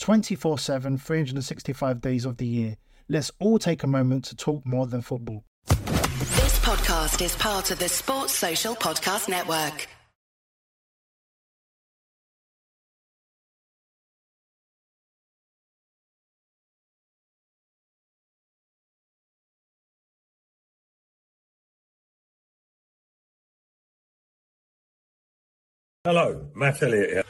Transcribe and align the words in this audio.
24 0.00 0.58
7, 0.58 0.96
365 0.96 2.00
days 2.00 2.24
of 2.24 2.38
the 2.38 2.46
year. 2.46 2.76
Let's 3.08 3.30
all 3.38 3.58
take 3.58 3.82
a 3.82 3.86
moment 3.86 4.24
to 4.26 4.36
talk 4.36 4.64
more 4.64 4.86
than 4.86 5.02
football. 5.02 5.44
This 5.66 6.58
podcast 6.60 7.22
is 7.22 7.36
part 7.36 7.70
of 7.70 7.78
the 7.78 7.88
Sports 7.88 8.32
Social 8.32 8.74
Podcast 8.74 9.28
Network. 9.28 9.88
Hello, 26.04 26.48
Matt 26.54 26.82
Elliott 26.82 27.10
here. 27.10 27.29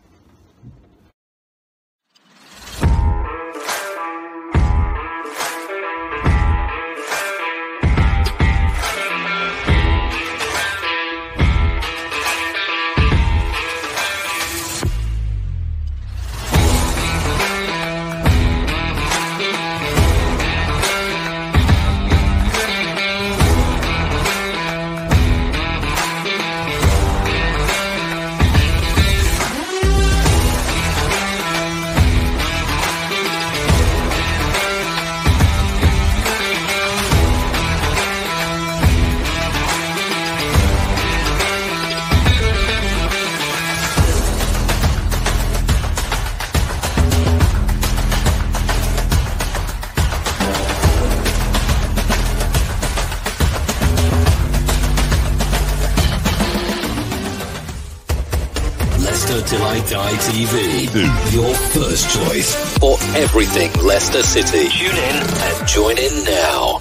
TV. 60.21 61.33
Your 61.33 61.53
first 61.55 62.13
choice 62.13 62.53
for 62.77 62.95
everything 63.17 63.71
Leicester 63.83 64.21
City. 64.21 64.69
Tune 64.69 64.95
in 64.95 65.23
and 65.25 65.67
join 65.67 65.97
in 65.97 66.23
now. 66.25 66.79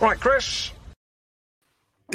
Right, 0.00 0.18
Chris. 0.18 0.72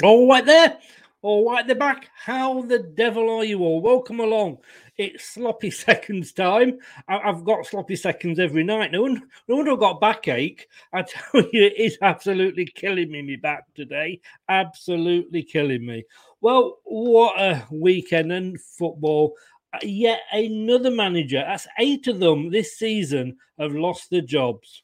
All 0.02 0.28
right 0.28 0.44
there. 0.44 0.78
All 1.22 1.50
right, 1.50 1.66
the 1.66 1.74
back. 1.74 2.10
How 2.14 2.60
the 2.62 2.78
devil 2.78 3.30
are 3.38 3.44
you 3.44 3.60
all? 3.60 3.80
Welcome 3.80 4.20
along. 4.20 4.58
It's 4.98 5.24
sloppy 5.24 5.70
seconds 5.72 6.32
time. 6.32 6.78
I- 7.08 7.18
I've 7.20 7.42
got 7.44 7.66
sloppy 7.66 7.96
seconds 7.96 8.38
every 8.38 8.64
night. 8.64 8.92
No 8.92 9.02
wonder, 9.02 9.22
no 9.48 9.56
wonder 9.56 9.72
I've 9.72 9.78
got 9.80 10.00
backache. 10.00 10.68
I 10.92 11.02
tell 11.08 11.40
you, 11.52 11.64
it 11.64 11.78
is 11.78 11.96
absolutely 12.02 12.66
killing 12.66 13.10
me, 13.10 13.22
me 13.22 13.36
back 13.36 13.64
today. 13.74 14.20
Absolutely 14.48 15.42
killing 15.42 15.86
me. 15.86 16.04
Well, 16.40 16.78
what 16.84 17.40
a 17.40 17.66
weekend 17.72 18.30
in 18.30 18.56
football. 18.58 19.34
Uh, 19.74 19.78
Yet 19.82 20.20
another 20.32 20.90
manager, 20.90 21.42
that's 21.46 21.66
eight 21.78 22.06
of 22.06 22.20
them 22.20 22.50
this 22.50 22.78
season, 22.78 23.36
have 23.58 23.74
lost 23.74 24.10
their 24.10 24.22
jobs. 24.22 24.82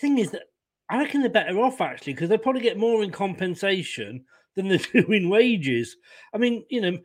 Thing 0.00 0.18
is 0.18 0.30
that 0.30 0.44
I 0.88 0.98
reckon 0.98 1.20
they're 1.20 1.30
better 1.30 1.58
off 1.60 1.80
actually 1.80 2.14
because 2.14 2.28
they 2.28 2.38
probably 2.38 2.62
get 2.62 2.76
more 2.76 3.02
in 3.02 3.10
compensation 3.10 4.24
than 4.56 4.68
they 4.68 4.78
do 4.92 5.06
in 5.12 5.28
wages. 5.28 5.96
I 6.34 6.38
mean, 6.38 6.64
you 6.68 6.80
know, 6.80 6.98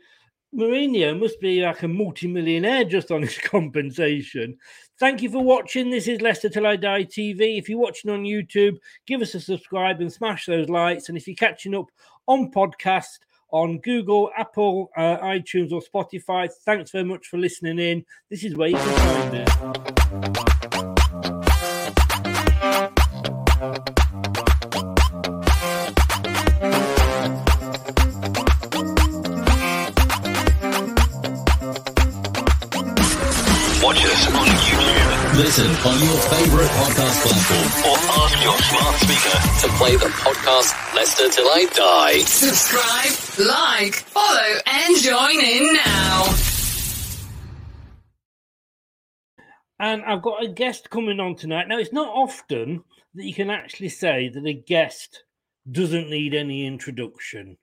Mourinho 0.56 1.20
must 1.20 1.40
be 1.42 1.62
like 1.62 1.84
a 1.84 1.88
multi-millionaire 1.88 2.86
just 2.86 3.12
on 3.12 3.22
his 3.22 3.38
compensation. 3.44 4.58
Thank 5.00 5.22
you 5.22 5.30
for 5.30 5.44
watching. 5.44 5.90
This 5.90 6.08
is 6.08 6.22
Leicester 6.22 6.50
Till 6.50 6.66
I 6.66 6.78
Die 6.78 7.04
TV. 7.04 7.58
If 7.58 7.68
you're 7.68 7.80
watching 7.80 8.10
on 8.10 8.24
YouTube, 8.24 8.78
give 9.06 9.22
us 9.22 9.36
a 9.36 9.40
subscribe 9.42 10.00
and 10.00 10.12
smash 10.12 10.46
those 10.46 10.70
likes. 10.70 11.10
And 11.10 11.18
if 11.18 11.28
you're 11.28 11.36
catching 11.36 11.76
up 11.76 11.88
on 12.28 12.52
podcast 12.52 13.20
on 13.56 13.78
Google, 13.78 14.32
Apple, 14.36 14.92
uh, 14.98 15.18
iTunes, 15.20 15.72
or 15.72 15.82
Spotify, 15.82 16.52
thanks 16.66 16.92
very 16.92 17.06
much 17.06 17.28
for 17.28 17.38
listening 17.38 17.80
in. 17.80 18.06
This 18.30 18.44
is 18.44 18.54
where 18.58 18.68
you 18.68 18.76
can 18.76 18.98
find 18.98 20.46
it. 20.46 20.55
Listen 35.38 35.68
on 35.68 36.00
your 36.02 36.18
favorite 36.32 36.70
podcast 36.70 37.22
platform 37.22 37.92
or 37.92 37.98
ask 38.24 38.42
your 38.42 38.58
smart 38.58 38.96
speaker 38.96 39.68
to 39.68 39.78
play 39.78 39.96
the 39.98 40.06
podcast 40.16 40.96
Leicester 40.96 41.30
Till 41.30 41.46
I 41.50 41.66
Die. 41.74 42.20
Subscribe, 42.20 43.46
like, 43.46 43.96
follow, 43.96 44.60
and 44.66 44.98
join 44.98 45.42
in 45.42 45.74
now. 45.74 46.34
And 49.78 50.06
I've 50.06 50.22
got 50.22 50.42
a 50.42 50.48
guest 50.48 50.90
coming 50.90 51.20
on 51.20 51.36
tonight. 51.36 51.68
Now, 51.68 51.80
it's 51.80 51.92
not 51.92 52.08
often 52.08 52.86
that 53.16 53.26
you 53.26 53.34
can 53.34 53.50
actually 53.50 53.90
say 53.90 54.30
that 54.30 54.46
a 54.46 54.54
guest 54.54 55.26
doesn't 55.70 56.10
need 56.10 56.34
any 56.34 56.66
introduction. 56.66 57.58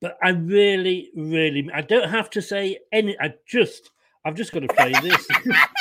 But 0.00 0.18
I 0.20 0.30
really, 0.30 1.12
really, 1.14 1.70
I 1.72 1.82
don't 1.82 2.10
have 2.10 2.30
to 2.30 2.42
say 2.42 2.78
any, 2.90 3.16
I 3.20 3.34
just, 3.46 3.90
I've 4.24 4.34
just 4.34 4.50
got 4.50 4.60
to 4.60 4.74
play 4.74 4.92
this. 4.92 5.28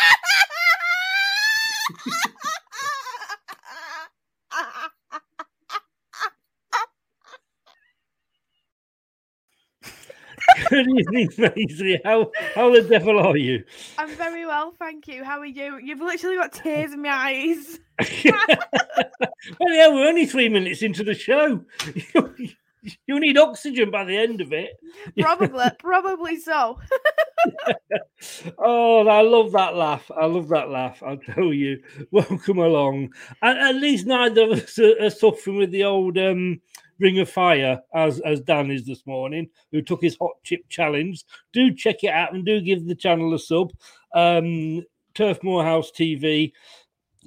Good 10.70 10.88
evening, 10.88 11.30
Maisie. 11.36 12.00
How 12.06 12.32
how 12.54 12.72
the 12.72 12.84
devil 12.84 13.20
are 13.20 13.36
you? 13.36 13.64
I'm 13.98 14.10
very 14.10 14.46
well, 14.46 14.72
thank 14.78 15.08
you. 15.08 15.24
How 15.24 15.40
are 15.40 15.46
you? 15.46 15.80
You've 15.82 16.00
literally 16.00 16.36
got 16.36 16.54
tears 16.54 16.94
in 16.94 17.02
my 17.02 17.10
eyes. 17.10 17.80
well, 19.60 19.74
yeah, 19.74 19.88
we're 19.88 20.08
only 20.08 20.28
three 20.28 20.48
minutes 20.48 20.84
into 20.84 21.04
the 21.04 21.16
show. 21.16 21.66
You'll 23.08 23.20
need 23.20 23.40
oxygen 23.40 23.90
by 23.90 24.04
the 24.04 24.16
end 24.16 24.42
of 24.42 24.54
it. 24.54 24.80
Probably, 25.20 25.66
probably 25.80 26.40
so. 26.40 26.80
oh, 28.60 29.08
I 29.08 29.22
love 29.22 29.52
that 29.54 29.76
laugh. 29.76 30.10
I 30.16 30.26
love 30.28 30.50
that 30.50 30.70
laugh. 30.70 31.02
I'll 31.04 31.18
tell 31.18 31.52
you. 31.52 31.82
Welcome 32.12 32.60
along. 32.60 33.14
At, 33.42 33.58
at 33.58 33.76
least 33.76 34.06
neither 34.06 34.44
of 34.44 34.52
us 34.52 34.78
are, 34.78 35.02
are 35.02 35.10
suffering 35.10 35.58
with 35.58 35.72
the 35.72 35.84
old 35.84 36.18
um, 36.20 36.62
ring 37.00 37.20
of 37.20 37.30
fire 37.30 37.82
as 37.94 38.20
as 38.22 38.42
Dan 38.42 38.72
is 38.72 38.86
this 38.86 39.06
morning, 39.06 39.50
who 39.72 39.82
took 39.82 40.02
his 40.02 40.18
hot 40.20 40.34
chip 40.44 40.62
challenge. 40.70 41.24
Do 41.54 41.74
check 41.74 42.04
it 42.04 42.12
out 42.12 42.34
and 42.34 42.46
do 42.46 42.62
give 42.62 42.86
the 42.86 42.96
channel 42.96 43.34
a 43.34 43.40
sub. 43.40 43.72
Um, 44.14 44.84
Turf 45.14 45.44
Moorhouse 45.44 45.92
TV. 45.92 46.52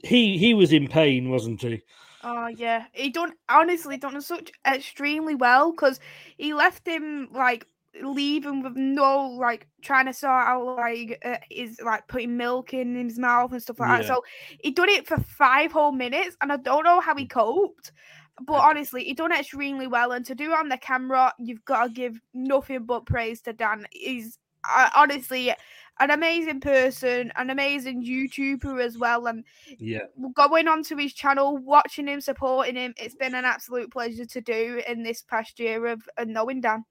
He 0.05 0.39
he 0.39 0.55
was 0.55 0.73
in 0.73 0.89
pain, 0.89 1.31
wasn't 1.31 1.63
he? 1.63 1.83
Oh 2.25 2.47
yeah, 2.47 2.85
he 2.93 3.11
done 3.11 3.33
honestly 3.49 3.97
done 3.97 4.21
such 4.21 4.53
extremely 4.67 5.35
well 5.35 5.73
because 5.73 5.99
he 6.37 6.55
left 6.55 6.87
him 6.87 7.29
like 7.33 7.67
leaving 8.01 8.63
with 8.63 8.77
no 8.77 9.27
like 9.29 9.67
trying 9.83 10.07
to 10.07 10.13
sort 10.13 10.33
out 10.33 10.77
like 10.77 11.21
uh, 11.25 11.37
is 11.51 11.81
like 11.85 12.07
putting 12.09 12.37
milk 12.37 12.73
in 12.73 12.95
his 12.95 13.19
mouth 13.19 13.53
and 13.53 13.63
stuff 13.63 13.81
like 13.81 14.01
that. 14.01 14.07
So 14.07 14.23
he 14.61 14.71
done 14.71 14.89
it 14.89 15.07
for 15.07 15.19
five 15.19 15.73
whole 15.73 15.93
minutes, 15.93 16.37
and 16.41 16.53
I 16.53 16.57
don't 16.57 16.85
know 16.85 17.01
how 17.01 17.17
he 17.17 17.27
coped. 17.27 17.93
But 18.41 18.61
honestly, 18.61 19.05
he 19.05 19.15
done 19.15 19.33
extremely 19.33 19.87
well, 19.87 20.13
and 20.13 20.25
to 20.27 20.35
do 20.35 20.53
it 20.53 20.59
on 20.59 20.69
the 20.69 20.79
camera, 20.79 21.33
you've 21.39 21.65
got 21.65 21.85
to 21.85 21.91
give 21.91 22.21
nothing 22.35 22.85
but 22.85 23.07
praise 23.07 23.41
to 23.43 23.53
Dan. 23.53 23.87
He's 23.91 24.39
uh, 24.69 24.91
honestly 24.95 25.55
an 26.01 26.11
amazing 26.11 26.61
person, 26.61 27.31
an 27.37 27.51
amazing 27.51 28.03
YouTuber 28.05 28.83
as 28.83 28.97
well, 28.97 29.27
and 29.27 29.45
Yeah. 29.79 30.07
going 30.35 30.67
onto 30.67 30.97
his 30.97 31.13
channel, 31.13 31.59
watching 31.59 32.07
him, 32.07 32.21
supporting 32.21 32.77
him, 32.77 32.95
it's 32.97 33.15
been 33.15 33.35
an 33.35 33.45
absolute 33.45 33.93
pleasure 33.93 34.25
to 34.25 34.41
do 34.41 34.81
in 34.89 35.03
this 35.03 35.23
past 35.23 35.61
year 35.61 35.87
of, 35.87 36.03
of 36.17 36.29
knowing 36.29 36.61
Dan. 36.61 36.85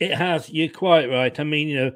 It 0.00 0.14
has. 0.14 0.50
You're 0.50 0.68
quite 0.68 1.08
right. 1.08 1.38
I 1.38 1.44
mean, 1.44 1.68
you 1.68 1.76
know, 1.76 1.92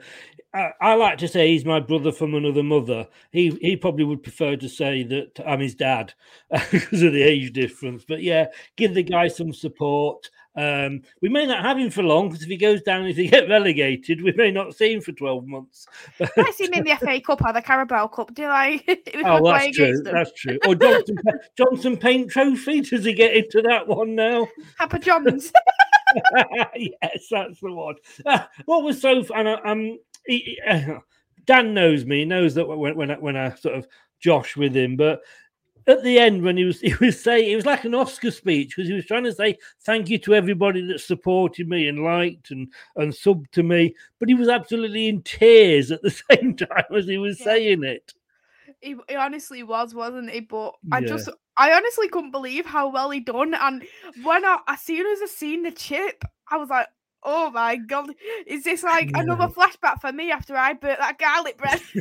I, 0.55 0.73
I 0.81 0.95
like 0.95 1.19
to 1.19 1.29
say 1.29 1.49
he's 1.49 1.65
my 1.65 1.81
brother 1.81 2.13
from 2.13 2.35
another 2.35 2.63
mother. 2.63 3.09
He 3.31 3.51
he 3.61 3.77
probably 3.77 4.05
would 4.05 4.23
prefer 4.23 4.57
to 4.57 4.69
say 4.69 5.03
that 5.05 5.41
I'm 5.47 5.61
his 5.61 5.75
dad 5.75 6.13
because 6.71 7.03
of 7.03 7.13
the 7.13 7.23
age 7.23 7.53
difference. 7.53 8.05
But 8.07 8.23
yeah, 8.23 8.47
give 8.77 8.95
the 8.95 9.03
guy 9.03 9.29
some 9.29 9.53
support. 9.53 10.29
Um, 10.55 11.01
we 11.23 11.31
may 11.31 11.47
not 11.47 11.65
have 11.65 11.79
him 11.79 11.89
for 11.89 12.03
long 12.03 12.29
because 12.29 12.43
if 12.43 12.51
he 12.51 12.59
goes 12.59 12.83
down, 12.83 13.07
if 13.07 13.17
he 13.17 13.29
get 13.31 13.49
relegated, 13.49 14.23
we 14.23 14.33
may 14.33 14.51
not 14.51 14.75
see 14.75 14.93
him 14.93 15.01
for 15.01 15.13
12 15.13 15.47
months. 15.47 15.87
But... 16.19 16.31
I 16.37 16.51
see 16.51 16.67
him 16.67 16.75
in 16.75 16.85
the 16.85 16.97
FA 16.97 17.21
Cup 17.21 17.43
or 17.43 17.53
the 17.55 17.63
Carabao 17.63 18.09
Cup. 18.09 18.35
Do 18.35 18.45
I? 18.45 18.83
Oh, 19.25 19.51
that's 19.51 19.75
true. 19.75 20.03
That's 20.03 20.33
true. 20.33 20.59
Or 20.67 20.75
Johnson, 20.75 21.17
Johnson 21.57 21.97
Paint 21.97 22.31
Trophy. 22.31 22.83
Does 22.83 23.05
he 23.05 23.15
get 23.15 23.35
into 23.35 23.63
that 23.63 23.89
one 23.89 24.15
now? 24.15 24.47
Papa 24.79 24.99
John's. 24.99 25.51
yes, 26.77 27.27
that's 27.31 27.61
the 27.61 27.73
one. 27.73 27.95
Uh, 28.27 28.45
what 28.67 28.85
was 28.85 29.01
so 29.01 29.25
fun? 29.25 29.47
Um, 29.47 29.99
he, 30.27 30.59
uh, 30.67 30.99
Dan 31.45 31.75
knows 31.75 32.05
me. 32.05 32.21
He 32.21 32.25
knows 32.25 32.55
that 32.55 32.67
when 32.67 32.97
when 32.97 33.11
I, 33.11 33.15
when 33.15 33.37
I 33.37 33.55
sort 33.55 33.77
of 33.77 33.87
josh 34.21 34.57
with 34.57 34.77
him, 34.77 34.97
but 34.97 35.21
at 35.87 36.03
the 36.05 36.19
end 36.19 36.43
when 36.43 36.57
he 36.57 36.65
was 36.65 36.81
he 36.81 36.95
was 37.01 37.23
saying 37.23 37.51
it 37.51 37.57
was 37.57 37.67
like 37.67 37.85
an 37.85 37.95
Oscar 37.95 38.31
speech 38.31 38.77
because 38.77 38.89
he 38.89 38.95
was 38.95 39.07
trying 39.07 39.25
to 39.25 39.33
say 39.33 39.59
thank 39.85 40.09
you 40.09 40.19
to 40.19 40.35
everybody 40.35 40.87
that 40.87 41.01
supported 41.01 41.69
me 41.69 41.89
and 41.89 42.05
liked 42.05 42.51
and 42.51 42.73
and 42.97 43.13
subbed 43.13 43.51
to 43.53 43.63
me, 43.63 43.95
but 44.19 44.29
he 44.29 44.35
was 44.35 44.49
absolutely 44.49 45.09
in 45.09 45.23
tears 45.23 45.91
at 45.91 46.03
the 46.03 46.11
same 46.31 46.55
time 46.55 46.85
as 46.97 47.07
he 47.07 47.19
was 47.19 47.39
saying 47.39 47.83
it. 47.85 48.13
He, 48.81 48.97
he 49.09 49.15
honestly 49.15 49.63
was, 49.63 49.95
wasn't 49.95 50.31
he? 50.31 50.41
But 50.41 50.75
I 50.91 51.01
Yeah. 51.01 51.09
just, 51.09 51.29
I 51.57 51.73
honestly 51.73 52.09
couldn't 52.09 52.33
believe 52.33 52.67
how 52.67 52.89
well 52.89 53.11
he 53.11 53.21
done. 53.21 53.55
And 53.55 53.85
when 54.25 54.45
I, 54.45 54.59
as 54.67 54.81
soon 54.81 55.07
as 55.07 55.21
I 55.23 55.27
seen 55.27 55.63
the 55.63 55.71
chip, 55.71 56.25
I 56.51 56.57
was 56.57 56.69
like, 56.69 56.89
oh 57.23 57.51
my 57.51 57.77
god, 57.77 58.11
is 58.47 58.65
this 58.65 58.83
like 58.83 59.11
another 59.15 59.49
flashback 59.49 60.01
for 60.01 60.13
me 60.13 60.31
after 60.31 60.57
I 60.57 60.73
burnt 60.75 60.99
that 60.99 61.19
garlic 61.19 61.59
bread? 61.59 61.81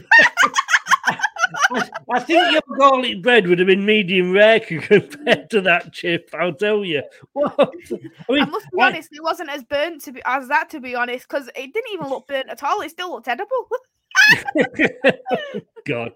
I, 1.71 1.89
I 2.13 2.19
think 2.19 2.51
your 2.51 2.77
garlic 2.77 3.21
bread 3.21 3.47
would 3.47 3.59
have 3.59 3.67
been 3.67 3.85
medium 3.85 4.31
rare 4.31 4.59
compared 4.59 5.49
to 5.49 5.61
that 5.61 5.91
chip. 5.91 6.29
I'll 6.37 6.53
tell 6.53 6.85
you. 6.85 7.03
What? 7.33 7.55
I 7.57 8.31
mean, 8.31 8.43
I 8.43 8.45
must 8.45 8.67
be 8.71 8.81
I- 8.81 8.87
honest, 8.87 9.09
it 9.11 9.23
wasn't 9.23 9.49
as 9.49 9.63
burnt 9.63 10.01
to 10.03 10.11
be 10.11 10.21
as 10.25 10.47
that 10.47 10.69
to 10.71 10.79
be 10.79 10.95
honest, 10.95 11.27
because 11.27 11.47
it 11.55 11.73
didn't 11.73 11.93
even 11.93 12.07
look 12.09 12.27
burnt 12.27 12.49
at 12.49 12.63
all. 12.63 12.81
It 12.81 12.91
still 12.91 13.11
looked 13.11 13.27
edible. 13.27 13.67
God, 15.87 16.13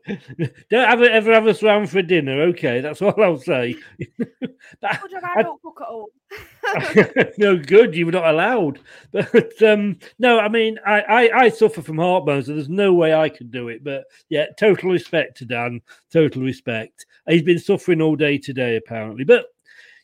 don't 0.69 0.87
have, 0.87 1.01
ever 1.01 1.33
have 1.33 1.47
us 1.47 1.63
round 1.63 1.89
for 1.89 2.01
dinner. 2.01 2.43
Okay, 2.43 2.81
that's 2.81 3.01
all 3.01 3.13
I'll 3.21 3.37
say. 3.37 3.75
Job 3.99 5.23
I 5.23 5.41
don't 5.41 5.61
cook 5.61 5.79
at 5.81 5.87
all. 5.87 6.09
no 7.37 7.57
good. 7.57 7.95
You 7.95 8.05
were 8.05 8.11
not 8.11 8.27
allowed. 8.27 8.79
But 9.11 9.61
um, 9.63 9.97
no, 10.19 10.39
I 10.39 10.49
mean, 10.49 10.79
I, 10.85 11.01
I 11.01 11.39
I 11.43 11.49
suffer 11.49 11.81
from 11.81 11.97
heartburn, 11.97 12.43
so 12.43 12.53
there's 12.53 12.69
no 12.69 12.93
way 12.93 13.13
I 13.13 13.29
could 13.29 13.51
do 13.51 13.69
it. 13.69 13.83
But 13.83 14.05
yeah, 14.29 14.45
total 14.57 14.91
respect 14.91 15.37
to 15.37 15.45
Dan. 15.45 15.81
Total 16.11 16.41
respect. 16.41 17.05
He's 17.27 17.43
been 17.43 17.59
suffering 17.59 18.01
all 18.01 18.15
day 18.15 18.37
today, 18.37 18.75
apparently. 18.75 19.23
But 19.23 19.47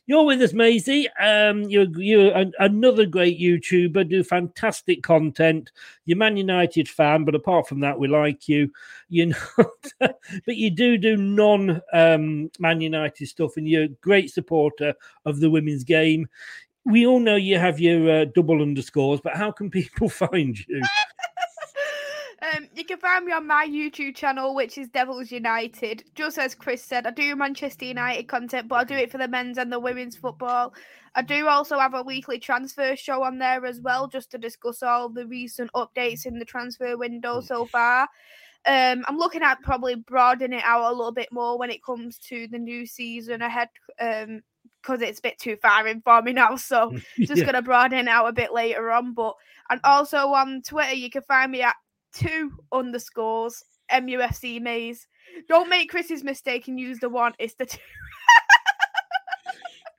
you're 0.06 0.24
with 0.24 0.42
us, 0.42 0.52
Maisie. 0.52 1.08
Um, 1.20 1.62
you're 1.62 1.86
you're 1.96 2.32
an, 2.34 2.52
another 2.58 3.06
great 3.06 3.40
YouTuber. 3.40 4.08
Do 4.08 4.24
fantastic 4.24 5.02
content. 5.02 5.70
You're 6.06 6.18
Man 6.18 6.36
United 6.36 6.88
fan, 6.88 7.24
but 7.24 7.34
apart 7.34 7.68
from 7.68 7.80
that, 7.80 7.98
we 7.98 8.08
like 8.08 8.48
you. 8.48 8.70
You 9.08 9.26
know, 9.26 9.36
but 10.00 10.16
you 10.46 10.70
do 10.70 10.98
do 10.98 11.16
non 11.16 11.80
um, 11.92 12.50
Man 12.58 12.80
United 12.80 13.26
stuff, 13.26 13.56
and 13.56 13.68
you're 13.68 13.84
a 13.84 13.88
great 13.88 14.32
supporter 14.32 14.94
of 15.24 15.38
the 15.38 15.50
women's 15.50 15.84
game. 15.84 16.28
We 16.84 17.06
all 17.06 17.20
know 17.20 17.36
you 17.36 17.58
have 17.58 17.78
your 17.78 18.10
uh, 18.10 18.24
double 18.34 18.60
underscores, 18.60 19.20
but 19.20 19.36
how 19.36 19.52
can 19.52 19.70
people 19.70 20.08
find 20.08 20.58
you? 20.66 20.82
Um, 22.42 22.66
you 22.74 22.84
can 22.84 22.98
find 22.98 23.24
me 23.24 23.32
on 23.32 23.46
my 23.46 23.66
YouTube 23.70 24.16
channel, 24.16 24.52
which 24.54 24.76
is 24.76 24.88
Devils 24.88 25.30
United. 25.30 26.02
Just 26.16 26.38
as 26.38 26.56
Chris 26.56 26.82
said, 26.82 27.06
I 27.06 27.10
do 27.12 27.36
Manchester 27.36 27.84
United 27.84 28.26
content, 28.26 28.66
but 28.66 28.76
I 28.76 28.84
do 28.84 28.96
it 28.96 29.12
for 29.12 29.18
the 29.18 29.28
men's 29.28 29.58
and 29.58 29.72
the 29.72 29.78
women's 29.78 30.16
football. 30.16 30.74
I 31.14 31.22
do 31.22 31.46
also 31.46 31.78
have 31.78 31.94
a 31.94 32.02
weekly 32.02 32.40
transfer 32.40 32.96
show 32.96 33.22
on 33.22 33.38
there 33.38 33.64
as 33.64 33.80
well, 33.80 34.08
just 34.08 34.32
to 34.32 34.38
discuss 34.38 34.82
all 34.82 35.08
the 35.08 35.24
recent 35.26 35.70
updates 35.74 36.26
in 36.26 36.40
the 36.40 36.44
transfer 36.44 36.96
window 36.96 37.40
so 37.40 37.64
far. 37.66 38.08
Um, 38.66 39.04
I'm 39.06 39.18
looking 39.18 39.42
at 39.42 39.62
probably 39.62 39.94
broadening 39.94 40.58
it 40.58 40.64
out 40.64 40.90
a 40.92 40.96
little 40.96 41.12
bit 41.12 41.28
more 41.30 41.56
when 41.58 41.70
it 41.70 41.84
comes 41.84 42.18
to 42.28 42.48
the 42.48 42.58
new 42.58 42.86
season 42.86 43.42
ahead. 43.42 43.68
Um, 44.00 44.42
because 44.82 45.00
it's 45.00 45.20
a 45.20 45.22
bit 45.22 45.38
too 45.38 45.56
far 45.62 45.86
in 45.86 46.00
for 46.02 46.22
me 46.22 46.32
now, 46.32 46.56
so 46.56 46.92
just 47.24 47.40
Yeah. 47.40 47.46
gonna 47.46 47.62
broaden 47.62 48.00
it 48.00 48.08
out 48.08 48.26
a 48.26 48.32
bit 48.32 48.52
later 48.52 48.90
on. 48.90 49.14
But 49.14 49.34
and 49.70 49.80
also 49.84 50.28
on 50.28 50.62
Twitter, 50.62 50.94
you 50.94 51.08
can 51.08 51.22
find 51.22 51.52
me 51.52 51.62
at 51.62 51.76
two 52.12 52.52
underscores 52.72 53.62
MUFC 53.92 54.60
Maze. 54.60 55.06
Don't 55.48 55.68
make 55.68 55.90
Chris's 55.90 56.24
mistake 56.24 56.68
and 56.68 56.78
use 56.78 56.98
the 56.98 57.08
one. 57.08 57.32
It's 57.38 57.54
the 57.54 57.66
two. 57.66 57.78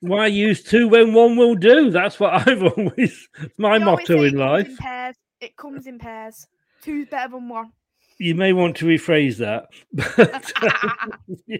Why 0.03 0.27
use 0.27 0.61
two 0.61 0.89
when 0.89 1.13
one 1.13 1.37
will 1.37 1.55
do? 1.55 1.89
That's 1.89 2.19
what 2.19 2.33
I've 2.47 2.61
always 2.61 3.29
my 3.57 3.77
motto 3.77 4.23
in 4.23 4.35
life. 4.35 4.67
In 4.67 4.77
pairs. 4.77 5.15
It 5.39 5.55
comes 5.55 5.87
in 5.87 5.97
pairs. 5.97 6.45
Two's 6.81 7.07
better 7.07 7.31
than 7.31 7.47
one. 7.47 7.71
You 8.19 8.35
may 8.35 8.53
want 8.53 8.75
to 8.77 8.85
rephrase 8.85 9.37
that. 9.37 9.67
But, 10.17 10.51
uh, 10.61 11.07
yeah. 11.47 11.57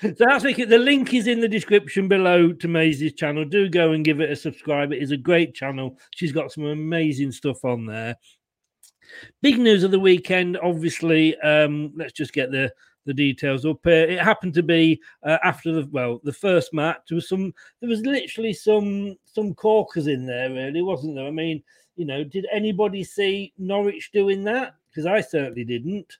so 0.00 0.14
that's 0.18 0.44
the 0.44 0.78
link 0.78 1.14
is 1.14 1.26
in 1.28 1.40
the 1.40 1.48
description 1.48 2.08
below 2.08 2.52
to 2.52 2.68
Maisie's 2.68 3.14
channel. 3.14 3.44
Do 3.44 3.68
go 3.68 3.92
and 3.92 4.04
give 4.04 4.20
it 4.20 4.30
a 4.30 4.36
subscribe. 4.36 4.92
It 4.92 5.02
is 5.02 5.12
a 5.12 5.16
great 5.16 5.54
channel. 5.54 5.98
She's 6.14 6.32
got 6.32 6.52
some 6.52 6.64
amazing 6.64 7.32
stuff 7.32 7.64
on 7.64 7.86
there. 7.86 8.16
Big 9.42 9.58
news 9.58 9.84
of 9.84 9.90
the 9.90 10.00
weekend, 10.00 10.58
obviously. 10.58 11.38
Um, 11.40 11.92
let's 11.96 12.12
just 12.12 12.32
get 12.32 12.50
the 12.50 12.72
the 13.06 13.14
details 13.14 13.64
up. 13.64 13.86
Uh, 13.86 13.90
it 13.90 14.20
happened 14.20 14.52
to 14.54 14.62
be 14.62 15.00
uh, 15.22 15.38
after 15.42 15.72
the 15.72 15.88
well, 15.90 16.20
the 16.24 16.32
first 16.32 16.74
match. 16.74 17.00
There 17.08 17.16
was 17.16 17.28
some. 17.28 17.54
There 17.80 17.88
was 17.88 18.02
literally 18.02 18.52
some 18.52 19.16
some 19.24 19.54
corkers 19.54 20.06
in 20.06 20.26
there, 20.26 20.50
really, 20.50 20.82
wasn't 20.82 21.14
there? 21.16 21.26
I 21.26 21.30
mean, 21.30 21.62
you 21.96 22.04
know, 22.04 22.22
did 22.22 22.46
anybody 22.52 23.02
see 23.02 23.52
Norwich 23.58 24.10
doing 24.12 24.44
that? 24.44 24.74
Because 24.90 25.06
I 25.06 25.20
certainly 25.20 25.64
didn't. 25.64 26.18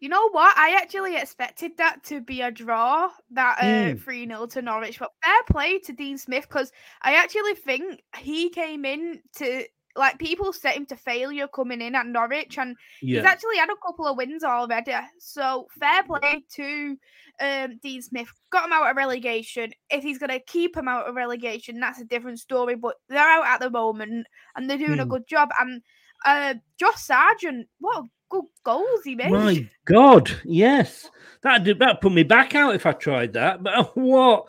You 0.00 0.08
know 0.08 0.30
what? 0.30 0.58
I 0.58 0.76
actually 0.82 1.16
expected 1.16 1.76
that 1.78 2.02
to 2.04 2.20
be 2.20 2.40
a 2.40 2.50
draw, 2.50 3.08
that 3.30 3.58
uh, 3.60 3.94
Mm. 3.94 4.00
3 4.02 4.26
0 4.26 4.46
to 4.46 4.60
Norwich. 4.62 4.98
But 4.98 5.12
fair 5.22 5.42
play 5.48 5.78
to 5.78 5.92
Dean 5.92 6.18
Smith 6.18 6.48
because 6.48 6.72
I 7.02 7.14
actually 7.14 7.54
think 7.54 8.02
he 8.18 8.50
came 8.50 8.84
in 8.84 9.22
to 9.36 9.64
like 9.96 10.18
people 10.18 10.52
set 10.52 10.76
him 10.76 10.86
to 10.86 10.96
failure 10.96 11.46
coming 11.48 11.80
in 11.82 11.94
at 11.94 12.06
Norwich, 12.06 12.58
and 12.58 12.76
Yeah. 13.02 13.20
he's 13.20 13.26
actually 13.26 13.56
had 13.58 13.68
a 13.70 13.76
couple 13.86 14.06
of 14.06 14.16
wins 14.16 14.42
already. 14.44 14.94
So 15.18 15.66
fair 15.78 16.02
play 16.02 16.44
to 16.54 16.96
um, 17.40 17.78
Dean 17.82 18.00
Smith. 18.02 18.28
Got 18.50 18.66
him 18.66 18.72
out 18.72 18.90
of 18.90 18.96
relegation. 18.96 19.72
If 19.90 20.02
he's 20.02 20.18
going 20.18 20.30
to 20.30 20.40
keep 20.40 20.76
him 20.76 20.88
out 20.88 21.08
of 21.08 21.14
relegation, 21.14 21.80
that's 21.80 22.00
a 22.00 22.04
different 22.04 22.40
story. 22.40 22.74
But 22.74 22.96
they're 23.08 23.18
out 23.18 23.46
at 23.46 23.60
the 23.60 23.70
moment, 23.70 24.26
and 24.56 24.68
they're 24.70 24.78
doing 24.78 25.00
a 25.00 25.04
Hmm. 25.04 25.10
good 25.10 25.26
job. 25.26 25.50
And 25.60 25.82
uh, 26.24 26.54
Josh 26.78 26.96
Sargent, 27.02 27.68
what 27.78 28.04
good 28.32 28.44
goals 28.64 29.04
he 29.04 29.14
made! 29.14 29.30
My 29.30 29.68
God, 29.84 30.30
yes, 30.44 31.10
that 31.42 31.64
did 31.64 31.78
that 31.80 32.00
put 32.00 32.12
me 32.12 32.22
back 32.22 32.54
out 32.54 32.74
if 32.74 32.86
I 32.86 32.92
tried 32.92 33.34
that. 33.34 33.62
But 33.62 33.96
what? 33.96 34.48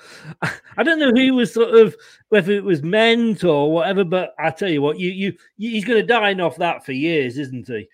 I 0.77 0.83
don't 0.83 0.99
know 0.99 1.11
who 1.11 1.35
was 1.35 1.53
sort 1.53 1.75
of 1.75 1.95
whether 2.29 2.53
it 2.53 2.63
was 2.63 2.81
meant 2.81 3.43
or 3.43 3.71
whatever. 3.71 4.03
But 4.03 4.33
I 4.39 4.49
tell 4.51 4.69
you 4.69 4.81
what, 4.81 4.97
you 4.97 5.11
you, 5.11 5.37
he's 5.57 5.85
going 5.85 6.01
to 6.01 6.07
dine 6.07 6.39
off 6.39 6.57
that 6.57 6.85
for 6.85 6.93
years, 6.93 7.37
isn't 7.37 7.67
he? 7.67 7.87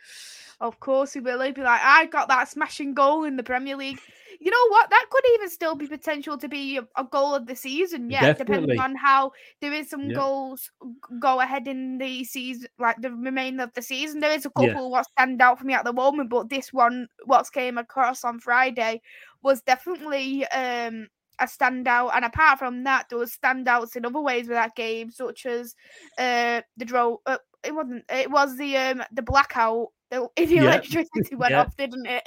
Of 0.62 0.80
course 0.80 1.14
he 1.14 1.22
will. 1.22 1.42
He'll 1.42 1.54
be 1.54 1.62
like, 1.62 1.82
I 1.82 2.06
got 2.06 2.28
that 2.28 2.50
smashing 2.50 2.94
goal 2.94 3.24
in 3.24 3.38
the 3.38 3.44
Premier 3.44 3.78
League. 3.78 4.00
You 4.40 4.52
know 4.52 4.68
what? 4.70 4.90
That 4.90 5.06
could 5.12 5.24
even 5.36 5.50
still 5.50 5.76
be 5.76 5.88
potential 5.88 6.38
to 6.38 6.48
be 6.48 6.78
a, 6.78 6.88
a 6.96 7.04
goal 7.04 7.36
of 7.36 7.46
the 7.46 7.56
season. 7.56 8.10
Yeah, 8.10 8.32
Definitely. 8.34 8.78
depending 8.78 8.80
on 8.80 8.96
how 8.96 9.32
there 9.62 9.74
is 9.74 9.90
some 9.90 10.10
Yeah. 10.10 10.16
goals 10.16 10.72
go 11.20 11.42
ahead 11.42 11.68
in 11.68 11.98
the 11.98 12.24
season, 12.24 12.70
like 12.80 13.02
the 13.02 13.12
remainder 13.12 13.64
of 13.64 13.74
the 13.74 13.82
season. 13.82 14.20
There 14.22 14.32
is 14.32 14.46
a 14.46 14.50
Yeah. 14.58 14.76
couple 14.76 14.92
what 14.92 15.08
stand 15.12 15.42
out 15.42 15.60
for 15.60 15.66
me 15.66 15.74
at 15.74 15.84
the 15.84 15.92
moment, 15.94 16.30
but 16.30 16.50
this 16.50 16.72
one, 16.72 17.08
what 17.26 17.52
came 17.52 17.78
across 17.78 18.24
on 18.24 18.40
Friday, 18.40 19.02
was 19.44 19.62
definitely 19.62 20.46
um 20.48 21.10
a 21.40 21.46
standout. 21.46 22.12
And 22.16 22.24
apart 22.26 22.60
from 22.60 22.84
that, 22.86 23.08
there 23.10 23.20
was 23.20 23.38
standouts 23.38 23.96
in 23.98 24.06
other 24.06 24.22
ways 24.22 24.48
with 24.48 24.56
that 24.56 24.76
game, 24.76 25.12
such 25.12 25.46
as 25.46 25.76
uh 26.18 26.62
the 26.78 26.86
draw. 26.86 27.18
Uh, 27.26 27.40
it 27.66 27.76
wasn't. 27.76 28.06
It 28.10 28.32
was 28.32 28.56
the 28.58 28.78
um 28.78 29.04
the 29.12 29.22
blackout. 29.22 29.88
The, 30.12 30.30
the 30.38 30.58
Yeah. 30.58 30.60
electricity 30.60 31.36
went 31.36 31.56
Yeah. 31.56 31.66
off, 31.66 31.76
didn't 31.78 32.06
it? 32.08 32.24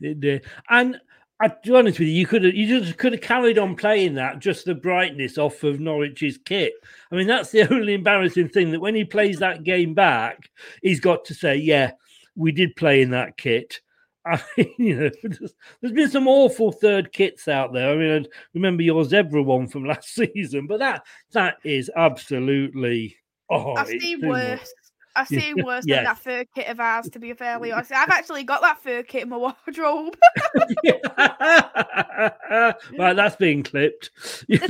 It 0.00 0.20
did. 0.20 0.44
And 0.70 1.00
I, 1.40 1.48
to 1.48 1.56
be 1.64 1.74
honest 1.74 1.98
with 1.98 2.08
you, 2.08 2.14
you 2.14 2.26
could 2.26 2.44
have 2.44 2.54
you 2.54 2.80
just 2.80 2.98
could 2.98 3.12
have 3.12 3.20
carried 3.20 3.58
on 3.58 3.74
playing 3.74 4.14
that 4.14 4.38
just 4.38 4.64
the 4.64 4.74
brightness 4.74 5.38
off 5.38 5.64
of 5.64 5.80
Norwich's 5.80 6.38
kit. 6.38 6.72
I 7.10 7.16
mean, 7.16 7.26
that's 7.26 7.50
the 7.50 7.62
only 7.72 7.94
embarrassing 7.94 8.48
thing 8.48 8.70
that 8.70 8.80
when 8.80 8.94
he 8.94 9.04
plays 9.04 9.38
that 9.40 9.64
game 9.64 9.94
back, 9.94 10.48
he's 10.82 11.00
got 11.00 11.24
to 11.26 11.34
say, 11.34 11.56
"Yeah, 11.56 11.92
we 12.36 12.52
did 12.52 12.76
play 12.76 13.02
in 13.02 13.10
that 13.10 13.36
kit." 13.36 13.80
I 14.26 14.40
mean, 14.56 14.74
you 14.78 14.96
know, 14.96 15.10
there's, 15.80 15.92
been 15.92 16.10
some 16.10 16.28
awful 16.28 16.70
third 16.70 17.12
kits 17.12 17.48
out 17.48 17.72
there. 17.72 17.90
I 17.90 17.96
mean, 17.96 18.24
I 18.24 18.28
remember 18.54 18.84
your 18.84 19.04
zebra 19.04 19.42
one 19.42 19.66
from 19.66 19.84
last 19.84 20.14
season, 20.14 20.68
but 20.68 20.78
that 20.78 21.04
that 21.32 21.56
is 21.64 21.90
absolutely 21.96 23.16
oh, 23.50 23.74
I've 23.74 23.88
seen 23.88 24.26
worse. 24.26 24.72
I've 25.14 25.28
seen 25.28 25.62
worse 25.64 25.84
yes. 25.86 25.98
than 25.98 26.04
that 26.04 26.18
fur 26.18 26.44
kit 26.54 26.68
of 26.68 26.80
ours, 26.80 27.08
to 27.10 27.18
be 27.18 27.32
fairly 27.34 27.72
honest. 27.72 27.92
I've 27.92 28.08
actually 28.08 28.44
got 28.44 28.62
that 28.62 28.82
fur 28.82 29.02
kit 29.02 29.24
in 29.24 29.28
my 29.28 29.36
wardrobe. 29.36 30.16
right, 32.98 33.14
that's 33.14 33.36
being 33.36 33.62
clipped. 33.62 34.10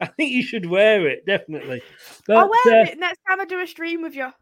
I 0.00 0.06
think 0.16 0.32
you 0.32 0.42
should 0.42 0.66
wear 0.66 1.06
it 1.06 1.26
definitely. 1.26 1.82
But, 2.26 2.36
I'll 2.36 2.50
wear 2.50 2.82
uh, 2.82 2.90
it 2.90 2.98
next 2.98 3.20
time 3.28 3.40
I 3.40 3.44
do 3.44 3.60
a 3.60 3.66
stream 3.66 4.02
with 4.02 4.14
you. 4.14 4.32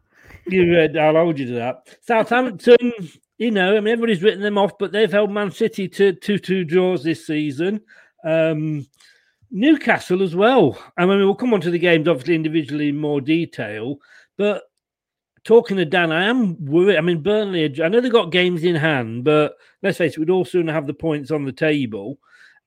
you, 0.47 0.77
uh, 0.77 0.99
I'll 0.99 1.15
hold 1.15 1.39
you 1.39 1.47
to 1.47 1.53
that. 1.53 1.87
Southampton, 2.01 2.93
you 3.37 3.51
know, 3.51 3.77
I 3.77 3.79
mean, 3.79 3.93
everybody's 3.93 4.23
written 4.23 4.41
them 4.41 4.57
off, 4.57 4.77
but 4.77 4.91
they've 4.91 5.11
held 5.11 5.31
Man 5.31 5.51
City 5.51 5.87
to 5.89 6.13
two 6.13 6.37
two 6.37 6.63
draws 6.63 7.03
this 7.03 7.25
season. 7.25 7.81
Um, 8.23 8.85
Newcastle 9.51 10.23
as 10.23 10.35
well. 10.35 10.81
I 10.97 11.05
mean, 11.05 11.19
we'll 11.19 11.35
come 11.35 11.53
on 11.53 11.61
to 11.61 11.71
the 11.71 11.77
games 11.77 12.07
obviously 12.07 12.35
individually 12.35 12.89
in 12.89 12.97
more 12.97 13.19
detail, 13.21 13.97
but 14.37 14.63
talking 15.43 15.77
to 15.77 15.85
Dan, 15.85 16.11
I 16.11 16.23
am 16.25 16.63
worried. 16.65 16.97
I 16.97 17.01
mean, 17.01 17.21
Burnley, 17.21 17.81
I 17.83 17.87
know 17.89 17.99
they've 17.99 18.11
got 18.11 18.31
games 18.31 18.63
in 18.63 18.75
hand, 18.75 19.23
but 19.23 19.55
let's 19.83 19.97
face 19.97 20.13
it, 20.13 20.19
we'd 20.19 20.29
all 20.29 20.45
soon 20.45 20.67
have 20.67 20.87
the 20.87 20.93
points 20.93 21.31
on 21.31 21.43
the 21.43 21.51
table, 21.51 22.17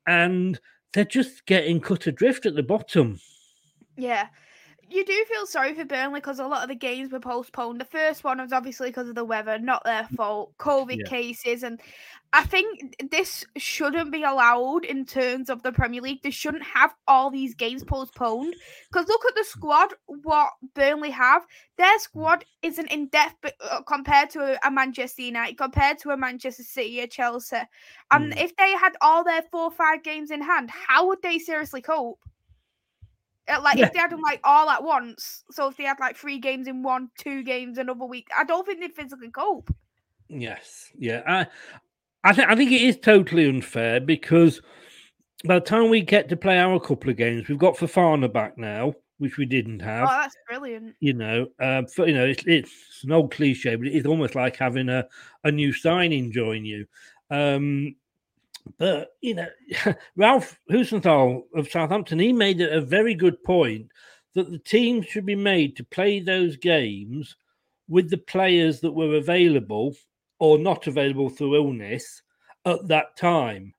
and 0.06 0.60
they're 0.92 1.04
just 1.04 1.46
getting 1.46 1.80
cut 1.80 2.06
adrift 2.06 2.46
at 2.46 2.54
the 2.54 2.62
bottom. 2.62 3.18
Yeah. 3.96 4.28
You 4.90 5.04
do 5.04 5.24
feel 5.28 5.46
sorry 5.46 5.74
for 5.74 5.84
Burnley 5.84 6.20
because 6.20 6.38
a 6.38 6.46
lot 6.46 6.62
of 6.62 6.68
the 6.68 6.74
games 6.74 7.10
were 7.10 7.20
postponed. 7.20 7.80
The 7.80 7.84
first 7.86 8.22
one 8.24 8.38
was 8.40 8.52
obviously 8.52 8.90
because 8.90 9.08
of 9.08 9.14
the 9.14 9.24
weather, 9.24 9.58
not 9.58 9.82
their 9.84 10.04
fault. 10.16 10.52
COVID 10.58 10.98
Yeah. 11.00 11.08
cases, 11.08 11.62
and 11.62 11.80
I 12.32 12.44
think 12.44 12.96
this 13.10 13.44
shouldn't 13.56 14.10
be 14.12 14.22
allowed 14.24 14.84
in 14.84 15.04
terms 15.04 15.48
of 15.50 15.62
the 15.62 15.72
Premier 15.72 16.00
League. 16.00 16.22
They 16.22 16.30
shouldn't 16.30 16.64
have 16.64 16.94
all 17.06 17.30
these 17.30 17.54
games 17.54 17.84
postponed 17.84 18.54
because 18.92 19.08
look 19.08 19.24
at 19.26 19.34
the 19.36 19.44
squad. 19.44 19.94
What 20.06 20.50
Burnley 20.74 21.10
have, 21.10 21.46
their 21.78 21.98
squad 21.98 22.44
isn't 22.62 22.90
in 22.90 23.06
depth 23.08 23.52
uh, 23.70 23.82
compared 23.82 24.30
to 24.30 24.54
a, 24.54 24.68
a 24.68 24.70
Manchester 24.70 25.22
United, 25.22 25.56
compared 25.58 25.98
to 26.00 26.10
a 26.10 26.16
Manchester 26.16 26.62
City, 26.64 27.00
a 27.00 27.06
Chelsea. 27.06 27.56
And 28.10 28.32
Mm. 28.32 28.42
if 28.42 28.56
they 28.56 28.72
had 28.72 28.96
all 29.00 29.24
their 29.24 29.42
four 29.50 29.64
or 29.64 29.70
five 29.70 30.02
games 30.02 30.30
in 30.30 30.42
hand, 30.42 30.70
how 30.70 31.06
would 31.08 31.22
they 31.22 31.38
seriously 31.38 31.82
cope? 31.82 32.18
Uh, 33.48 33.60
Like 33.62 33.78
Yeah. 33.78 33.86
if 33.86 33.92
they 33.92 33.98
had 33.98 34.10
them 34.10 34.20
like 34.22 34.40
all 34.44 34.70
at 34.70 34.82
once, 34.82 35.44
so 35.50 35.68
if 35.68 35.76
they 35.76 35.84
had 35.84 36.00
like 36.00 36.16
three 36.16 36.38
games 36.38 36.66
in 36.66 36.82
one, 36.82 37.10
two 37.18 37.42
games 37.42 37.78
another 37.78 38.04
week, 38.06 38.28
I 38.36 38.44
don't 38.44 38.66
think 38.66 38.80
they'd 38.80 38.94
physically 38.94 39.30
cope. 39.30 39.70
Yes, 40.28 40.90
yeah. 40.98 41.22
I, 41.26 41.46
I 42.24 42.32
think 42.32 42.48
I 42.48 42.56
think 42.56 42.72
it 42.72 42.80
is 42.82 42.96
totally 42.98 43.48
unfair 43.48 44.00
because 44.00 44.62
by 45.44 45.58
the 45.58 45.64
time 45.64 45.90
we 45.90 46.00
get 46.00 46.28
to 46.30 46.36
play 46.36 46.58
our 46.58 46.80
couple 46.80 47.10
of 47.10 47.16
games, 47.16 47.48
we've 47.48 47.58
got 47.58 47.76
Fofana 47.76 48.32
back 48.32 48.56
now, 48.56 48.94
which 49.18 49.36
we 49.36 49.44
didn't 49.44 49.80
have. 49.80 50.04
Oh, 50.08 50.12
that's 50.22 50.36
brilliant. 50.48 50.94
you 51.00 51.12
know, 51.12 51.46
uh, 51.60 51.82
for, 51.94 52.08
you 52.08 52.14
know, 52.14 52.24
it's, 52.24 52.42
it's 52.46 53.04
an 53.04 53.12
old 53.12 53.30
cliche, 53.30 53.76
but 53.76 53.86
it's 53.88 54.06
almost 54.06 54.34
like 54.34 54.56
having 54.56 54.88
a, 54.88 55.06
a 55.44 55.52
new 55.52 55.72
signing 55.74 56.32
join 56.32 56.64
you. 56.64 56.86
Um, 57.30 57.94
but 58.78 59.10
you 59.20 59.34
know, 59.34 59.48
Ralph 60.16 60.58
Hasenhüttl 60.70 61.42
of 61.54 61.68
Southampton, 61.68 62.18
he 62.18 62.32
made 62.32 62.60
a, 62.60 62.80
very 62.80 63.14
good 63.14 63.42
point 63.44 63.88
that 64.34 64.50
the 64.50 64.58
team 64.58 65.02
should 65.02 65.26
be 65.26 65.36
made 65.36 65.76
to 65.76 65.84
play 65.84 66.20
those 66.20 66.56
games 66.56 67.36
with 67.88 68.10
the 68.10 68.18
players 68.18 68.80
that 68.80 68.92
were 68.92 69.16
available 69.16 69.94
or 70.38 70.58
not 70.58 70.86
available 70.86 71.28
through 71.28 71.54
illness 71.54 72.22
at 72.64 72.86
that 72.88 73.16
time. 73.16 73.74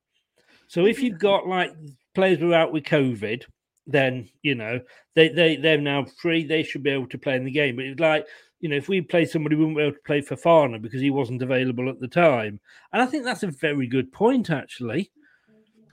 So 0.68 0.86
if 0.86 1.02
you've 1.02 1.20
got 1.20 1.48
like 1.48 1.74
players 2.14 2.40
who 2.40 2.54
are 2.54 2.62
out 2.62 2.74
with 2.74 2.84
COVID, 2.84 3.44
then 3.88 4.30
you 4.42 4.56
know 4.56 4.80
they 5.16 5.30
they 5.30 5.58
they're 5.58 5.80
now 5.80 6.06
free. 6.20 6.44
They 6.44 6.64
should 6.64 6.84
be 6.84 6.90
able 6.90 7.08
to 7.08 7.18
play 7.18 7.36
in 7.36 7.46
the 7.46 7.52
game. 7.52 7.76
But 7.76 7.86
it's 7.86 8.00
like 8.00 8.28
you 8.62 8.70
know 8.70 8.76
if 8.78 8.88
we 8.90 9.02
play 9.02 9.26
somebody, 9.26 9.56
we 9.56 9.62
wouldn't 9.62 9.78
be 9.78 9.84
able 9.84 9.94
to 9.96 10.02
play 10.06 10.22
Fofana 10.22 10.82
because 10.82 11.02
he 11.02 11.10
wasn't 11.10 11.42
available 11.42 11.90
at 11.90 12.00
the 12.00 12.08
time. 12.08 12.60
And 12.94 13.02
I 13.02 13.06
think 13.06 13.24
that's 13.26 13.44
a 13.44 13.48
very 13.48 13.88
good 13.88 14.12
point, 14.12 14.50
actually. 14.50 15.12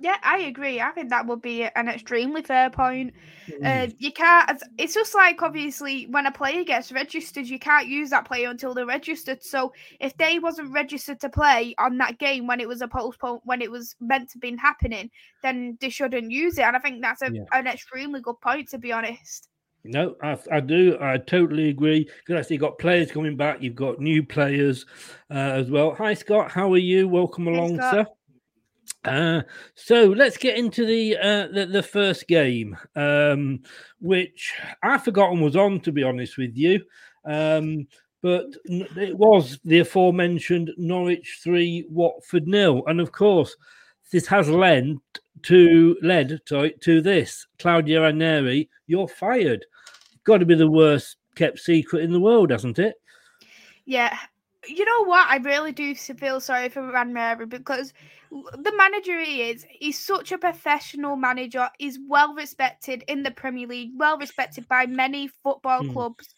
Yeah, 0.01 0.17
I 0.25 0.39
agree. 0.39 0.81
I 0.81 0.91
think 0.91 1.11
that 1.11 1.29
would 1.29 1.43
be 1.43 1.63
an 1.63 1.89
extremely 1.89 2.43
fair 2.43 2.71
point. 2.71 3.15
Uh, 3.65 3.87
you 3.99 4.11
can't. 4.11 4.51
it's- 4.51 4.69
It's 4.77 4.95
just 4.95 5.15
like 5.15 5.41
obviously 5.43 6.07
when 6.09 6.27
a 6.27 6.33
player 6.33 6.65
gets 6.65 6.91
registered, 6.91 7.47
you 7.47 7.61
can't 7.61 7.87
use 7.87 8.11
that 8.11 8.25
player 8.25 8.51
until 8.51 8.75
they're 8.75 8.85
registered. 8.85 9.45
So 9.45 9.73
if 10.01 10.17
they 10.17 10.41
wasn't 10.41 10.73
registered 10.73 11.21
to 11.21 11.29
play 11.29 11.77
on 11.79 11.99
that 11.99 12.19
game 12.19 12.49
when 12.49 12.59
it 12.59 12.67
was 12.67 12.83
a 12.83 12.89
postpone 12.89 13.41
when 13.45 13.63
it 13.63 13.71
was 13.71 13.95
meant 14.01 14.29
to 14.31 14.39
be 14.39 14.57
happening, 14.57 15.09
then 15.45 15.79
they 15.81 15.89
shouldn't 15.91 16.33
use 16.33 16.59
it. 16.59 16.63
And 16.63 16.75
I 16.75 16.81
think 16.81 17.01
that's 17.01 17.23
a, 17.23 17.31
Yeah. 17.33 17.43
an 17.53 17.69
extremely 17.69 18.21
good 18.21 18.41
point 18.41 18.71
to 18.71 18.79
be 18.79 18.91
honest. 18.91 19.49
No, 19.85 20.15
I, 20.23 20.39
I 20.51 20.61
do. 20.61 20.97
I 21.01 21.19
totally 21.19 21.69
agree. 21.69 22.05
Because 22.05 22.41
actually, 22.41 22.55
you've 22.55 22.63
got 22.63 22.79
players 22.79 23.11
coming 23.11 23.37
back. 23.37 23.61
You've 23.61 23.75
got 23.75 24.01
new 24.01 24.23
players 24.23 24.87
uh, 25.31 25.35
as 25.35 25.71
well. 25.71 25.95
Hi, 25.95 26.15
Scott. 26.15 26.53
How 26.53 26.73
are 26.73 26.79
you? 26.79 27.09
Welcome 27.09 27.49
along, 27.49 27.77
Scott. 27.77 27.93
sir. 27.93 28.07
Uh, 29.05 29.43
so 29.75 30.05
let's 30.07 30.37
get 30.37 30.57
into 30.57 30.87
the, 30.87 31.17
uh, 31.17 31.49
the 31.49 31.67
the 31.67 31.83
first 31.83 32.29
game, 32.29 32.77
um, 32.95 33.61
which 34.01 34.55
I've 34.83 35.03
forgotten 35.03 35.41
was 35.41 35.57
on. 35.57 35.81
To 35.81 35.91
be 35.91 36.05
honest 36.05 36.39
with 36.39 36.57
you, 36.57 36.81
um, 37.25 37.89
but 38.23 38.47
it 38.65 39.17
was 39.17 39.59
the 39.65 39.81
aforementioned 39.81 40.71
Norwich 40.77 41.41
three, 41.43 41.85
Watford 41.89 42.47
nil, 42.47 42.85
and 42.87 43.01
of 43.01 43.11
course, 43.11 43.57
this 44.13 44.27
has 44.29 44.49
led 44.49 44.97
to 45.45 45.97
led 46.03 46.41
sorry, 46.47 46.75
to 46.83 47.01
this. 47.01 47.47
Claudio 47.59 48.03
Ranieri, 48.03 48.71
you're 48.87 49.09
fired. 49.09 49.65
Got 50.25 50.39
to 50.39 50.47
be 50.47 50.55
the 50.55 50.71
worst 50.71 51.17
kept 51.35 51.59
secret 51.59 52.03
in 52.03 52.13
the 52.13 52.21
world, 52.21 52.51
hasn't 52.51 52.79
it? 52.79 52.95
Yeah. 53.85 54.17
You 54.67 54.85
know 54.85 55.05
what? 55.07 55.29
I 55.29 55.39
really 55.39 55.73
do 55.73 55.93
feel 55.95 56.41
sorry 56.41 56.69
for 56.69 56.83
Ranieri 56.83 57.47
because 57.47 57.93
the 58.31 58.73
manager 58.77 59.21
he 59.21 59.43
is, 59.51 59.67
he's 59.69 59.99
such 59.99 60.31
a 60.31 60.39
professional 60.39 61.17
manager. 61.17 61.69
He's 61.79 61.99
well 62.07 62.33
respected 62.35 63.03
in 63.09 63.25
the 63.25 63.33
Premier 63.33 63.67
League, 63.67 63.91
well 63.97 64.17
respected 64.19 64.69
by 64.69 64.87
many 64.87 65.27
football 65.27 65.83
Mm. 65.83 65.93
clubs. 65.93 66.35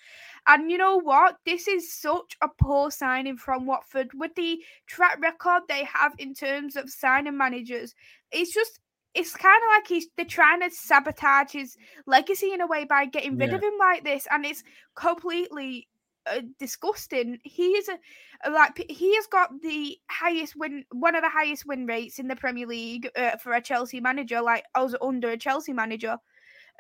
And 0.47 0.71
you 0.71 0.79
know 0.79 0.97
what? 1.01 1.39
This 1.45 1.69
is 1.69 1.93
such 1.93 2.37
a 2.41 2.49
poor 2.49 2.91
signing 2.91 3.37
from 3.37 3.67
Watford 3.67 4.11
with 4.15 4.35
the 4.35 4.63
track 4.87 5.19
record 5.21 5.63
they 5.69 5.85
have 5.85 6.15
in 6.19 6.35
terms 6.35 6.77
of 6.77 6.91
signing 6.91 7.37
managers. 7.37 7.95
It's 8.33 8.53
just 8.53 8.81
it's 9.15 9.35
kind 9.35 9.63
of 9.65 9.69
like 9.77 9.87
he's 9.87 10.09
they're 10.17 10.27
trying 10.27 10.61
to 10.61 10.71
sabotage 10.71 11.53
his 11.53 11.77
legacy 12.07 12.53
in 12.53 12.61
a 12.61 12.67
way 12.67 12.85
by 12.85 13.05
getting 13.07 13.37
rid 13.37 13.51
Yeah. 13.51 13.57
of 13.57 13.63
him 13.63 13.75
like 13.79 14.05
this, 14.05 14.27
and 14.31 14.45
it's 14.45 14.63
completely 14.95 15.89
uh, 16.27 16.41
disgusting. 16.59 17.39
He 17.45 17.69
is 17.73 17.89
a 17.89 18.51
like 18.51 18.85
he 18.91 19.15
has 19.17 19.27
got 19.27 19.51
the 19.63 19.97
highest 20.11 20.57
win, 20.57 20.85
one 20.93 21.15
of 21.15 21.23
the 21.23 21.29
highest 21.29 21.67
win 21.67 21.87
rates 21.87 22.19
in 22.19 22.29
the 22.29 22.37
Premier 22.37 22.67
League 22.67 23.09
uh, 23.17 23.37
for 23.37 23.53
a 23.55 23.61
Chelsea 23.63 24.01
manager. 24.01 24.41
Like 24.43 24.65
I 24.75 24.83
was 24.83 24.97
under 25.01 25.31
a 25.31 25.37
Chelsea 25.39 25.73
manager. 25.73 26.19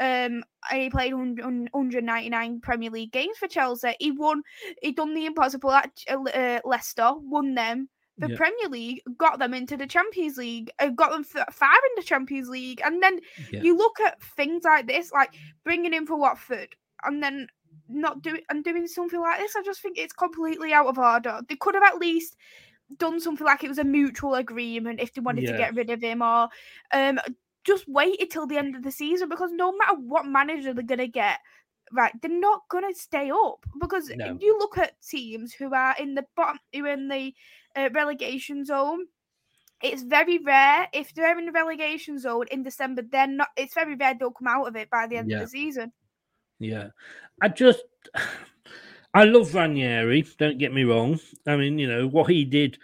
Um, 0.01 0.43
he 0.73 0.91
played 0.91 1.15
199 1.15 2.61
Premier 2.61 2.91
League 2.91 3.13
games 3.13 3.39
for 3.39 3.47
Chelsea. 3.47 3.95
He 4.01 4.11
won. 4.11 4.43
He 4.83 4.93
done 4.93 5.15
the 5.15 5.27
impossible 5.27 5.71
at 5.71 5.91
uh, 6.09 6.61
Leicester, 6.65 7.13
won 7.17 7.55
them 7.55 7.89
the 8.19 8.29
Yeah. 8.29 8.37
Premier 8.37 8.69
League, 8.69 9.03
got 9.19 9.39
them 9.39 9.55
into 9.55 9.77
the 9.77 9.87
Champions 9.87 10.37
League, 10.37 10.71
uh, 10.79 10.89
got 10.89 11.11
them 11.11 11.25
far 11.25 11.75
in 11.75 11.93
the 11.97 12.03
Champions 12.03 12.49
League, 12.49 12.81
and 12.85 13.03
then 13.03 13.21
Yeah. 13.53 13.63
you 13.63 13.77
look 13.77 13.99
at 14.01 14.23
things 14.23 14.65
like 14.65 14.87
this, 14.87 15.13
like 15.13 15.35
bringing 15.65 15.95
in 15.95 16.07
for 16.07 16.17
Watford, 16.17 16.75
and 17.03 17.23
then 17.23 17.49
not 17.89 18.23
doing 18.23 18.43
and 18.51 18.65
doing 18.65 18.87
something 18.87 19.21
like 19.21 19.39
this. 19.41 19.57
I 19.57 19.63
just 19.63 19.81
think 19.83 19.99
it's 19.99 20.13
completely 20.13 20.73
out 20.73 20.87
of 20.87 20.99
order. 20.99 21.41
They 21.49 21.57
could 21.57 21.75
have 21.75 21.83
at 21.85 21.99
least 21.99 22.37
done 22.99 23.19
something 23.21 23.45
like 23.47 23.65
it 23.65 23.69
was 23.69 23.79
a 23.79 23.85
mutual 23.85 24.35
agreement 24.37 25.01
if 25.01 25.13
they 25.15 25.21
wanted 25.21 25.47
to 25.47 25.53
get 25.57 25.75
rid 25.75 25.91
of 25.91 26.01
him, 26.03 26.23
or 26.23 26.49
um, 26.93 27.19
just 27.65 27.89
waited 27.89 28.31
till 28.31 28.47
the 28.47 28.59
end 28.59 28.77
of 28.77 28.83
the 28.83 28.93
season 28.93 29.29
because 29.29 29.51
no 29.53 29.73
matter 29.77 29.97
what 29.99 30.27
manager 30.27 30.73
they're 30.73 30.85
gonna 30.85 31.07
get. 31.09 31.41
Right, 31.95 32.13
they're 32.21 32.41
not 32.41 32.63
gonna 32.71 32.93
stay 32.93 33.31
up 33.31 33.65
because 33.81 34.11
No. 34.17 34.37
you 34.41 34.59
look 34.59 34.79
at 34.79 35.01
teams 35.01 35.55
who 35.55 35.73
are 35.73 35.95
in 35.97 36.17
the 36.17 36.27
bottom, 36.35 36.59
who 36.73 36.85
are 36.87 36.89
in 36.89 37.07
the 37.07 37.33
uh, 37.77 37.89
relegation 37.95 38.65
zone. 38.65 39.07
It's 39.81 40.03
very 40.03 40.39
rare 40.39 40.89
if 40.93 41.15
they're 41.15 41.39
in 41.39 41.47
the 41.47 41.53
relegation 41.53 42.19
zone 42.19 42.47
in 42.51 42.65
December. 42.65 43.03
They're 43.03 43.29
not. 43.29 43.49
It's 43.57 43.75
very 43.75 43.95
rare 43.95 44.15
they'll 44.19 44.33
come 44.33 44.49
out 44.49 44.67
of 44.67 44.75
it 44.75 44.91
by 44.91 45.07
the 45.07 45.19
end 45.19 45.31
Yeah. 45.31 45.37
of 45.37 45.43
the 45.45 45.49
season. 45.51 45.93
Yeah, 46.59 46.89
I 47.41 47.49
just 47.49 47.85
I 49.15 49.25
love 49.25 49.55
Ranieri. 49.55 50.23
Don't 50.39 50.59
get 50.59 50.73
me 50.75 50.83
wrong. 50.83 51.21
I 51.47 51.55
mean, 51.57 51.79
you 51.79 51.87
know 51.87 52.09
what 52.09 52.29
he 52.31 52.45
did 52.45 52.77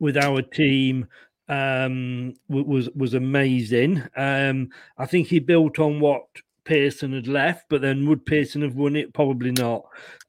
with 0.00 0.16
our 0.16 0.42
team 0.42 1.06
um 1.48 2.34
was 2.48 2.90
was 2.96 3.14
amazing. 3.14 4.02
Um 4.16 4.70
I 4.98 5.06
think 5.06 5.28
he 5.28 5.38
built 5.38 5.78
on 5.78 6.00
what 6.00 6.24
Pearson 6.66 7.12
had 7.12 7.28
left, 7.28 7.64
but 7.70 7.80
then 7.80 8.06
would 8.06 8.26
Pearson 8.26 8.60
have 8.62 8.74
won 8.74 8.96
it? 8.96 9.14
Probably 9.14 9.52
not. 9.52 9.84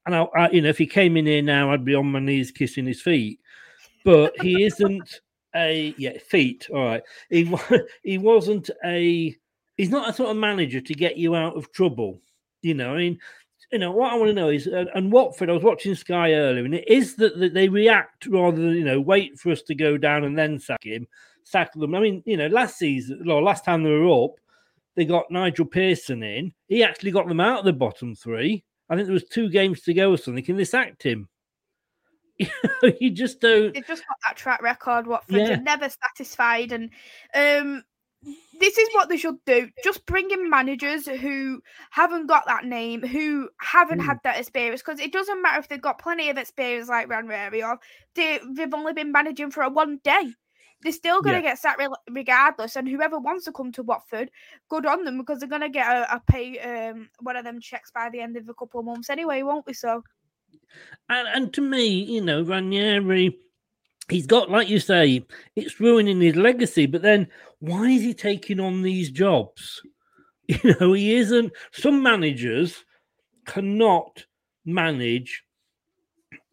And 0.06 0.16
I, 0.16 0.24
I 0.36 0.50
you 0.52 0.62
know, 0.62 0.70
if 0.70 0.78
he 0.78 0.88
came 0.88 1.18
in 1.18 1.26
here 1.26 1.42
now, 1.42 1.72
I'd 1.72 1.84
be 1.84 1.96
on 1.96 2.12
my 2.12 2.20
knees 2.20 2.52
kissing 2.52 2.86
his 2.86 3.02
feet. 3.02 3.40
But 4.06 4.40
he 4.42 4.64
isn't 4.66 5.20
a 5.56 5.94
yeah 5.98 6.18
feet. 6.20 6.68
All 6.74 6.86
right, 6.86 7.04
he 7.30 7.54
he 8.04 8.18
wasn't 8.18 8.70
a. 8.86 9.36
He's 9.76 9.90
not 9.90 10.10
a 10.10 10.14
sort 10.14 10.32
of 10.32 10.38
manager 10.38 10.82
to 10.82 10.94
get 10.94 11.18
you 11.18 11.36
out 11.36 11.58
of 11.58 11.72
trouble. 11.72 12.22
You 12.62 12.74
know, 12.74 12.94
I 12.94 12.98
mean, 12.98 13.20
you 13.72 13.80
know 13.80 13.92
what 13.92 14.12
I 14.12 14.16
want 14.16 14.30
to 14.30 14.34
know 14.34 14.50
is, 14.50 14.68
uh, 14.68 14.86
and 14.96 15.12
Watford. 15.12 15.50
I 15.50 15.54
was 15.54 15.64
watching 15.64 15.94
Sky 15.96 16.34
earlier, 16.34 16.64
and 16.64 16.74
it 16.74 16.88
is 16.88 17.16
that, 17.16 17.38
that 17.40 17.54
they 17.54 17.68
react 17.68 18.28
rather 18.28 18.62
than 18.62 18.74
you 18.74 18.86
know 18.86 19.02
wait 19.02 19.38
for 19.38 19.52
us 19.52 19.62
to 19.64 19.76
go 19.76 19.98
down 19.98 20.24
and 20.24 20.38
then 20.38 20.60
sack 20.60 20.84
him, 20.84 21.08
sack 21.44 21.74
them. 21.74 21.96
I 21.96 22.00
mean, 22.00 22.24
you 22.26 22.38
know, 22.38 22.48
last 22.48 22.78
season, 22.78 23.30
or 23.30 23.42
last 23.42 23.66
time 23.66 23.84
they 23.84 23.90
were 23.90 24.26
up, 24.26 24.40
they 24.98 25.06
got 25.06 25.32
Nigel 25.32 25.66
Pearson 25.66 26.24
in. 26.24 26.52
He 26.68 26.84
actually 26.84 27.12
got 27.12 27.28
them 27.28 27.40
out 27.40 27.60
of 27.60 27.66
the 27.66 27.72
bottom 27.72 28.16
three. 28.16 28.64
I 28.90 28.96
think 28.96 29.06
there 29.06 29.14
was 29.14 29.24
two 29.30 29.50
games 29.50 29.82
to 29.84 29.94
go 29.94 30.12
or 30.12 30.18
something, 30.18 30.44
and 30.50 30.60
they 30.60 30.66
sacked 30.66 31.04
him. 31.04 31.30
you 33.00 33.12
just 33.12 33.40
don't. 33.40 33.74
They've 33.74 33.86
just 33.88 34.04
got 34.08 34.18
that 34.28 34.38
track 34.38 34.62
record. 34.62 35.08
Watford 35.08 35.36
Yeah. 35.38 35.48
they're 35.48 35.62
never 35.62 35.88
satisfied, 35.90 36.72
and 36.72 36.90
um, 37.36 37.84
this 38.60 38.78
is 38.78 38.90
what 38.94 39.10
they 39.10 39.18
should 39.18 39.38
do: 39.46 39.70
just 39.84 40.06
bring 40.06 40.30
in 40.32 40.50
managers 40.50 41.08
who 41.08 41.62
haven't 41.92 42.28
got 42.28 42.46
that 42.48 42.66
name, 42.66 43.02
who 43.02 43.50
haven't 43.62 44.00
Mm. 44.02 44.06
had 44.06 44.18
that 44.24 44.40
experience. 44.40 44.82
Because 44.82 45.00
it 45.00 45.12
doesn't 45.12 45.42
matter 45.42 45.60
if 45.60 45.68
they've 45.68 45.82
got 45.82 46.00
plenty 46.00 46.30
of 46.30 46.38
experience 46.38 46.90
like 46.90 47.08
Ranieri 47.10 47.64
or 47.64 47.80
they, 48.16 48.40
they've 48.54 48.74
only 48.74 48.94
been 48.94 49.12
managing 49.12 49.52
for 49.52 49.62
a 49.64 49.70
one 49.70 50.00
day. 50.04 50.34
They're 50.84 50.92
still 50.92 51.22
going 51.22 51.36
to 51.36 51.42
Yeah. 51.42 51.50
get 51.52 51.60
sacked 51.60 51.80
re- 51.80 51.88
regardless, 52.12 52.76
and 52.76 52.88
whoever 52.88 53.20
wants 53.20 53.46
to 53.46 53.52
come 53.52 53.72
to 53.74 53.84
Watford, 53.84 54.30
good 54.70 54.86
on 54.86 55.04
them 55.06 55.18
because 55.18 55.40
they're 55.40 55.50
going 55.50 55.62
to 55.62 55.70
get 55.70 55.88
a, 55.88 56.16
a 56.16 56.22
pay 56.28 56.60
um 56.60 57.10
one 57.22 57.36
of 57.36 57.44
them 57.46 57.60
checks 57.60 57.92
by 57.92 58.10
the 58.10 58.20
end 58.22 58.38
of 58.38 58.48
a 58.50 58.54
couple 58.54 58.80
of 58.80 58.86
months 58.86 59.10
anyway, 59.10 59.42
won't 59.44 59.66
we? 59.66 59.74
So 59.74 60.04
And, 61.10 61.28
and 61.30 61.54
to 61.54 61.62
me, 61.62 61.88
you 61.88 62.22
know, 62.22 62.42
Ranieri, 62.44 63.38
he's 64.10 64.28
got, 64.28 64.50
like 64.50 64.70
you 64.70 64.80
say, 64.80 65.26
it's 65.56 65.80
ruining 65.80 66.22
his 66.22 66.36
legacy. 66.36 66.86
But 66.86 67.02
then 67.02 67.28
why 67.60 67.90
is 67.90 68.02
he 68.04 68.14
taking 68.14 68.60
on 68.60 68.82
these 68.82 69.10
jobs? 69.12 69.82
You 70.48 70.76
know, 70.80 70.94
he 70.94 71.16
isn't. 71.16 71.52
Some 71.74 72.02
managers 72.02 72.86
cannot 73.46 74.26
manage, 74.66 75.44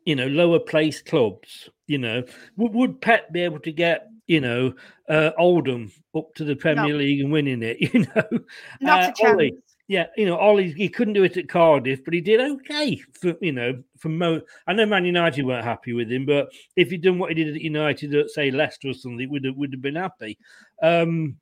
you 0.04 0.16
know, 0.16 0.26
lower 0.26 0.58
place 0.58 1.00
clubs. 1.00 1.70
You 1.86 1.98
know, 1.98 2.24
would, 2.56 2.74
would 2.74 3.00
Pep 3.00 3.32
be 3.32 3.42
able 3.42 3.60
to 3.60 3.70
get, 3.70 4.08
you 4.26 4.40
know, 4.40 4.74
uh, 5.08 5.30
Oldham 5.38 5.92
up 6.14 6.34
to 6.34 6.44
the 6.44 6.56
Premier 6.56 6.94
League 6.94 7.20
and 7.20 7.32
winning 7.32 7.62
it? 7.62 7.78
You 7.92 8.00
know, 8.00 8.44
not 8.80 9.02
Uh, 9.04 9.10
a 9.10 9.14
chance. 9.14 9.34
Ollie, 9.34 9.56
yeah, 9.86 10.06
you 10.16 10.24
know, 10.24 10.36
Ollie, 10.36 10.72
he 10.72 10.88
couldn't 10.88 11.12
do 11.14 11.24
it 11.24 11.36
at 11.36 11.48
Cardiff, 11.48 12.02
but 12.04 12.14
he 12.14 12.20
did 12.22 12.40
okay 12.40 12.96
for 13.20 13.34
you 13.42 13.52
know, 13.52 13.82
for 13.98 14.08
Mo. 14.08 14.40
I 14.66 14.72
know 14.72 14.86
Man 14.86 15.04
United 15.04 15.44
weren't 15.44 15.64
happy 15.64 15.92
with 15.92 16.10
him, 16.10 16.24
but 16.24 16.48
if 16.74 16.90
he'd 16.90 17.02
done 17.02 17.18
what 17.18 17.28
he 17.30 17.34
did 17.44 17.54
at 17.54 17.60
United 17.60 18.14
at 18.14 18.30
say 18.30 18.50
Leicester 18.50 18.88
or 18.88 18.94
something, 18.94 19.28
would 19.28 19.44
have 19.44 19.56
would 19.56 19.72
have 19.72 19.82
been 19.82 19.96
happy. 19.96 20.38
Um, 20.82 21.36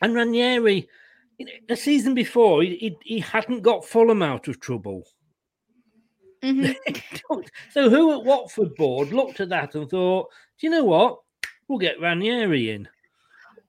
and 0.00 0.14
Ranieri, 0.14 0.88
you 1.36 1.44
know, 1.46 1.52
the 1.68 1.76
season 1.76 2.14
before, 2.14 2.62
he, 2.62 2.76
he 2.76 2.96
he 3.16 3.20
hadn't 3.20 3.60
got 3.60 3.84
Fulham 3.84 4.22
out 4.22 4.48
of 4.48 4.60
trouble. 4.60 5.04
Mhm. 6.42 6.74
so 7.70 7.90
who 7.90 8.12
at 8.18 8.24
Watford 8.24 8.74
board 8.76 9.12
looked 9.12 9.40
at 9.40 9.48
that 9.50 9.74
and 9.74 9.90
thought, 9.90 10.28
do 10.58 10.66
you 10.66 10.70
know 10.70 10.84
what? 10.84 11.18
We'll 11.68 11.78
get 11.78 12.00
Ranieri 12.00 12.70
in. 12.70 12.88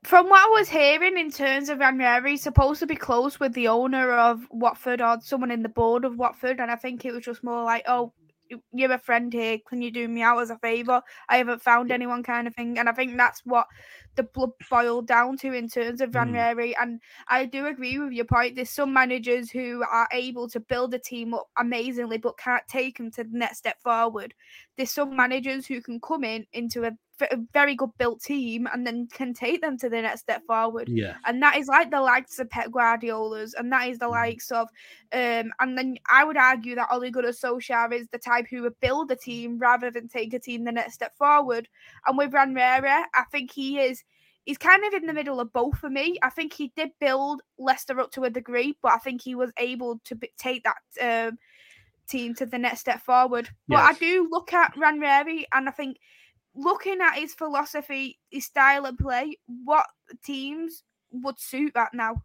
From 0.03 0.29
what 0.29 0.45
I 0.45 0.49
was 0.51 0.69
hearing 0.69 1.17
in 1.17 1.29
terms 1.29 1.67
of 1.67 1.79
Ranieri, 1.79 2.31
he's 2.31 2.41
supposed 2.43 2.79
to 2.79 2.88
be 2.88 2.95
close 2.95 3.39
with 3.39 3.53
the 3.53 3.67
owner 3.67 4.13
of 4.13 4.47
Watford 4.49 5.01
or 5.01 5.17
someone 5.21 5.51
in 5.51 5.62
the 5.62 5.69
board 5.69 6.05
of 6.05 6.17
Watford, 6.17 6.62
and 6.62 6.71
I 6.71 6.77
think 6.77 7.03
it 7.03 7.12
was 7.12 7.25
just 7.25 7.43
more 7.43 7.65
like, 7.65 7.83
"Oh, 7.85 8.13
you- 8.49 8.63
you're 8.71 8.93
a 8.93 8.97
friend 8.97 9.31
here. 9.31 9.59
Can 9.67 9.81
you 9.81 9.91
do 9.91 10.07
me 10.07 10.21
out 10.21 10.39
as 10.39 10.49
a 10.49 10.57
favour? 10.57 11.03
I 11.27 11.38
haven't 11.38 11.62
found 11.62 11.91
anyone," 11.91 12.23
kind 12.23 12.47
of 12.47 12.55
thing. 12.55 12.79
And 12.79 12.88
I 12.88 12.93
think 12.93 13.17
that's 13.17 13.41
what 13.45 13.67
the 14.15 14.23
blood 14.23 14.51
boiled 14.69 15.05
down 15.05 15.38
to 15.38 15.53
in 15.53 15.67
terms 15.67 15.99
of 15.99 16.12
Mm. 16.12 16.15
Ranieri. 16.15 16.75
And 16.77 17.01
I 17.27 17.45
do 17.45 17.67
agree 17.67 17.99
with 17.99 18.13
your 18.13 18.25
point. 18.25 18.55
There's 18.55 18.69
some 18.69 18.93
managers 18.93 19.51
who 19.51 19.83
are 19.83 20.07
able 20.13 20.47
to 20.49 20.62
build 20.62 20.93
a 20.93 20.99
team 20.99 21.33
up 21.33 21.47
amazingly, 21.57 22.17
but 22.17 22.38
can't 22.38 22.67
take 22.69 22.97
them 22.97 23.12
to 23.12 23.25
the 23.25 23.38
next 23.38 23.57
step 23.59 23.81
forward. 23.81 24.33
There's 24.77 24.91
some 24.91 25.15
managers 25.15 25.67
who 25.67 25.81
can 25.81 25.99
come 25.99 26.23
in 26.23 26.47
into 26.53 26.85
a 26.85 26.97
very 27.53 27.75
good 27.75 27.89
built 27.97 28.21
team 28.21 28.67
and 28.71 28.86
then 28.86 29.08
can 29.08 29.34
take 29.34 29.62
them 29.62 29.77
to 29.77 29.89
the 29.89 30.01
next 30.01 30.21
step 30.21 30.41
forward. 30.45 30.89
Yeah. 30.89 31.15
And 31.25 31.41
that 31.41 31.58
is 31.58 31.67
like 31.67 31.91
the 31.91 32.01
likes 32.01 32.39
of 32.39 32.49
Pep 32.49 32.71
Guardiola's, 32.71 33.53
and 33.53 33.71
that 33.71 33.88
is 33.88 33.99
the 33.99 34.08
likes 34.08 34.51
of, 34.51 34.67
um, 35.13 35.51
and 35.60 35.77
then 35.77 35.97
I 36.10 36.23
would 36.23 36.38
argue 36.38 36.75
that 36.75 36.89
Ole 36.91 37.10
Gunnar 37.10 37.29
Solskjaer 37.29 37.93
is 37.93 38.08
the 38.08 38.17
type 38.17 38.47
who 38.49 38.62
would 38.63 38.79
build 38.79 39.12
a 39.12 39.15
team 39.15 39.58
rather 39.58 39.91
than 39.91 40.08
take 40.08 40.34
a 40.34 40.39
team 40.39 40.63
the 40.63 40.71
next 40.71 40.93
step 40.93 41.15
forward. 41.17 41.67
And 42.05 42.17
with 42.17 42.34
Ranieri, 42.34 42.89
I 42.89 43.23
think 43.32 43.51
he 43.51 43.79
is. 43.79 44.03
He's 44.45 44.58
kind 44.58 44.84
of 44.84 44.93
in 44.93 45.05
the 45.05 45.13
middle 45.13 45.39
of 45.39 45.53
both 45.53 45.77
for 45.77 45.91
me. 45.91 46.17
I 46.23 46.32
think 46.32 46.53
he 46.53 46.71
did 46.75 46.89
build 46.99 47.41
Leicester 47.60 47.99
up 47.99 48.12
to 48.13 48.23
a 48.23 48.32
degree, 48.32 48.75
but 48.82 48.93
I 48.93 48.97
think 48.97 49.21
he 49.21 49.36
was 49.36 49.51
able 49.58 49.99
to 50.05 50.15
b- 50.15 50.32
take 50.39 50.63
that 50.63 51.27
um, 51.27 51.38
team 52.08 52.34
to 52.36 52.47
the 52.47 52.58
next 52.58 52.79
step 52.79 53.01
forward. 53.01 53.47
But 53.67 53.79
I 53.79 53.93
do 53.93 54.27
look 54.32 54.51
at 54.53 54.73
Ranieri, 54.75 55.45
and 55.53 55.69
I 55.69 55.71
think 55.71 55.97
looking 56.59 56.99
at 57.01 57.15
his 57.15 57.33
philosophy, 57.33 58.19
his 58.29 58.45
style 58.45 58.85
of 58.85 58.97
play, 58.97 59.37
what 59.63 59.85
teams 60.23 60.83
would 61.11 61.39
suit 61.39 61.73
that 61.75 61.93
now? 61.93 62.23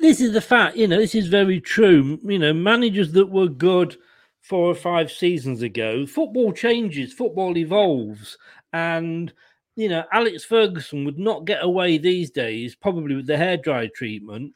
this 0.00 0.20
is 0.20 0.32
the 0.32 0.40
fact, 0.40 0.76
you 0.76 0.88
know, 0.88 0.98
this 0.98 1.14
is 1.14 1.28
very 1.28 1.60
true. 1.60 2.18
You 2.22 2.38
know, 2.38 2.52
managers 2.52 3.12
that 3.12 3.30
were 3.30 3.48
good 3.48 3.96
four 4.40 4.66
or 4.66 4.74
five 4.74 5.10
seasons 5.10 5.62
ago, 5.62 6.06
football 6.06 6.52
changes, 6.52 7.12
football 7.12 7.56
evolves. 7.56 8.36
And, 8.72 9.32
you 9.76 9.88
know, 9.88 10.04
Alex 10.12 10.44
Ferguson 10.44 11.04
would 11.04 11.18
not 11.18 11.44
get 11.44 11.62
away 11.62 11.98
these 11.98 12.30
days, 12.30 12.74
probably 12.74 13.14
with 13.14 13.26
the 13.26 13.34
hairdryer 13.34 13.92
treatment, 13.92 14.54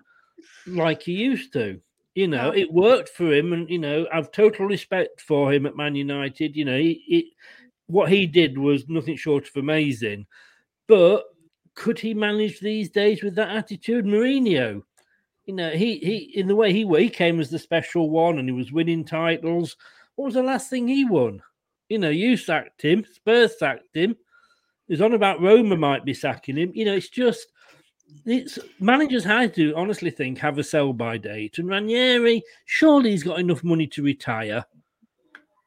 like 0.66 1.03
he 1.03 1.12
used 1.12 1.53
to. 1.55 1.81
You 2.14 2.29
know, 2.29 2.51
it 2.51 2.72
worked 2.72 3.11
for 3.11 3.31
him, 3.31 3.53
and 3.53 3.68
you 3.68 3.79
know, 3.79 4.07
I've 4.11 4.33
total 4.33 4.64
respect 4.64 5.20
for 5.20 5.53
him 5.53 5.66
at 5.66 5.77
Man 5.77 5.94
United. 5.94 6.57
You 6.57 6.64
know, 6.64 6.79
he, 6.79 7.05
he 7.07 7.37
what 7.87 8.11
he 8.11 8.27
did 8.27 8.59
was 8.59 8.88
nothing 8.88 9.16
short 9.16 9.49
of 9.49 9.57
amazing. 9.57 10.27
But 10.88 11.25
could 11.75 11.99
he 11.99 12.14
manage 12.14 12.61
these 12.61 12.90
days 12.90 13.22
with 13.22 13.35
that 13.37 13.51
attitude? 13.51 14.05
Mourinho, 14.05 14.83
you 15.44 15.55
know, 15.55 15.70
he 15.70 15.99
he 15.99 16.33
in 16.35 16.49
the 16.49 16.57
way 16.57 16.72
he 16.72 16.87
he 16.99 17.11
came 17.11 17.40
as 17.40 17.51
the 17.51 17.59
special 17.59 18.11
one 18.11 18.38
and 18.38 18.49
he 18.49 18.53
was 18.53 18.72
winning 18.72 19.05
titles. 19.05 19.77
What 20.16 20.27
was 20.27 20.35
the 20.35 20.42
last 20.42 20.70
thing 20.70 20.88
he 20.88 21.05
won? 21.05 21.42
You 21.88 21.99
know, 21.99 22.11
you 22.11 22.37
sacked 22.37 22.83
him, 22.83 23.05
Spurs 23.12 23.59
sacked 23.59 23.94
him. 23.94 24.16
He's 24.88 25.01
on 25.01 25.14
about 25.14 25.40
Roma 25.40 25.77
might 25.77 26.05
be 26.05 26.14
sacking 26.14 26.57
him. 26.57 26.72
You 26.75 26.87
know, 26.87 26.94
it's 26.94 27.09
just 27.09 27.46
it's 28.25 28.59
managers 28.81 29.27
I 29.27 29.46
do 29.46 29.75
honestly 29.77 30.11
think 30.11 30.38
have 30.38 30.59
a 30.59 30.64
sell 30.64 30.92
by 30.92 31.18
date, 31.18 31.59
and 31.59 31.68
Ranieri 31.68 32.42
surely 32.64 33.11
he's 33.11 33.22
got 33.22 33.40
enough 33.40 33.62
money 33.62 33.87
to 33.88 34.03
retire. 34.03 34.64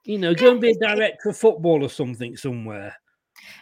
You 0.05 0.17
know, 0.17 0.33
go 0.33 0.51
and 0.51 0.61
be 0.61 0.71
a 0.71 0.75
director 0.75 1.29
of 1.29 1.37
football 1.37 1.83
or 1.83 1.89
something 1.89 2.35
somewhere. 2.37 2.95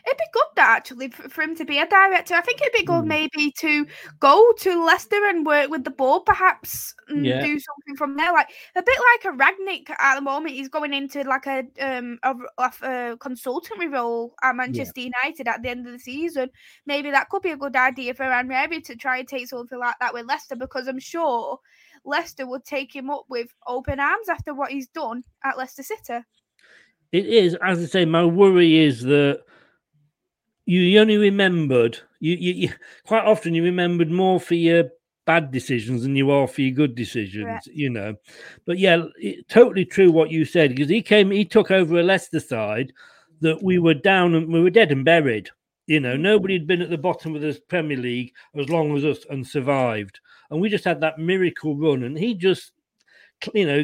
It'd 0.06 0.18
be 0.18 0.24
good 0.34 0.46
that 0.56 0.78
actually 0.78 1.10
for, 1.10 1.42
him 1.42 1.56
to 1.56 1.66
be 1.66 1.78
a 1.80 1.88
director. 1.88 2.34
I 2.34 2.42
think 2.42 2.62
it'd 2.62 2.74
be 2.74 2.84
good 2.84 3.04
Mm. 3.04 3.08
maybe 3.08 3.52
to 3.60 3.86
go 4.20 4.52
to 4.60 4.84
Leicester 4.86 5.24
and 5.28 5.46
work 5.46 5.70
with 5.70 5.84
the 5.84 5.92
board, 5.92 6.26
perhaps 6.26 6.96
and 7.10 7.26
Yeah. 7.26 7.42
do 7.42 7.60
something 7.60 7.96
from 7.96 8.16
there. 8.18 8.32
Like 8.32 8.50
a 8.76 8.82
bit 8.82 8.98
like 9.14 9.34
a 9.34 9.38
Rangnick 9.38 9.90
at 9.90 10.16
the 10.16 10.22
moment. 10.22 10.56
He's 10.56 10.70
going 10.70 10.94
into 10.94 11.22
like 11.24 11.46
a 11.46 11.64
um 11.80 12.18
a, 12.24 12.36
a, 12.60 13.18
consultancy 13.18 13.92
role 13.92 14.34
at 14.42 14.56
Manchester 14.56 15.02
United 15.02 15.48
at 15.48 15.62
the 15.62 15.70
end 15.70 15.86
of 15.86 15.94
the 15.94 16.00
season. 16.00 16.50
Maybe 16.86 17.12
that 17.12 17.30
could 17.30 17.44
be 17.44 17.52
a 17.52 17.58
good 17.58 17.76
idea 17.76 18.14
for 18.14 18.24
Ranieri 18.28 18.82
to 18.82 18.96
try 18.96 19.18
and 19.20 19.28
take 19.28 19.48
something 19.48 19.78
like 19.78 19.96
that 20.00 20.14
with 20.14 20.26
Leicester 20.26 20.56
because 20.56 20.88
I'm 20.88 21.00
sure 21.00 21.60
Leicester 22.08 22.48
would 22.48 22.66
take 22.66 22.96
him 22.96 23.10
up 23.10 23.26
with 23.30 23.54
open 23.68 24.00
arms 24.00 24.30
after 24.30 24.54
what 24.54 24.72
he's 24.72 24.88
done 24.88 25.24
at 25.44 25.58
Leicester 25.58 25.84
City. 25.84 26.24
It 27.12 27.26
is, 27.26 27.56
as 27.64 27.80
I 27.80 27.86
say, 27.86 28.06
my 28.06 28.26
worry 28.26 28.78
is 28.78 29.02
that 29.04 29.42
you, 30.66 31.00
only 31.00 31.18
remembered 31.18 32.00
you, 32.20 32.36
you, 32.36 32.54
you 32.54 32.70
quite 33.06 33.24
often 33.24 33.54
you 33.54 33.64
remembered 33.64 34.12
more 34.12 34.40
for 34.40 34.56
your 34.56 34.86
bad 35.26 35.52
decisions 35.52 36.04
than 36.04 36.16
you 36.16 36.32
are 36.32 36.48
for 36.48 36.62
your 36.62 36.74
good 36.74 36.96
decisions, 36.96 37.46
Correct. 37.46 37.68
you 37.68 37.90
know. 37.90 38.16
But 38.66 38.80
yeah, 38.80 39.04
it, 39.18 39.48
totally 39.50 39.86
true 39.86 40.12
what 40.12 40.32
you 40.32 40.46
said 40.46 40.72
because 40.72 40.90
he 40.90 41.02
came, 41.02 41.32
he 41.32 41.46
took 41.46 41.72
over 41.72 42.00
a 42.00 42.04
Leicester 42.04 42.40
side 42.40 42.94
that 43.42 43.62
we 43.62 43.78
were 43.78 43.94
down 43.94 44.34
and 44.34 44.52
we 44.52 44.62
were 44.62 44.70
dead 44.70 44.92
and 44.92 45.06
buried. 45.06 45.50
You 45.86 46.00
know, 46.02 46.16
mm. 46.16 46.22
nobody 46.22 46.56
had 46.56 46.68
been 46.68 46.82
at 46.82 46.90
the 46.90 46.98
bottom 46.98 47.36
of 47.36 47.42
the 47.42 47.60
Premier 47.68 47.98
League 47.98 48.34
as 48.58 48.70
long 48.70 48.96
as 48.98 49.06
us 49.06 49.26
and 49.30 49.46
survived. 49.46 50.20
And 50.50 50.62
we 50.62 50.70
just 50.70 50.86
had 50.86 51.02
that 51.02 51.20
miracle 51.20 51.76
run, 51.76 52.04
and 52.04 52.18
he 52.18 52.34
just 52.34 52.72
you 53.54 53.68
know, 53.68 53.84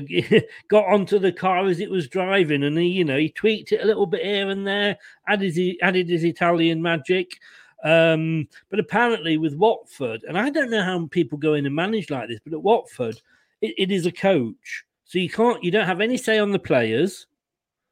got 0.67 0.85
onto 0.85 1.19
the 1.19 1.31
car 1.31 1.65
as 1.67 1.79
it 1.79 1.89
was 1.89 2.07
driving, 2.07 2.63
and 2.63 2.77
he, 2.77 2.87
you 2.87 3.05
know, 3.05 3.17
he 3.17 3.29
tweaked 3.29 3.71
it 3.71 3.81
a 3.81 3.85
little 3.85 4.05
bit 4.05 4.23
here 4.23 4.49
and 4.49 4.65
there, 4.65 4.97
added 5.27 5.53
his, 5.55 5.75
added 5.81 6.09
his 6.09 6.23
Italian 6.23 6.81
magic. 6.81 7.39
Um, 7.83 8.47
but 8.69 8.79
apparently, 8.79 9.37
with 9.37 9.55
Watford, 9.55 10.23
and 10.23 10.37
I 10.37 10.49
don't 10.49 10.71
know 10.71 10.83
how 10.83 11.05
people 11.07 11.37
go 11.37 11.53
in 11.53 11.65
and 11.65 11.75
manage 11.75 12.09
like 12.09 12.29
this, 12.29 12.39
but 12.43 12.53
at 12.53 12.63
Watford, 12.63 13.21
it, 13.61 13.75
it 13.77 13.91
is 13.91 14.05
a 14.05 14.11
coach, 14.11 14.85
so 15.05 15.19
you 15.19 15.29
can't, 15.29 15.63
you 15.63 15.69
don't 15.69 15.85
have 15.85 16.01
any 16.01 16.17
say 16.17 16.39
on 16.39 16.51
the 16.51 16.59
players 16.59 17.27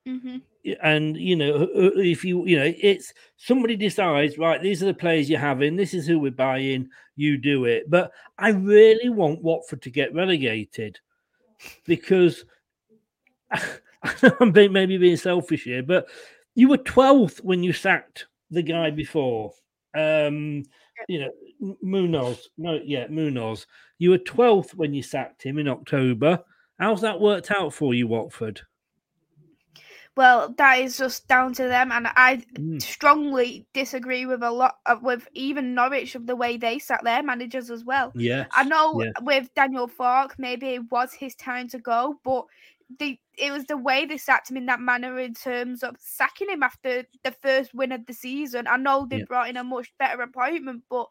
Mm-hmm. 0.07 0.37
And 0.81 1.17
you 1.17 1.35
know 1.35 1.67
if 1.73 2.23
you 2.23 2.45
you 2.45 2.57
know 2.57 2.71
it's 2.77 3.13
somebody 3.37 3.75
decides 3.75 4.37
right 4.37 4.61
these 4.61 4.83
are 4.83 4.87
the 4.87 4.93
players 4.93 5.29
you're 5.29 5.39
having 5.39 5.75
this 5.75 5.93
is 5.93 6.05
who 6.05 6.19
we're 6.19 6.31
buying 6.31 6.87
you 7.15 7.37
do 7.37 7.65
it. 7.65 7.89
But 7.89 8.11
i 8.37 8.49
really 8.49 9.09
want 9.09 9.41
watford 9.41 9.81
to 9.83 9.89
get 9.89 10.13
relegated 10.13 10.99
because 11.85 12.45
i'm 14.39 14.51
being, 14.51 14.71
maybe 14.71 14.97
being 14.97 15.17
selfish 15.17 15.63
here 15.63 15.83
but 15.83 16.07
you 16.55 16.67
were 16.67 16.77
12th 16.77 17.43
when 17.43 17.63
you 17.63 17.73
sacked 17.73 18.27
the 18.51 18.61
guy 18.61 18.91
before 18.91 19.51
um 19.95 20.63
you 21.07 21.19
know 21.19 21.77
munoz 21.81 22.49
no 22.57 22.79
yeah 22.83 23.07
munoz. 23.07 23.65
You 23.97 24.11
were 24.11 24.19
12th 24.19 24.75
when 24.75 24.93
you 24.93 25.03
sacked 25.03 25.43
him 25.43 25.57
in 25.57 25.67
october. 25.67 26.43
How's 26.79 27.01
that 27.01 27.19
worked 27.19 27.51
out 27.51 27.73
for 27.73 27.93
you 27.93 28.07
watford 28.07 28.61
Well, 30.17 30.53
that 30.57 30.79
is 30.79 30.97
just 30.97 31.27
down 31.27 31.53
to 31.53 31.63
them, 31.67 31.91
and 31.91 32.07
I 32.15 32.43
Mm. 32.57 32.81
strongly 32.81 33.65
disagree 33.73 34.25
with 34.25 34.43
a 34.43 34.51
lot 34.51 34.75
of 34.85 35.01
with 35.03 35.27
even 35.33 35.73
Norwich 35.73 36.15
of 36.15 36.25
the 36.27 36.35
way 36.35 36.57
they 36.57 36.79
sat 36.79 37.03
their 37.03 37.23
managers 37.23 37.71
as 37.71 37.85
well. 37.85 38.13
Yes, 38.13 38.51
I 38.51 38.63
know 38.65 39.05
yeah. 39.05 39.11
with 39.21 39.53
Daniel 39.55 39.87
Farke, 39.87 40.33
maybe 40.37 40.67
it 40.69 40.91
was 40.91 41.13
his 41.13 41.35
time 41.35 41.69
to 41.69 41.79
go, 41.79 42.19
but 42.25 42.45
the 42.99 43.17
it 43.37 43.51
was 43.53 43.65
the 43.65 43.77
way 43.77 44.05
they 44.05 44.17
sacked 44.17 44.51
him 44.51 44.57
in 44.57 44.65
that 44.65 44.81
manner 44.81 45.17
in 45.17 45.33
terms 45.33 45.81
of 45.81 45.95
sacking 45.99 46.49
him 46.49 46.61
after 46.63 47.05
the 47.23 47.31
first 47.31 47.73
win 47.73 47.93
of 47.93 48.05
the 48.05 48.13
season. 48.13 48.67
I 48.67 48.75
know 48.77 49.05
they 49.09 49.17
Yeah. 49.17 49.25
brought 49.29 49.47
in 49.49 49.55
a 49.57 49.63
much 49.63 49.93
better 49.97 50.21
appointment, 50.21 50.83
but 50.89 51.07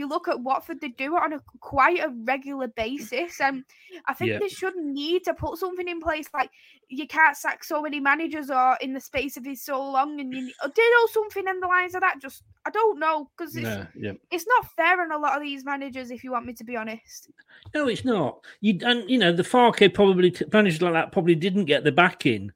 you 0.00 0.08
look 0.08 0.26
at 0.26 0.40
Watford, 0.40 0.80
they 0.80 0.88
do 0.88 1.16
it 1.16 1.22
on 1.22 1.32
a 1.34 1.40
quite 1.60 2.00
a 2.00 2.08
regular 2.24 2.66
basis, 2.66 3.40
and 3.40 3.62
I 4.06 4.14
think 4.14 4.30
Yeah. 4.32 4.38
they 4.40 4.48
should 4.48 4.74
need 4.76 5.22
to 5.24 5.34
put 5.34 5.58
something 5.58 5.86
in 5.86 6.00
place 6.00 6.26
like 6.34 6.50
you 6.88 7.06
can't 7.06 7.36
sack 7.36 7.62
so 7.62 7.80
many 7.82 8.00
managers 8.00 8.50
or 8.50 8.76
in 8.80 8.92
the 8.92 9.00
space 9.00 9.36
of 9.36 9.46
it 9.46 9.58
so 9.58 9.78
long, 9.78 10.18
and 10.20 10.34
you 10.34 10.40
do 10.74 10.82
you 10.82 10.94
know 10.94 11.06
something 11.12 11.46
in 11.46 11.60
the 11.60 11.68
lines 11.68 11.94
of 11.94 12.00
that. 12.00 12.20
Just 12.20 12.42
I 12.66 12.70
don't 12.70 12.98
know 12.98 13.30
because 13.36 13.54
it's 13.54 13.64
Yeah, 13.68 13.86
yeah. 13.94 14.12
it's 14.32 14.46
not 14.48 14.74
fair 14.74 15.00
on 15.00 15.12
a 15.12 15.18
lot 15.18 15.36
of 15.36 15.42
these 15.42 15.64
managers. 15.64 16.10
If 16.10 16.24
you 16.24 16.32
want 16.32 16.46
me 16.46 16.54
to 16.54 16.64
be 16.64 16.76
honest, 16.76 17.30
No, 17.74 17.86
it's 17.88 18.04
not. 18.04 18.44
You 18.60 18.78
and 18.82 19.08
you 19.08 19.18
know 19.18 19.32
the 19.32 19.44
Farke 19.44 19.94
probably 19.94 20.32
t- 20.32 20.44
managers 20.52 20.82
like 20.82 20.94
that 20.94 21.12
probably 21.12 21.36
didn't 21.36 21.66
get 21.66 21.84
the 21.84 21.92
backing 21.92 22.50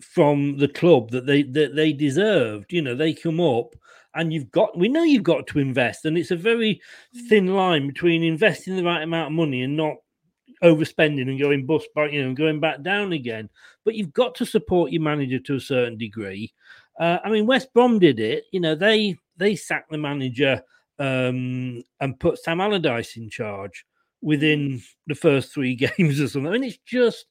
from 0.00 0.56
the 0.58 0.68
club 0.68 1.10
that 1.10 1.26
they 1.26 1.42
that 1.42 1.74
they 1.74 1.92
deserved. 1.92 2.72
You 2.72 2.82
know, 2.82 2.94
they 2.94 3.12
come 3.12 3.40
up 3.40 3.74
and 4.14 4.32
you've 4.32 4.50
got 4.50 4.76
we 4.76 4.88
know 4.88 5.02
you've 5.02 5.22
got 5.22 5.46
to 5.48 5.58
invest, 5.58 6.04
and 6.04 6.16
it's 6.16 6.30
a 6.30 6.36
very 6.36 6.80
thin 7.28 7.54
line 7.54 7.86
between 7.86 8.22
investing 8.22 8.76
the 8.76 8.84
right 8.84 9.02
amount 9.02 9.28
of 9.28 9.32
money 9.32 9.62
and 9.62 9.76
not 9.76 9.96
overspending 10.62 11.28
and 11.28 11.38
going 11.38 11.66
bust 11.66 11.88
by 11.94 12.08
you 12.08 12.24
know 12.24 12.34
going 12.34 12.60
back 12.60 12.82
down 12.82 13.12
again. 13.12 13.48
But 13.84 13.94
you've 13.94 14.12
got 14.12 14.34
to 14.36 14.46
support 14.46 14.92
your 14.92 15.02
manager 15.02 15.38
to 15.38 15.56
a 15.56 15.60
certain 15.60 15.98
degree. 15.98 16.52
Uh, 16.98 17.18
I 17.24 17.30
mean, 17.30 17.46
West 17.46 17.72
Brom 17.72 17.98
did 17.98 18.18
it. 18.20 18.44
You 18.52 18.60
know, 18.60 18.74
they 18.74 19.16
they 19.36 19.56
sacked 19.56 19.90
the 19.90 19.98
manager 19.98 20.62
um, 20.98 21.82
and 22.00 22.18
put 22.18 22.38
Sam 22.38 22.60
Allardyce 22.60 23.16
in 23.16 23.30
charge 23.30 23.84
within 24.20 24.82
the 25.06 25.14
first 25.14 25.52
three 25.52 25.74
games 25.98 26.20
or 26.20 26.28
something. 26.28 26.48
I 26.48 26.52
mean, 26.52 26.64
it's 26.64 26.78
just 26.84 27.26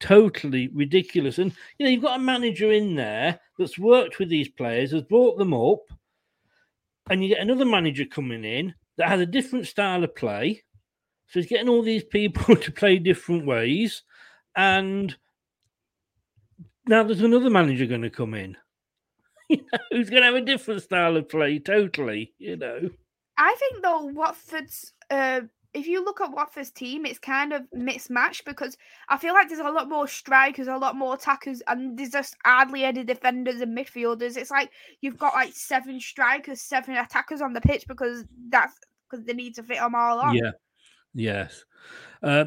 totally 0.00 0.68
ridiculous. 0.74 1.38
And 1.38 1.52
you 1.78 1.86
know, 1.86 1.90
you've 1.90 2.02
got 2.02 2.18
a 2.18 2.22
manager 2.22 2.72
in 2.72 2.94
there 2.94 3.38
that's 3.58 3.78
worked 3.78 4.18
with 4.18 4.28
these 4.28 4.48
players, 4.48 4.90
has 4.90 5.02
brought 5.02 5.38
them 5.38 5.54
up, 5.54 5.80
and 7.10 7.22
you 7.22 7.30
get 7.30 7.40
another 7.40 7.64
manager 7.64 8.04
coming 8.04 8.44
in 8.44 8.74
that 8.96 9.08
has 9.08 9.20
a 9.20 9.26
different 9.26 9.66
style 9.66 10.04
of 10.04 10.14
play. 10.14 10.62
So 11.28 11.40
he's 11.40 11.48
getting 11.48 11.68
all 11.68 11.82
these 11.82 12.04
people 12.04 12.56
to 12.56 12.72
play 12.72 12.98
different 12.98 13.46
ways, 13.46 14.02
and 14.56 15.16
now 16.86 17.02
there's 17.02 17.20
another 17.20 17.50
manager 17.50 17.86
going 17.86 18.02
to 18.02 18.10
come 18.10 18.34
in. 18.34 18.56
You 19.48 19.58
know, 19.70 19.78
who's 19.90 20.08
going 20.08 20.22
to 20.22 20.26
have 20.26 20.34
a 20.34 20.40
different 20.40 20.80
style 20.80 21.14
of 21.14 21.28
play 21.28 21.58
totally, 21.58 22.32
you 22.38 22.56
know. 22.56 22.88
I 23.36 23.54
think 23.58 23.82
though 23.82 24.04
Watford's. 24.06 24.94
Uh, 25.10 25.42
if 25.74 25.86
you 25.86 26.04
look 26.04 26.20
at 26.20 26.32
Watford's 26.32 26.70
team, 26.70 27.06
it's 27.06 27.18
kind 27.18 27.52
of 27.52 27.62
mismatched 27.72 28.44
because 28.44 28.76
I 29.08 29.16
feel 29.16 29.32
like 29.32 29.48
there's 29.48 29.60
a 29.60 29.70
lot 29.70 29.88
more 29.88 30.06
strikers, 30.06 30.68
a 30.68 30.76
lot 30.76 30.96
more 30.96 31.14
attackers, 31.14 31.62
and 31.66 31.98
there's 31.98 32.10
just 32.10 32.36
hardly 32.44 32.84
any 32.84 33.04
defenders 33.04 33.60
and 33.60 33.76
midfielders. 33.76 34.36
It's 34.36 34.50
like 34.50 34.70
you've 35.00 35.18
got 35.18 35.34
like 35.34 35.52
seven 35.54 35.98
strikers, 35.98 36.60
seven 36.60 36.96
attackers 36.96 37.40
on 37.40 37.54
the 37.54 37.60
pitch 37.60 37.86
because 37.88 38.24
that's 38.50 38.78
because 39.10 39.24
they 39.24 39.32
need 39.32 39.54
to 39.54 39.62
fit 39.62 39.78
them 39.78 39.94
all 39.94 40.20
on. 40.20 40.34
Yeah. 40.34 40.52
Yes. 41.14 41.64
Uh, 42.22 42.46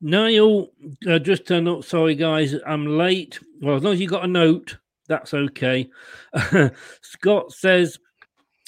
Niall, 0.00 0.70
uh, 1.08 1.18
just 1.18 1.46
turned 1.46 1.68
up. 1.68 1.84
Sorry, 1.84 2.14
guys, 2.14 2.54
I'm 2.66 2.86
late. 2.86 3.38
Well, 3.60 3.76
as 3.76 3.82
long 3.82 3.94
as 3.94 4.00
you 4.00 4.08
got 4.08 4.24
a 4.24 4.28
note, 4.28 4.76
that's 5.08 5.32
okay. 5.32 5.88
Scott 7.00 7.52
says, 7.52 7.98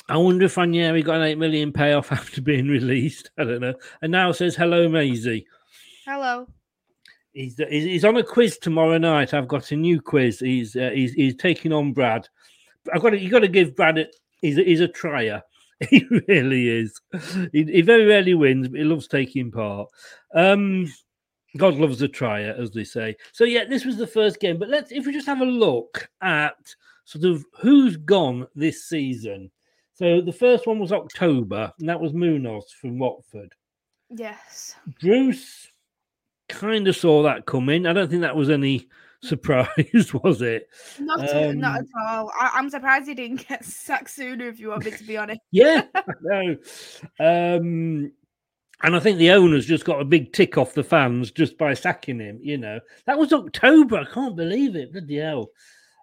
I 0.09 0.17
wonder 0.17 0.45
if 0.45 0.57
Ranieri 0.57 1.03
got 1.03 1.17
an 1.17 1.23
8 1.23 1.39
million 1.39 1.73
payoff 1.73 2.13
after 2.13 2.41
being 2.41 2.69
released. 2.69 3.31
I 3.39 3.45
don't 3.45 3.61
know. 3.61 3.75
And 4.03 4.13
now 4.13 4.33
says, 4.33 4.57
hello, 4.57 4.89
Maisie. 4.89 5.47
Hello. 6.05 6.47
He's, 7.33 7.59
he's 7.69 7.85
he's 7.85 8.05
on 8.05 8.17
a 8.17 8.23
quiz 8.23 8.57
tomorrow 8.57 8.97
night. 8.97 9.35
I've 9.35 9.49
got 9.49 9.71
a 9.71 9.77
new 9.77 10.01
quiz. 10.01 10.41
He's 10.41 10.75
uh, 10.75 10.91
he's, 10.95 11.13
he's 11.13 11.37
taking 11.37 11.71
on 11.71 11.93
Brad. 11.93 12.27
I've 12.95 13.03
got 13.03 13.11
to, 13.11 13.19
you 13.19 13.29
got 13.29 13.41
to 13.41 13.49
give 13.49 13.77
Brad 13.77 13.99
a, 13.99 14.07
he's 14.41 14.57
a, 14.57 14.63
he's 14.63 14.81
a 14.81 14.89
trier. 14.89 15.43
He 15.91 16.07
really 16.27 16.71
is. 16.71 16.99
He, 17.53 17.65
he 17.65 17.83
very 17.83 18.07
rarely 18.07 18.33
wins, 18.33 18.67
but 18.67 18.79
he 18.79 18.85
loves 18.85 19.07
taking 19.07 19.51
part. 19.51 19.91
Um, 20.35 20.91
God 21.59 21.75
loves 21.75 22.01
a 22.01 22.09
trier, 22.09 22.57
as 22.59 22.71
they 22.71 22.85
say. 22.85 23.17
So 23.33 23.45
yeah, 23.45 23.65
this 23.67 23.85
was 23.85 23.99
the 23.99 24.07
first 24.07 24.41
game. 24.41 24.59
But 24.59 24.71
let's 24.71 24.91
if 24.91 25.05
we 25.05 25.13
just 25.13 25.27
have 25.27 25.43
a 25.43 25.45
look 25.45 26.09
at 26.23 26.57
sort 27.05 27.27
of 27.27 27.45
who's 27.61 27.99
gone 27.99 28.47
this 28.55 28.85
season. 28.89 29.51
So 29.97 30.21
the 30.21 30.33
first 30.33 30.67
one 30.67 30.79
was 30.79 30.93
October, 30.93 31.73
and 31.81 31.89
that 31.89 32.01
was 32.01 32.13
Munoz 32.13 32.71
from 32.81 32.99
Watford. 32.99 33.53
Yes. 34.11 34.75
Bruce 35.01 35.69
kind 36.49 36.87
of 36.87 36.95
saw 36.95 37.23
that 37.25 37.47
coming. 37.47 37.87
I 37.87 37.93
don't 37.93 38.09
think 38.09 38.21
that 38.23 38.37
was 38.37 38.51
any 38.51 38.89
surprise, 39.23 40.13
was 40.23 40.43
it? 40.43 40.69
Not, 41.01 41.21
at- 41.25 41.57
not 41.57 41.79
Um, 41.81 41.87
at 41.99 42.09
all. 42.09 42.31
I, 42.39 42.51
I'm 42.55 42.69
surprised 42.71 43.09
he 43.09 43.15
didn't 43.15 43.49
get 43.49 43.65
sacked 43.65 44.11
sooner. 44.11 44.47
If 44.49 44.61
you 44.61 44.69
want 44.69 44.85
me 44.85 44.91
to 44.93 45.05
be 45.05 45.17
honest. 45.17 45.41
Yeah, 45.51 45.83
I 45.95 46.03
know. 46.23 46.57
Um, 47.19 48.13
and 48.83 48.95
I 48.95 48.99
think 49.01 49.17
the 49.17 49.31
owner's 49.31 49.65
just 49.65 49.87
got 49.87 50.03
a 50.03 50.05
big 50.05 50.35
tick 50.35 50.59
off 50.59 50.75
the 50.75 50.85
fans 50.85 51.31
just 51.31 51.57
by 51.57 51.73
sacking 51.73 52.21
him. 52.21 52.39
You 52.43 52.59
know, 52.59 52.81
that 53.07 53.19
was 53.19 53.33
October. 53.33 53.97
I 53.97 54.05
can't 54.05 54.37
believe 54.37 54.77
it. 54.77 54.93
Bloody 54.93 55.17
hell. 55.17 55.49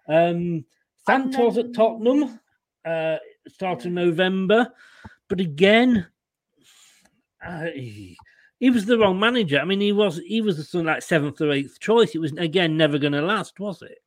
Um, 0.08 0.64
Santos 1.06 1.56
at 1.58 1.72
Tottenham, 1.72 2.40
uh, 2.84 3.16
start 3.48 3.84
of 3.84 3.92
November. 3.92 4.72
But 5.28 5.40
again, 5.40 6.06
uh, 7.44 7.66
he, 7.74 8.16
he 8.58 8.70
was 8.70 8.86
the 8.86 8.98
wrong 8.98 9.18
manager. 9.18 9.58
I 9.58 9.64
mean, 9.64 9.80
he 9.80 9.92
was 9.92 10.20
he 10.26 10.40
was 10.40 10.56
the 10.56 10.64
something 10.64 10.86
like 10.86 11.02
seventh 11.02 11.40
or 11.40 11.50
eighth 11.50 11.80
choice. 11.80 12.14
It 12.14 12.20
was 12.20 12.32
again 12.32 12.76
never 12.76 12.98
going 12.98 13.12
to 13.12 13.22
last, 13.22 13.60
was 13.60 13.82
it? 13.82 13.98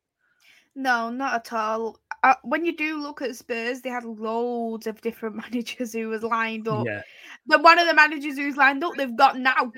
No, 0.74 1.10
not 1.10 1.34
at 1.34 1.52
all. 1.52 1.98
Uh, 2.22 2.34
when 2.42 2.64
you 2.64 2.76
do 2.76 3.00
look 3.00 3.22
at 3.22 3.36
Spurs, 3.36 3.80
they 3.80 3.90
had 3.90 4.04
loads 4.04 4.86
of 4.86 5.00
different 5.00 5.36
managers 5.42 5.92
who 5.92 6.08
was 6.08 6.22
lined 6.22 6.68
up. 6.68 6.86
Yeah. 6.86 7.02
The 7.46 7.58
one 7.58 7.78
of 7.78 7.86
the 7.86 7.94
managers 7.94 8.36
who's 8.36 8.56
lined 8.56 8.84
up, 8.84 8.94
they've 8.96 9.16
got 9.16 9.38
now. 9.38 9.72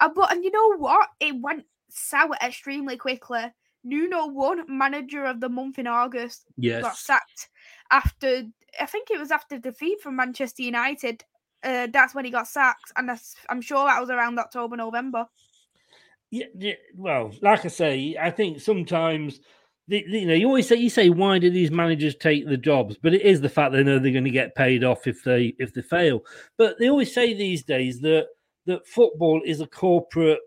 Uh, 0.00 0.08
but 0.14 0.32
and 0.32 0.44
you 0.44 0.50
know 0.50 0.76
what? 0.76 1.08
It 1.20 1.34
went 1.40 1.64
sour 1.90 2.36
extremely 2.42 2.96
quickly. 2.96 3.52
Nuno 3.84 4.26
won 4.26 4.64
manager 4.68 5.24
of 5.24 5.40
the 5.40 5.48
month 5.48 5.78
in 5.78 5.86
August. 5.86 6.46
Yes. 6.56 6.82
Got 6.82 6.96
sacked 6.96 7.48
after 7.90 8.44
I 8.80 8.86
think 8.86 9.10
it 9.10 9.18
was 9.18 9.30
after 9.30 9.58
defeat 9.58 10.00
from 10.00 10.16
Manchester 10.16 10.62
United. 10.62 11.24
Uh, 11.62 11.88
that's 11.92 12.14
when 12.14 12.24
he 12.24 12.30
got 12.30 12.46
sacked, 12.46 12.92
and 12.96 13.10
I'm 13.48 13.62
sure 13.62 13.86
that 13.86 14.00
was 14.00 14.10
around 14.10 14.38
October, 14.38 14.76
November. 14.76 15.26
Yeah, 16.30 16.46
yeah, 16.58 16.74
well, 16.96 17.32
like 17.42 17.64
I 17.64 17.68
say, 17.68 18.16
I 18.20 18.30
think 18.30 18.60
sometimes 18.60 19.40
the- 19.86 20.04
you 20.06 20.26
know 20.26 20.34
you 20.34 20.46
always 20.46 20.66
say 20.66 20.76
you 20.76 20.90
say 20.90 21.10
why 21.10 21.38
do 21.38 21.50
these 21.50 21.70
managers 21.70 22.16
take 22.16 22.46
the 22.46 22.56
jobs, 22.56 22.96
but 23.00 23.14
it 23.14 23.22
is 23.22 23.40
the 23.40 23.48
fact 23.48 23.72
they 23.72 23.84
know 23.84 23.98
they're 23.98 24.12
going 24.12 24.24
to 24.24 24.30
get 24.30 24.54
paid 24.54 24.82
off 24.82 25.06
if 25.06 25.22
they 25.22 25.54
if 25.58 25.72
they 25.74 25.82
fail. 25.82 26.24
But 26.56 26.78
they 26.78 26.88
always 26.90 27.14
say 27.14 27.34
these 27.34 27.62
days 27.62 28.00
that 28.00 28.26
that 28.66 28.86
football 28.86 29.42
is 29.44 29.60
a 29.60 29.66
corporate 29.66 30.40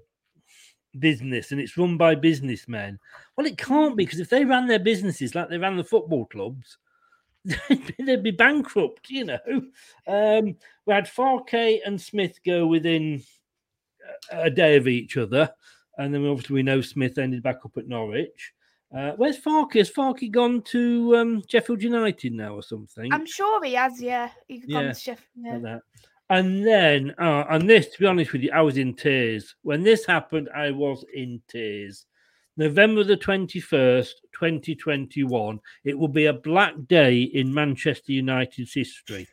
business 1.00 1.52
and 1.52 1.62
it's 1.62 1.78
run 1.78 1.98
by 1.98 2.16
businessmen. 2.16 3.00
Well, 3.36 3.48
it 3.48 3.58
can't 3.58 3.96
be 3.96 4.06
because 4.06 4.20
if 4.20 4.30
they 4.30 4.44
ran 4.46 4.68
their 4.68 4.80
businesses 4.80 5.36
like 5.36 5.50
they 5.50 5.58
ran 5.58 5.78
the 5.78 5.84
football 5.84 6.26
clubs, 6.26 6.78
they'd 8.00 8.24
be 8.24 8.32
bankrupt. 8.32 9.10
You 9.10 9.26
know, 9.26 9.62
um, 10.08 10.56
we 10.86 10.94
had 10.94 11.06
Farke 11.06 11.80
and 11.86 12.00
Smith 12.00 12.40
go 12.46 12.68
within 12.68 13.24
a 14.32 14.50
day 14.50 14.76
of 14.78 14.88
each 14.88 15.18
other, 15.18 15.50
and 15.98 16.14
then 16.14 16.26
obviously 16.26 16.56
we 16.56 16.64
know 16.64 16.82
Smith 16.82 17.18
ended 17.18 17.44
back 17.44 17.60
up 17.66 17.78
at 17.78 17.88
Norwich. 17.88 18.54
Uh, 18.96 19.12
where's 19.18 19.38
Farke? 19.38 19.74
Has 19.76 19.92
Farke 19.92 20.32
gone 20.32 20.62
to 20.64 21.18
um, 21.18 21.44
Sheffield 21.50 21.84
United 21.84 22.34
now 22.34 22.56
or 22.56 22.64
something? 22.64 23.12
I'm 23.12 23.26
sure 23.26 23.62
he 23.64 23.74
has, 23.74 24.02
yeah. 24.02 24.30
He 24.48 24.64
Yeah, 24.66 24.82
gone 24.82 24.94
to 24.94 25.00
Sheffield. 25.00 25.28
Yeah. 25.36 25.58
like. 25.74 25.82
And 26.30 26.66
then, 26.66 27.14
uh, 27.18 27.46
and 27.50 27.70
this, 27.70 27.88
to 27.90 28.00
be 28.00 28.06
honest 28.06 28.34
with 28.34 28.42
you, 28.44 28.52
I 28.54 28.62
was 28.62 28.78
in 28.78 28.94
tears. 28.94 29.56
When 29.62 29.84
this 29.84 30.06
happened, 30.06 30.50
I 30.54 30.72
was 30.72 31.06
in 31.14 31.42
tears. 31.48 32.06
November 32.58 33.04
the 33.04 33.16
21st, 33.18 34.10
2021, 34.34 35.60
it 35.84 35.98
will 35.98 36.08
be 36.08 36.26
a 36.26 36.34
black 36.34 36.74
day 36.88 37.22
in 37.22 37.54
Manchester 37.54 38.12
United's 38.12 38.74
history 38.74 39.28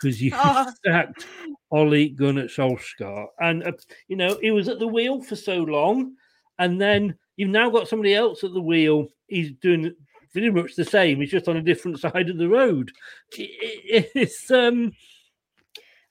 because 0.00 0.20
you 0.22 0.32
Oh. 0.34 0.70
sacked 0.84 1.26
Ollie 1.70 2.08
Gunnar 2.10 2.44
Solskjaer. 2.48 3.26
And, 3.40 3.62
uh, 3.64 3.72
you 4.08 4.16
know, 4.16 4.38
he 4.40 4.50
was 4.50 4.68
at 4.68 4.78
the 4.78 4.86
wheel 4.88 5.22
for 5.22 5.36
so 5.36 5.56
long. 5.58 6.14
And 6.58 6.80
then 6.80 7.14
you've 7.36 7.50
now 7.50 7.70
got 7.70 7.88
somebody 7.88 8.14
else 8.14 8.42
at 8.44 8.52
the 8.52 8.60
wheel. 8.60 9.08
He's 9.28 9.52
doing 9.52 9.94
pretty 10.32 10.50
much 10.50 10.74
the 10.74 10.84
same. 10.84 11.20
He's 11.20 11.30
just 11.30 11.48
on 11.48 11.56
a 11.58 11.62
different 11.62 12.00
side 12.00 12.30
of 12.30 12.38
the 12.38 12.48
road. 12.48 12.90
It- 13.38 13.50
it- 14.06 14.10
it's, 14.14 14.50
um, 14.50 14.92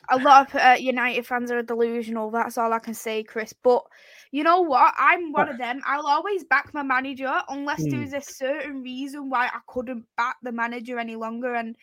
a 0.09 0.17
lot 0.17 0.49
of 0.49 0.55
uh, 0.61 0.75
United 0.79 1.25
fans 1.25 1.51
are 1.51 1.61
delusional. 1.61 2.31
That's 2.31 2.57
all 2.57 2.73
I 2.73 2.79
can 2.79 2.93
say, 2.93 3.23
Chris. 3.23 3.53
But 3.53 3.83
you 4.31 4.43
know 4.43 4.61
what? 4.61 4.93
I'm 4.97 5.31
one 5.31 5.49
of 5.49 5.57
them. 5.57 5.81
I'll 5.85 6.07
always 6.07 6.43
back 6.45 6.73
my 6.73 6.83
manager 6.83 7.41
unless 7.49 7.85
Hmm. 7.85 7.87
there's 7.87 8.13
a 8.13 8.21
certain 8.21 8.81
reason 8.81 9.29
why 9.29 9.47
I 9.47 9.59
couldn't 9.67 10.05
back 10.17 10.37
the 10.41 10.51
manager 10.51 10.99
any 10.99 11.15
longer. 11.15 11.53
And 11.55 11.75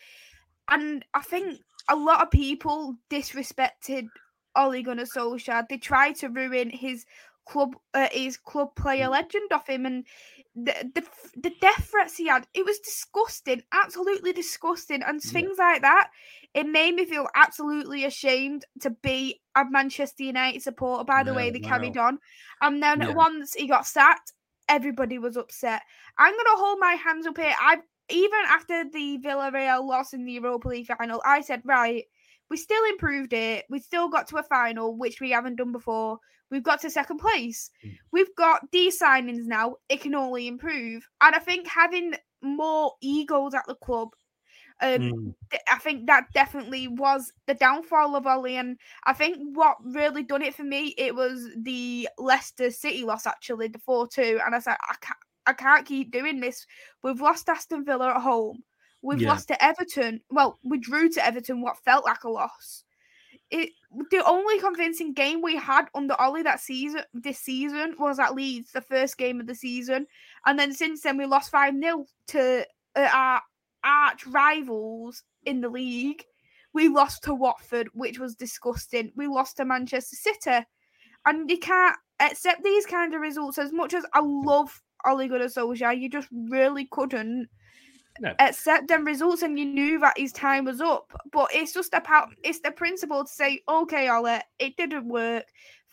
and 0.71 1.05
I 1.15 1.21
think 1.23 1.61
a 1.89 1.97
lot 1.97 2.23
of 2.23 2.31
people 2.31 2.97
disrespected 3.11 4.11
Ole 4.57 4.83
Gunnar 4.83 5.05
Solskjaer. 5.05 5.69
They 5.69 5.79
tried 5.79 6.17
to 6.17 6.29
ruin 6.29 6.71
his 6.71 7.07
club, 7.47 7.77
uh, 7.95 8.09
his 8.13 8.37
club 8.37 8.75
player 8.77 9.09
legend 9.09 9.53
of 9.53 9.67
him, 9.67 9.87
and 9.87 10.07
the, 10.65 10.91
the 10.95 11.05
the 11.37 11.53
death 11.61 11.89
threats 11.91 12.17
he 12.17 12.27
had. 12.29 12.47
It 12.55 12.65
was 12.65 12.79
disgusting, 12.81 13.63
absolutely 13.73 14.33
disgusting, 14.33 15.03
and 15.03 15.23
things 15.23 15.59
like 15.59 15.83
that. 15.83 16.11
It 16.55 16.67
made 16.67 16.95
me 16.95 17.05
feel 17.05 17.27
absolutely 17.35 18.05
ashamed 18.05 18.65
to 18.81 18.91
be 18.91 19.41
a 19.55 19.65
Manchester 19.71 20.25
United 20.25 20.63
supporter. 20.63 21.05
By 21.05 21.23
the 21.23 21.35
way, 21.35 21.51
they 21.51 21.61
wow. 21.61 21.69
carried 21.69 21.97
on, 21.97 22.19
and 22.61 22.83
then 22.83 23.01
Yeah. 23.01 23.15
once 23.15 23.55
he 23.55 23.67
got 23.67 23.87
sacked, 23.87 24.33
everybody 24.69 25.19
was 25.19 25.37
upset. 25.37 25.83
I'm 26.19 26.33
gonna 26.37 26.59
hold 26.59 26.79
my 26.81 26.93
hands 26.95 27.27
up 27.27 27.37
here. 27.39 27.55
I 27.59 27.79
even 28.11 28.41
after 28.49 28.85
the 28.91 29.19
Villarreal 29.19 29.85
loss 29.87 30.13
in 30.15 30.25
the 30.25 30.33
Europa 30.33 30.69
League 30.69 30.87
final, 30.87 31.23
I 31.25 31.43
said, 31.43 31.63
right, 31.65 32.05
we 32.51 32.57
still 32.57 32.83
improved 32.91 33.33
it. 33.33 33.67
We 33.69 33.81
still 33.81 34.09
got 34.09 34.29
to 34.29 34.39
a 34.39 34.43
final, 34.43 34.97
which 34.97 35.21
we 35.21 35.31
haven't 35.31 35.57
done 35.57 35.73
before. 35.73 36.19
We've 36.51 36.63
got 36.63 36.81
to 36.83 36.91
second 36.91 37.19
place. 37.19 37.71
We've 38.13 38.35
got 38.37 38.71
these 38.73 38.99
signings 39.01 39.45
now. 39.47 39.77
It 39.89 40.01
can 40.01 40.15
only 40.15 40.49
improve. 40.49 41.07
And 41.21 41.35
I 41.35 41.39
think 41.39 41.67
having 41.67 42.15
more 42.43 42.95
egos 43.03 43.55
at 43.55 43.67
the 43.67 43.75
club, 43.75 44.09
um, 44.81 45.01
Mm. 45.01 45.35
th- 45.51 45.63
I 45.73 45.79
think 45.79 46.07
that 46.07 46.27
definitely 46.33 46.89
was 46.89 47.33
the 47.47 47.55
downfall 47.55 48.15
of 48.17 48.27
Ollie. 48.27 48.57
And 48.57 48.79
I 49.05 49.13
think 49.13 49.37
what 49.57 49.77
really 49.85 50.23
done 50.23 50.43
it 50.43 50.55
for 50.55 50.63
me, 50.65 50.95
it 50.97 51.15
was 51.15 51.49
the 51.57 52.09
Leicester 52.17 52.71
City 52.71 53.03
loss, 53.05 53.27
actually, 53.27 53.69
the 53.69 53.81
4 53.81 54.07
2. 54.09 54.41
And 54.45 54.55
I 54.55 54.61
said, 54.61 54.77
I 54.89 54.95
can't, 55.01 55.19
I 55.47 55.53
can't 55.53 55.85
keep 55.87 56.11
doing 56.13 56.41
this. 56.41 56.65
We've 57.03 57.21
lost 57.21 57.49
Aston 57.49 57.85
Villa 57.85 58.11
at 58.15 58.23
home. 58.23 58.63
We've 59.03 59.21
Yeah. 59.21 59.31
lost 59.31 59.49
to 59.49 59.63
Everton. 59.65 60.23
Well, 60.31 60.59
we 60.63 60.79
drew 60.79 61.09
to 61.11 61.25
Everton, 61.27 61.61
what 61.61 61.79
felt 61.85 62.05
like 62.05 62.25
a 62.25 62.31
loss. 62.31 62.85
It 63.51 63.71
the 64.11 64.23
only 64.27 64.59
convincing 64.61 65.15
game 65.15 65.41
we 65.41 65.57
had 65.57 65.87
under 65.95 66.15
Ollie 66.21 66.43
that 66.43 66.61
season 66.61 67.03
this 67.15 67.39
season 67.39 67.95
was 67.99 68.19
at 68.19 68.35
Leeds, 68.35 68.73
the 68.73 68.81
first 68.81 69.17
game 69.17 69.41
of 69.41 69.47
the 69.47 69.55
season. 69.55 70.07
And 70.45 70.59
then 70.59 70.73
since 70.73 71.03
then 71.03 71.17
we 71.17 71.27
lost 71.27 71.51
5 71.51 71.75
0 71.75 72.07
to 72.29 72.67
uh, 72.97 73.09
our 73.13 73.43
arch 73.85 74.27
rivals 74.27 75.23
in 75.45 75.61
the 75.61 75.69
league. 75.69 76.23
We 76.75 76.89
lost 76.89 77.25
to 77.25 77.35
Watford, 77.35 77.89
which 77.95 78.19
was 78.19 78.35
disgusting. 78.35 79.11
We 79.17 79.27
lost 79.27 79.57
to 79.57 79.65
Manchester 79.65 80.17
City. 80.17 80.67
And 81.25 81.51
you 81.51 81.59
can't 81.59 81.97
accept 82.21 82.63
these 82.63 82.85
kind 82.85 83.15
of 83.15 83.21
results 83.21 83.59
as 83.59 83.73
much 83.73 83.95
as 83.95 84.05
I 84.13 84.21
love 84.23 84.81
Ole 85.07 85.29
Gunnar 85.29 85.47
Solskjaer. 85.47 85.99
You 85.99 86.11
just 86.11 86.29
really 86.31 86.87
couldn't 86.91 87.49
No. 88.21 88.35
accept 88.39 88.89
them 88.89 89.05
results 89.05 89.43
and 89.43 89.59
you 89.59 89.65
knew 89.65 89.99
that 90.01 90.19
his 90.19 90.33
time 90.33 90.65
was 90.65 90.81
up. 90.81 91.11
But 91.33 91.49
it's 91.53 91.73
just 91.73 91.95
about 91.95 92.31
it's 92.43 92.61
the 92.61 92.71
principle 92.71 93.25
to 93.25 93.31
say, 93.33 93.61
okay, 93.69 94.09
Ole, 94.09 94.41
it 94.59 94.77
didn't 94.77 95.09
work. 95.09 95.45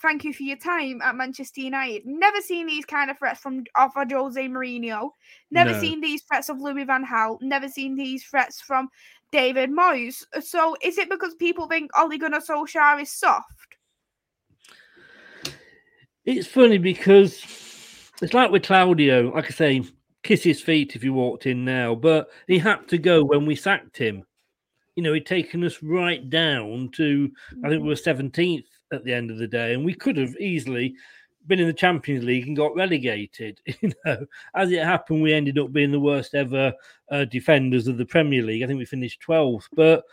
Thank 0.01 0.23
you 0.25 0.33
for 0.33 0.43
your 0.43 0.57
time 0.57 1.01
at 1.01 1.15
Manchester 1.15 1.61
United. 1.61 2.05
Never 2.05 2.41
seen 2.41 2.67
these 2.67 2.85
kind 2.85 3.09
of 3.09 3.17
threats 3.17 3.39
from 3.39 3.63
of 3.75 3.91
Jose 3.95 4.47
Mourinho. 4.47 5.11
Never 5.51 5.71
No. 5.71 5.79
seen 5.79 6.01
these 6.01 6.21
threats 6.23 6.49
of 6.49 6.59
Louis 6.59 6.83
Van 6.83 7.05
Gaal. 7.05 7.37
Never 7.41 7.69
seen 7.69 7.95
these 7.95 8.23
threats 8.25 8.59
from 8.59 8.89
David 9.31 9.71
Moyes. 9.71 10.23
So 10.41 10.75
is 10.83 10.97
it 10.97 11.09
because 11.09 11.33
people 11.35 11.67
think 11.67 11.91
Ole 11.97 12.17
Gunnar 12.17 12.41
Solskjaer 12.41 13.01
is 13.01 13.11
soft? 13.11 13.77
It's 16.25 16.47
funny 16.47 16.77
because 16.77 17.41
it's 18.21 18.33
like 18.33 18.51
with 18.51 18.63
Claudio, 18.63 19.31
like 19.33 19.45
I 19.45 19.49
say, 19.49 19.83
kiss 20.25 20.43
his 20.43 20.59
feet 20.59 20.95
if 20.95 21.03
he 21.03 21.09
walked 21.09 21.45
in 21.45 21.63
now, 21.63 21.93
but 21.93 22.29
he 22.47 22.57
had 22.57 22.87
to 22.87 22.97
go 22.97 23.23
when 23.23 23.45
we 23.45 23.55
sacked 23.55 23.97
him. 23.97 24.23
You 24.95 25.03
know, 25.03 25.13
he'd 25.13 25.25
taken 25.25 25.63
us 25.63 25.83
right 25.83 26.27
down 26.29 26.89
to, 26.93 27.31
I 27.63 27.69
think 27.69 27.83
we 27.83 27.89
were 27.89 27.95
17th 27.95 28.65
at 28.91 29.03
the 29.03 29.13
end 29.13 29.29
of 29.29 29.37
the 29.37 29.47
day, 29.47 29.73
and 29.73 29.85
we 29.85 29.93
could 29.93 30.17
have 30.17 30.35
easily 30.37 30.95
been 31.47 31.59
in 31.59 31.67
the 31.67 31.73
Champions 31.73 32.23
League 32.23 32.47
and 32.47 32.57
got 32.57 32.75
relegated. 32.75 33.61
You 33.81 33.91
know, 34.03 34.25
as 34.55 34.71
it 34.71 34.83
happened, 34.83 35.21
we 35.21 35.33
ended 35.33 35.59
up 35.59 35.71
being 35.71 35.91
the 35.91 35.99
worst 35.99 36.33
ever 36.33 36.73
uh, 37.11 37.25
defenders 37.25 37.87
of 37.87 37.97
the 37.97 38.05
Premier 38.05 38.41
League. 38.41 38.63
I 38.63 38.67
think 38.67 38.79
we 38.79 38.85
finished 38.85 39.21
12th, 39.27 39.67
but 39.73 40.05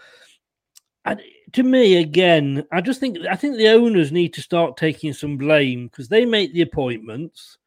to 1.53 1.63
me, 1.63 1.97
again, 1.97 2.65
I 2.71 2.81
just 2.81 3.01
think 3.01 3.19
I 3.29 3.35
think 3.35 3.57
the 3.57 3.69
owners 3.69 4.13
need 4.13 4.35
to 4.35 4.43
start 4.43 4.77
taking 4.77 5.13
some 5.13 5.37
blame 5.37 5.89
because 5.89 6.09
they 6.09 6.25
make 6.25 6.53
the 6.53 6.63
appointments. 6.63 7.59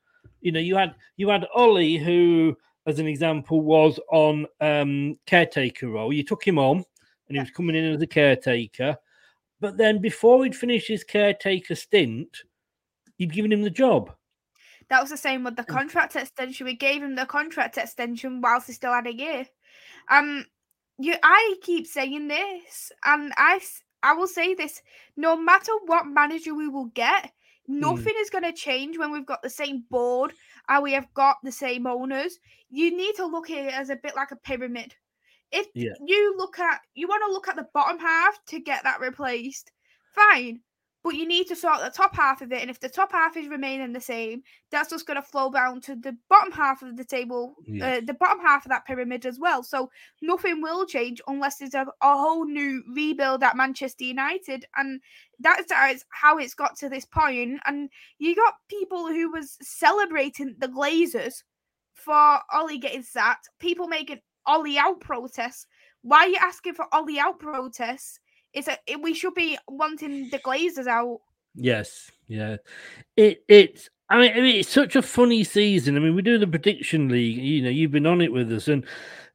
You 0.45 0.51
know, 0.51 0.59
you 0.59 0.75
had 0.75 0.93
you 1.17 1.27
had 1.29 1.47
Ollie, 1.55 1.97
who, 1.97 2.55
as 2.85 2.99
an 2.99 3.07
example, 3.07 3.61
was 3.61 3.99
on 4.11 4.45
um, 4.61 5.15
caretaker 5.25 5.89
role. 5.89 6.13
You 6.13 6.23
took 6.23 6.47
him 6.47 6.59
on, 6.59 6.85
and 7.27 7.35
he 7.35 7.39
was 7.39 7.49
coming 7.49 7.75
in 7.75 7.91
as 7.91 8.01
a 8.03 8.05
caretaker. 8.05 8.95
But 9.59 9.77
then, 9.77 9.99
before 9.99 10.43
he'd 10.43 10.55
finished 10.55 10.87
his 10.87 11.03
caretaker 11.03 11.73
stint, 11.73 12.43
you'd 13.17 13.33
given 13.33 13.51
him 13.51 13.63
the 13.63 13.71
job. 13.71 14.13
That 14.89 15.01
was 15.01 15.09
the 15.09 15.17
same 15.17 15.43
with 15.43 15.55
the 15.55 15.63
contract 15.63 16.15
extension. 16.15 16.67
We 16.67 16.75
gave 16.75 17.01
him 17.01 17.15
the 17.15 17.25
contract 17.25 17.79
extension 17.79 18.39
whilst 18.39 18.67
he 18.67 18.73
still 18.73 18.93
had 18.93 19.07
a 19.07 19.15
year. 19.15 19.47
Um, 20.11 20.45
you, 20.99 21.15
I 21.23 21.55
keep 21.63 21.87
saying 21.87 22.27
this, 22.27 22.91
and 23.03 23.33
I, 23.35 23.61
I 24.03 24.13
will 24.13 24.27
say 24.27 24.53
this: 24.53 24.83
no 25.17 25.35
matter 25.35 25.71
what 25.87 26.05
manager 26.05 26.53
we 26.53 26.67
will 26.67 26.91
get, 26.93 27.31
Mm. 27.69 27.79
nothing 27.79 28.13
is 28.17 28.29
going 28.29 28.43
to 28.43 28.53
change 28.53 28.97
when 28.97 29.11
we've 29.11 29.25
got 29.25 29.41
the 29.41 29.49
same 29.49 29.83
board 29.89 30.33
and 30.69 30.83
we 30.83 30.93
have 30.93 31.11
got 31.13 31.37
the 31.43 31.51
same 31.51 31.87
owners. 31.87 32.37
You 32.69 32.95
need 32.95 33.15
to 33.15 33.25
look 33.25 33.49
at 33.49 33.65
it 33.67 33.73
as 33.73 33.89
a 33.89 33.95
bit 33.95 34.15
like 34.15 34.31
a 34.31 34.35
pyramid. 34.35 34.93
If 35.51 35.67
Yeah. 35.73 35.93
you 36.05 36.35
look 36.37 36.59
at, 36.59 36.81
you 36.93 37.07
want 37.07 37.23
to 37.25 37.31
look 37.31 37.47
at 37.47 37.55
the 37.55 37.67
bottom 37.73 37.99
half 37.99 38.43
to 38.47 38.59
get 38.59 38.83
that 38.83 38.99
replaced, 38.99 39.71
fine. 40.13 40.61
But 41.05 41.13
you 41.13 41.27
need 41.27 41.45
to 41.45 41.55
sort 41.55 41.81
the 41.83 41.91
top 41.91 42.15
half 42.15 42.41
of 42.41 42.51
it. 42.51 42.61
And 42.61 42.69
if 42.71 42.79
the 42.79 42.89
top 42.89 43.11
half 43.11 43.37
is 43.37 43.47
remaining 43.47 43.93
the 43.93 44.01
same, 44.01 44.41
that's 44.71 44.89
just 44.89 45.05
going 45.05 45.21
to 45.21 45.27
flow 45.27 45.51
down 45.51 45.79
to 45.81 45.95
the 45.95 46.17
bottom 46.31 46.51
half 46.51 46.81
of 46.81 46.97
the 46.97 47.05
table, 47.05 47.53
Yeah. 47.67 47.97
uh, 47.97 48.01
the 48.03 48.15
bottom 48.15 48.39
half 48.39 48.65
of 48.65 48.71
that 48.71 48.87
pyramid 48.87 49.23
as 49.27 49.37
well. 49.39 49.61
So 49.61 49.91
nothing 50.23 50.63
will 50.63 50.83
change 50.87 51.21
unless 51.27 51.57
there's 51.57 51.75
a, 51.75 51.85
a 52.01 52.17
whole 52.17 52.43
new 52.45 52.81
rebuild 52.91 53.43
at 53.43 53.55
Manchester 53.55 54.03
United. 54.03 54.65
And 54.77 54.99
that's 55.39 55.69
that's 55.69 56.03
how 56.09 56.39
it's 56.39 56.55
got 56.55 56.75
to 56.77 56.89
this 56.89 57.05
point. 57.05 57.59
And 57.67 57.87
you 58.17 58.35
got 58.35 58.55
people 58.67 59.05
who 59.05 59.31
was 59.31 59.57
celebrating 59.61 60.55
the 60.57 60.69
Glazers 60.69 61.43
for 61.93 62.39
Ollie 62.51 62.79
getting 62.79 63.03
sacked, 63.03 63.47
people 63.59 63.87
making 63.87 64.21
Ollie 64.47 64.79
out 64.79 65.01
protests. 65.01 65.67
Why 66.01 66.21
are 66.21 66.27
you 66.29 66.37
asking 66.41 66.73
for 66.73 66.87
Ollie 66.91 67.19
out 67.19 67.37
protests? 67.37 68.19
Is 68.55 68.65
that 68.65 68.79
we 69.01 69.13
should 69.13 69.35
be 69.35 69.57
wanting 69.67 70.29
the 70.29 70.39
Glazers 70.39 70.87
out? 70.87 71.19
Yes, 71.55 72.09
yeah. 72.27 72.57
It 73.17 73.43
it's 73.47 73.89
I 74.09 74.19
mean, 74.19 74.31
I 74.31 74.41
mean 74.41 74.55
it's 74.57 74.69
such 74.69 74.95
a 74.95 75.01
funny 75.01 75.43
season. 75.43 75.95
I 75.95 75.99
mean, 75.99 76.15
we 76.15 76.21
do 76.21 76.37
the 76.37 76.47
prediction 76.47 77.09
league. 77.09 77.37
You 77.37 77.61
know, 77.63 77.69
you've 77.69 77.91
been 77.91 78.07
on 78.07 78.21
it 78.21 78.31
with 78.31 78.51
us, 78.51 78.67
and 78.67 78.85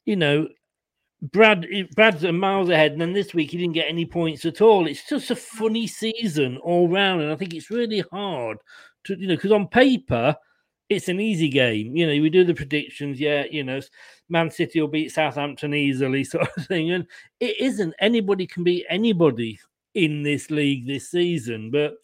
you 0.07 0.17
know, 0.17 0.49
Brad 1.23 1.67
Brad's 1.95 2.25
a 2.25 2.33
miles 2.33 2.71
ahead, 2.71 2.93
and 2.93 3.01
then 3.01 3.13
this 3.13 3.35
week 3.35 3.51
he 3.51 3.59
didn't 3.59 3.75
get 3.75 3.89
any 3.89 4.07
points 4.07 4.45
at 4.47 4.61
all. 4.61 4.87
It's 4.87 5.07
just 5.07 5.31
a 5.31 5.37
funny 5.37 5.87
season 5.87 6.57
all 6.59 6.89
round, 6.89 7.21
and 7.21 7.31
I 7.31 7.37
think 7.37 7.53
it's 7.53 7.71
really 7.71 8.05
hard 8.11 8.59
to 9.05 9.19
you 9.19 9.29
know 9.29 9.37
because 9.37 9.53
on 9.53 9.69
paper 9.69 10.35
it's 10.90 11.09
an 11.09 11.20
easy 11.20 11.48
game. 11.48 11.96
You 11.96 12.07
know, 12.07 12.20
we 12.20 12.29
do 12.29 12.44
the 12.44 12.53
predictions. 12.53 13.20
Yeah, 13.20 13.44
you 13.50 13.62
know, 13.62 13.81
Man 14.29 14.50
City 14.50 14.81
will 14.81 14.88
beat 14.88 15.12
Southampton 15.12 15.72
easily, 15.72 16.24
sort 16.24 16.48
of 16.57 16.66
thing. 16.66 16.90
And 16.90 17.07
it 17.38 17.59
isn't. 17.61 17.94
Anybody 18.00 18.46
can 18.46 18.64
beat 18.64 18.85
anybody 18.90 19.59
in 19.94 20.22
this 20.22 20.50
league 20.50 20.87
this 20.87 21.11
season. 21.11 21.70
But 21.70 21.94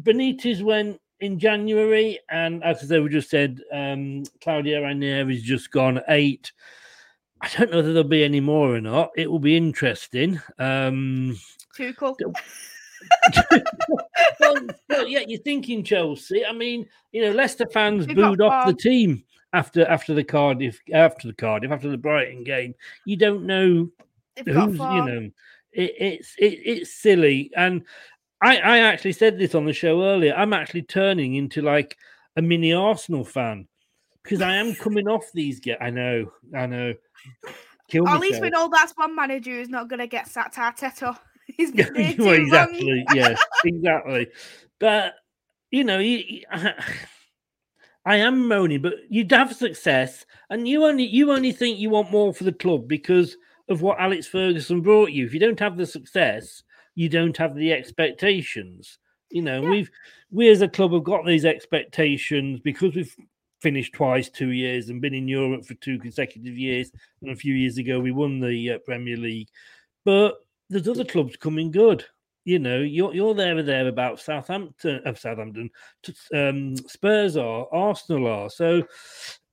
Benitez 0.00 0.62
went 0.62 1.00
in 1.20 1.38
January, 1.38 2.18
and 2.30 2.64
as 2.64 2.90
I 2.90 2.98
we 2.98 3.10
just 3.10 3.30
said, 3.30 3.60
um, 3.70 4.24
Claudio 4.42 4.82
Ranieri 4.82 5.34
has 5.34 5.42
just 5.42 5.70
gone 5.70 6.00
eight. 6.08 6.50
I 7.42 7.48
don't 7.48 7.70
know 7.70 7.76
whether 7.76 7.92
there'll 7.92 8.08
be 8.08 8.24
any 8.24 8.40
more 8.40 8.74
or 8.74 8.80
not. 8.80 9.10
It 9.16 9.30
will 9.30 9.38
be 9.38 9.56
interesting. 9.56 10.40
Um, 10.58 11.38
Too 11.76 11.92
cool. 11.92 12.16
well, 14.40 14.56
well, 14.88 15.08
yeah, 15.08 15.24
you're 15.26 15.40
thinking 15.40 15.84
Chelsea. 15.84 16.44
I 16.44 16.52
mean, 16.52 16.86
you 17.12 17.22
know, 17.22 17.32
Leicester 17.32 17.66
fans 17.72 18.06
We've 18.06 18.16
booed 18.16 18.40
off 18.40 18.66
the 18.66 18.74
team 18.74 19.24
after 19.52 19.86
after 19.86 20.14
the 20.14 20.24
Cardiff 20.24 20.80
after 20.92 21.28
the 21.28 21.34
Cardiff 21.34 21.70
after 21.70 21.90
the 21.90 21.98
Brighton 21.98 22.44
game. 22.44 22.74
You 23.04 23.16
don't 23.16 23.46
know 23.46 23.90
They've 24.36 24.54
who's 24.54 24.72
you 24.72 24.78
know. 24.78 25.30
It, 25.72 25.94
it's 25.98 26.34
it, 26.38 26.60
it's 26.64 26.94
silly, 26.94 27.50
and 27.56 27.82
I 28.40 28.58
I 28.58 28.78
actually 28.78 29.12
said 29.12 29.38
this 29.38 29.54
on 29.54 29.64
the 29.64 29.72
show 29.72 30.04
earlier. 30.04 30.34
I'm 30.34 30.52
actually 30.52 30.82
turning 30.82 31.34
into 31.34 31.62
like 31.62 31.96
a 32.36 32.42
mini 32.42 32.72
Arsenal 32.72 33.24
fan 33.24 33.66
because 34.22 34.40
I 34.40 34.56
am 34.56 34.74
coming 34.74 35.08
off 35.08 35.30
these. 35.34 35.60
Get 35.60 35.82
I 35.82 35.90
know, 35.90 36.32
I 36.54 36.66
know. 36.66 36.94
Kill 37.88 38.08
At 38.08 38.20
least 38.20 38.40
we 38.40 38.50
know 38.50 38.70
that's 38.72 38.96
one 38.96 39.14
manager 39.14 39.50
who's 39.52 39.68
not 39.68 39.88
going 39.88 40.00
to 40.00 40.06
get 40.06 40.26
sacked. 40.26 40.56
Arteta. 40.56 41.18
He's 41.56 41.70
Yeah, 41.74 41.90
been 41.90 42.16
well, 42.18 42.34
exactly. 42.34 43.04
Yes, 43.12 43.42
exactly. 43.64 44.28
But 44.78 45.14
you 45.70 45.84
know, 45.84 45.98
you, 45.98 46.22
you- 46.26 46.42
I 48.06 48.16
am 48.16 48.48
moaning, 48.48 48.82
but 48.82 48.94
you'd 49.08 49.32
have 49.32 49.54
success, 49.56 50.26
and 50.50 50.68
you 50.68 50.84
only 50.84 51.04
you 51.04 51.32
only 51.32 51.52
think 51.52 51.78
you 51.78 51.88
want 51.90 52.10
more 52.10 52.34
for 52.34 52.44
the 52.44 52.52
club 52.52 52.86
because 52.86 53.36
of 53.68 53.80
what 53.80 53.98
Alex 53.98 54.26
Ferguson 54.26 54.82
brought 54.82 55.10
you. 55.12 55.24
If 55.24 55.32
you 55.32 55.40
don't 55.40 55.58
have 55.60 55.78
the 55.78 55.86
success, 55.86 56.62
you 56.94 57.08
don't 57.08 57.36
have 57.38 57.54
the 57.54 57.72
expectations. 57.72 58.98
You 59.30 59.40
know, 59.42 59.62
we've 59.62 59.90
we 60.30 60.50
as 60.50 60.60
a 60.60 60.68
club 60.68 60.92
have 60.92 61.04
got 61.04 61.24
these 61.24 61.46
expectations 61.46 62.60
because 62.60 62.94
we've 62.94 63.16
finished 63.62 63.94
twice 63.94 64.28
two 64.28 64.50
years 64.50 64.90
and 64.90 65.00
been 65.00 65.14
in 65.14 65.26
Europe 65.26 65.64
for 65.64 65.72
two 65.74 65.98
consecutive 65.98 66.58
years. 66.58 66.92
And 67.22 67.30
a 67.30 67.36
few 67.36 67.54
years 67.54 67.78
ago, 67.78 67.98
we 68.00 68.12
won 68.12 68.38
the 68.38 68.72
uh, 68.72 68.78
Premier 68.84 69.16
League. 69.16 69.48
But 70.04 70.34
there's 70.70 70.88
other 70.88 71.04
clubs 71.04 71.36
coming 71.36 71.70
good. 71.70 72.04
You 72.44 72.58
know, 72.58 72.80
you're 72.80 73.14
you're 73.14 73.34
there 73.34 73.56
or 73.56 73.62
there 73.62 73.88
about 73.88 74.20
Southampton, 74.20 75.00
of 75.06 75.18
Southampton, 75.18 75.70
um, 76.34 76.76
Spurs 76.76 77.36
are, 77.38 77.66
Arsenal 77.72 78.26
are. 78.26 78.50
So 78.50 78.82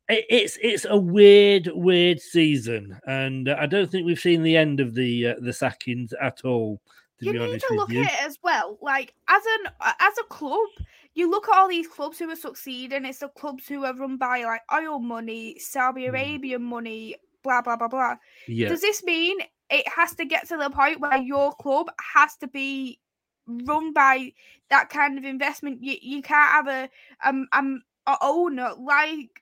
it, 0.09 0.25
it's 0.29 0.57
it's 0.61 0.85
a 0.85 0.97
weird, 0.97 1.69
weird 1.73 2.19
season, 2.19 2.99
and 3.07 3.47
uh, 3.47 3.55
I 3.57 3.65
don't 3.65 3.89
think 3.89 4.05
we've 4.05 4.19
seen 4.19 4.43
the 4.43 4.57
end 4.57 4.81
of 4.81 4.93
the 4.93 5.27
uh, 5.27 5.35
the 5.39 5.53
sackings 5.53 6.13
at 6.21 6.41
all. 6.43 6.81
To 7.19 7.25
you 7.25 7.33
be 7.33 7.39
need 7.39 7.61
to 7.61 7.67
with 7.69 7.79
look 7.79 7.91
you, 7.91 8.01
at 8.01 8.11
it 8.11 8.25
as 8.25 8.37
well. 8.43 8.77
Like 8.81 9.13
as 9.29 9.43
an 9.59 9.71
uh, 9.79 9.93
as 9.99 10.13
a 10.19 10.23
club, 10.25 10.67
you 11.13 11.29
look 11.29 11.47
at 11.47 11.57
all 11.57 11.69
these 11.69 11.87
clubs 11.87 12.19
who 12.19 12.29
are 12.29 12.35
succeeding. 12.35 13.05
It's 13.05 13.19
the 13.19 13.29
clubs 13.29 13.67
who 13.67 13.85
are 13.85 13.95
run 13.95 14.17
by 14.17 14.43
like 14.43 14.61
oil 14.73 14.99
money, 14.99 15.57
Saudi 15.59 16.07
Arabian 16.07 16.63
money, 16.63 17.15
blah 17.43 17.61
blah 17.61 17.77
blah 17.77 17.87
blah. 17.87 18.15
Yeah. 18.47 18.67
Does 18.67 18.81
this 18.81 19.03
mean 19.03 19.39
it 19.71 19.87
has 19.87 20.13
to 20.15 20.25
get 20.25 20.47
to 20.49 20.57
the 20.57 20.69
point 20.69 20.99
where 20.99 21.17
your 21.17 21.53
club 21.53 21.87
has 22.13 22.35
to 22.37 22.47
be 22.47 22.99
run 23.47 23.93
by 23.93 24.33
that 24.69 24.89
kind 24.89 25.17
of 25.17 25.23
investment? 25.23 25.81
You 25.81 25.97
you 26.01 26.21
can't 26.21 26.51
have 26.51 26.67
a 26.67 26.89
um 27.27 27.47
um 27.53 27.81
a 28.07 28.17
owner 28.21 28.71
like 28.79 29.41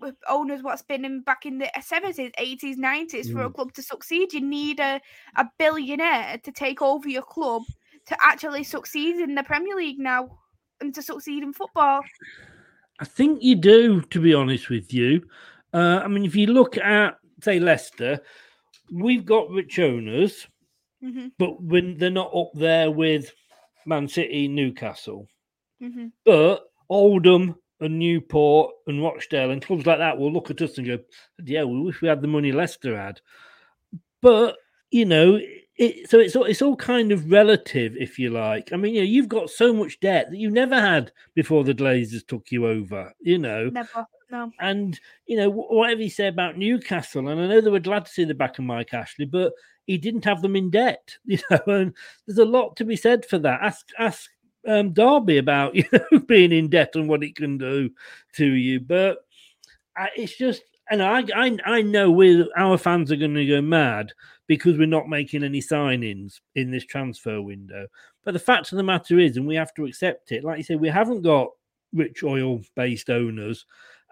with 0.00 0.14
owners 0.28 0.62
what's 0.62 0.82
been 0.82 1.04
in 1.04 1.20
back 1.22 1.44
in 1.46 1.58
the 1.58 1.70
70s 1.76 2.32
80s 2.38 2.76
90s 2.76 3.30
for 3.32 3.42
a 3.42 3.50
Mm. 3.50 3.54
club 3.54 3.72
to 3.74 3.82
succeed 3.82 4.32
you 4.32 4.40
need 4.40 4.80
a, 4.80 5.00
a 5.36 5.46
billionaire 5.58 6.38
to 6.42 6.50
take 6.52 6.80
over 6.80 7.08
your 7.08 7.22
club 7.22 7.62
to 8.06 8.16
actually 8.22 8.64
succeed 8.64 9.16
in 9.16 9.34
the 9.34 9.42
premier 9.42 9.76
league 9.76 9.98
now 9.98 10.38
and 10.80 10.94
to 10.94 11.02
succeed 11.02 11.42
in 11.42 11.52
football 11.52 12.00
I 12.98 13.04
think 13.04 13.42
you 13.42 13.56
do. 13.56 14.02
To 14.02 14.20
be 14.20 14.34
honest 14.34 14.68
with 14.68 14.92
you, 14.92 15.22
uh, 15.72 16.00
I 16.04 16.08
mean, 16.08 16.24
if 16.24 16.36
you 16.36 16.46
look 16.48 16.76
at 16.78 17.16
say 17.42 17.58
Leicester, 17.58 18.20
we've 18.92 19.24
got 19.24 19.50
rich 19.50 19.78
owners, 19.78 20.46
mm-hmm, 21.02 21.28
but 21.38 21.62
when 21.62 21.96
they're 21.98 22.10
not 22.10 22.34
up 22.34 22.50
there 22.54 22.90
with 22.90 23.32
Man 23.86 24.08
City, 24.08 24.48
Newcastle. 24.48 25.26
mm-hmm. 25.82 26.08
But 26.24 26.64
Oldham 26.88 27.56
and 27.80 27.98
Newport 27.98 28.74
and 28.86 29.02
Rochdale 29.02 29.50
and 29.50 29.62
clubs 29.62 29.86
like 29.86 29.98
that 29.98 30.18
will 30.18 30.32
look 30.32 30.50
at 30.50 30.62
us 30.62 30.78
and 30.78 30.86
go, 30.86 30.98
"Yeah, 31.44 31.64
we 31.64 31.80
wish 31.80 32.00
we 32.00 32.08
had 32.08 32.20
the 32.20 32.28
money 32.28 32.52
Leicester 32.52 32.96
had." 32.96 33.20
But 34.20 34.56
you 34.90 35.04
know, 35.04 35.40
it, 35.76 36.10
so 36.10 36.18
it's 36.18 36.36
all, 36.36 36.44
it's 36.44 36.62
all 36.62 36.76
kind 36.76 37.10
of 37.12 37.30
relative, 37.30 37.96
if 37.96 38.18
you 38.18 38.30
like. 38.30 38.72
I 38.72 38.76
mean, 38.76 38.94
you 38.94 39.00
know, 39.00 39.06
you've 39.06 39.28
got 39.28 39.50
so 39.50 39.72
much 39.72 39.98
debt 40.00 40.30
that 40.30 40.36
you 40.36 40.50
never 40.50 40.78
had 40.78 41.12
before 41.34 41.64
the 41.64 41.74
Glazers 41.74 42.26
took 42.26 42.50
you 42.50 42.66
over. 42.66 43.12
You 43.20 43.38
know, 43.38 43.70
never 43.70 44.06
no 44.30 44.52
and 44.60 44.98
you 45.26 45.36
know 45.36 45.50
whatever 45.50 46.02
you 46.02 46.10
say 46.10 46.28
about 46.28 46.56
Newcastle, 46.56 47.28
and 47.28 47.40
I 47.40 47.46
know 47.46 47.60
they 47.60 47.70
were 47.70 47.80
glad 47.80 48.06
to 48.06 48.10
see 48.10 48.24
the 48.24 48.34
back 48.34 48.58
of 48.58 48.64
Mike 48.64 48.94
Ashley, 48.94 49.24
but 49.24 49.52
he 49.86 49.98
didn't 49.98 50.24
have 50.24 50.42
them 50.42 50.56
in 50.56 50.70
debt. 50.70 51.16
You 51.24 51.38
know, 51.50 51.60
and 51.66 51.94
there's 52.26 52.38
a 52.38 52.44
lot 52.44 52.76
to 52.76 52.84
be 52.84 52.96
said 52.96 53.26
for 53.26 53.38
that. 53.38 53.60
Ask 53.62 53.86
ask 53.98 54.30
um, 54.66 54.92
Derby 54.92 55.38
about 55.38 55.74
you 55.74 55.84
know 55.92 56.18
being 56.20 56.52
in 56.52 56.68
debt 56.68 56.94
and 56.94 57.08
what 57.08 57.24
it 57.24 57.36
can 57.36 57.58
do 57.58 57.90
to 58.36 58.46
you, 58.46 58.80
but 58.80 59.18
I, 59.96 60.08
it's 60.16 60.36
just. 60.36 60.62
And 60.92 61.04
I, 61.04 61.22
I, 61.36 61.56
I 61.64 61.82
know 61.82 62.10
we 62.10 62.50
our 62.56 62.76
fans 62.76 63.12
are 63.12 63.16
going 63.16 63.34
to 63.34 63.46
go 63.46 63.62
mad 63.62 64.12
because 64.48 64.76
we're 64.76 64.86
not 64.88 65.08
making 65.08 65.44
any 65.44 65.60
signings 65.60 66.40
in 66.56 66.72
this 66.72 66.84
transfer 66.84 67.40
window. 67.40 67.86
But 68.24 68.32
the 68.32 68.40
fact 68.40 68.72
of 68.72 68.76
the 68.76 68.82
matter 68.82 69.20
is, 69.20 69.36
and 69.36 69.46
we 69.46 69.54
have 69.54 69.72
to 69.74 69.84
accept 69.84 70.32
it. 70.32 70.42
Like 70.42 70.58
you 70.58 70.64
say, 70.64 70.74
we 70.74 70.88
haven't 70.88 71.22
got 71.22 71.50
rich 71.92 72.24
oil-based 72.24 73.10
owners 73.10 73.64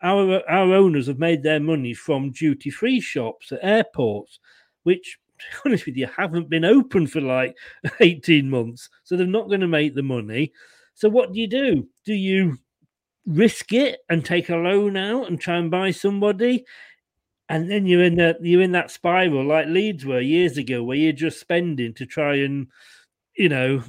our 0.03 0.49
our 0.49 0.75
owners 0.75 1.07
have 1.07 1.19
made 1.19 1.43
their 1.43 1.61
money 1.61 1.95
from 1.95 2.31
duty 2.31 2.71
free 2.71 3.01
shops 3.01 3.53
at 3.53 3.61
airports, 3.63 4.39
which, 4.83 5.19
to 5.39 5.45
be 5.45 5.71
honest 5.71 5.87
with 5.87 5.97
you, 5.97 6.07
haven't 6.07 6.51
been 6.51 6.65
open 6.65 7.07
for 7.07 7.21
like 7.21 7.57
18 8.01 8.49
months. 8.49 8.89
So 9.05 9.17
they're 9.17 9.27
not 9.27 9.49
going 9.49 9.61
to 9.61 9.69
make 9.69 9.95
the 9.95 10.03
money. 10.03 10.53
So 10.95 11.09
what 11.09 11.33
do 11.33 11.41
you 11.41 11.47
do? 11.47 11.89
Do 12.05 12.15
you 12.15 12.59
risk 13.27 13.73
it 13.73 14.01
and 14.09 14.25
take 14.25 14.49
a 14.49 14.57
loan 14.57 14.97
out 14.97 15.29
and 15.29 15.41
try 15.41 15.57
and 15.57 15.71
buy 15.71 15.91
somebody? 15.91 16.65
And 17.49 17.71
then 17.71 17.87
you're 17.87 18.03
in 18.03 18.17
that 18.17 18.39
you're 18.43 18.63
in 18.63 18.73
that 18.73 18.91
spiral 18.91 19.47
like 19.47 19.69
Leeds 19.69 20.05
were 20.05 20.21
years 20.21 20.59
ago, 20.59 20.83
where 20.83 20.97
you're 20.97 21.13
just 21.13 21.41
spending 21.41 21.95
to 21.95 22.05
try 22.05 22.37
and, 22.37 22.67
you 23.37 23.49
know, 23.49 23.83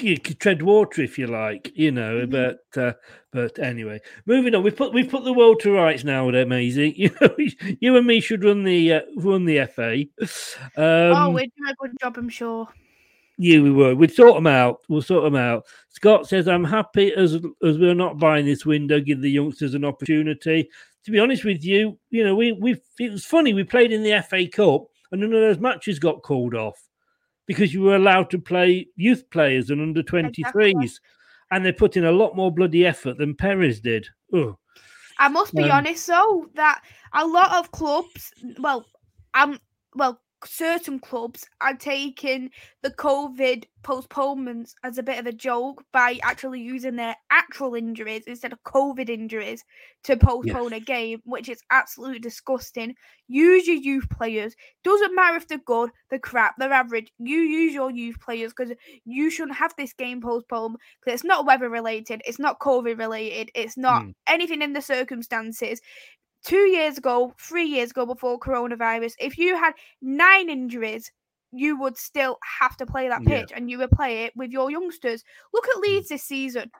you 0.00 0.18
could 0.18 0.40
tread 0.40 0.62
water 0.62 1.02
if 1.02 1.18
you 1.18 1.26
like, 1.26 1.72
you 1.74 1.92
know. 1.92 2.26
But 2.26 2.60
uh, 2.76 2.92
but 3.32 3.58
anyway, 3.58 4.00
moving 4.26 4.54
on. 4.54 4.62
We've 4.62 4.76
put 4.76 4.92
we've 4.92 5.10
put 5.10 5.24
the 5.24 5.32
world 5.32 5.60
to 5.60 5.72
rights 5.72 6.04
now, 6.04 6.28
Maisie. 6.30 6.94
You 6.96 7.10
know, 7.20 7.36
you 7.80 7.96
and 7.96 8.06
me 8.06 8.20
should 8.20 8.44
run 8.44 8.64
the 8.64 8.94
uh, 8.94 9.00
run 9.16 9.44
the 9.44 9.66
FA. 9.66 10.04
Um, 10.76 11.16
oh 11.16 11.30
we're 11.30 11.46
doing 11.46 11.70
a 11.70 11.74
good 11.74 11.96
job 12.00 12.16
i'm 12.18 12.28
sure 12.28 12.68
yeah, 13.38 13.60
we 13.60 13.70
were. 13.70 13.94
We'd 13.94 14.14
sort 14.14 14.34
them 14.34 14.46
out. 14.46 14.80
We'll 14.88 15.02
sort 15.02 15.24
them 15.24 15.36
out. 15.36 15.66
Scott 15.90 16.26
says, 16.26 16.48
"I'm 16.48 16.64
happy 16.64 17.12
as 17.12 17.34
as 17.34 17.78
we're 17.78 17.94
not 17.94 18.18
buying 18.18 18.46
this 18.46 18.64
window. 18.64 18.98
Give 18.98 19.20
the 19.20 19.30
youngsters 19.30 19.74
an 19.74 19.84
opportunity." 19.84 20.70
To 21.04 21.10
be 21.10 21.18
honest 21.20 21.44
with 21.44 21.62
you, 21.62 21.98
you 22.10 22.24
know, 22.24 22.34
we 22.34 22.52
we 22.52 22.80
it 22.98 23.12
was 23.12 23.26
funny. 23.26 23.52
We 23.52 23.64
played 23.64 23.92
in 23.92 24.02
the 24.02 24.22
FA 24.22 24.48
Cup, 24.48 24.86
and 25.12 25.20
none 25.20 25.34
of 25.34 25.40
those 25.40 25.58
matches 25.58 25.98
got 25.98 26.22
called 26.22 26.54
off. 26.54 26.82
Because 27.46 27.72
you 27.72 27.82
were 27.82 27.96
allowed 27.96 28.30
to 28.30 28.38
play 28.38 28.88
youth 28.96 29.28
players 29.30 29.70
and 29.70 29.80
under 29.80 30.02
23s. 30.02 30.94
And 31.52 31.64
they 31.64 31.72
put 31.72 31.96
in 31.96 32.04
a 32.04 32.12
lot 32.12 32.34
more 32.34 32.52
bloody 32.52 32.84
effort 32.84 33.18
than 33.18 33.34
Perez 33.34 33.80
did. 33.80 34.08
Ugh. 34.34 34.56
I 35.18 35.28
must 35.28 35.54
be 35.54 35.62
Um, 35.62 35.70
honest 35.70 36.06
though 36.06 36.50
that 36.54 36.82
a 37.14 37.26
lot 37.26 37.52
of 37.52 37.70
clubs, 37.70 38.32
well, 38.58 38.84
I'm, 39.32 39.60
well, 39.94 40.20
certain 40.46 40.98
clubs 40.98 41.46
are 41.60 41.74
taking 41.74 42.50
the 42.82 42.90
COVID 42.90 43.64
postponements 43.82 44.74
as 44.84 44.98
a 44.98 45.02
bit 45.02 45.18
of 45.18 45.26
a 45.26 45.32
joke 45.32 45.84
by 45.92 46.18
actually 46.22 46.60
using 46.60 46.96
their 46.96 47.16
actual 47.30 47.74
injuries 47.74 48.24
instead 48.26 48.52
of 48.52 48.62
COVID 48.64 49.08
injuries 49.08 49.64
to 50.04 50.16
postpone 50.16 50.72
a 50.72 50.80
game, 50.80 51.20
which 51.24 51.48
is 51.48 51.62
absolutely 51.70 52.18
disgusting. 52.18 52.94
Use 53.28 53.66
your 53.66 53.76
youth 53.76 54.08
players. 54.10 54.54
Doesn't 54.84 55.14
matter 55.14 55.36
if 55.36 55.48
they're 55.48 55.58
good, 55.58 55.90
they're 56.10 56.18
crap, 56.18 56.54
they're 56.58 56.72
average. 56.72 57.12
You 57.18 57.38
use 57.38 57.74
your 57.74 57.90
youth 57.90 58.20
players 58.20 58.52
because 58.56 58.72
you 59.04 59.30
shouldn't 59.30 59.56
have 59.58 59.74
this 59.76 59.92
game 59.92 60.20
postponed 60.20 60.76
because 61.00 61.14
it's 61.14 61.24
not 61.24 61.46
weather 61.46 61.68
related, 61.68 62.22
it's 62.26 62.38
not 62.38 62.60
COVID 62.60 62.98
related, 62.98 63.50
it's 63.54 63.76
not 63.76 64.06
Mm. 64.06 64.14
anything 64.26 64.62
in 64.62 64.72
the 64.72 64.82
circumstances 64.82 65.80
two 66.44 66.68
years 66.68 66.98
ago, 66.98 67.34
three 67.40 67.64
years 67.66 67.90
ago 67.90 68.06
before 68.06 68.38
coronavirus, 68.38 69.14
if 69.18 69.38
you 69.38 69.56
had 69.56 69.74
nine 70.02 70.48
injuries, 70.48 71.10
you 71.52 71.78
would 71.80 71.96
still 71.96 72.38
have 72.60 72.76
to 72.76 72.86
play 72.86 73.08
that 73.08 73.22
Yeah. 73.22 73.40
pitch 73.40 73.52
and 73.54 73.70
you 73.70 73.78
would 73.78 73.90
play 73.90 74.24
it 74.24 74.36
with 74.36 74.50
your 74.50 74.70
youngsters. 74.70 75.24
Look 75.52 75.66
at 75.68 75.78
Leeds 75.80 76.08
this 76.08 76.24
season. 76.24 76.70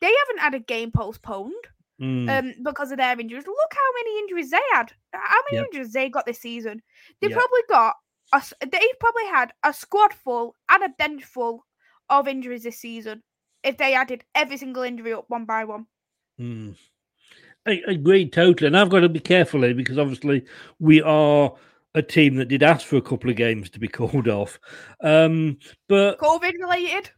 They 0.00 0.12
haven't 0.26 0.40
had 0.40 0.54
a 0.54 0.60
game 0.60 0.90
postponed 0.92 1.54
Mm. 2.00 2.28
um, 2.28 2.54
because 2.64 2.90
of 2.90 2.98
their 2.98 3.18
injuries. 3.18 3.46
Look 3.46 3.72
how 3.72 3.92
many 3.94 4.18
injuries 4.18 4.50
they 4.50 4.60
had. 4.72 4.92
How 5.12 5.40
many 5.50 5.58
Yep. 5.58 5.66
injuries 5.66 5.92
they 5.92 6.08
got 6.08 6.26
this 6.26 6.40
season? 6.40 6.82
They 7.20 7.28
Yep. 7.28 7.36
probably 7.38 7.60
got 7.68 7.96
a, 8.32 8.42
they've 8.66 8.98
probably 8.98 9.26
had 9.26 9.52
a 9.62 9.72
squad 9.72 10.12
full 10.12 10.56
and 10.68 10.82
a 10.82 10.88
bench 10.88 11.22
full 11.24 11.64
of 12.08 12.26
injuries 12.26 12.64
this 12.64 12.78
season 12.80 13.22
if 13.62 13.76
they 13.76 13.94
added 13.94 14.24
every 14.34 14.56
single 14.56 14.82
injury 14.82 15.12
up 15.12 15.30
one 15.30 15.44
by 15.44 15.64
one. 15.64 15.86
Mm. 16.38 16.76
I 17.66 17.82
I 17.88 17.92
agree 17.92 18.28
totally, 18.28 18.66
and 18.66 18.76
I've 18.76 18.90
got 18.90 19.00
to 19.00 19.08
be 19.08 19.20
careful 19.20 19.62
here 19.62 19.74
because 19.74 19.98
obviously 19.98 20.44
we 20.78 21.02
are 21.02 21.52
a 21.94 22.02
team 22.02 22.36
that 22.36 22.46
did 22.46 22.62
ask 22.62 22.86
for 22.86 22.96
a 22.96 23.02
couple 23.02 23.30
of 23.30 23.36
games 23.36 23.70
to 23.70 23.78
be 23.78 23.88
called 23.88 24.28
off. 24.28 24.58
Um, 25.00 25.58
but 25.88 26.18
COVID 26.18 26.52
related. 26.60 27.10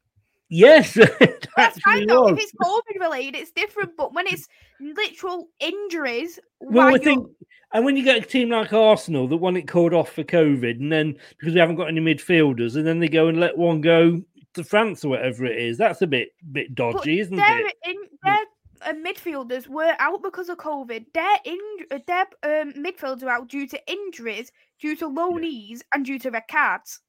yes, 0.49 0.97
it 0.97 1.47
That's 1.57 1.79
fine 1.81 2.03
actually 2.03 2.07
though. 2.07 2.29
If 2.29 2.39
it's 2.39 2.53
COVID 2.63 3.01
related, 3.01 3.37
it's 3.37 3.53
different. 3.53 3.97
But 3.97 4.15
when 4.15 4.27
it's 4.27 4.47
literal 4.81 5.49
injuries, 5.61 6.39
Well, 6.61 6.95
I 6.95 6.99
think, 6.99 7.27
and 7.73 7.85
when 7.85 7.97
you 7.97 8.05
get 8.05 8.23
a 8.23 8.27
team 8.27 8.51
like 8.51 8.73
Arsenal 8.73 9.29
that 9.29 9.37
want 9.39 9.57
it 9.57 9.69
called 9.69 9.95
off 9.95 10.13
for 10.13 10.25
COVID, 10.25 10.79
and 10.79 10.93
then 10.93 11.17
because 11.39 11.55
we 11.55 11.61
haven't 11.61 11.77
got 11.77 11.89
any 11.89 12.01
midfielders, 12.01 12.77
and 12.77 12.87
then 12.87 13.01
they 13.01 13.09
go 13.09 13.29
and 13.29 13.41
let 13.41 13.57
one 13.57 13.81
go 13.81 14.23
to 14.55 14.65
France 14.65 15.05
or 15.05 15.09
whatever 15.09 15.45
it 15.47 15.59
is, 15.59 15.79
that's 15.79 16.03
a 16.03 16.07
bit 16.07 16.31
bit 16.53 16.75
dodgy, 16.75 17.21
isn't 17.21 17.39
it? 17.39 17.75
in 17.85 17.97
their 18.23 18.45
uh, 18.83 18.93
midfielders 18.93 19.67
were 19.69 19.95
out 19.99 20.23
because 20.23 20.49
of 20.49 20.59
COVID. 20.59 21.07
Their 21.15 21.37
in 21.45 21.59
their 22.07 22.27
um, 22.43 22.73
midfielders 22.73 23.23
were 23.23 23.31
out 23.31 23.49
due 23.49 23.67
to 23.69 23.91
injuries, 23.91 24.51
due 24.81 24.97
to 24.97 25.07
low 25.07 25.31
knees, 25.31 25.83
and 25.95 26.05
due 26.05 26.19
to 26.21 26.31
red 26.31 26.45
cards. 26.51 27.01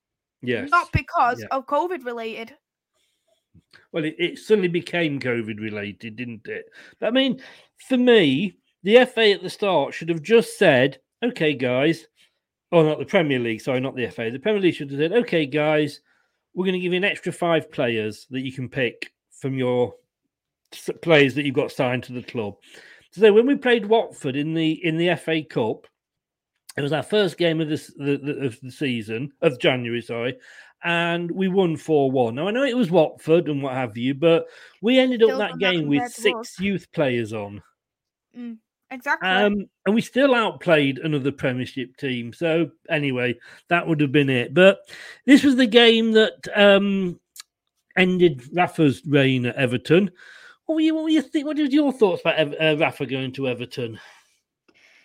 Yes. 0.41 0.70
Not 0.70 0.91
because 0.91 1.41
Yeah. 1.41 1.47
of 1.51 1.65
COVID 1.65 2.05
related. 2.05 2.55
Well, 3.91 4.05
it, 4.05 4.15
it 4.20 4.38
suddenly 4.39 4.68
became 4.68 5.20
COVID 5.20 5.59
related, 5.59 6.15
didn't 6.15 6.47
it? 6.47 6.65
But 6.99 7.07
I 7.07 7.11
mean, 7.11 7.41
for 7.88 7.97
me, 7.97 8.57
the 8.84 9.05
FA 9.05 9.32
at 9.32 9.41
the 9.43 9.49
start 9.49 9.93
should 9.93 10.09
have 10.09 10.22
just 10.22 10.57
said, 10.57 10.99
okay, 11.24 11.53
guys, 11.53 12.07
oh, 12.72 12.84
not 12.84 12.99
the 12.99 13.05
Premier 13.05 13.39
League, 13.39 13.61
sorry, 13.61 13.80
not 13.80 13.95
the 13.95 14.09
FA. 14.09 14.30
The 14.32 14.39
Premier 14.39 14.61
League 14.61 14.76
should 14.76 14.91
have 14.91 14.99
said, 14.99 15.13
okay, 15.13 15.45
guys, 15.45 16.01
we're 16.53 16.65
going 16.65 16.74
to 16.74 16.80
give 16.80 16.93
you 16.93 16.97
an 16.97 17.03
extra 17.03 17.32
five 17.32 17.72
players 17.72 18.28
that 18.30 18.41
you 18.41 18.51
can 18.51 18.70
pick 18.70 19.11
from 19.32 19.57
your 19.57 19.95
players 21.01 21.36
that 21.36 21.45
you've 21.45 21.55
got 21.55 21.72
signed 21.72 22.03
to 22.03 22.13
the 22.13 22.24
club. 22.24 22.55
So 23.11 23.32
when 23.34 23.47
we 23.47 23.55
played 23.55 23.86
Watford 23.86 24.36
in 24.36 24.53
the 24.53 24.72
in 24.86 24.97
the 24.97 25.15
FA 25.15 25.43
Cup, 25.43 25.88
it 26.78 26.82
was 26.82 26.93
our 26.93 27.03
first 27.03 27.38
game 27.38 27.61
of 27.61 27.70
this 27.70 27.88
the, 27.97 28.18
the, 28.18 28.45
of 28.45 28.59
the 28.61 28.72
season 28.72 29.32
of 29.41 29.59
January, 29.59 30.01
sorry, 30.01 30.38
and 30.84 31.32
we 31.32 31.47
won 31.47 31.78
four 31.78 32.11
one. 32.11 32.36
Now 32.36 32.47
I 32.47 32.51
know 32.51 32.63
it 32.63 32.78
was 32.78 32.91
Watford 32.91 33.47
and 33.47 33.63
what 33.63 33.74
have 33.74 33.97
you, 33.97 34.13
but 34.13 34.45
we 34.82 34.99
ended 34.99 35.24
up 35.24 35.38
that 35.39 35.57
game 35.57 35.88
with 35.88 36.11
six 36.11 36.59
youth 36.59 36.91
players 36.91 37.34
on, 37.34 37.63
Mm, 38.38 38.57
exactly. 38.91 39.28
um, 39.28 39.65
and 39.86 39.95
we 39.95 40.01
still 40.01 40.36
outplayed 40.36 40.99
another 40.99 41.32
Premiership 41.32 41.97
team. 41.97 42.34
So 42.34 42.70
anyway, 42.89 43.36
that 43.70 43.88
would 43.88 43.99
have 44.01 44.11
been 44.11 44.30
it. 44.30 44.53
But 44.53 44.80
this 45.26 45.43
was 45.43 45.55
the 45.55 45.65
game 45.65 46.11
that 46.11 46.36
um, 46.55 47.20
ended 47.97 48.43
Rafa's 48.53 49.01
reign 49.05 49.47
at 49.47 49.55
Everton. 49.55 50.11
What 50.68 50.76
were 50.76 50.82
you? 50.82 50.93
What 50.95 51.05
were 51.05 51.09
you 51.09 51.22
think? 51.22 51.45
What 51.45 51.57
was 51.57 51.74
your 51.74 51.91
thoughts 51.93 52.22
about 52.22 52.61
uh, 52.61 52.78
Rafa 52.78 53.05
going 53.05 53.32
to 53.34 53.47
Everton? 53.47 53.99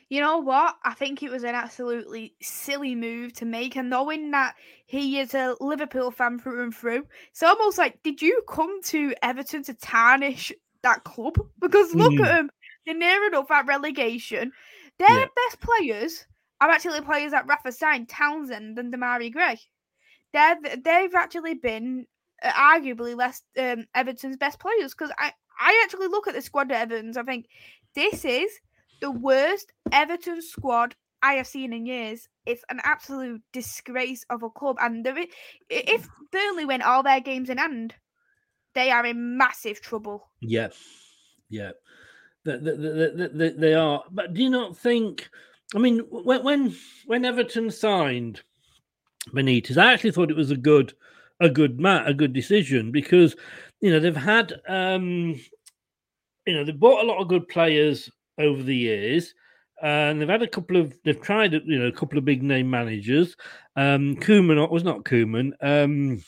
You 0.08 0.20
know 0.20 0.38
what? 0.38 0.76
I 0.84 0.92
think 0.92 1.22
it 1.22 1.30
was 1.30 1.44
an 1.44 1.54
absolutely 1.54 2.34
silly 2.42 2.94
move 2.94 3.32
to 3.34 3.46
make, 3.46 3.76
and 3.76 3.88
knowing 3.88 4.32
that 4.32 4.56
he 4.84 5.20
is 5.20 5.34
a 5.34 5.56
Liverpool 5.60 6.10
fan 6.10 6.38
through 6.38 6.64
and 6.64 6.74
through, 6.74 7.06
it's 7.30 7.42
almost 7.42 7.78
like, 7.78 8.02
did 8.02 8.20
you 8.20 8.42
come 8.46 8.82
to 8.82 9.14
Everton 9.22 9.62
to 9.62 9.74
tarnish 9.74 10.52
that 10.82 11.04
club? 11.04 11.38
Because 11.60 11.94
look 11.94 12.12
Mhm. 12.12 12.26
at 12.26 12.34
them, 12.34 12.50
they're 12.84 12.94
near 12.94 13.24
enough 13.26 13.50
at 13.50 13.64
relegation. 13.66 14.52
Their 14.98 15.08
Yeah. 15.08 15.26
best 15.34 15.60
players 15.60 16.26
are 16.60 16.68
actually 16.70 17.00
players 17.00 17.30
that 17.30 17.46
Rafa 17.46 17.72
signed, 17.72 18.08
Townsend 18.08 18.78
and 18.78 18.92
Demarai 18.92 19.32
Gray. 19.32 19.60
They're, 20.32 20.58
they've 20.60 21.14
actually 21.14 21.54
been 21.54 22.06
uh, 22.42 22.50
arguably 22.52 23.16
less 23.16 23.42
um, 23.56 23.86
Everton's 23.94 24.36
best 24.36 24.58
players 24.58 24.92
because 24.92 25.12
I, 25.16 25.32
I 25.60 25.80
actually 25.84 26.08
look 26.08 26.26
at 26.26 26.34
the 26.34 26.42
squad 26.42 26.70
at 26.72 26.82
Everton's. 26.82 27.16
I 27.16 27.22
think 27.22 27.46
this 27.94 28.24
is 28.24 28.50
the 29.00 29.10
worst 29.10 29.72
Everton 29.90 30.42
squad 30.42 30.94
I 31.22 31.34
have 31.34 31.46
seen 31.46 31.72
in 31.72 31.86
years. 31.86 32.28
It's 32.46 32.64
an 32.68 32.80
absolute 32.82 33.42
disgrace 33.52 34.24
of 34.30 34.42
a 34.42 34.50
club. 34.50 34.76
And 34.80 35.04
there 35.04 35.16
i- 35.16 35.22
mm. 35.22 35.28
if 35.68 36.08
Burnley 36.30 36.64
win 36.64 36.82
all 36.82 37.02
their 37.02 37.20
games 37.20 37.48
in 37.50 37.58
hand, 37.58 37.94
they 38.74 38.90
are 38.90 39.04
in 39.04 39.36
massive 39.36 39.80
trouble. 39.80 40.28
Yeah, 40.40 40.68
yeah, 41.48 41.72
they, 42.44 42.56
they, 42.56 42.76
they, 42.76 43.28
they, 43.28 43.50
they 43.50 43.74
are. 43.74 44.02
But 44.10 44.34
do 44.34 44.42
you 44.42 44.50
not 44.50 44.76
think? 44.76 45.28
I 45.74 45.78
mean, 45.78 46.00
when 46.10 46.42
when 46.42 46.74
when 47.06 47.24
Everton 47.24 47.70
signed 47.70 48.42
Benitez, 49.28 49.76
I 49.76 49.92
actually 49.92 50.12
thought 50.12 50.30
it 50.30 50.36
was 50.36 50.50
a 50.50 50.56
good 50.56 50.94
a 51.40 51.48
good 51.48 51.80
mat 51.80 52.08
a 52.08 52.14
good 52.14 52.32
decision 52.32 52.90
because 52.90 53.36
you 53.82 53.90
know 53.90 54.00
they've 54.00 54.16
had 54.16 54.54
um 54.68 55.38
you 56.46 56.54
know 56.54 56.64
they've 56.64 56.80
bought 56.80 57.04
a 57.04 57.06
lot 57.06 57.20
of 57.20 57.28
good 57.28 57.46
players 57.48 58.10
over 58.38 58.62
the 58.62 58.74
years. 58.76 59.34
And 59.82 60.20
they've 60.20 60.28
had 60.28 60.42
a 60.42 60.46
couple 60.46 60.76
of, 60.76 60.96
they've 61.02 61.20
tried, 61.20 61.54
you 61.54 61.76
know, 61.76 61.86
a 61.88 61.92
couple 61.92 62.16
of 62.16 62.24
big 62.24 62.40
name 62.40 62.70
managers. 62.70 63.36
Um, 63.74 64.14
Koeman 64.14 64.70
was 64.70 64.84
not 64.84 65.02
Koeman. 65.02 65.50
Um, 65.60 66.22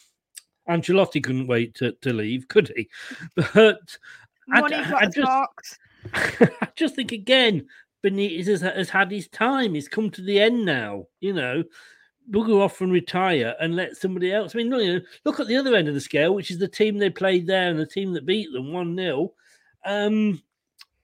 Ancelotti 0.68 1.22
couldn't 1.22 1.46
wait 1.46 1.72
to, 1.76 1.92
to 2.02 2.12
leave, 2.12 2.48
could 2.48 2.72
he? 2.74 2.88
But 3.36 3.96
I, 4.52 4.60
I- 4.60 4.94
I 5.02 5.06
just. 5.06 5.78
I 6.14 6.68
just 6.74 6.96
think 6.96 7.12
again, 7.12 7.66
Benitez 8.04 8.46
has, 8.48 8.62
has 8.62 8.90
had 8.90 9.12
his 9.12 9.28
time. 9.28 9.74
He's 9.74 9.86
come 9.88 10.10
to 10.10 10.22
the 10.22 10.40
end 10.40 10.64
now. 10.64 11.06
You 11.20 11.34
know, 11.34 11.62
bugger 12.30 12.60
off 12.60 12.80
and 12.80 12.92
retire 12.92 13.54
and 13.60 13.76
let 13.76 13.96
somebody 13.96 14.32
else. 14.32 14.54
I 14.54 14.58
mean, 14.58 15.04
look, 15.24 15.40
at 15.40 15.46
the 15.46 15.56
other 15.56 15.74
end 15.74 15.88
of 15.88 15.94
the 15.94 16.00
scale, 16.00 16.34
which 16.34 16.50
is 16.50 16.58
the 16.58 16.68
team 16.68 16.98
they 16.98 17.10
played 17.10 17.46
there 17.46 17.68
and 17.68 17.78
the 17.78 17.86
team 17.86 18.12
that 18.12 18.26
beat 18.26 18.52
them 18.52 18.72
one 18.72 18.96
0 18.96 19.32
um, 19.84 20.42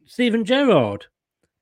Steven 0.07 0.45
Gerrard. 0.45 1.07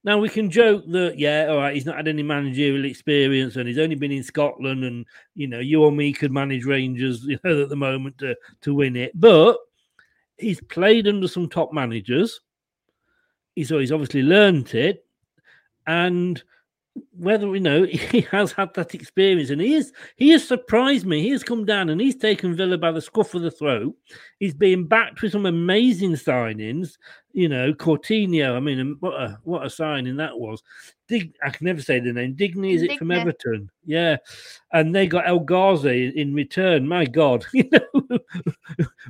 Now 0.05 0.19
we 0.19 0.29
can 0.29 0.51
joke 0.51 0.85
that 0.89 1.19
yeah, 1.19 1.47
all 1.49 1.57
right, 1.59 1.75
he's 1.75 1.85
not 1.85 1.97
had 1.97 2.09
any 2.09 2.23
managerial 2.23 2.85
experience 2.85 3.57
and 3.57 3.69
he's 3.69 3.79
only 3.79 3.97
been 3.97 4.13
in 4.13 4.23
Scotland, 4.23 4.85
and 4.85 5.05
you 5.35 5.49
know, 5.49 5.59
you 5.59 5.83
or 5.83 5.93
me 5.93 6.13
could 6.13 6.33
manage 6.33 6.65
Rangers, 6.65 7.25
you 7.27 7.39
know, 7.45 7.63
at 7.63 7.69
the 7.69 7.77
moment 7.77 8.19
to 8.19 8.37
to 8.63 8.75
win 8.75 8.97
it. 8.97 9.13
But 9.15 9.59
he's 10.39 10.61
played 10.63 11.09
under 11.09 11.29
some 11.29 11.49
top 11.49 11.73
managers. 11.73 12.41
He's 13.55 13.71
he's 13.71 13.93
obviously 13.93 14.23
learnt 14.23 14.75
it, 14.75 15.05
and 15.87 16.43
whether 17.17 17.49
we 17.49 17.61
know 17.61 17.85
he 17.87 18.23
has 18.23 18.53
had 18.53 18.75
that 18.75 18.95
experience, 18.95 19.51
and 19.51 19.61
he 19.61 19.75
is 19.75 19.93
he 20.17 20.31
has 20.31 20.47
surprised 20.47 21.07
me. 21.07 21.23
He 21.23 21.31
has 21.31 21.43
come 21.43 21.65
down 21.65 21.89
and 21.89 22.01
he's 22.01 22.17
taken 22.17 22.55
Villa 22.55 22.79
by 22.79 22.93
the 22.93 23.01
scruff 23.01 23.35
of 23.35 23.43
the 23.43 23.51
throat. 23.51 23.95
He's 24.39 24.55
being 24.55 24.87
backed 24.87 25.23
with 25.23 25.33
some 25.33 25.47
amazing 25.47 26.13
signings. 26.13 26.97
You 27.33 27.49
know, 27.49 27.73
Coutinho. 27.73 28.57
I 28.57 28.61
mean, 28.61 28.81
um, 28.81 28.97
what 29.01 29.15
a 29.15 29.39
what 29.45 29.67
a 29.67 29.71
signing 29.71 30.17
that 30.17 30.39
was. 30.39 30.63
Dig, 31.07 31.35
I 31.43 31.51
can 31.51 31.67
never 31.67 31.81
say 31.81 32.01
the 32.01 32.13
name. 32.13 32.35
Digny 32.35 32.75
is 32.75 32.83
it 32.83 32.99
from 32.99 33.11
Everton? 33.11 33.71
Yeah, 33.85 34.17
and 34.73 34.95
they 34.95 35.07
got 35.07 35.29
El 35.29 35.41
Ghazi 35.41 36.09
in 36.09 36.35
return. 36.35 36.87
My 36.87 37.05
God, 37.05 37.47
you 37.55 37.69
know, 37.71 38.19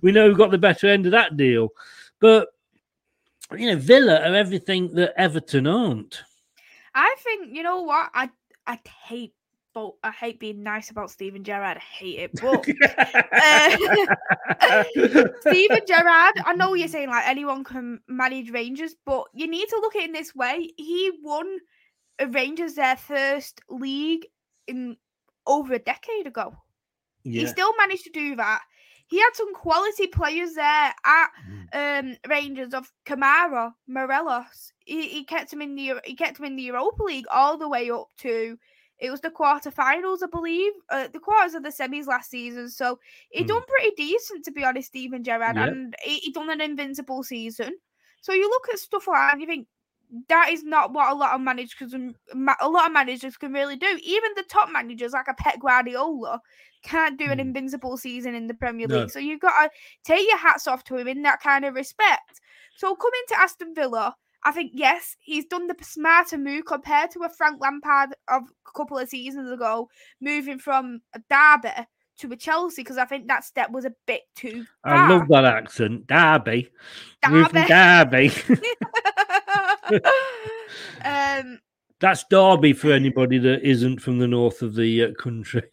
we 0.03 0.13
know 0.13 0.29
who 0.29 0.37
got 0.37 0.51
the 0.51 0.59
better 0.59 0.89
end 0.89 1.07
of 1.07 1.13
that 1.13 1.37
deal, 1.37 1.71
but 2.21 2.49
you 3.57 3.67
know, 3.71 3.77
Villa 3.77 4.21
are 4.21 4.35
everything 4.35 4.95
that 4.95 5.15
Everton 5.17 5.67
aren't. 5.67 6.23
I 6.95 7.15
think 7.23 7.55
you 7.55 7.63
know 7.63 7.83
what 7.83 8.11
I 8.15 8.31
I 8.67 8.79
hate 9.07 9.35
spoke. 9.79 9.99
I 10.03 10.11
hate 10.11 10.41
being 10.41 10.63
nice 10.63 10.91
about 10.91 11.11
Steven 11.11 11.45
Gerrard. 11.45 11.79
I 11.79 11.81
hate 11.81 12.19
it. 12.19 12.31
But 12.41 12.67
uh, 14.63 14.85
Steven 15.41 15.81
Gerrard, 15.87 16.35
I 16.45 16.55
know 16.57 16.75
you're 16.75 16.89
saying 16.89 17.09
like 17.09 17.27
anyone 17.27 17.65
can 17.65 18.01
manage 18.09 18.51
Rangers, 18.51 18.95
but 19.05 19.25
you 19.35 19.47
need 19.47 19.69
to 19.69 19.79
look 19.81 19.97
at 19.97 20.03
it 20.03 20.07
in 20.07 20.13
this 20.13 20.35
way. 20.35 20.71
He 20.77 21.11
won 21.23 21.59
Rangers 22.31 22.75
their 22.75 22.97
first 22.97 23.61
league 23.69 24.27
in 24.67 24.97
over 25.47 25.75
a 25.75 25.79
decade 25.79 26.27
ago. 26.27 26.55
He 27.25 27.47
still 27.47 27.77
managed 27.77 28.05
to 28.05 28.11
do 28.11 28.37
that. 28.37 28.63
He 29.09 29.19
had 29.19 29.31
some 29.35 29.55
quality 29.55 30.07
players 30.07 30.55
there 30.55 30.95
at 31.05 31.29
um, 31.73 32.17
Rangers 32.29 32.75
of 32.75 32.93
Kamara, 33.07 33.73
Morelos. 33.87 34.73
He, 34.85 35.09
he 35.09 35.25
kept 35.25 35.53
him 35.53 35.63
in 35.63 35.75
the 35.75 35.95
he 36.05 36.15
kept 36.15 36.39
him 36.39 36.45
in 36.45 36.57
the 36.57 36.63
Europa 36.63 37.03
League 37.03 37.27
all 37.31 37.59
the 37.59 37.69
way 37.69 37.91
up 37.91 38.09
to 38.19 38.59
it 38.99 39.11
was 39.11 39.21
the 39.21 39.31
quarterfinals, 39.31 40.19
I 40.25 40.27
believe, 40.31 40.73
uh, 40.91 41.07
the 41.13 41.21
quarters 41.21 41.55
of 41.55 41.63
the 41.63 41.69
semis 41.69 42.07
last 42.09 42.31
season. 42.31 42.69
So 42.69 42.99
he 43.31 43.45
done 43.45 43.63
pretty 43.69 43.93
decent, 43.97 44.45
to 44.45 44.51
be 44.51 44.65
honest, 44.65 44.89
Steven 44.89 45.23
Gerrard, 45.23 45.57
Yep. 45.57 45.69
and 45.69 45.95
he, 46.03 46.17
he 46.19 46.33
done 46.33 46.51
an 46.51 46.61
invincible 46.61 47.23
season. 47.23 47.75
So 48.21 48.33
you 48.33 48.49
look 48.49 48.67
at 48.73 48.81
stuff 48.81 49.07
like 49.07 49.17
that 49.17 49.33
and 49.35 49.41
you 49.41 49.47
think 49.47 49.69
that 50.29 50.51
is 50.51 50.65
not 50.65 50.93
what 50.93 51.11
a 51.13 51.15
lot 51.15 51.35
of 51.35 51.41
managers 51.41 51.75
can, 51.75 52.15
a 52.61 52.69
lot 52.69 52.87
of 52.87 52.93
managers 52.93 53.37
can 53.37 53.53
really 53.53 53.77
do. 53.77 53.99
Even 54.03 54.31
the 54.37 54.45
top 54.45 54.71
managers 54.73 55.13
like 55.13 55.29
a 55.29 55.35
Pep 55.35 55.61
Guardiola 55.61 56.41
can't 56.83 57.19
do 57.19 57.27
an 57.27 57.39
hmm. 57.39 57.49
invincible 57.49 57.97
season 57.97 58.35
in 58.35 58.47
the 58.47 58.55
Premier 58.55 58.87
No. 58.87 59.01
League. 59.01 59.11
So 59.11 59.19
you've 59.19 59.41
got 59.41 59.63
to 59.63 59.71
take 60.05 60.27
your 60.27 60.39
hats 60.39 60.67
off 60.67 60.85
to 60.85 60.97
him 60.97 61.09
in 61.09 61.23
that 61.23 61.41
kind 61.41 61.65
of 61.65 61.75
respect. 61.75 62.41
So 62.77 62.95
coming 62.95 63.23
to 63.29 63.41
Aston 63.41 63.75
Villa, 63.75 64.15
I 64.45 64.53
think 64.53 64.73
yes, 64.75 65.17
he's 65.21 65.47
done 65.47 65.67
the 65.67 65.77
smarter 65.83 66.39
move 66.39 66.65
compared 66.67 67.11
to 67.13 67.25
a 67.25 67.29
Frank 67.29 67.61
Lampard 67.61 68.11
of 68.29 68.45
a 68.45 68.79
couple 68.79 68.99
of 68.99 69.09
seasons 69.09 69.51
ago, 69.51 69.89
moving 70.21 70.59
from 70.59 71.01
a 71.15 71.21
Derby 71.29 71.87
to 72.19 72.33
a 72.33 72.37
Chelsea 72.37 72.83
because 72.83 72.99
I 72.99 73.05
think 73.05 73.29
that 73.29 73.45
step 73.45 73.71
was 73.71 73.85
a 73.85 73.95
bit 74.07 74.23
too 74.37 74.65
far. 74.85 74.95
I 74.95 75.09
love 75.09 75.29
that 75.29 75.45
accent. 75.45 76.07
Derby. 76.07 76.71
Derby. 77.23 77.65
Derby. 77.67 78.33
um, 81.05 81.59
That's 82.01 82.25
Derby 82.31 82.73
for 82.73 82.93
anybody 82.93 83.39
that 83.39 83.63
isn't 83.63 84.01
from 84.01 84.19
the 84.19 84.29
north 84.29 84.63
of 84.63 84.75
the 84.75 85.05
uh, 85.05 85.13
country. 85.15 85.69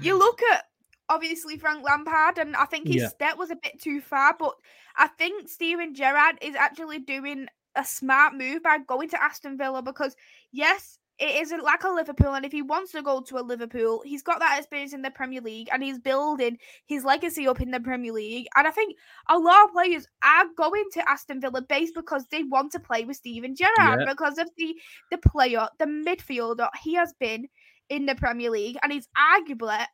you 0.00 0.18
look 0.18 0.40
at 0.52 0.64
obviously 1.08 1.56
Frank 1.58 1.84
Lampard, 1.84 2.38
and 2.38 2.56
I 2.56 2.64
think 2.66 2.86
his 2.88 3.02
Yeah. 3.02 3.08
step 3.08 3.36
was 3.38 3.50
a 3.50 3.56
bit 3.56 3.80
too 3.80 4.00
far. 4.00 4.36
But 4.38 4.54
I 4.96 5.08
think 5.08 5.48
Steven 5.48 5.94
Gerrard 5.94 6.38
is 6.40 6.54
actually 6.54 7.00
doing 7.00 7.46
a 7.76 7.84
smart 7.84 8.34
move 8.34 8.62
by 8.62 8.78
going 8.78 9.08
to 9.10 9.22
Aston 9.22 9.58
Villa 9.58 9.82
because 9.82 10.14
yes, 10.52 10.98
it 11.18 11.42
isn't 11.42 11.62
like 11.62 11.84
a 11.84 11.88
Liverpool, 11.88 12.34
and 12.34 12.44
if 12.44 12.50
he 12.50 12.60
wants 12.62 12.90
to 12.92 13.02
go 13.02 13.20
to 13.20 13.38
a 13.38 13.42
Liverpool, 13.42 14.02
he's 14.04 14.22
got 14.22 14.40
that 14.40 14.58
experience 14.58 14.92
in 14.92 15.02
the 15.02 15.10
Premier 15.10 15.40
League, 15.40 15.68
and 15.72 15.82
he's 15.82 15.98
building 16.00 16.58
his 16.86 17.04
legacy 17.04 17.46
up 17.46 17.60
in 17.60 17.70
the 17.70 17.78
Premier 17.78 18.12
League. 18.12 18.46
And 18.56 18.66
I 18.66 18.70
think 18.72 18.96
a 19.28 19.38
lot 19.38 19.64
of 19.64 19.72
players 19.72 20.08
are 20.24 20.46
going 20.56 20.84
to 20.94 21.08
Aston 21.08 21.40
Villa 21.40 21.62
based 21.62 21.94
because 21.94 22.26
they 22.30 22.42
want 22.42 22.72
to 22.72 22.80
play 22.80 23.04
with 23.04 23.16
Steven 23.16 23.54
Gerrard 23.54 24.00
Yeah. 24.00 24.04
because 24.08 24.38
of 24.38 24.50
the 24.56 24.74
the 25.12 25.18
player, 25.18 25.68
the 25.78 25.86
midfielder 25.86 26.68
he 26.82 26.94
has 26.94 27.12
been 27.20 27.46
in 27.90 28.06
the 28.06 28.14
Premier 28.16 28.50
League, 28.50 28.76
and 28.82 28.92
he's 28.92 29.08
arguably, 29.16 29.84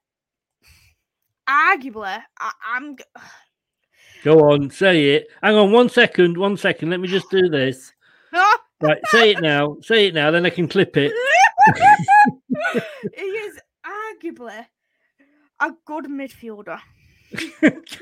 arguably, 1.49 2.23
I, 2.39 2.53
I'm. 2.67 2.97
Go 4.25 4.51
on, 4.51 4.71
say 4.71 5.15
it. 5.15 5.29
Hang 5.43 5.55
on 5.57 5.73
one 5.73 5.89
second, 5.89 6.37
one 6.37 6.57
second. 6.57 6.91
Let 6.91 7.01
me 7.01 7.09
just 7.09 7.31
do 7.31 7.49
this. 7.49 7.93
Right, 8.81 8.99
say 9.07 9.31
it 9.31 9.41
now. 9.41 9.77
Say 9.83 10.07
it 10.07 10.15
now, 10.15 10.31
then 10.31 10.47
I 10.47 10.51
can 10.51 10.69
clip 10.69 10.97
it. 10.97 11.13
he 13.15 13.25
is 13.25 13.61
arguably 13.87 14.67
a 15.61 15.73
good 15.85 16.07
midfielder. 16.07 16.81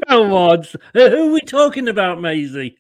Come 0.09 0.33
on. 0.33 0.65
Who 0.95 1.29
are 1.29 1.33
we 1.33 1.41
talking 1.41 1.89
about, 1.89 2.21
Maisie? 2.21 2.79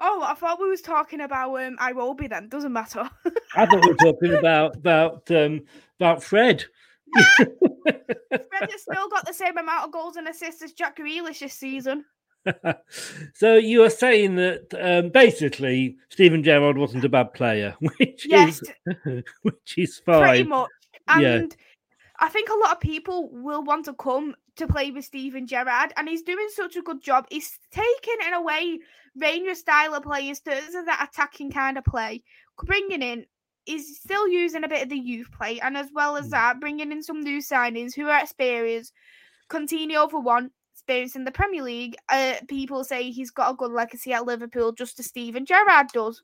Oh, 0.00 0.22
I 0.22 0.34
thought 0.34 0.60
we 0.60 0.68
was 0.68 0.80
talking 0.80 1.20
about 1.20 1.56
um 1.56 1.76
Iwobi 1.78 2.28
then. 2.28 2.48
Doesn't 2.48 2.72
matter. 2.72 3.10
I 3.56 3.66
thought 3.66 3.84
we 3.84 3.90
were 3.90 4.12
talking 4.12 4.34
about 4.34 4.76
about 4.76 5.28
um 5.32 5.62
about 5.98 6.22
Fred. 6.22 6.64
Fred 7.36 8.70
has 8.70 8.82
still 8.82 9.08
got 9.08 9.26
the 9.26 9.32
same 9.32 9.58
amount 9.58 9.86
of 9.86 9.92
goals 9.92 10.16
and 10.16 10.28
assists 10.28 10.62
as 10.62 10.72
Jack 10.72 10.98
Grealish 10.98 11.40
this 11.40 11.54
season. 11.54 12.04
so 13.34 13.56
you 13.56 13.82
are 13.82 13.90
saying 13.90 14.36
that 14.36 14.74
um, 14.80 15.10
basically 15.10 15.96
Steven 16.08 16.42
Gerrard 16.42 16.78
wasn't 16.78 17.04
a 17.04 17.08
bad 17.08 17.34
player, 17.34 17.76
which 17.98 18.26
Yes. 18.28 18.60
is 18.86 19.22
which 19.42 19.78
is 19.78 19.98
fine. 20.06 20.22
Pretty 20.28 20.44
much. 20.44 20.70
And 21.08 21.22
Yeah. 21.22 21.42
I 22.20 22.28
think 22.28 22.48
a 22.48 22.58
lot 22.58 22.72
of 22.72 22.80
people 22.80 23.28
will 23.30 23.62
want 23.62 23.84
to 23.84 23.92
come 23.94 24.34
to 24.56 24.66
play 24.66 24.90
with 24.90 25.04
Steven 25.04 25.46
Gerrard, 25.46 25.92
and 25.96 26.08
he's 26.08 26.22
doing 26.22 26.48
such 26.52 26.74
a 26.76 26.82
good 26.82 27.00
job. 27.00 27.26
He's 27.30 27.58
taking, 27.70 28.26
in 28.26 28.34
a 28.34 28.42
way, 28.42 28.80
Rangers 29.14 29.60
style 29.60 29.94
of 29.94 30.02
players 30.02 30.40
to 30.40 30.50
to 30.50 30.82
that 30.86 31.08
attacking 31.10 31.52
kind 31.52 31.78
of 31.78 31.84
play, 31.84 32.22
bringing 32.64 33.02
in. 33.02 33.24
He's 33.66 33.98
still 34.00 34.26
using 34.26 34.64
a 34.64 34.68
bit 34.68 34.82
of 34.82 34.88
the 34.88 34.98
youth 34.98 35.30
play, 35.30 35.60
and 35.60 35.76
as 35.76 35.90
well 35.92 36.16
as 36.16 36.30
that, 36.30 36.58
bringing 36.60 36.90
in 36.90 37.02
some 37.02 37.20
new 37.20 37.38
signings 37.38 37.94
who 37.94 38.08
are 38.08 38.20
experienced. 38.22 38.92
Coutinho 39.48 40.10
for 40.10 40.20
one, 40.20 40.50
experience 40.88 41.16
in 41.16 41.24
the 41.24 41.30
Premier 41.30 41.62
League. 41.62 41.96
Uh, 42.08 42.34
people 42.48 42.82
say 42.82 43.10
he's 43.10 43.30
got 43.30 43.52
a 43.52 43.56
good 43.56 43.72
legacy 43.72 44.12
at 44.12 44.24
Liverpool, 44.24 44.72
just 44.72 44.98
as 44.98 45.06
Steven 45.06 45.44
Gerrard 45.44 45.88
does. 45.92 46.22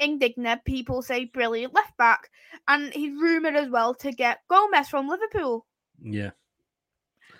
Indigna, 0.00 0.64
people 0.64 1.02
say 1.02 1.26
brilliant 1.26 1.74
left 1.74 1.94
back, 1.98 2.30
and 2.68 2.92
he's 2.94 3.20
rumoured 3.20 3.56
as 3.56 3.68
well 3.68 3.94
to 3.96 4.12
get 4.12 4.38
Gomez 4.48 4.88
from 4.88 5.08
Liverpool. 5.08 5.66
Yeah. 6.02 6.30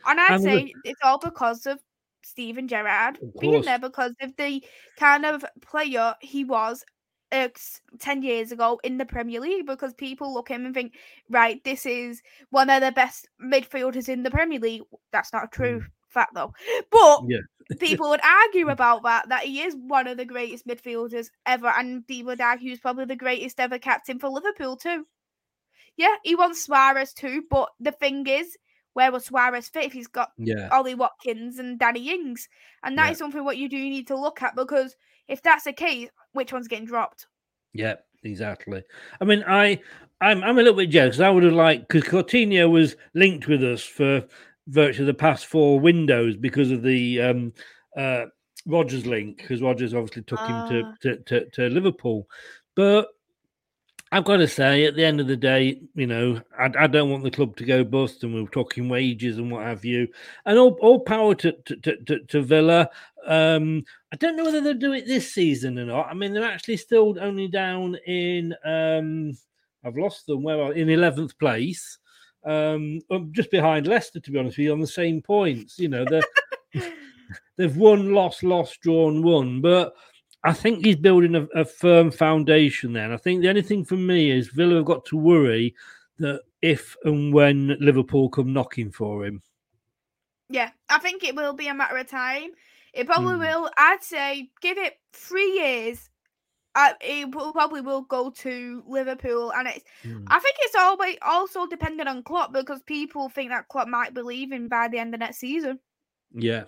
And 0.07 0.21
I'd 0.21 0.33
And 0.35 0.43
say 0.43 0.75
it's 0.85 1.01
all 1.03 1.19
because 1.19 1.65
of 1.65 1.79
Steven 2.23 2.69
Gerrard 2.69 3.19
being 3.41 3.63
there 3.63 3.79
because 3.79 4.13
of 4.21 4.37
the 4.37 4.63
kind 4.99 5.25
of 5.25 5.45
player 5.63 6.15
he 6.21 6.45
was 6.45 6.85
uh, 7.33 7.49
10 7.99 8.23
years 8.23 8.53
ago 8.53 8.79
in 8.85 8.99
the 8.99 9.07
Premier 9.07 9.41
League 9.41 9.67
because 9.67 9.95
people 9.95 10.35
look 10.35 10.51
at 10.51 10.57
him 10.57 10.67
and 10.67 10.75
think, 10.75 10.97
right, 11.31 11.63
this 11.65 11.87
is 11.87 12.21
one 12.51 12.69
of 12.69 12.83
the 12.83 12.93
best 12.93 13.29
midfielders 13.43 14.09
in 14.11 14.23
the 14.23 14.31
Premier 14.31 14.59
League. 14.59 14.83
That's 15.13 15.33
not 15.33 15.53
true 15.53 15.83
fact 16.11 16.35
though. 16.35 16.53
But 16.91 17.21
Yeah. 17.29 17.77
people 17.79 18.11
would 18.11 18.21
argue 18.25 18.69
about 18.71 19.03
that, 19.05 19.29
that 19.29 19.45
he 19.45 19.63
is 19.63 19.75
one 19.77 20.07
of 20.07 20.17
the 20.17 20.25
greatest 20.25 20.67
midfielders 20.67 21.29
ever, 21.47 21.69
and 21.77 22.07
people 22.07 22.31
would 22.31 22.41
argue 22.41 22.71
he's 22.71 22.81
probably 22.81 23.05
the 23.07 23.17
greatest 23.17 23.61
ever 23.61 23.79
captain 23.79 24.19
for 24.19 24.29
Liverpool 24.29 24.77
too. 24.77 25.07
Yeah, 25.97 26.17
he 26.25 26.35
wants 26.35 26.63
Suarez 26.63 27.13
too, 27.13 27.45
but 27.51 27.69
the 27.79 27.93
thing 27.93 28.27
is, 28.27 28.57
where 28.95 29.13
will 29.13 29.21
Suarez 29.21 29.69
fit 29.69 29.85
if 29.85 29.93
he's 29.93 30.09
got 30.09 30.31
Yeah. 30.39 30.69
Ollie 30.73 30.95
Watkins 30.95 31.59
and 31.59 31.79
Danny 31.79 32.11
Ings? 32.11 32.49
And 32.83 32.99
that 32.99 33.11
is 33.11 33.17
Yeah. 33.17 33.19
something 33.19 33.45
what 33.45 33.59
you 33.59 33.69
do 33.69 33.77
need 33.77 34.07
to 34.09 34.17
look 34.19 34.43
at 34.43 34.57
because 34.57 34.97
if 35.29 35.43
that's 35.43 35.65
the 35.65 35.73
case, 35.73 36.09
which 36.33 36.53
one's 36.53 36.69
getting 36.69 36.87
dropped? 36.87 37.27
Yeah, 37.73 37.97
exactly. 38.25 38.83
I 39.21 39.25
mean, 39.25 39.45
I, 39.47 39.81
I'm, 40.21 40.43
I'm 40.43 40.59
a 40.59 40.63
little 40.63 40.77
bit 40.77 40.91
jealous. 40.91 41.21
I 41.21 41.31
would 41.31 41.45
have 41.45 41.53
liked 41.53 41.89
because 41.89 42.09
Coutinho 42.09 42.71
was 42.71 42.97
linked 43.15 43.47
with 43.47 43.63
us 43.63 43.83
for 43.83 44.25
virtually 44.71 45.07
the 45.07 45.15
past 45.15 45.47
four 45.47 45.79
windows 45.81 46.37
because 46.37 46.71
of 46.71 46.83
the 46.83 47.21
um, 47.21 47.53
uh, 47.97 48.25
Rodgers 48.67 49.07
link, 49.07 49.39
because 49.39 49.63
Rodgers 49.63 49.95
obviously 49.95 50.23
took 50.23 50.41
him 50.41 50.49
Ah. 50.51 50.69
to, 50.69 50.95
to, 51.03 51.17
to 51.25 51.51
to 51.51 51.69
Liverpool. 51.69 52.27
But 52.77 53.09
I've 54.13 54.25
got 54.25 54.39
to 54.39 54.49
say, 54.49 54.87
at 54.87 54.97
the 54.97 55.05
end 55.05 55.21
of 55.21 55.29
the 55.29 55.37
day, 55.37 55.81
you 55.95 56.07
know, 56.07 56.41
I, 56.59 56.69
I 56.77 56.87
don't 56.89 57.11
want 57.11 57.23
the 57.23 57.31
club 57.31 57.57
to 57.59 57.65
go 57.65 57.85
bust, 57.85 58.25
and 58.25 58.35
we 58.35 58.43
we're 58.43 58.49
talking 58.49 58.89
wages 58.89 59.39
and 59.39 59.51
what 59.53 59.65
have 59.65 59.85
you. 59.85 60.09
And 60.47 60.59
all, 60.59 60.77
all 60.81 60.99
power 61.01 61.35
to 61.37 61.53
to, 61.53 61.77
to, 61.77 61.97
to, 62.07 62.19
to 62.25 62.43
Villa. 62.43 62.91
Um, 63.27 63.85
I 64.13 64.17
don't 64.17 64.37
know 64.37 64.45
whether 64.45 64.61
they'll 64.61 64.75
do 64.75 64.95
it 64.95 65.07
this 65.07 65.33
season 65.33 65.79
or 65.79 65.85
not. 65.87 66.09
I 66.09 66.15
mean, 66.15 66.33
they're 66.33 66.43
actually 66.45 66.79
still 66.79 67.17
only 67.21 67.47
down 67.47 67.97
in. 68.07 68.53
Um, 68.65 69.33
I've 69.85 69.97
lost 69.97 70.27
them. 70.27 70.43
Where 70.43 70.61
are 70.61 70.73
in 70.73 70.91
eleventh 70.91 71.39
place, 71.39 71.99
um, 72.45 73.01
just 73.33 73.51
behind 73.51 73.87
Leicester. 73.87 74.21
To 74.21 74.31
be 74.31 74.39
honest 74.39 74.57
with 74.59 74.65
you, 74.65 74.73
on 74.73 74.81
the 74.81 74.87
same 74.87 75.23
points. 75.23 75.79
You 75.79 75.89
know, 75.89 76.05
they've 77.57 77.77
won, 77.77 78.13
lost, 78.13 78.43
lost, 78.43 78.81
drawn, 78.81 79.23
won, 79.23 79.61
but. 79.61 79.95
I 80.43 80.55
think 80.55 80.87
he's 80.87 80.97
building 80.97 81.35
a, 81.35 81.43
a 81.55 81.67
firm 81.67 82.11
foundation 82.11 82.95
there. 82.95 83.05
And 83.05 83.13
I 83.13 83.19
think 83.19 83.43
the 83.43 83.51
only 83.51 83.61
thing 83.61 83.85
for 83.85 83.97
me 83.97 84.31
is 84.31 84.49
Villa 84.49 84.77
have 84.77 84.87
got 84.87 85.05
to 85.07 85.17
worry 85.19 85.75
that 86.19 86.41
if 86.63 86.97
and 87.05 87.33
when 87.33 87.77
Liverpool 87.81 88.31
come 88.31 88.53
knocking 88.53 88.91
for 88.91 89.27
him. 89.27 89.43
Yeah, 90.49 90.71
I 90.89 90.99
think 90.99 91.25
it 91.25 91.37
will 91.37 91.53
be 91.53 91.69
a 91.69 91.75
matter 91.75 91.97
of 91.97 92.09
time. 92.09 92.51
It 92.93 93.07
probably 93.07 93.35
Hmm. 93.35 93.41
will. 93.41 93.71
I'd 93.77 94.03
say 94.03 94.51
give 94.61 94.79
it 94.79 94.95
three 95.13 95.53
years. 95.53 96.10
Uh, 96.75 96.93
it 97.01 97.35
will, 97.35 97.53
probably 97.53 97.81
will 97.81 98.03
go 98.03 98.31
to 98.31 98.85
Liverpool, 98.87 99.53
and 99.53 99.69
it's. 99.69 99.85
Hmm. 100.03 100.25
I 100.29 100.39
think 100.39 100.57
it's 100.61 100.77
always 100.77 101.17
also 101.23 101.67
dependent 101.67 102.09
on 102.09 102.23
Klopp 102.23 102.53
because 102.53 102.81
people 102.83 103.29
think 103.29 103.51
that 103.51 103.69
Klopp 103.69 103.89
might 103.89 104.15
be 104.15 104.23
leaving 104.23 104.69
by 104.69 104.89
the 104.89 104.99
end 104.99 105.13
of 105.15 105.21
next 105.21 105.39
season. 105.39 105.81
Yeah. 106.33 106.65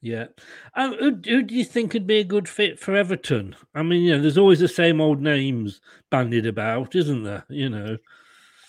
Yeah. 0.00 0.26
Um, 0.74 0.94
who, 0.94 1.10
who 1.24 1.42
do 1.42 1.54
you 1.54 1.64
think 1.64 1.92
would 1.92 2.06
be 2.06 2.18
a 2.18 2.24
good 2.24 2.48
fit 2.48 2.78
for 2.78 2.94
Everton? 2.94 3.56
I 3.74 3.82
mean, 3.82 4.02
you 4.02 4.16
know, 4.16 4.22
there's 4.22 4.38
always 4.38 4.60
the 4.60 4.68
same 4.68 5.00
old 5.00 5.20
names 5.20 5.80
bandied 6.10 6.46
about, 6.46 6.94
isn't 6.94 7.24
there? 7.24 7.44
You 7.48 7.68
know. 7.68 7.96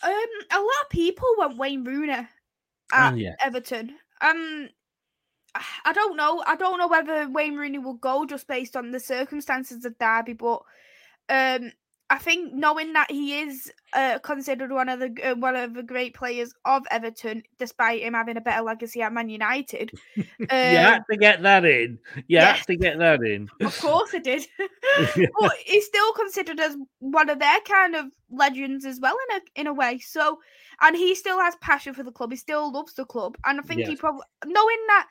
Um, 0.02 0.30
a 0.52 0.60
lot 0.60 0.84
of 0.84 0.90
people 0.90 1.28
want 1.38 1.58
Wayne 1.58 1.84
Rooney 1.84 2.12
at 2.12 2.30
Oh, 2.94 3.16
yeah. 3.16 3.36
Everton. 3.44 3.96
Um, 4.22 4.70
I 5.86 5.93
don't 5.93 6.16
know. 6.16 6.43
I 6.45 6.56
don't 6.56 6.78
know 6.78 6.88
whether 6.88 7.30
Wayne 7.30 7.56
Rooney 7.56 7.80
will 7.80 7.95
go 7.95 8.26
just 8.26 8.47
based 8.47 8.76
on 8.76 8.91
the 8.91 9.00
circumstances 9.00 9.86
of 9.86 9.97
Derby, 9.97 10.34
but 10.34 10.62
um, 11.30 11.72
I 12.12 12.18
think 12.18 12.54
knowing 12.54 12.93
that 12.93 13.12
he 13.12 13.39
is 13.39 13.72
uh, 13.93 14.18
considered 14.20 14.72
one 14.72 14.89
of 14.89 15.00
the 15.00 15.16
uh, 15.24 15.36
one 15.36 15.56
of 15.56 15.76
the 15.76 15.84
great 15.84 16.16
players 16.16 16.52
of 16.66 16.84
Everton, 16.89 17.43
despite 17.60 18.02
him 18.02 18.16
having 18.16 18.36
a 18.36 18.41
better 18.41 18.64
legacy 18.64 19.04
at 19.04 19.14
Man 19.14 19.30
United, 19.30 19.91
you 20.16 20.26
had 20.50 20.97
um, 20.97 21.04
to 21.12 21.18
get 21.18 21.43
that 21.43 21.66
in. 21.66 22.00
You 22.16 22.24
yeah. 22.28 22.54
had 22.54 22.66
to 22.66 22.76
get 22.76 22.97
that 22.97 23.22
in. 23.22 23.47
of 23.62 23.80
course 23.80 24.16
it 24.16 24.24
did. 24.24 24.47
but 25.39 25.54
he's 25.64 25.86
still 25.86 26.14
considered 26.14 26.60
as 26.60 26.76
one 26.97 27.30
of 27.30 27.38
their 27.38 27.60
kind 27.62 27.95
of 27.95 28.06
legends 28.32 28.86
as 28.86 29.00
well 29.00 29.16
in 29.30 29.38
a 29.38 29.62
in 29.62 29.68
a 29.68 29.74
way. 29.74 30.00
So, 30.00 30.39
and 30.82 30.95
he 30.95 31.14
still 31.14 31.39
has 31.39 31.56
passion 31.58 31.93
for 31.93 32.02
the 32.02 32.12
club. 32.12 32.32
He 32.32 32.38
still 32.38 32.72
loves 32.72 32.93
the 32.93 33.06
club, 33.06 33.38
and 33.45 33.60
I 33.60 33.64
think 33.64 33.86
he 33.86 33.95
probably 33.95 34.24
knowing 34.45 34.78
that 34.88 35.08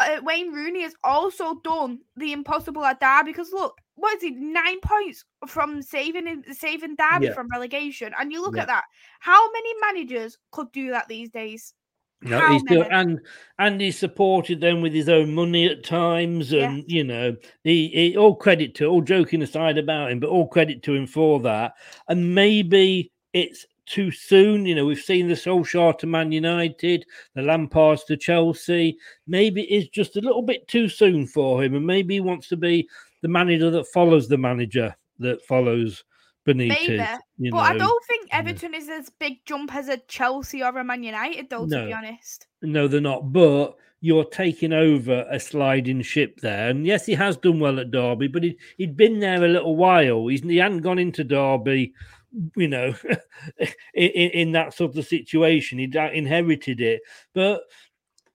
uh, 0.00 0.20
Wayne 0.22 0.52
Rooney 0.52 0.82
has 0.82 0.94
also 1.04 1.60
done 1.64 2.00
the 2.16 2.32
impossible 2.32 2.84
at 2.84 3.00
Derby. 3.00 3.32
Because 3.32 3.52
look, 3.52 3.78
what 3.94 4.16
is 4.16 4.22
he? 4.22 4.30
Nine 4.32 4.80
points 4.80 5.24
from 5.46 5.82
saving 5.82 6.44
saving 6.52 6.96
Derby 6.96 7.26
Yeah. 7.26 7.34
from 7.34 7.48
relegation, 7.52 8.12
and 8.18 8.32
you 8.32 8.42
look 8.42 8.56
Yeah. 8.56 8.62
at 8.62 8.68
that. 8.68 8.84
How 9.20 9.50
many 9.52 9.70
managers 9.80 10.38
could 10.50 10.72
do 10.72 10.90
that 10.90 11.08
these 11.08 11.30
days? 11.30 11.74
No, 12.22 12.38
How 12.40 12.52
he's 12.52 12.62
still, 12.62 12.86
and 12.90 13.20
and 13.58 13.80
he 13.80 13.90
supported 13.90 14.58
them 14.60 14.80
with 14.80 14.94
his 14.94 15.10
own 15.10 15.34
money 15.34 15.66
at 15.66 15.84
times, 15.84 16.52
and 16.52 16.82
you 16.86 17.04
know, 17.04 17.36
he, 17.64 17.88
he 17.88 18.16
all 18.16 18.34
credit 18.34 18.74
to 18.76 18.86
all 18.86 19.02
joking 19.02 19.42
aside 19.42 19.76
about 19.76 20.10
him, 20.10 20.20
but 20.20 20.30
all 20.30 20.48
credit 20.48 20.82
to 20.84 20.94
him 20.94 21.06
for 21.06 21.38
that. 21.40 21.74
And 22.08 22.34
maybe 22.34 23.12
it's 23.34 23.66
too 23.86 24.10
soon. 24.10 24.66
You 24.66 24.74
know, 24.74 24.86
we've 24.86 24.98
seen 24.98 25.28
the 25.28 25.34
Solskjaer 25.34 25.98
to 25.98 26.06
Man 26.06 26.32
United, 26.32 27.06
the 27.34 27.42
Lampards 27.42 28.04
to 28.06 28.16
Chelsea. 28.16 28.96
Maybe 29.26 29.62
it's 29.62 29.88
just 29.88 30.16
a 30.16 30.20
little 30.20 30.42
bit 30.42 30.66
too 30.68 30.88
soon 30.88 31.26
for 31.26 31.62
him, 31.62 31.74
and 31.74 31.86
maybe 31.86 32.14
he 32.14 32.20
wants 32.20 32.48
to 32.48 32.56
be 32.56 32.88
the 33.22 33.28
manager 33.28 33.70
that 33.70 33.86
follows 33.88 34.28
the 34.28 34.38
manager 34.38 34.94
that 35.18 35.42
follows 35.42 36.04
Benitez. 36.46 36.68
Maybe, 36.68 37.06
you 37.38 37.50
but 37.50 37.58
I 37.58 37.76
don't 37.76 38.04
think 38.04 38.28
Everton 38.32 38.74
is 38.74 38.88
as 38.88 39.10
big 39.10 39.44
jump 39.46 39.74
as 39.74 39.88
a 39.88 39.96
Chelsea 40.08 40.62
or 40.62 40.76
a 40.76 40.84
Man 40.84 41.02
United, 41.02 41.48
though. 41.48 41.66
To 41.66 41.86
be 41.86 41.92
honest, 41.92 42.46
No, 42.62 42.86
they're 42.86 43.00
not. 43.00 43.32
But 43.32 43.76
you're 44.04 44.24
taking 44.24 44.74
over 44.74 45.26
a 45.30 45.40
sliding 45.40 46.02
ship 46.02 46.38
there. 46.40 46.68
And 46.68 46.86
yes, 46.86 47.06
he 47.06 47.14
has 47.14 47.38
done 47.38 47.58
well 47.58 47.80
at 47.80 47.90
Derby, 47.90 48.28
but 48.28 48.42
he, 48.42 48.58
he'd 48.76 48.98
been 48.98 49.18
there 49.18 49.42
a 49.42 49.48
little 49.48 49.76
while. 49.76 50.26
He's, 50.26 50.42
he 50.42 50.58
hadn't 50.58 50.82
gone 50.82 50.98
into 50.98 51.24
Derby, 51.24 51.94
you 52.56 52.68
know, 52.68 52.94
in, 53.94 54.10
in, 54.10 54.52
that 54.52 54.74
sort 54.74 54.96
of 54.96 55.06
situation. 55.06 55.78
Uh, 55.96 56.10
inherited 56.10 56.80
it. 56.80 57.02
But 57.34 57.62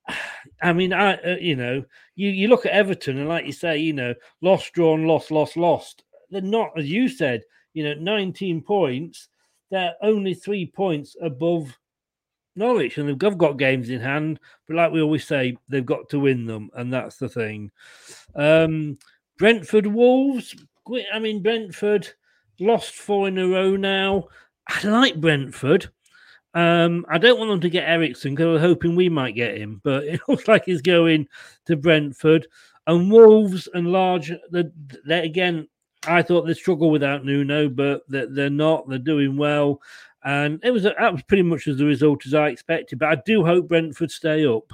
I 0.62 0.74
mean, 0.74 0.94
I, 0.94 1.16
uh, 1.16 1.38
you 1.40 1.56
know, 1.56 1.84
you, 2.16 2.30
you 2.30 2.48
look 2.48 2.66
at 2.66 2.74
Everton 2.74 3.18
and, 3.18 3.30
like 3.30 3.46
you 3.46 3.52
say, 3.52 3.78
you 3.78 3.94
know, 3.94 4.14
lost, 4.42 4.74
drawn, 4.74 5.06
lost, 5.06 5.32
lost, 5.32 5.58
lost. 5.58 6.04
They're 6.30 6.42
not, 6.42 6.72
as 6.78 6.90
you 6.90 7.10
said, 7.10 7.44
you 7.74 7.84
know, 7.84 7.94
19 7.96 8.62
points. 8.62 9.30
They're 9.72 9.96
only 10.02 10.34
three 10.34 10.66
points 10.66 11.16
above 11.22 11.78
Norwich, 12.56 12.98
and 12.98 13.08
they've 13.08 13.38
got 13.38 13.58
games 13.58 13.90
in 13.90 14.02
hand. 14.02 14.40
But 14.68 14.76
like 14.78 14.92
we 14.92 15.02
always 15.02 15.26
say, 15.26 15.58
they've 15.70 15.86
got 15.86 16.10
to 16.10 16.20
win 16.20 16.46
them, 16.46 16.70
and 16.74 16.92
that's 16.92 17.18
the 17.18 17.30
thing. 17.30 17.72
Um, 18.36 18.98
Brentford 19.38 19.88
Wolves. 19.88 20.56
I 21.14 21.20
mean, 21.20 21.44
Brentford 21.44 22.10
lost 22.60 22.96
four 22.96 23.28
in 23.28 23.38
a 23.38 23.48
row 23.48 23.76
now. 23.76 24.28
I 24.68 24.88
like 24.88 25.20
Brentford. 25.20 25.90
Um, 26.54 27.06
I 27.10 27.18
don't 27.18 27.38
want 27.38 27.52
them 27.52 27.62
to 27.62 27.70
get 27.70 27.88
Eriksen 27.88 28.34
because 28.34 28.48
I 28.48 28.52
was 28.52 28.62
hoping 28.62 28.96
we 28.96 29.10
might 29.10 29.36
get 29.36 29.58
him, 29.58 29.82
but 29.84 30.04
it 30.06 30.22
looks 30.28 30.48
like 30.48 30.66
he's 30.66 30.82
going 30.82 31.28
to 31.66 31.76
Brentford. 31.76 32.48
And 32.88 33.12
Wolves 33.12 33.68
and 33.74 33.92
Large, 33.92 34.32
again. 35.10 35.68
I 36.08 36.22
thought 36.22 36.44
they'd 36.44 36.56
struggle 36.56 36.92
without 36.92 37.26
Nuno, 37.26 37.68
but 37.68 38.04
they're, 38.08 38.28
they're 38.28 38.50
not. 38.50 38.88
They're 38.88 38.98
doing 38.98 39.36
well, 39.36 39.82
and 40.24 40.60
it 40.64 40.72
was 40.72 40.84
that 40.84 41.12
was 41.12 41.22
pretty 41.24 41.44
much 41.44 41.68
as 41.68 41.78
the 41.78 41.86
result 41.86 42.26
as 42.26 42.34
I 42.34 42.48
expected. 42.48 43.00
But 43.00 43.10
I 43.10 43.22
do 43.26 43.46
hope 43.46 43.68
Brentford 43.68 44.10
stay 44.10 44.46
up. 44.46 44.72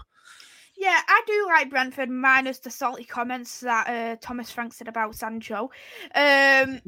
Yeah, 0.78 1.00
I 1.08 1.22
do 1.26 1.46
like 1.48 1.70
Brentford, 1.70 2.10
minus 2.10 2.60
the 2.60 2.70
salty 2.70 3.06
comments 3.06 3.62
that 3.62 3.88
uh, 3.88 4.18
Thomas 4.20 4.52
Frank 4.52 4.74
said 4.74 4.90
about 4.90 5.16
Sancho. 5.16 5.70
Um, 6.14 6.82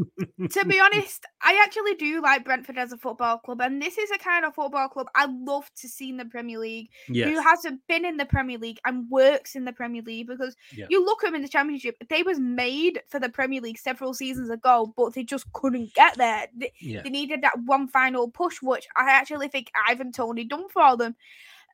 to 0.50 0.66
be 0.66 0.80
honest, 0.84 1.26
I 1.42 1.62
actually 1.64 1.96
do 1.96 2.22
like 2.22 2.44
Brentford 2.44 2.78
as 2.78 2.92
a 2.92 2.98
football 2.98 3.38
club, 3.38 3.62
and 3.62 3.82
this 3.82 3.98
is 3.98 4.12
a 4.12 4.18
kind 4.18 4.44
of 4.44 4.56
football 4.56 4.90
club 4.90 5.08
I 5.16 5.28
love 5.28 5.72
to 5.80 5.88
see 5.88 6.10
in 6.10 6.18
the 6.18 6.26
Premier 6.26 6.60
League. 6.60 6.90
Who 7.08 7.42
hasn't 7.42 7.80
been 7.88 8.04
in 8.04 8.18
the 8.18 8.26
Premier 8.26 8.58
League 8.58 8.80
and 8.86 9.10
works 9.10 9.56
in 9.56 9.64
the 9.64 9.72
Premier 9.74 10.02
League? 10.02 10.28
Because 10.28 10.56
Yeah. 10.76 10.88
you 10.90 11.04
look 11.04 11.24
at 11.24 11.28
them 11.28 11.36
in 11.36 11.42
the 11.42 11.48
Championship, 11.48 11.96
they 12.10 12.24
was 12.24 12.40
made 12.40 13.02
for 13.08 13.20
the 13.20 13.30
Premier 13.30 13.62
League 13.62 13.80
several 13.80 14.14
seasons 14.14 14.50
ago, 14.50 14.94
but 14.98 15.14
they 15.14 15.24
just 15.24 15.52
couldn't 15.54 15.94
get 15.94 16.18
there. 16.18 16.48
They, 16.56 16.74
Yeah. 16.82 17.04
they 17.04 17.10
needed 17.10 17.42
that 17.44 17.58
one 17.66 17.88
final 17.88 18.30
push, 18.30 18.62
which 18.62 18.86
I 18.98 19.12
actually 19.12 19.48
think 19.48 19.72
Ivan 19.88 20.12
Toney 20.12 20.44
done 20.44 20.68
for 20.68 20.98
them. 20.98 21.16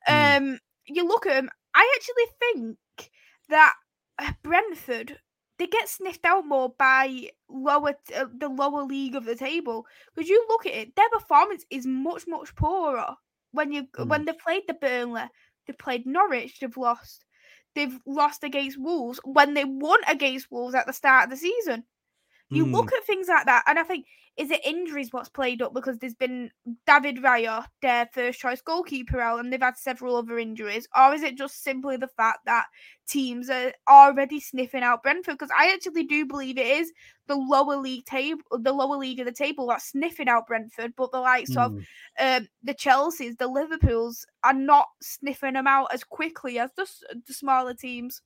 Mm. 0.07 0.37
Um, 0.37 0.59
you 0.85 1.07
look 1.07 1.25
at 1.25 1.33
them. 1.33 1.49
I 1.75 1.95
actually 1.95 2.25
think 2.39 3.11
that 3.49 3.73
uh, 4.19 4.31
Brentford 4.43 5.17
they 5.59 5.67
get 5.67 5.87
sniffed 5.87 6.25
out 6.25 6.45
more 6.47 6.73
by 6.79 7.29
lower 7.47 7.93
uh, 8.15 8.25
the 8.37 8.49
lower 8.49 8.83
league 8.83 9.15
of 9.15 9.25
the 9.25 9.35
table 9.35 9.85
because 10.15 10.29
you 10.29 10.43
look 10.49 10.65
at 10.65 10.73
it, 10.73 10.95
their 10.95 11.09
performance 11.09 11.63
is 11.69 11.85
much 11.85 12.23
much 12.27 12.55
poorer 12.55 13.15
when 13.51 13.71
you 13.71 13.87
when 14.05 14.25
they 14.25 14.33
played 14.33 14.63
the 14.67 14.73
Burnley, 14.73 15.23
they 15.67 15.73
played 15.73 16.05
Norwich, 16.05 16.59
they've 16.59 16.75
lost. 16.77 17.25
They've 17.75 17.97
lost 18.05 18.43
against 18.43 18.79
Wolves 18.79 19.19
when 19.23 19.55
they 19.55 19.65
won 19.65 19.99
against 20.07 20.51
Wolves 20.51 20.75
at 20.75 20.85
the 20.85 20.93
start 20.93 21.23
of 21.23 21.29
the 21.31 21.37
season. 21.37 21.83
You 22.51 22.65
look 22.65 22.91
Mm. 22.91 22.97
at 22.97 23.05
things 23.05 23.27
like 23.27 23.45
that, 23.47 23.63
and 23.65 23.79
I 23.79 23.83
think 23.83 24.05
is 24.35 24.49
it 24.49 24.65
injuries 24.65 25.09
what's 25.11 25.29
played 25.29 25.61
up 25.61 25.73
because 25.73 25.99
there's 25.99 26.15
been 26.15 26.49
David 26.87 27.17
Raya, 27.17 27.65
their 27.81 28.09
first 28.13 28.39
choice 28.39 28.61
goalkeeper, 28.61 29.21
out, 29.21 29.39
and 29.39 29.53
they've 29.53 29.61
had 29.61 29.77
several 29.77 30.15
other 30.15 30.39
injuries, 30.39 30.87
or 30.97 31.13
is 31.13 31.21
it 31.21 31.37
just 31.37 31.63
simply 31.63 31.97
the 31.97 32.07
fact 32.07 32.39
that 32.45 32.65
teams 33.07 33.49
are 33.49 33.73
already 33.87 34.39
sniffing 34.39 34.81
out 34.81 35.03
Brentford? 35.03 35.35
Because 35.37 35.51
I 35.55 35.71
actually 35.71 36.05
do 36.05 36.25
believe 36.25 36.57
it 36.57 36.65
is 36.65 36.91
the 37.27 37.35
lower 37.35 37.75
league 37.75 38.05
table, 38.05 38.41
the 38.51 38.73
lower 38.73 38.97
league 38.97 39.19
of 39.19 39.27
the 39.27 39.31
table 39.31 39.67
that's 39.67 39.89
sniffing 39.89 40.27
out 40.27 40.47
Brentford, 40.47 40.93
but 40.97 41.11
the 41.11 41.19
likes 41.19 41.55
of 41.55 41.73
Mm. 41.73 41.85
um, 42.19 42.47
the 42.63 42.73
Chelseas, 42.73 43.37
the 43.37 43.47
Liverpools 43.47 44.25
are 44.43 44.53
not 44.53 44.87
sniffing 45.01 45.53
them 45.53 45.67
out 45.67 45.93
as 45.93 46.03
quickly 46.03 46.57
as 46.57 46.71
the, 46.75 46.87
the 47.27 47.33
smaller 47.33 47.73
teams. 47.75 48.21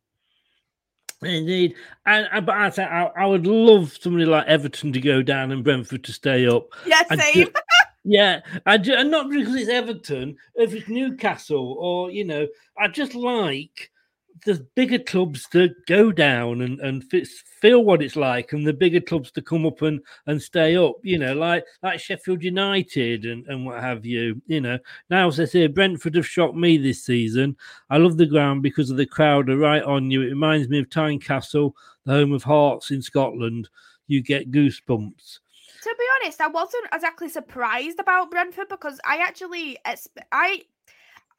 Indeed, 1.24 1.76
and, 2.06 2.28
and 2.32 2.46
but 2.46 2.56
I, 2.56 2.70
say 2.70 2.84
I, 2.84 3.06
I 3.06 3.26
would 3.26 3.48
love 3.48 3.98
somebody 4.00 4.26
like 4.26 4.46
Everton 4.46 4.94
to 4.94 5.02
go 5.02 5.24
down 5.24 5.52
and 5.52 5.64
Brentford 5.64 6.04
to 6.04 6.14
stay 6.14 6.48
up. 6.48 6.68
Yeah, 6.86 7.02
same. 7.16 7.48
yeah, 8.04 8.42
I 8.68 8.78
do, 8.78 8.94
and 8.94 9.10
not 9.10 9.30
because 9.30 9.56
it's 9.56 9.70
Everton, 9.70 10.38
if 10.56 10.74
it's 10.74 10.88
Newcastle 10.88 11.76
or 11.80 12.12
you 12.12 12.24
know, 12.24 12.48
I 12.78 12.88
just 12.88 13.16
like 13.16 13.90
the 14.46 14.66
bigger 14.76 15.00
clubs 15.00 15.48
to 15.50 15.70
go 15.88 16.12
down 16.12 16.62
and 16.62 16.80
and 16.80 17.04
feel 17.62 17.84
what 17.84 18.02
it's 18.02 18.16
like, 18.16 18.54
and 18.54 18.66
the 18.66 18.74
bigger 18.74 19.02
clubs 19.02 19.32
to 19.32 19.42
come 19.42 19.66
up 19.66 19.82
and 19.82 20.02
and 20.26 20.42
stay 20.42 20.76
up. 20.76 20.96
You 21.04 21.18
know, 21.18 21.34
like 21.34 21.66
like 21.84 22.00
Sheffield 22.00 22.44
United 22.44 23.26
and 23.26 23.46
and 23.48 23.66
what 23.66 23.82
have 23.82 24.06
you. 24.06 24.42
You 24.48 24.62
know, 24.62 24.80
now 25.10 25.28
as 25.28 25.40
I 25.40 25.46
say, 25.46 25.68
Brentford 25.68 26.16
have 26.16 26.28
shocked 26.28 26.56
me 26.56 26.78
this 26.78 27.04
season. 27.04 27.56
I 27.90 27.98
love 27.98 28.18
the 28.18 28.26
ground 28.26 28.64
because 28.64 28.90
of 28.90 28.98
the 28.98 29.06
crowd 29.06 29.50
are 29.50 29.58
right 29.58 29.84
on 29.84 30.12
you. 30.12 30.22
It 30.22 30.30
reminds 30.30 30.70
me 30.70 30.80
of 30.80 30.90
Tynecastle, 30.90 31.74
the 32.06 32.14
home 32.14 32.34
of 32.34 32.44
Hearts 32.44 32.92
in 32.92 33.02
Scotland. 33.02 33.70
You 34.08 34.22
get 34.22 34.52
goosebumps. 34.52 35.40
To 35.84 35.96
be 35.98 36.06
honest, 36.22 36.42
I 36.42 36.48
wasn't 36.48 36.88
exactly 36.94 37.30
surprised 37.30 38.00
about 38.00 38.32
Brentford 38.32 38.68
because 38.70 39.00
I 39.06 39.18
actually 39.18 39.78
I 40.32 40.62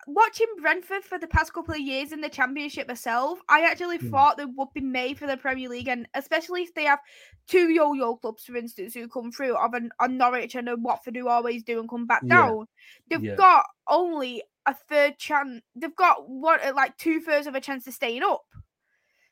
watching 0.07 0.47
Brentford 0.61 1.05
for 1.05 1.19
the 1.19 1.27
past 1.27 1.53
couple 1.53 1.75
of 1.75 1.81
years 1.81 2.13
in 2.13 2.21
the 2.21 2.29
Championship 2.29 2.89
myself. 2.89 3.41
I 3.49 3.63
actually 3.63 3.99
Hmm. 3.99 4.11
thought 4.11 4.37
they 4.37 4.45
would 4.45 4.73
be 4.75 4.81
made 4.81 5.19
for 5.19 5.27
the 5.27 5.37
Premier 5.37 5.69
League, 5.69 5.89
and 5.89 6.09
especially 6.15 6.63
if 6.63 6.75
they 6.75 6.85
have 6.85 7.01
two 7.47 7.69
yo-yo 7.71 8.17
clubs, 8.17 8.45
for 8.45 8.57
instance, 8.57 8.95
who 8.95 9.09
come 9.09 9.33
through 9.33 9.57
of 9.57 9.75
an 9.75 9.91
a 10.01 10.09
Norwich 10.09 10.55
and 10.55 10.69
a 10.69 10.77
Watford 10.77 11.17
who 11.17 11.29
always 11.29 11.63
do 11.63 11.81
and 11.81 11.89
come 11.89 12.07
back 12.07 12.23
Yeah. 12.25 12.37
down. 12.47 12.67
They've 13.09 13.21
Yeah. 13.23 13.37
got 13.37 13.67
only 13.87 14.43
a 14.67 14.75
third 14.75 15.19
chance. 15.19 15.63
They've 15.75 15.95
got 15.97 16.29
what 16.29 16.63
uh, 16.65 16.75
like 16.75 16.97
two 16.97 17.21
thirds 17.21 17.47
of 17.47 17.55
a 17.55 17.61
chance 17.61 17.87
of 17.87 17.95
staying 17.95 18.23
up. 18.23 18.43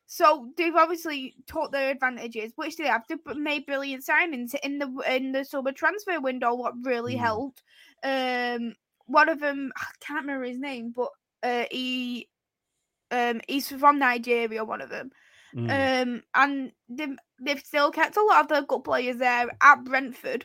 So 0.09 0.53
they've 0.57 0.75
obviously 0.75 1.35
took 1.47 1.73
their 1.73 1.91
advantages, 1.91 2.53
which 2.57 2.77
they 2.77 2.87
have. 2.87 3.05
They've 3.09 3.37
made 3.37 3.67
brilliant 3.67 4.05
signings 4.05 4.55
in 4.63 4.79
the 4.79 4.89
in 5.09 5.33
the 5.33 5.45
summer 5.45 5.73
transfer 5.73 6.21
window. 6.21 6.55
What 6.55 6.75
really 6.83 7.17
Mm. 7.17 7.19
helped. 7.19 7.63
Um, 8.05 8.75
one 9.07 9.29
of 9.29 9.41
them 9.41 9.73
I 9.77 9.87
can't 10.01 10.21
remember 10.21 10.45
his 10.45 10.59
name, 10.59 10.93
but 10.95 11.11
uh, 11.43 11.65
he 11.71 12.29
Um, 13.11 13.41
he's 13.47 13.71
from 13.71 13.99
Nigeria, 13.99 14.65
one 14.65 14.83
of 14.83 14.91
them. 14.91 15.11
Mm. 15.55 15.71
Um, 15.71 16.23
and 16.35 16.73
they've, 16.89 17.17
they've 17.41 17.61
still 17.65 17.91
kept 17.93 18.17
a 18.17 18.23
lot 18.25 18.43
of 18.43 18.49
the 18.49 18.67
good 18.67 18.83
players 18.83 19.19
there 19.19 19.47
at 19.63 19.85
Brentford, 19.85 20.45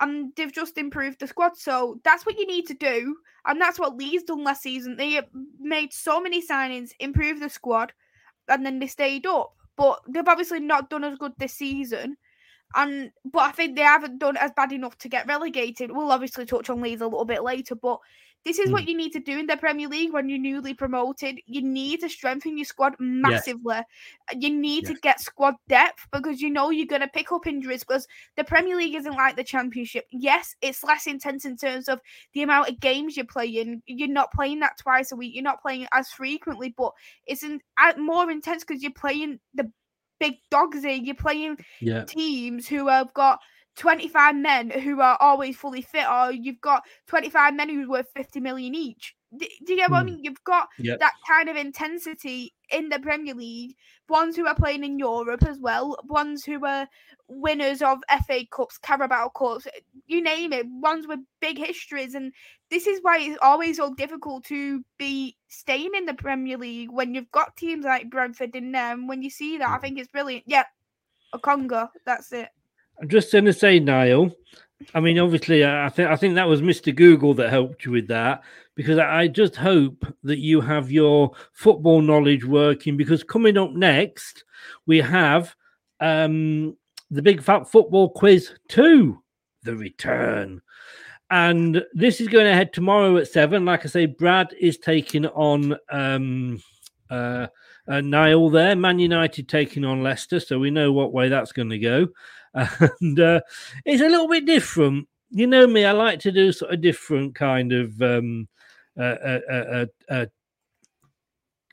and 0.00 0.32
they've 0.34 0.52
just 0.52 0.76
improved 0.76 1.20
the 1.20 1.28
squad. 1.28 1.56
So 1.56 2.00
that's 2.02 2.26
what 2.26 2.36
you 2.36 2.46
need 2.46 2.66
to 2.66 2.74
do, 2.74 3.16
and 3.46 3.60
that's 3.60 3.78
what 3.78 3.96
Leeds 3.96 4.24
done 4.24 4.42
last 4.42 4.62
season. 4.62 4.96
They 4.96 5.22
made 5.60 5.92
so 5.92 6.20
many 6.20 6.44
signings, 6.44 6.90
improved 6.98 7.40
the 7.40 7.48
squad, 7.48 7.92
and 8.48 8.66
then 8.66 8.80
they 8.80 8.88
stayed 8.88 9.24
up. 9.24 9.54
But 9.76 10.00
they've 10.08 10.28
obviously 10.28 10.60
not 10.60 10.90
done 10.90 11.04
as 11.04 11.16
good 11.16 11.32
this 11.38 11.54
season. 11.54 12.16
And 12.74 13.10
but 13.24 13.40
I 13.40 13.52
think 13.52 13.76
they 13.76 13.82
haven't 13.82 14.18
done 14.18 14.36
as 14.36 14.52
bad 14.56 14.72
enough 14.72 14.96
to 14.98 15.08
get 15.08 15.26
relegated. 15.26 15.90
We'll 15.90 16.12
obviously 16.12 16.46
touch 16.46 16.70
on 16.70 16.80
Leeds 16.80 17.02
a 17.02 17.06
little 17.06 17.24
bit 17.24 17.42
later, 17.42 17.74
but 17.74 17.98
this 18.46 18.58
is 18.58 18.70
what 18.70 18.84
Mm. 18.84 18.88
you 18.88 18.96
need 18.96 19.12
to 19.12 19.20
do 19.20 19.38
in 19.38 19.46
the 19.46 19.56
Premier 19.58 19.86
League 19.86 20.14
when 20.14 20.30
you're 20.30 20.38
newly 20.38 20.72
promoted. 20.72 21.38
You 21.44 21.60
need 21.60 22.00
to 22.00 22.08
strengthen 22.08 22.56
your 22.56 22.64
squad 22.64 22.94
massively. 22.98 23.80
You 24.34 24.48
need 24.48 24.86
to 24.86 24.94
get 24.94 25.20
squad 25.20 25.56
depth 25.68 26.06
because 26.10 26.40
you 26.40 26.48
know 26.48 26.70
you're 26.70 26.86
going 26.86 27.02
to 27.02 27.08
pick 27.08 27.32
up 27.32 27.46
injuries 27.46 27.84
because 27.84 28.08
the 28.38 28.44
Premier 28.44 28.76
League 28.76 28.94
isn't 28.94 29.12
like 29.12 29.36
the 29.36 29.44
Championship. 29.44 30.06
Yes, 30.10 30.54
it's 30.62 30.82
less 30.82 31.06
intense 31.06 31.44
in 31.44 31.58
terms 31.58 31.86
of 31.86 32.00
the 32.32 32.40
amount 32.42 32.70
of 32.70 32.80
games 32.80 33.14
you're 33.14 33.26
playing. 33.26 33.82
You're 33.84 34.08
not 34.08 34.32
playing 34.32 34.60
that 34.60 34.78
twice 34.78 35.12
a 35.12 35.16
week. 35.16 35.34
You're 35.34 35.44
not 35.44 35.60
playing 35.60 35.86
as 35.92 36.08
frequently, 36.10 36.72
but 36.78 36.92
it's 37.26 37.42
in, 37.42 37.60
uh, 37.76 37.92
more 37.98 38.30
intense 38.30 38.64
because 38.64 38.82
you're 38.82 38.90
playing 38.92 39.38
the 39.52 39.70
big 40.20 40.34
dogs. 40.50 40.84
You're 40.84 41.14
playing 41.16 41.56
Yeah. 41.80 42.04
teams 42.04 42.68
who 42.68 42.86
have 42.88 43.12
got 43.14 43.40
25 43.76 44.36
men 44.36 44.70
who 44.70 45.00
are 45.00 45.16
always 45.20 45.56
fully 45.56 45.82
fit, 45.82 46.06
or 46.08 46.30
you've 46.30 46.60
got 46.60 46.82
25 47.08 47.54
men 47.54 47.68
who's 47.68 47.88
worth 47.88 48.06
50 48.14 48.38
million 48.40 48.74
each. 48.74 49.14
Do, 49.36 49.46
do 49.64 49.72
you 49.72 49.78
get 49.78 49.90
what 49.90 49.98
I 49.98 50.00
Hmm. 50.00 50.06
mean? 50.06 50.24
You've 50.24 50.44
got 50.44 50.68
Yep. 50.78 50.98
that 50.98 51.12
kind 51.28 51.48
of 51.48 51.56
intensity 51.56 52.52
in 52.70 52.88
the 52.88 52.98
Premier 52.98 53.34
League. 53.34 53.76
Ones 54.08 54.34
who 54.34 54.46
are 54.46 54.54
playing 54.54 54.82
in 54.82 54.98
Europe 54.98 55.44
as 55.44 55.58
well, 55.60 55.96
ones 56.08 56.44
who 56.44 56.64
are 56.66 56.88
winners 57.28 57.80
of 57.80 57.98
FA 58.26 58.44
Cups, 58.50 58.76
Carabao 58.78 59.28
Cups, 59.28 59.68
you 60.06 60.20
name 60.20 60.52
it, 60.52 60.66
ones 60.68 61.06
with 61.06 61.20
big 61.40 61.58
histories. 61.58 62.14
And 62.14 62.32
this 62.70 62.88
is 62.88 62.98
why 63.02 63.18
it's 63.20 63.38
always 63.40 63.76
so 63.76 63.94
difficult 63.94 64.44
to 64.46 64.84
be 64.98 65.36
staying 65.46 65.94
in 65.94 66.06
the 66.06 66.14
Premier 66.14 66.58
League 66.58 66.90
when 66.90 67.14
you've 67.14 67.30
got 67.30 67.56
teams 67.56 67.84
like 67.84 68.10
Brentford 68.10 68.56
in 68.56 68.72
there. 68.72 68.92
And 68.92 69.08
when 69.08 69.22
you 69.22 69.30
see 69.30 69.58
that, 69.58 69.68
I 69.68 69.78
think 69.78 69.98
it's 69.98 70.10
brilliant. 70.10 70.42
Yeah, 70.46 70.64
a 71.32 71.38
Congo, 71.38 71.88
that's 72.04 72.32
it. 72.32 72.48
I'm 73.00 73.08
just 73.08 73.30
going 73.30 73.44
to 73.44 73.52
say, 73.52 73.78
Niall. 73.78 74.32
I 74.94 75.00
mean, 75.00 75.18
obviously, 75.18 75.64
I 75.64 75.88
think 75.90 76.10
I 76.10 76.16
think 76.16 76.34
that 76.34 76.48
was 76.48 76.62
Mr. 76.62 76.94
Google 76.94 77.34
that 77.34 77.50
helped 77.50 77.84
you 77.84 77.92
with 77.92 78.08
that 78.08 78.42
because 78.74 78.98
I 78.98 79.28
just 79.28 79.56
hope 79.56 80.06
that 80.22 80.38
you 80.38 80.60
have 80.60 80.90
your 80.90 81.32
football 81.52 82.00
knowledge 82.00 82.44
working. 82.44 82.96
Because 82.96 83.22
coming 83.22 83.58
up 83.58 83.72
next, 83.72 84.44
we 84.86 84.98
have 84.98 85.54
um, 86.00 86.76
the 87.10 87.22
Big 87.22 87.42
Fat 87.42 87.70
Football 87.70 88.10
Quiz 88.10 88.52
Two, 88.68 89.22
the 89.64 89.76
return, 89.76 90.62
and 91.30 91.84
this 91.92 92.20
is 92.20 92.28
going 92.28 92.46
ahead 92.46 92.72
tomorrow 92.72 93.18
at 93.18 93.28
seven. 93.28 93.66
Like 93.66 93.84
I 93.84 93.88
say, 93.88 94.06
Brad 94.06 94.54
is 94.58 94.78
taking 94.78 95.26
on 95.26 95.76
um, 95.90 96.62
uh, 97.10 97.48
uh, 97.86 98.00
Niall 98.00 98.48
there. 98.48 98.74
Man 98.76 98.98
United 98.98 99.46
taking 99.46 99.84
on 99.84 100.02
Leicester, 100.02 100.40
so 100.40 100.58
we 100.58 100.70
know 100.70 100.90
what 100.90 101.12
way 101.12 101.28
that's 101.28 101.52
going 101.52 101.70
to 101.70 101.78
go. 101.78 102.08
And 102.54 103.20
uh, 103.20 103.40
it's 103.84 104.02
a 104.02 104.08
little 104.08 104.28
bit 104.28 104.46
different. 104.46 105.08
You 105.30 105.46
know 105.46 105.66
me, 105.66 105.84
I 105.84 105.92
like 105.92 106.18
to 106.20 106.32
do 106.32 106.52
sort 106.52 106.72
of 106.72 106.80
different 106.80 107.34
kind 107.34 107.72
of 107.72 108.00
um, 108.02 108.48
uh, 108.98 109.02
uh, 109.02 109.40
uh, 109.50 109.54
uh, 109.54 109.86
uh, 110.08 110.26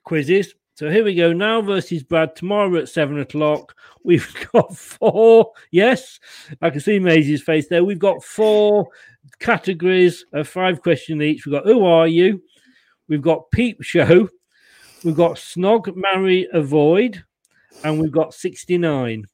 quizzes. 0.03 0.53
So 0.75 0.91
here 0.91 1.03
we 1.03 1.15
go. 1.15 1.34
Now 1.34 1.61
versus 1.61 2.03
Brad 2.03 2.36
tomorrow 2.36 2.75
at 2.75 2.88
seven 2.88 3.19
o'clock. 3.19 3.75
We've 4.03 4.32
got 4.53 4.78
four. 4.78 5.53
Yes, 5.71 6.19
I 6.61 6.69
can 6.69 6.82
see 6.82 6.99
Maisie's 6.99 7.41
face 7.41 7.67
there. 7.67 7.84
We've 7.84 7.97
got 7.97 8.23
four 8.23 8.88
categories 9.39 10.23
of 10.34 10.47
five 10.47 10.82
questions 10.84 11.21
each. 11.23 11.45
We've 11.45 11.53
got 11.53 11.65
Who 11.65 11.84
Are 11.84 12.07
You? 12.07 12.43
We've 13.07 13.21
got 13.21 13.49
Peep 13.51 13.82
Show. 13.82 14.30
We've 15.03 15.15
got 15.15 15.38
Snog, 15.38 15.95
Marry, 15.95 16.47
Avoid. 16.53 17.23
And 17.84 17.99
we've 17.99 18.11
got 18.11 18.34
69. 18.34 19.21
Now, 19.21 19.25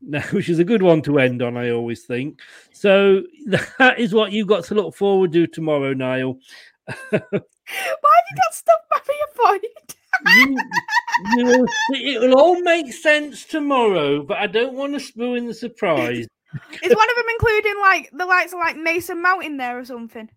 which 0.32 0.48
is 0.48 0.58
a 0.58 0.64
good 0.64 0.82
one 0.82 1.02
to 1.02 1.18
end 1.18 1.42
on, 1.42 1.56
I 1.56 1.70
always 1.70 2.04
think. 2.04 2.40
So 2.72 3.22
that 3.46 3.98
is 3.98 4.14
what 4.14 4.32
you've 4.32 4.48
got 4.48 4.64
to 4.64 4.74
look 4.74 4.94
forward 4.94 5.32
to 5.32 5.46
tomorrow, 5.46 5.92
Niall. 5.92 6.38
Why 7.10 7.20
have 7.20 7.20
you 7.20 8.36
got 8.36 8.54
stuff 8.54 8.80
Marry 8.92 9.18
Avoid? 9.32 9.60
you, 10.26 10.58
you 11.36 11.44
will 11.44 11.66
it 11.90 12.20
will 12.20 12.38
all 12.38 12.60
make 12.62 12.92
sense 12.92 13.44
tomorrow, 13.44 14.22
but 14.22 14.38
I 14.38 14.46
don't 14.46 14.74
want 14.74 14.98
to 14.98 15.12
ruin 15.16 15.46
the 15.46 15.54
surprise. 15.54 16.26
Is 16.82 16.96
one 16.96 17.10
of 17.10 17.16
them 17.16 17.24
including 17.32 17.80
like 17.80 18.10
the 18.12 18.26
likes 18.26 18.52
of 18.52 18.58
like 18.58 18.76
Mason 18.76 19.22
Mount 19.22 19.44
in 19.44 19.56
there 19.56 19.78
or 19.78 19.84
something? 19.84 20.28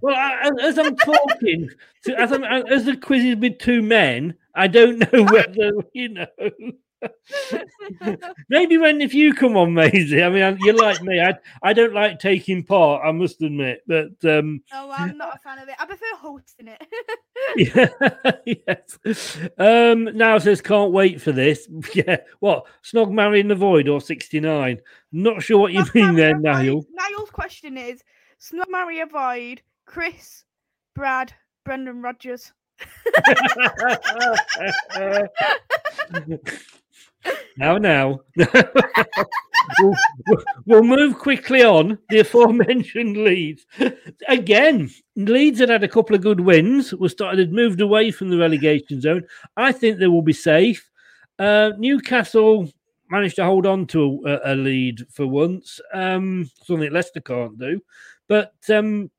Well, 0.00 0.14
I, 0.14 0.50
as 0.62 0.78
I'm 0.78 0.96
talking, 0.96 1.70
to, 2.04 2.20
as 2.20 2.32
I'm 2.32 2.44
as 2.44 2.84
the 2.84 2.96
quiz 2.96 3.24
is 3.24 3.36
with 3.36 3.58
two 3.58 3.82
men, 3.82 4.34
I 4.54 4.68
don't 4.68 4.98
know 4.98 5.24
whether 5.24 5.72
you 5.92 6.08
know. 6.10 6.26
Maybe 8.48 8.78
when 8.78 9.00
if 9.00 9.14
you 9.14 9.34
come 9.34 9.56
on, 9.56 9.74
Maisie. 9.74 10.22
I 10.22 10.28
mean, 10.28 10.58
you're 10.60 10.74
like 10.74 11.02
me. 11.02 11.20
I 11.20 11.34
I 11.62 11.72
don't 11.72 11.94
like 11.94 12.18
taking 12.18 12.64
part. 12.64 13.02
I 13.04 13.12
must 13.12 13.42
admit, 13.42 13.82
but 13.86 14.12
um, 14.24 14.62
Oh, 14.72 14.92
I'm 14.96 15.16
not 15.16 15.36
a 15.36 15.38
fan 15.38 15.58
of 15.58 15.68
it. 15.68 15.74
I 15.78 15.86
prefer 15.86 16.04
hosting 16.16 16.68
it. 16.68 16.86
yeah, 18.46 18.54
yes. 18.66 19.38
Um, 19.58 20.04
now 20.16 20.38
says 20.38 20.60
can't 20.60 20.92
wait 20.92 21.20
for 21.20 21.32
this. 21.32 21.68
Yeah, 21.94 22.18
what 22.40 22.66
snog 22.82 23.10
marry 23.10 23.40
in 23.40 23.48
the 23.48 23.54
void 23.54 23.88
or 23.88 24.00
sixty 24.00 24.40
nine? 24.40 24.80
Not 25.12 25.42
sure 25.42 25.58
what 25.58 25.72
you 25.72 25.84
mean 25.94 26.14
there, 26.14 26.38
Niall. 26.38 26.84
Niall's 26.92 27.30
question 27.30 27.78
is 27.78 28.02
Snog 28.40 28.68
Marry 28.68 29.00
a 29.00 29.06
void. 29.06 29.62
Chris, 29.86 30.44
Brad, 30.94 31.32
Brendan 31.64 32.02
Rodgers. 32.02 32.52
Now, 37.56 37.78
now. 37.78 38.20
we'll, 38.36 39.94
we'll- 40.66 40.82
move 40.84 41.18
quickly 41.18 41.62
on 41.62 41.98
the 42.10 42.20
aforementioned 42.20 43.16
Leeds. 43.16 43.66
Again, 44.28 44.90
Leeds 45.16 45.60
had 45.60 45.68
had 45.68 45.84
a 45.84 45.88
couple 45.88 46.14
of 46.14 46.22
good 46.22 46.40
wins. 46.40 46.94
We 46.94 47.08
started 47.08 47.38
had 47.38 47.52
moved 47.52 47.80
away 47.80 48.10
from 48.10 48.28
the 48.28 48.38
relegation 48.38 49.00
zone. 49.00 49.24
I 49.56 49.72
think 49.72 49.98
they 49.98 50.06
will 50.06 50.22
be 50.22 50.32
safe. 50.32 50.88
Uh, 51.38 51.72
Newcastle 51.78 52.70
managed 53.10 53.36
to 53.36 53.44
hold 53.44 53.66
on 53.66 53.86
to 53.86 54.22
a, 54.26 54.52
a 54.52 54.54
lead 54.54 55.06
for 55.10 55.26
once, 55.26 55.80
um, 55.92 56.50
something 56.64 56.92
Leicester 56.92 57.20
can't 57.20 57.58
do. 57.58 57.80
But 58.28 58.54
um, 58.70 59.10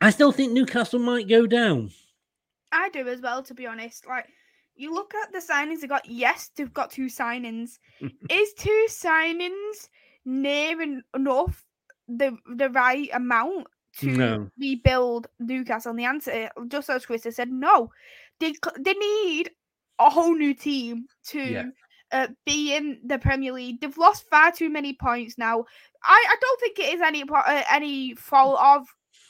I 0.00 0.10
still 0.10 0.32
think 0.32 0.52
Newcastle 0.52 0.98
might 0.98 1.28
go 1.28 1.46
down. 1.46 1.90
I 2.72 2.90
do 2.90 3.08
as 3.08 3.20
well, 3.22 3.42
to 3.44 3.54
be 3.54 3.66
honest. 3.66 4.06
Like, 4.06 4.26
you 4.76 4.92
look 4.92 5.14
at 5.14 5.32
the 5.32 5.38
signings 5.38 5.80
they 5.80 5.86
got. 5.86 6.06
Yes, 6.08 6.50
they've 6.56 6.72
got 6.72 6.90
two 6.90 7.06
signings. 7.06 7.78
Is 8.30 8.52
two 8.54 8.86
signings 8.88 9.88
near 10.24 10.80
en- 10.82 11.02
enough 11.14 11.64
the 12.08 12.36
the 12.54 12.70
right 12.70 13.08
amount 13.14 13.66
to 13.98 14.06
No. 14.08 14.50
rebuild 14.58 15.26
Newcastle? 15.40 15.90
And 15.90 15.98
the 15.98 16.04
answer, 16.04 16.50
just 16.68 16.90
as 16.90 17.06
Chris 17.06 17.24
has 17.24 17.36
said, 17.36 17.50
no. 17.50 17.90
They 18.40 18.54
they 18.80 18.92
need 18.94 19.50
a 19.98 20.10
whole 20.10 20.34
new 20.34 20.52
team 20.54 21.06
to 21.28 21.40
Yeah. 21.40 21.64
uh, 22.12 22.28
be 22.44 22.76
in 22.76 23.00
the 23.04 23.18
Premier 23.18 23.52
League. 23.52 23.80
They've 23.80 23.96
lost 23.98 24.28
far 24.28 24.52
too 24.52 24.68
many 24.68 24.92
points 24.92 25.38
now. 25.38 25.64
I, 26.04 26.24
I 26.28 26.36
don't 26.40 26.60
think 26.60 26.78
it 26.78 26.94
is 26.94 27.00
any 27.00 27.24
uh, 27.28 27.62
any 27.70 28.14
fault 28.14 28.60
of 28.60 28.86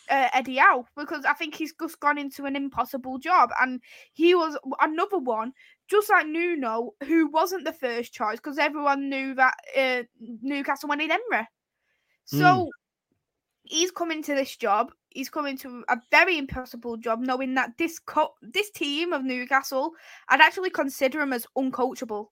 uh, 0.09 0.29
Eddie 0.33 0.57
Howe 0.57 0.87
because 0.97 1.25
I 1.25 1.33
think 1.35 1.55
he's 1.55 1.75
just 1.81 2.01
gone 2.01 2.19
into 2.19 2.45
an 2.45 2.57
impossible 2.57 3.19
job, 3.19 3.51
and 3.61 3.81
he 4.13 4.35
was 4.35 4.59
another 4.81 5.19
one, 5.19 5.53
just 5.89 6.11
like 6.11 6.27
Nuno, 6.27 6.95
who 7.05 7.29
wasn't 7.29 7.65
the 7.65 7.73
first 7.73 8.13
choice 8.13 8.37
because 8.37 8.59
everyone 8.59 9.09
knew 9.09 9.35
that 9.35 9.55
uh, 9.77 10.03
Newcastle 10.21 10.89
wanted 10.89 11.11
Emery. 11.11 11.47
So 12.25 12.69
he's 13.63 13.91
coming 13.91 14.23
to 14.25 14.35
this 14.35 14.57
job. 14.57 14.93
He's 15.11 15.31
coming 15.31 15.57
to 15.59 15.85
a 15.89 15.97
very 16.11 16.39
impossible 16.39 16.97
job, 16.97 17.21
knowing 17.21 17.55
that 17.55 17.79
this 17.79 17.99
co- 17.99 18.35
this 18.43 18.71
team 18.71 19.13
of 19.13 19.25
Newcastle, 19.25 19.93
I'd 20.29 20.41
actually 20.41 20.71
consider 20.71 21.21
him 21.21 21.33
as 21.33 21.47
uncoachable. 21.57 22.27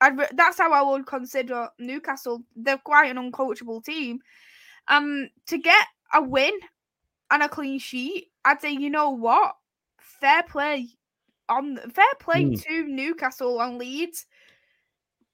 I'd 0.00 0.18
re- 0.18 0.28
that's 0.34 0.58
how 0.58 0.72
I 0.72 0.82
would 0.82 1.06
consider 1.06 1.68
Newcastle. 1.78 2.42
They're 2.56 2.78
quite 2.78 3.10
an 3.14 3.32
uncoachable 3.32 3.84
team. 3.84 4.20
Um, 4.88 5.28
to 5.46 5.58
get 5.58 5.86
a 6.12 6.22
win 6.22 6.52
and 7.30 7.42
a 7.42 7.48
clean 7.48 7.78
sheet, 7.78 8.28
I'd 8.44 8.60
say 8.60 8.72
you 8.72 8.90
know 8.90 9.10
what, 9.10 9.54
fair 9.98 10.42
play 10.42 10.88
on 11.48 11.76
fair 11.90 12.04
play 12.20 12.44
Hmm. 12.44 12.54
to 12.54 12.86
Newcastle 12.86 13.60
and 13.60 13.78
Leeds. 13.78 14.26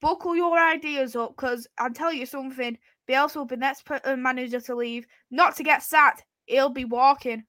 Buckle 0.00 0.36
your 0.36 0.58
ideas 0.58 1.16
up 1.16 1.34
because 1.36 1.66
I'll 1.78 1.90
tell 1.92 2.12
you 2.12 2.26
something. 2.26 2.76
Bielsa 3.08 3.36
will 3.36 3.46
be 3.46 3.56
next 3.56 3.84
uh, 3.90 4.16
manager 4.16 4.60
to 4.60 4.74
leave, 4.74 5.06
not 5.30 5.56
to 5.56 5.62
get 5.62 5.82
sacked. 5.82 6.24
He'll 6.46 6.68
be 6.68 6.84
walking. 6.84 7.44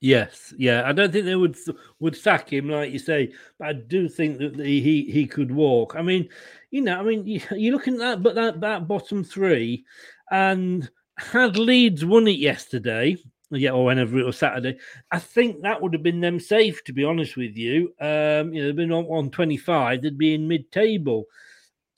Yes, 0.00 0.52
yeah. 0.58 0.82
I 0.86 0.92
don't 0.92 1.10
think 1.10 1.24
they 1.24 1.36
would 1.36 1.56
would 2.00 2.16
sack 2.16 2.52
him, 2.52 2.68
like 2.68 2.92
you 2.92 2.98
say, 2.98 3.32
but 3.58 3.68
I 3.68 3.72
do 3.72 4.08
think 4.08 4.38
that 4.38 4.58
he 4.58 4.80
he, 4.80 5.10
he 5.10 5.26
could 5.26 5.50
walk. 5.50 5.94
I 5.96 6.02
mean, 6.02 6.28
you 6.70 6.82
know, 6.82 7.00
I 7.00 7.02
mean, 7.02 7.26
you, 7.26 7.40
you're 7.52 7.72
looking 7.72 7.94
at 7.94 8.00
that, 8.00 8.22
but 8.22 8.34
that 8.34 8.60
that 8.60 8.86
bottom 8.88 9.24
three, 9.24 9.84
and 10.30 10.88
had 11.16 11.56
Leeds 11.56 12.04
won 12.04 12.28
it 12.28 12.38
yesterday, 12.38 13.16
yeah, 13.50 13.70
or 13.70 13.84
whenever 13.86 14.18
it 14.18 14.26
was 14.26 14.38
Saturday, 14.38 14.78
I 15.10 15.18
think 15.18 15.62
that 15.62 15.80
would 15.80 15.92
have 15.92 16.02
been 16.02 16.20
them 16.20 16.40
safe. 16.40 16.82
To 16.84 16.92
be 16.92 17.04
honest 17.04 17.36
with 17.36 17.56
you, 17.56 17.94
um, 18.00 18.52
you 18.52 18.60
know, 18.60 18.66
they've 18.66 18.76
been 18.76 18.92
on, 18.92 19.04
on 19.06 19.30
25, 19.30 20.02
they'd 20.02 20.18
be 20.18 20.34
in 20.34 20.48
mid-table. 20.48 21.24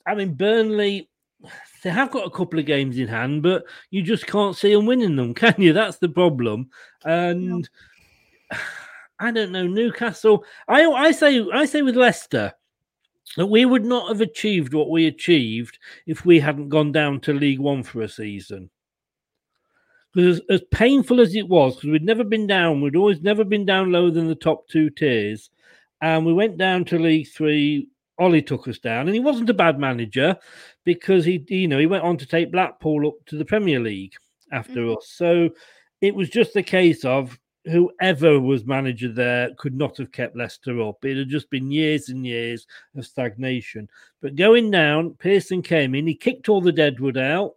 I 0.05 0.15
mean, 0.15 0.33
Burnley, 0.33 1.09
they 1.83 1.89
have 1.89 2.11
got 2.11 2.27
a 2.27 2.31
couple 2.31 2.59
of 2.59 2.65
games 2.65 2.97
in 2.97 3.07
hand, 3.07 3.43
but 3.43 3.63
you 3.89 4.01
just 4.01 4.27
can't 4.27 4.55
see 4.55 4.73
them 4.73 4.85
winning 4.85 5.15
them, 5.15 5.33
can 5.35 5.55
you? 5.57 5.73
That's 5.73 5.97
the 5.97 6.09
problem. 6.09 6.69
And 7.03 7.69
no. 8.51 8.57
I 9.21 9.31
don't 9.31 9.51
know 9.51 9.67
Newcastle. 9.67 10.45
I 10.69 10.85
I 10.85 11.11
say 11.11 11.45
I 11.53 11.65
say 11.65 11.81
with 11.81 11.97
Leicester 11.97 12.53
that 13.35 13.47
we 13.47 13.65
would 13.65 13.83
not 13.83 14.07
have 14.07 14.21
achieved 14.21 14.73
what 14.73 14.89
we 14.89 15.07
achieved 15.07 15.77
if 16.07 16.23
we 16.25 16.39
hadn't 16.39 16.69
gone 16.69 16.93
down 16.93 17.19
to 17.21 17.33
League 17.33 17.59
One 17.59 17.83
for 17.83 18.01
a 18.01 18.07
season. 18.07 18.69
Because 20.13 20.39
as, 20.39 20.45
as 20.49 20.61
painful 20.71 21.21
as 21.21 21.35
it 21.35 21.47
was, 21.47 21.75
because 21.75 21.91
we'd 21.91 22.03
never 22.03 22.23
been 22.23 22.47
down, 22.47 22.81
we'd 22.81 22.95
always 22.95 23.21
never 23.21 23.43
been 23.43 23.65
down 23.65 23.91
lower 23.91 24.11
than 24.11 24.27
the 24.27 24.35
top 24.35 24.67
two 24.67 24.89
tiers, 24.89 25.49
and 26.01 26.25
we 26.25 26.33
went 26.33 26.57
down 26.57 26.85
to 26.85 26.99
League 26.99 27.27
Three. 27.27 27.87
Ollie 28.17 28.41
took 28.41 28.67
us 28.67 28.79
down, 28.79 29.07
and 29.07 29.13
he 29.13 29.21
wasn't 29.21 29.49
a 29.49 29.53
bad 29.53 29.79
manager 29.79 30.35
because 30.83 31.23
he, 31.23 31.45
you 31.47 31.67
know, 31.69 31.79
he 31.79 31.85
went 31.85 32.03
on 32.03 32.17
to 32.17 32.25
take 32.25 32.51
Blackpool 32.51 33.07
up 33.07 33.13
to 33.27 33.37
the 33.37 33.45
Premier 33.45 33.79
League 33.79 34.13
after 34.51 34.81
mm-hmm. 34.81 34.97
us. 34.97 35.07
So 35.09 35.49
it 36.01 36.13
was 36.13 36.29
just 36.29 36.55
a 36.55 36.63
case 36.63 37.05
of 37.05 37.39
whoever 37.65 38.39
was 38.39 38.65
manager 38.65 39.11
there 39.11 39.49
could 39.57 39.75
not 39.75 39.97
have 39.97 40.11
kept 40.11 40.35
Leicester 40.35 40.81
up. 40.81 41.03
It 41.05 41.17
had 41.17 41.29
just 41.29 41.49
been 41.49 41.71
years 41.71 42.09
and 42.09 42.25
years 42.25 42.65
of 42.95 43.05
stagnation. 43.05 43.89
But 44.21 44.35
going 44.35 44.71
down, 44.71 45.15
Pearson 45.19 45.61
came 45.61 45.95
in, 45.95 46.07
he 46.07 46.15
kicked 46.15 46.49
all 46.49 46.61
the 46.61 46.71
deadwood 46.71 47.17
out. 47.17 47.55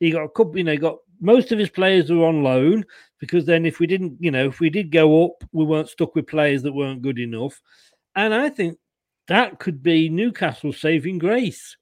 He 0.00 0.10
got 0.10 0.24
a 0.24 0.28
couple, 0.28 0.58
you 0.58 0.64
know, 0.64 0.76
got 0.76 0.98
most 1.22 1.52
of 1.52 1.58
his 1.58 1.70
players 1.70 2.10
were 2.10 2.26
on 2.26 2.42
loan 2.42 2.84
because 3.20 3.46
then 3.46 3.64
if 3.64 3.78
we 3.78 3.86
didn't, 3.86 4.16
you 4.18 4.30
know, 4.30 4.48
if 4.48 4.58
we 4.58 4.68
did 4.68 4.90
go 4.90 5.24
up, 5.24 5.44
we 5.52 5.64
weren't 5.64 5.88
stuck 5.88 6.14
with 6.14 6.26
players 6.26 6.62
that 6.62 6.72
weren't 6.72 7.02
good 7.02 7.18
enough. 7.18 7.62
And 8.16 8.34
I 8.34 8.50
think 8.50 8.78
that 9.28 9.60
could 9.60 9.82
be 9.82 10.08
Newcastle 10.08 10.72
saving 10.72 11.18
grace. 11.18 11.76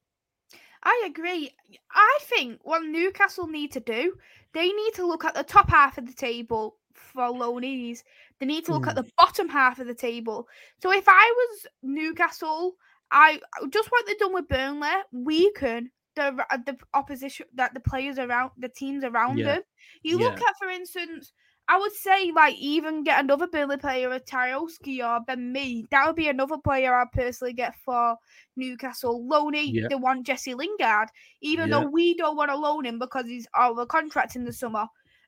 I 0.82 1.05
agree. 1.07 1.51
I 1.93 2.18
think 2.22 2.61
what 2.62 2.82
Newcastle 2.84 3.47
need 3.47 3.72
to 3.72 3.80
do, 3.80 4.14
they 4.53 4.68
need 4.68 4.95
to 4.95 5.07
look 5.07 5.24
at 5.24 5.34
the 5.34 5.43
top 5.43 5.70
half 5.70 5.99
of 5.99 6.07
the 6.07 6.12
table 6.12 6.76
for 6.93 7.22
loanees. 7.22 8.03
They 8.38 8.47
need 8.47 8.66
to 8.66 8.72
look 8.72 8.84
mm. 8.84 8.91
at 8.91 8.97
the 8.97 9.11
bottom 9.16 9.49
half 9.49 9.78
of 9.78 9.86
the 9.86 9.95
table. 9.95 10.49
So 10.82 10.93
if 10.93 11.05
I 11.09 11.34
was 11.36 11.66
Newcastle, 11.82 12.74
I 13.11 13.41
just 13.70 13.91
what 13.91 14.07
they've 14.07 14.18
done 14.18 14.34
with 14.34 14.49
Burnley, 14.49 14.88
weaken 15.12 15.91
the 16.20 16.46
uh, 16.50 16.58
the 16.66 16.76
opposition 16.94 17.46
that 17.54 17.74
the 17.74 17.80
players 17.80 18.18
around 18.18 18.50
the 18.58 18.68
teams 18.68 19.04
around 19.04 19.38
yeah. 19.38 19.46
them. 19.46 19.62
You 20.02 20.18
yeah. 20.18 20.26
look 20.26 20.40
at, 20.40 20.58
for 20.58 20.68
instance, 20.68 21.32
I 21.68 21.78
would 21.78 21.92
say 21.92 22.32
like 22.34 22.56
even 22.56 23.04
get 23.04 23.22
another 23.22 23.46
Burnley 23.46 23.76
player, 23.76 24.10
a 24.10 24.20
Tarkowski 24.20 25.02
or 25.04 25.20
Ben 25.24 25.52
Mee. 25.52 25.86
That 25.90 26.06
would 26.06 26.16
be 26.16 26.28
another 26.28 26.58
player 26.58 26.94
I'd 26.94 27.12
personally 27.12 27.52
get 27.52 27.74
for 27.84 28.16
Newcastle. 28.56 29.26
Loney, 29.26 29.70
yeah. 29.70 29.86
they 29.88 29.94
want 29.94 30.26
Jesse 30.26 30.54
Lingard, 30.54 31.08
even 31.40 31.70
though 31.70 31.88
we 31.88 32.16
don't 32.16 32.36
want 32.36 32.50
to 32.50 32.56
loan 32.56 32.84
him 32.84 32.98
because 32.98 33.26
he's 33.26 33.46
out 33.56 33.72
of 33.72 33.78
a 33.78 33.86
contract 33.86 34.36
in 34.36 34.44
the 34.44 34.52
summer. 34.52 34.86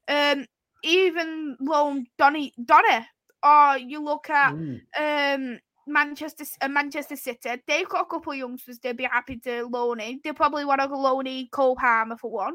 Um, 0.09 0.47
even 0.83 1.57
loan 1.61 2.07
Donny 2.19 2.53
Donny, 2.65 3.07
or 3.43 3.79
you 3.79 4.03
look 4.03 4.29
at 4.29 4.55
mm. 4.55 4.81
um 4.99 5.59
Manchester 5.87 6.45
uh, 6.61 6.69
Manchester 6.69 7.17
City, 7.17 7.51
they've 7.67 7.89
got 7.89 8.03
a 8.03 8.09
couple 8.09 8.33
of 8.33 8.39
youngsters 8.39 8.79
they'd 8.79 8.97
be 8.97 9.05
happy 9.05 9.37
to 9.39 9.67
loan 9.67 10.01
in. 10.01 10.21
They 10.23 10.33
probably 10.33 10.65
want 10.65 10.81
to 10.81 10.97
loan 10.97 11.27
in 11.27 11.49
Cole 11.51 11.77
Palmer 11.77 12.17
for 12.17 12.31
one. 12.31 12.55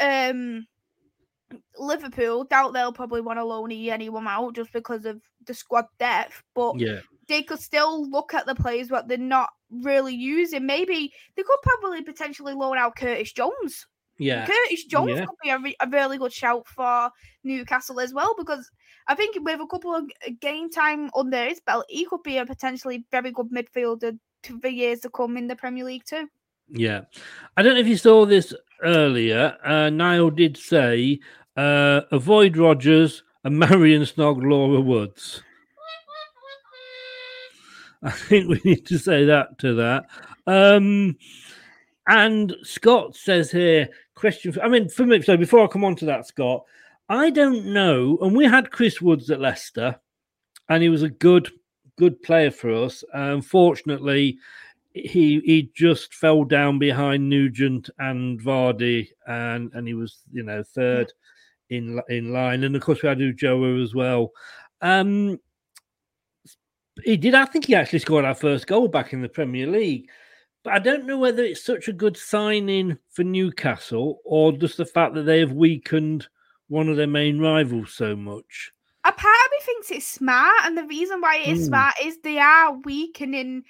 Um, 0.00 0.66
Liverpool, 1.76 2.44
doubt 2.44 2.72
they'll 2.72 2.92
probably 2.92 3.20
want 3.20 3.38
to 3.38 3.44
loan 3.44 3.72
anyone 3.72 4.26
out 4.26 4.54
just 4.54 4.72
because 4.72 5.04
of 5.04 5.20
the 5.46 5.54
squad 5.54 5.86
depth. 5.98 6.42
But 6.54 6.78
yeah. 6.78 7.00
they 7.28 7.42
could 7.42 7.60
still 7.60 8.08
look 8.10 8.34
at 8.34 8.46
the 8.46 8.54
players 8.54 8.90
what 8.90 9.08
they're 9.08 9.18
not 9.18 9.50
really 9.70 10.14
using. 10.14 10.66
Maybe 10.66 11.12
they 11.36 11.42
could 11.42 11.58
probably 11.62 12.02
potentially 12.02 12.54
loan 12.54 12.78
out 12.78 12.96
Curtis 12.96 13.32
Jones. 13.32 13.86
Yeah, 14.22 14.46
Curtis 14.46 14.84
Jones 14.84 15.10
yeah. 15.10 15.26
could 15.26 15.36
be 15.42 15.50
a, 15.50 15.58
re- 15.58 15.76
a 15.80 15.88
really 15.88 16.18
good 16.18 16.32
shout 16.32 16.66
for 16.66 17.10
Newcastle 17.44 18.00
as 18.00 18.14
well 18.14 18.34
because 18.36 18.70
I 19.08 19.14
think 19.14 19.36
with 19.40 19.60
a 19.60 19.66
couple 19.66 19.94
of 19.94 20.04
game 20.40 20.70
time 20.70 21.10
under 21.16 21.44
his 21.44 21.60
belt, 21.60 21.86
he 21.88 22.04
could 22.04 22.22
be 22.22 22.38
a 22.38 22.46
potentially 22.46 23.04
very 23.10 23.32
good 23.32 23.50
midfielder 23.50 24.18
to 24.44 24.60
the 24.60 24.72
years 24.72 25.00
to 25.00 25.10
come 25.10 25.36
in 25.36 25.48
the 25.48 25.56
Premier 25.56 25.84
League 25.84 26.04
too. 26.04 26.28
Yeah, 26.68 27.02
I 27.56 27.62
don't 27.62 27.74
know 27.74 27.80
if 27.80 27.88
you 27.88 27.96
saw 27.96 28.24
this 28.24 28.54
earlier. 28.82 29.56
Uh, 29.64 29.90
Niall 29.90 30.30
did 30.30 30.56
say 30.56 31.20
uh, 31.56 32.02
avoid 32.10 32.56
Rodgers 32.56 33.24
and 33.44 33.58
Marion 33.58 34.02
Snog 34.02 34.42
Laura 34.42 34.80
Woods. 34.80 35.42
I 38.02 38.10
think 38.10 38.48
we 38.48 38.60
need 38.64 38.86
to 38.86 38.98
say 38.98 39.24
that 39.26 39.58
to 39.60 39.74
that. 39.74 40.06
Um, 40.46 41.16
and 42.08 42.56
Scott 42.62 43.14
says 43.14 43.50
here, 43.50 43.88
question. 44.22 44.52
For, 44.52 44.62
I 44.62 44.68
mean, 44.68 44.88
for 44.88 45.04
me, 45.04 45.20
so 45.20 45.36
before 45.36 45.62
I 45.62 45.66
come 45.66 45.84
on 45.84 45.96
to 45.96 46.06
that, 46.06 46.26
Scott, 46.26 46.64
I 47.10 47.28
don't 47.28 47.66
know. 47.66 48.16
And 48.22 48.34
we 48.34 48.46
had 48.46 48.70
Chris 48.70 49.02
Woods 49.02 49.28
at 49.30 49.40
Leicester, 49.40 50.00
and 50.70 50.82
he 50.82 50.88
was 50.88 51.02
a 51.02 51.10
good, 51.10 51.50
good 51.98 52.22
player 52.22 52.50
for 52.50 52.72
us. 52.72 53.04
Unfortunately, 53.12 54.38
he 54.94 55.40
he 55.44 55.70
just 55.74 56.14
fell 56.14 56.44
down 56.44 56.78
behind 56.78 57.28
Nugent 57.28 57.90
and 57.98 58.40
Vardy, 58.40 59.08
and 59.26 59.70
and 59.74 59.86
he 59.86 59.94
was 59.94 60.20
you 60.32 60.42
know 60.42 60.62
third 60.62 61.12
in 61.68 62.00
in 62.08 62.32
line. 62.32 62.64
And 62.64 62.76
of 62.76 62.82
course, 62.82 63.02
we 63.02 63.08
had 63.08 63.18
Ulloa 63.18 63.82
as 63.82 63.94
well. 63.94 64.30
Um, 64.80 65.38
he 67.04 67.16
did. 67.16 67.34
I 67.34 67.46
think 67.46 67.66
he 67.66 67.74
actually 67.74 67.98
scored 67.98 68.24
our 68.24 68.34
first 68.34 68.66
goal 68.66 68.88
back 68.88 69.12
in 69.12 69.20
the 69.20 69.28
Premier 69.28 69.66
League. 69.66 70.08
But 70.64 70.74
I 70.74 70.78
don't 70.78 71.06
know 71.06 71.18
whether 71.18 71.42
it's 71.42 71.64
such 71.64 71.88
a 71.88 71.92
good 71.92 72.16
signing 72.16 72.98
for 73.10 73.24
Newcastle 73.24 74.20
or 74.24 74.52
just 74.52 74.76
the 74.76 74.84
fact 74.84 75.14
that 75.14 75.22
they 75.22 75.40
have 75.40 75.52
weakened 75.52 76.28
one 76.68 76.88
of 76.88 76.96
their 76.96 77.06
main 77.06 77.40
rivals 77.40 77.92
so 77.92 78.14
much. 78.14 78.72
A 79.04 79.12
part 79.12 79.34
of 79.46 79.50
me 79.50 79.58
thinks 79.62 79.90
it's 79.90 80.06
smart, 80.06 80.54
and 80.62 80.78
the 80.78 80.84
reason 80.84 81.20
why 81.20 81.38
it 81.38 81.48
is 81.48 81.64
mm. 81.64 81.66
smart 81.66 81.94
is 82.02 82.18
they 82.18 82.38
are 82.38 82.78
weakening 82.84 83.64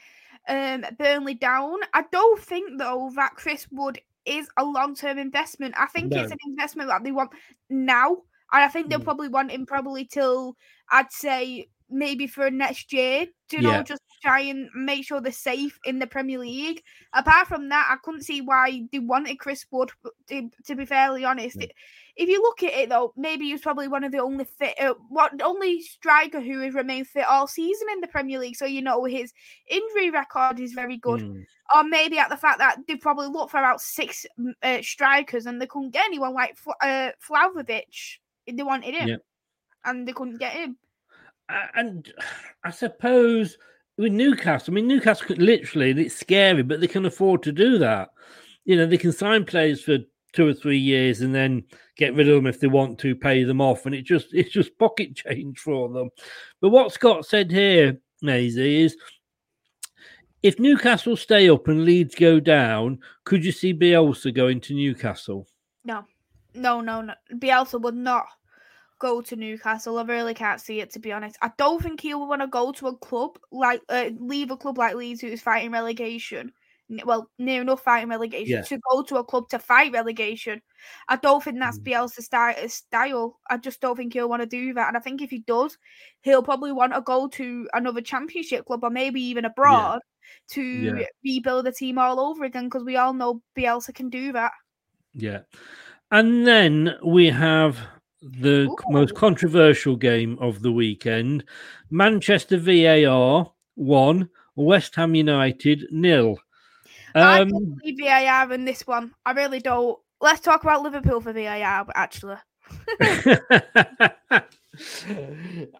um, 0.49 0.85
Burnley 0.99 1.35
down. 1.35 1.79
I 1.95 2.05
don't 2.13 2.39
think 2.39 2.79
though 2.79 3.11
that 3.17 3.35
Chris 3.37 3.67
Wood 3.71 3.99
is 4.27 4.49
a 4.59 4.65
long 4.65 4.95
term 4.95 5.19
investment. 5.19 5.75
I 5.79 5.87
think 5.87 6.13
no. 6.13 6.23
it's 6.23 6.33
an 6.33 6.39
investment 6.47 6.91
that 6.91 7.03
they 7.03 7.13
want 7.13 7.31
now, 7.71 8.11
and 8.53 8.63
I 8.63 8.69
think 8.69 8.91
they'll 8.91 9.01
mm. 9.01 9.05
probably 9.05 9.29
want 9.29 9.51
him 9.51 9.65
probably 9.65 10.05
till 10.05 10.57
I'd 10.91 11.11
say 11.11 11.69
maybe 11.93 12.27
for 12.27 12.51
next 12.51 12.93
year. 12.93 13.27
Do 13.49 13.59
you 13.59 13.69
yeah. 13.69 13.77
know 13.79 13.83
just 13.83 14.03
try 14.23 14.41
and 14.41 14.69
make 14.75 15.05
sure 15.05 15.21
they're 15.21 15.33
safe 15.33 15.79
in 15.85 15.99
the 15.99 16.07
Premier 16.07 16.39
League. 16.39 16.83
Apart 17.13 17.49
from 17.49 17.69
that, 17.69 17.89
I 17.91 17.97
couldn't 18.03 18.23
see 18.23 18.41
why 18.41 18.85
they 18.93 19.01
wanted 19.01 19.39
Chris 19.39 19.67
Wood. 19.71 19.91
To, 20.29 20.51
to 20.67 20.75
be 20.77 20.85
fairly 20.85 21.25
honest, 21.25 21.57
yeah. 21.61 21.67
if 22.17 22.29
you 22.29 22.41
look 22.41 22.63
at 22.63 22.73
it 22.73 22.89
though, 22.89 23.13
maybe 23.17 23.47
he's 23.47 23.61
probably 23.61 23.89
one 23.89 24.05
of 24.05 24.13
the 24.13 24.21
only 24.21 24.45
fit, 24.45 24.81
uh, 24.81 24.95
what 25.09 25.43
only 25.43 25.83
striker 25.83 26.41
who 26.41 26.61
has 26.61 26.75
remained 26.75 27.09
fit 27.09 27.27
all 27.29 27.47
season 27.47 27.89
in 27.93 28.01
the 28.01 28.07
Premier 28.07 28.39
League. 28.39 28.57
So 28.57 28.65
you 28.65 28.81
know 28.81 29.05
his 29.05 29.33
injury 29.69 30.11
record 30.11 30.61
is 30.61 30.73
very 30.73 30.97
good. 30.97 31.21
Mm. 31.21 31.45
Or 31.75 31.85
maybe 31.85 32.19
at 32.19 32.29
the 32.29 32.37
fact 32.37 32.59
that 32.59 32.77
they 32.87 32.97
probably 32.97 33.29
looked 33.29 33.51
for 33.51 33.59
about 33.59 33.81
six 33.81 34.25
uh, 34.63 34.79
strikers 34.83 35.47
and 35.47 35.61
they 35.61 35.67
couldn't 35.67 35.93
get 35.93 36.05
anyone 36.07 36.35
like 36.35 36.57
uh, 36.81 37.11
Vlahovic. 37.29 38.19
They 38.47 38.63
wanted 38.63 38.95
him, 38.95 39.09
yeah. 39.09 39.17
and 39.85 40.07
they 40.07 40.13
couldn't 40.13 40.39
get 40.39 40.53
him. 40.53 40.77
And 41.75 42.13
I 42.65 42.71
suppose 42.71 43.59
with 43.99 44.13
Newcastle, 44.13 44.73
I 44.73 44.75
mean, 44.75 44.87
Newcastle 44.87 45.27
could 45.27 45.43
literally, 45.43 45.91
it's 45.91 46.17
scary, 46.17 46.63
but 46.63 46.81
they 46.81 46.89
can 46.89 47.07
afford 47.07 47.43
to 47.45 47.53
do 47.53 47.79
that. 47.79 48.11
You 48.65 48.77
know, 48.77 48.87
they 48.87 48.99
can 48.99 49.13
sign 49.13 49.45
players 49.45 49.83
for 49.83 49.99
two 50.33 50.49
or 50.49 50.55
three 50.55 50.79
years 50.79 51.21
and 51.21 51.35
then 51.35 51.63
get 51.97 52.15
rid 52.15 52.29
of 52.29 52.37
them 52.37 52.47
if 52.47 52.61
they 52.61 52.67
want 52.67 52.99
to, 53.01 53.15
pay 53.15 53.45
them 53.45 53.61
off, 53.61 53.87
and 53.87 53.95
it 53.95 54.03
just 54.03 54.29
it's 54.33 54.51
just 54.51 54.79
pocket 54.79 55.15
change 55.15 55.59
for 55.59 55.89
them. 55.89 56.11
But 56.61 56.71
what 56.71 56.93
Scott 56.93 57.27
said 57.27 57.51
here, 57.51 57.99
Maisie, 58.23 58.83
is 58.83 58.97
if 60.43 60.59
Newcastle 60.59 61.17
stay 61.17 61.49
up 61.49 61.69
and 61.69 61.85
Leeds 61.85 62.15
go 62.15 62.41
down, 62.41 62.99
could 63.25 63.45
you 63.45 63.53
see 63.53 63.73
Bielsa 63.73 64.35
going 64.35 64.61
to 64.63 64.75
Newcastle? 64.75 65.47
No, 65.85 66.05
no, 66.55 66.81
no, 66.81 67.01
no. 67.03 67.15
Bielsa 67.35 67.81
would 67.81 67.95
not 67.95 68.27
go 69.03 69.21
to 69.21 69.37
Newcastle. 69.37 69.99
I 69.99 70.05
really 70.05 70.33
can't 70.35 70.61
see 70.61 70.81
it 70.81 70.91
to 70.93 71.01
be 71.01 71.13
honest. 71.13 71.37
I 71.43 71.51
don't 71.59 71.83
think 71.83 72.01
he 72.01 72.15
would 72.15 72.27
want 72.27 72.41
to 72.43 72.47
go 72.47 72.71
to 72.73 72.87
a 72.87 72.97
club 72.97 73.37
like 73.51 73.83
uh, 73.89 74.11
leave 74.19 74.51
a 74.53 74.57
club 74.57 74.79
like 74.79 74.95
Leeds 74.95 75.21
who's 75.21 75.43
fighting 75.43 75.73
relegation 75.73 76.53
well, 77.05 77.31
near 77.39 77.63
enough 77.63 77.83
fighting 77.83 78.11
relegation 78.11 78.57
Yeah. 78.57 78.63
to 78.63 78.79
go 78.91 79.03
to 79.03 79.17
a 79.17 79.25
club 79.25 79.49
to 79.51 79.59
fight 79.59 79.93
relegation. 79.93 80.61
I 81.09 81.17
don't 81.17 81.43
think 81.43 81.59
that's 81.59 81.79
Bielsa's 81.79 82.27
sty- 82.27 82.67
style. 82.67 83.41
I 83.49 83.57
just 83.57 83.81
don't 83.81 83.97
think 83.97 84.13
he'll 84.13 84.29
want 84.29 84.43
to 84.43 84.47
do 84.47 84.75
that. 84.75 84.89
And 84.89 84.97
I 84.97 85.01
think 85.01 85.23
if 85.23 85.31
he 85.31 85.39
does, 85.41 85.79
he'll 86.23 86.43
probably 86.43 86.73
want 86.73 86.93
to 86.93 87.01
go 87.01 87.29
to 87.29 87.69
another 87.73 88.03
championship 88.03 88.67
club 88.67 88.85
or 88.85 88.91
maybe 88.91 89.23
even 89.23 89.45
abroad 89.47 90.01
to 90.51 90.63
Yeah. 90.63 91.07
rebuild 91.25 91.67
the 91.67 91.73
team 91.73 91.99
all 91.99 92.21
over 92.21 92.45
again 92.45 92.65
because 92.65 92.85
we 92.85 92.97
all 92.97 93.15
know 93.15 93.41
Bielsa 93.57 93.95
can 93.95 94.11
do 94.11 94.33
that. 94.33 94.53
Yeah. 95.15 95.41
And 96.11 96.47
then 96.47 96.97
we 97.05 97.31
have 97.31 97.79
the 98.23 98.69
c- 98.69 98.85
most 98.93 99.15
controversial 99.15 99.97
game 99.97 100.39
of 100.41 100.63
the 100.63 100.71
weekend 100.73 101.45
Manchester 101.91 102.57
VAR 102.57 103.53
1, 103.75 104.29
West 104.57 104.95
Ham 104.97 105.15
United 105.15 105.87
nil. 105.91 106.39
I 107.15 107.41
Um, 107.41 107.49
don't 107.51 107.79
believe 107.79 107.99
VAR 108.01 108.53
in 108.53 108.65
this 108.65 108.87
one. 108.87 109.13
I 109.27 109.33
really 109.33 109.61
don't. 109.61 109.99
Let's 110.21 110.41
talk 110.41 110.63
about 110.63 110.83
Liverpool 110.83 111.21
for 111.21 111.33
VAR, 111.33 111.85
but 111.85 111.97
actually. 111.97 112.37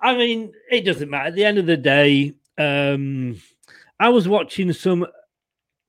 I 0.01 0.17
mean, 0.17 0.53
it 0.71 0.85
doesn't 0.85 1.09
matter. 1.11 1.29
At 1.29 1.35
the 1.35 1.45
end 1.45 1.59
of 1.59 1.67
the 1.67 1.77
day, 1.77 2.35
um, 2.59 3.41
I 3.99 4.09
was 4.11 4.29
watching 4.29 4.73
some. 4.73 5.07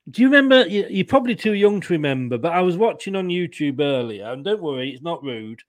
Do 0.10 0.22
you 0.22 0.28
remember? 0.28 0.68
you- 0.68 0.88
You're 0.90 1.06
probably 1.06 1.36
too 1.36 1.54
young 1.54 1.82
to 1.82 1.94
remember, 1.94 2.38
but 2.38 2.52
I 2.54 2.62
was 2.62 2.78
watching 2.78 3.16
on 3.16 3.28
YouTube 3.30 3.80
earlier, 3.82 4.32
and 4.32 4.44
don't 4.46 4.62
worry, 4.62 4.92
it's 4.92 5.02
not 5.02 5.24
rude. 5.24 5.62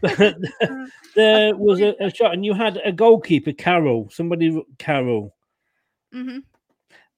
But 0.00 0.36
there 1.14 1.56
was 1.56 1.80
a, 1.80 1.94
a 2.00 2.10
shot, 2.14 2.34
and 2.34 2.44
you 2.44 2.54
had 2.54 2.80
a 2.84 2.92
goalkeeper, 2.92 3.52
Carroll, 3.52 4.08
somebody, 4.10 4.62
Carroll, 4.78 5.34
hmm 6.12 6.38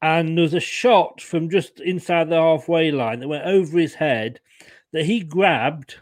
and 0.03 0.35
there 0.37 0.43
was 0.43 0.55
a 0.55 0.61
shot 0.61 1.21
from 1.21 1.51
just 1.51 1.79
inside 1.81 2.31
the 2.31 2.37
halfway 2.41 2.91
line 2.91 3.21
that 3.21 3.29
went 3.29 3.45
over 3.45 3.79
his 3.79 3.93
head 3.93 4.41
that 4.93 5.05
he 5.05 5.21
grabbed 5.21 5.97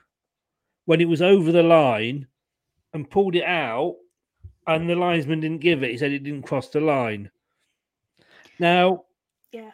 when 0.85 1.01
it 1.01 1.09
was 1.09 1.21
over 1.21 1.51
the 1.51 1.65
line 1.65 2.27
and 2.95 3.11
pulled 3.11 3.35
it 3.35 3.43
out, 3.43 3.97
and 4.69 4.89
the 4.89 4.95
linesman 4.95 5.41
didn't 5.41 5.61
give 5.61 5.83
it. 5.83 5.91
He 5.91 5.99
said 5.99 6.13
it 6.13 6.23
didn't 6.23 6.47
cross 6.47 6.69
the 6.69 6.81
line. 6.81 7.29
Now, 8.61 9.05
Yeah. 9.53 9.71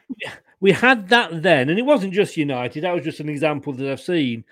we 0.61 0.73
had 0.73 1.09
that 1.11 1.43
then, 1.43 1.69
and 1.69 1.79
it 1.79 1.85
wasn't 1.85 2.15
just 2.15 2.37
United. 2.37 2.83
That 2.83 2.95
was 2.95 3.05
just 3.05 3.21
an 3.21 3.29
example 3.29 3.75
that 3.75 3.91
I've 3.93 4.01
seen. 4.01 4.45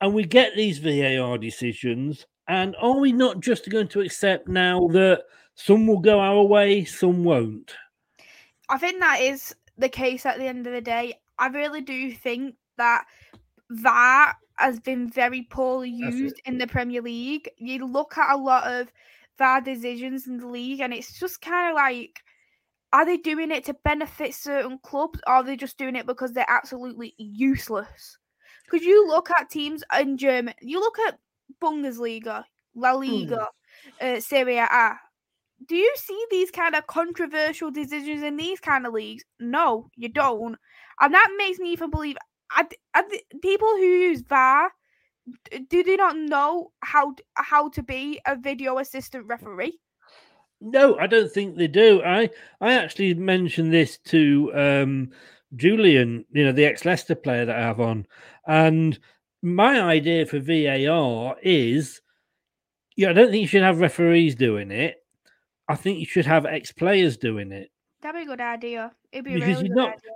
And 0.00 0.14
we 0.14 0.24
get 0.24 0.56
these 0.56 0.78
VAR 0.78 1.36
decisions, 1.36 2.24
and 2.48 2.74
are 2.80 2.98
we 2.98 3.12
not 3.12 3.40
just 3.40 3.68
going 3.68 3.88
to 3.88 4.00
accept 4.00 4.48
now 4.48 4.88
that 4.88 5.24
some 5.56 5.86
will 5.86 5.98
go 5.98 6.18
our 6.20 6.42
way, 6.42 6.84
some 6.84 7.22
won't? 7.22 7.74
I 8.70 8.78
think 8.78 9.00
that 9.00 9.20
is 9.20 9.54
the 9.76 9.90
case 9.90 10.24
at 10.24 10.38
the 10.38 10.46
end 10.46 10.66
of 10.66 10.72
the 10.72 10.80
day. 10.80 11.14
I 11.38 11.48
really 11.48 11.82
do 11.82 12.12
think 12.12 12.54
that 12.78 13.04
VAR 13.70 14.34
has 14.56 14.80
been 14.80 15.10
very 15.10 15.42
poorly 15.42 15.90
used 15.90 16.40
in 16.44 16.58
the 16.58 16.66
Premier 16.66 17.02
League. 17.02 17.50
You 17.58 17.86
look 17.86 18.16
at 18.16 18.34
a 18.34 18.38
lot 18.38 18.66
of 18.70 18.92
VAR 19.38 19.60
decisions 19.60 20.26
in 20.26 20.38
the 20.38 20.46
league, 20.46 20.80
and 20.80 20.94
it's 20.94 21.18
just 21.18 21.42
kind 21.42 21.70
of 21.70 21.74
like, 21.74 22.20
are 22.92 23.04
they 23.04 23.18
doing 23.18 23.50
it 23.50 23.64
to 23.64 23.74
benefit 23.84 24.34
certain 24.34 24.78
clubs, 24.82 25.20
or 25.26 25.34
are 25.34 25.44
they 25.44 25.56
just 25.56 25.76
doing 25.76 25.94
it 25.94 26.06
because 26.06 26.32
they're 26.32 26.44
absolutely 26.48 27.14
useless? 27.18 28.16
Because 28.70 28.86
you 28.86 29.06
look 29.06 29.30
at 29.30 29.50
teams 29.50 29.82
in 29.98 30.16
Germany, 30.16 30.56
you 30.60 30.80
look 30.80 30.98
at 31.00 31.18
Bundesliga, 31.62 32.44
La 32.74 32.92
Liga, 32.92 33.48
uh, 34.00 34.20
Serie 34.20 34.58
A. 34.58 34.92
Do 35.66 35.76
you 35.76 35.92
see 35.96 36.24
these 36.30 36.50
kind 36.50 36.74
of 36.74 36.86
controversial 36.86 37.70
decisions 37.70 38.22
in 38.22 38.36
these 38.36 38.60
kind 38.60 38.86
of 38.86 38.94
leagues? 38.94 39.24
No, 39.38 39.90
you 39.96 40.08
don't. 40.08 40.56
And 41.00 41.14
that 41.14 41.28
makes 41.36 41.58
me 41.58 41.72
even 41.72 41.90
believe 41.90 42.16
are 42.56 42.66
the 42.94 43.20
people 43.42 43.68
who 43.68 43.84
use 43.84 44.22
VAR 44.22 44.72
do 45.68 45.82
they 45.82 45.96
not 45.96 46.16
know 46.16 46.72
how 46.80 47.14
how 47.34 47.68
to 47.70 47.82
be 47.82 48.20
a 48.26 48.36
video 48.36 48.78
assistant 48.78 49.26
referee? 49.26 49.78
No, 50.60 50.98
I 50.98 51.06
don't 51.06 51.30
think 51.30 51.56
they 51.56 51.68
do. 51.68 52.02
I 52.02 52.30
I 52.60 52.74
actually 52.74 53.14
mentioned 53.14 53.72
this 53.72 53.98
to 54.06 54.50
um, 54.54 55.10
Julian, 55.56 56.24
you 56.32 56.44
know, 56.44 56.52
the 56.52 56.64
ex 56.64 56.84
Leicester 56.84 57.14
player 57.14 57.44
that 57.44 57.56
I 57.56 57.60
have 57.60 57.80
on, 57.80 58.06
and 58.50 58.98
my 59.42 59.80
idea 59.80 60.26
for 60.26 60.38
VAR 60.40 61.36
is, 61.42 62.00
yeah, 62.96 63.10
I 63.10 63.12
don't 63.12 63.30
think 63.30 63.40
you 63.42 63.46
should 63.48 63.62
have 63.62 63.80
referees 63.80 64.34
doing 64.34 64.70
it. 64.70 64.96
I 65.68 65.76
think 65.76 66.00
you 66.00 66.06
should 66.06 66.26
have 66.26 66.44
ex 66.46 66.72
players 66.72 67.16
doing 67.16 67.52
it. 67.52 67.70
That'd 68.02 68.18
be 68.18 68.24
a 68.24 68.26
good 68.26 68.40
idea. 68.40 68.92
It'd 69.12 69.24
be 69.24 69.32
a 69.32 69.34
Because 69.34 69.48
really 69.48 69.68
you're 69.68 69.76
good 69.76 69.82
not- 69.82 69.88
idea. 69.94 70.10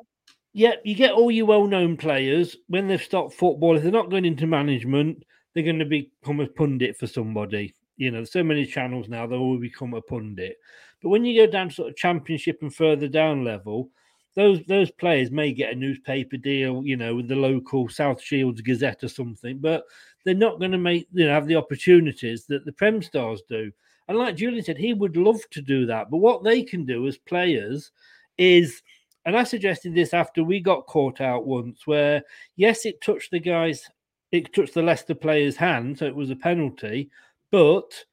Yeah, 0.56 0.72
you 0.84 0.94
get 0.94 1.12
all 1.12 1.30
your 1.32 1.46
well-known 1.46 1.96
players 1.96 2.56
when 2.68 2.86
they've 2.86 3.02
stopped 3.02 3.34
football. 3.34 3.76
If 3.76 3.82
they're 3.82 3.90
not 3.90 4.08
going 4.10 4.24
into 4.24 4.46
management, 4.46 5.24
they're 5.52 5.64
going 5.64 5.80
to 5.80 5.84
become 5.84 6.38
a 6.40 6.46
pundit 6.46 6.96
for 6.96 7.08
somebody. 7.08 7.74
You 7.96 8.10
know, 8.12 8.18
there's 8.18 8.30
so 8.32 8.44
many 8.44 8.64
channels 8.64 9.08
now 9.08 9.26
they 9.26 9.36
will 9.36 9.42
all 9.44 9.58
become 9.58 9.94
a 9.94 10.00
pundit. 10.02 10.56
But 11.02 11.08
when 11.08 11.24
you 11.24 11.44
go 11.44 11.50
down 11.50 11.68
to 11.70 11.74
sort 11.74 11.88
of 11.90 11.96
championship 11.96 12.58
and 12.62 12.72
further 12.74 13.08
down 13.08 13.42
level, 13.44 13.90
those 14.36 14.60
those 14.66 14.90
players 14.90 15.30
may 15.30 15.52
get 15.52 15.72
a 15.72 15.76
newspaper 15.76 16.36
deal, 16.36 16.82
you 16.84 16.96
know, 16.96 17.14
with 17.14 17.28
the 17.28 17.36
local 17.36 17.88
South 17.88 18.20
Shields 18.20 18.60
Gazette 18.60 19.04
or 19.04 19.08
something, 19.08 19.58
but 19.58 19.84
they're 20.24 20.34
not 20.34 20.58
going 20.58 20.72
to 20.72 20.78
make 20.78 21.06
you 21.12 21.26
know 21.26 21.32
have 21.32 21.46
the 21.46 21.56
opportunities 21.56 22.46
that 22.46 22.64
the 22.64 22.72
Prem 22.72 23.02
stars 23.02 23.42
do. 23.48 23.70
And 24.08 24.18
like 24.18 24.36
Julian 24.36 24.64
said, 24.64 24.76
he 24.76 24.92
would 24.92 25.16
love 25.16 25.40
to 25.50 25.62
do 25.62 25.86
that, 25.86 26.10
but 26.10 26.18
what 26.18 26.44
they 26.44 26.62
can 26.62 26.84
do 26.84 27.06
as 27.06 27.16
players 27.16 27.90
is 28.36 28.82
and 29.24 29.36
I 29.36 29.44
suggested 29.44 29.94
this 29.94 30.12
after 30.12 30.44
we 30.44 30.60
got 30.60 30.86
caught 30.86 31.20
out 31.20 31.46
once, 31.46 31.86
where 31.86 32.22
yes, 32.56 32.84
it 32.84 33.00
touched 33.00 33.30
the 33.30 33.40
guy's, 33.40 33.88
it 34.32 34.52
touched 34.52 34.74
the 34.74 34.82
Leicester 34.82 35.14
player's 35.14 35.56
hand, 35.56 35.98
so 35.98 36.06
it 36.06 36.14
was 36.14 36.30
a 36.30 36.36
penalty, 36.36 37.10
but 37.50 38.04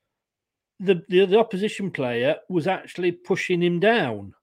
the 0.79 1.03
the, 1.09 1.25
the 1.25 1.39
opposition 1.39 1.91
player 1.91 2.37
was 2.49 2.67
actually 2.67 3.11
pushing 3.11 3.61
him 3.61 3.79
down, 3.79 4.33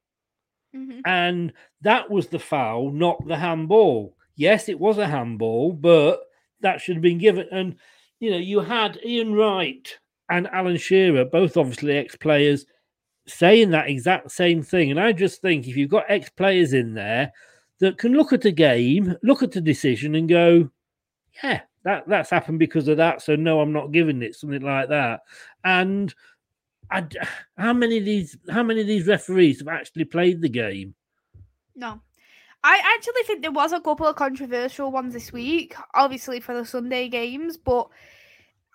Mhm. 0.75 1.01
and 1.07 1.53
that 1.83 2.11
was 2.11 2.29
the 2.29 2.39
foul, 2.39 2.91
not 2.93 3.27
the 3.27 3.37
handball. 3.37 4.16
Yes, 4.37 4.69
it 4.69 4.79
was 4.79 4.99
a 4.99 5.07
handball, 5.07 5.73
but 5.73 6.21
that 6.61 6.81
should 6.81 6.97
have 6.97 7.03
been 7.03 7.19
given. 7.19 7.49
And 7.51 7.77
you 8.21 8.31
know, 8.31 8.37
you 8.39 8.61
had 8.61 8.99
Ian 9.05 9.35
Wright 9.35 9.99
and 10.31 10.47
Alan 10.49 10.77
Shearer, 10.77 11.25
both 11.25 11.57
obviously 11.57 11.97
ex-players, 11.97 12.66
saying 13.27 13.71
that 13.71 13.89
exact 13.89 14.31
same 14.31 14.62
thing. 14.62 14.91
And 14.91 15.01
I 15.01 15.12
just 15.12 15.41
think 15.41 15.66
if 15.69 15.77
you've 15.77 15.91
got 15.91 16.05
ex 16.09 16.29
players 16.31 16.73
in 16.75 16.95
there 16.95 17.33
that 17.81 17.99
can 17.99 18.12
look 18.14 18.33
at 18.33 18.45
a 18.45 18.51
game, 18.53 19.14
look 19.23 19.43
at 19.43 19.57
a 19.57 19.61
decision, 19.61 20.14
and 20.16 20.29
go, 20.29 20.71
yeah, 21.43 21.61
that, 21.85 22.09
that's 22.09 22.31
happened 22.31 22.59
because 22.59 22.89
of 22.89 22.97
that. 22.99 23.23
So 23.23 23.37
no, 23.37 23.61
I'm 23.61 23.73
not 23.73 23.93
giving 23.93 24.23
it 24.23 24.35
something 24.35 24.62
like 24.62 24.89
that. 24.89 25.21
And 25.64 26.14
I, 26.91 27.07
how 27.57 27.72
many 27.72 27.99
of 27.99 28.05
these 28.05 28.36
how 28.51 28.62
many 28.62 28.80
of 28.80 28.86
these 28.86 29.07
referees 29.07 29.61
have 29.61 29.68
actually 29.68 30.05
played 30.05 30.41
the 30.41 30.49
game? 30.49 30.95
No. 31.74 32.01
I 32.64 32.80
actually 32.97 33.22
think 33.22 33.43
there 33.43 33.53
was 33.53 33.72
a 33.72 33.80
couple 33.80 34.07
of 34.07 34.16
controversial 34.16 34.91
ones 34.91 35.14
this 35.14 35.32
week, 35.32 35.76
obviously 35.95 36.41
for 36.41 36.55
the 36.55 36.64
Sunday 36.64 37.09
games, 37.09 37.57
but 37.57 37.89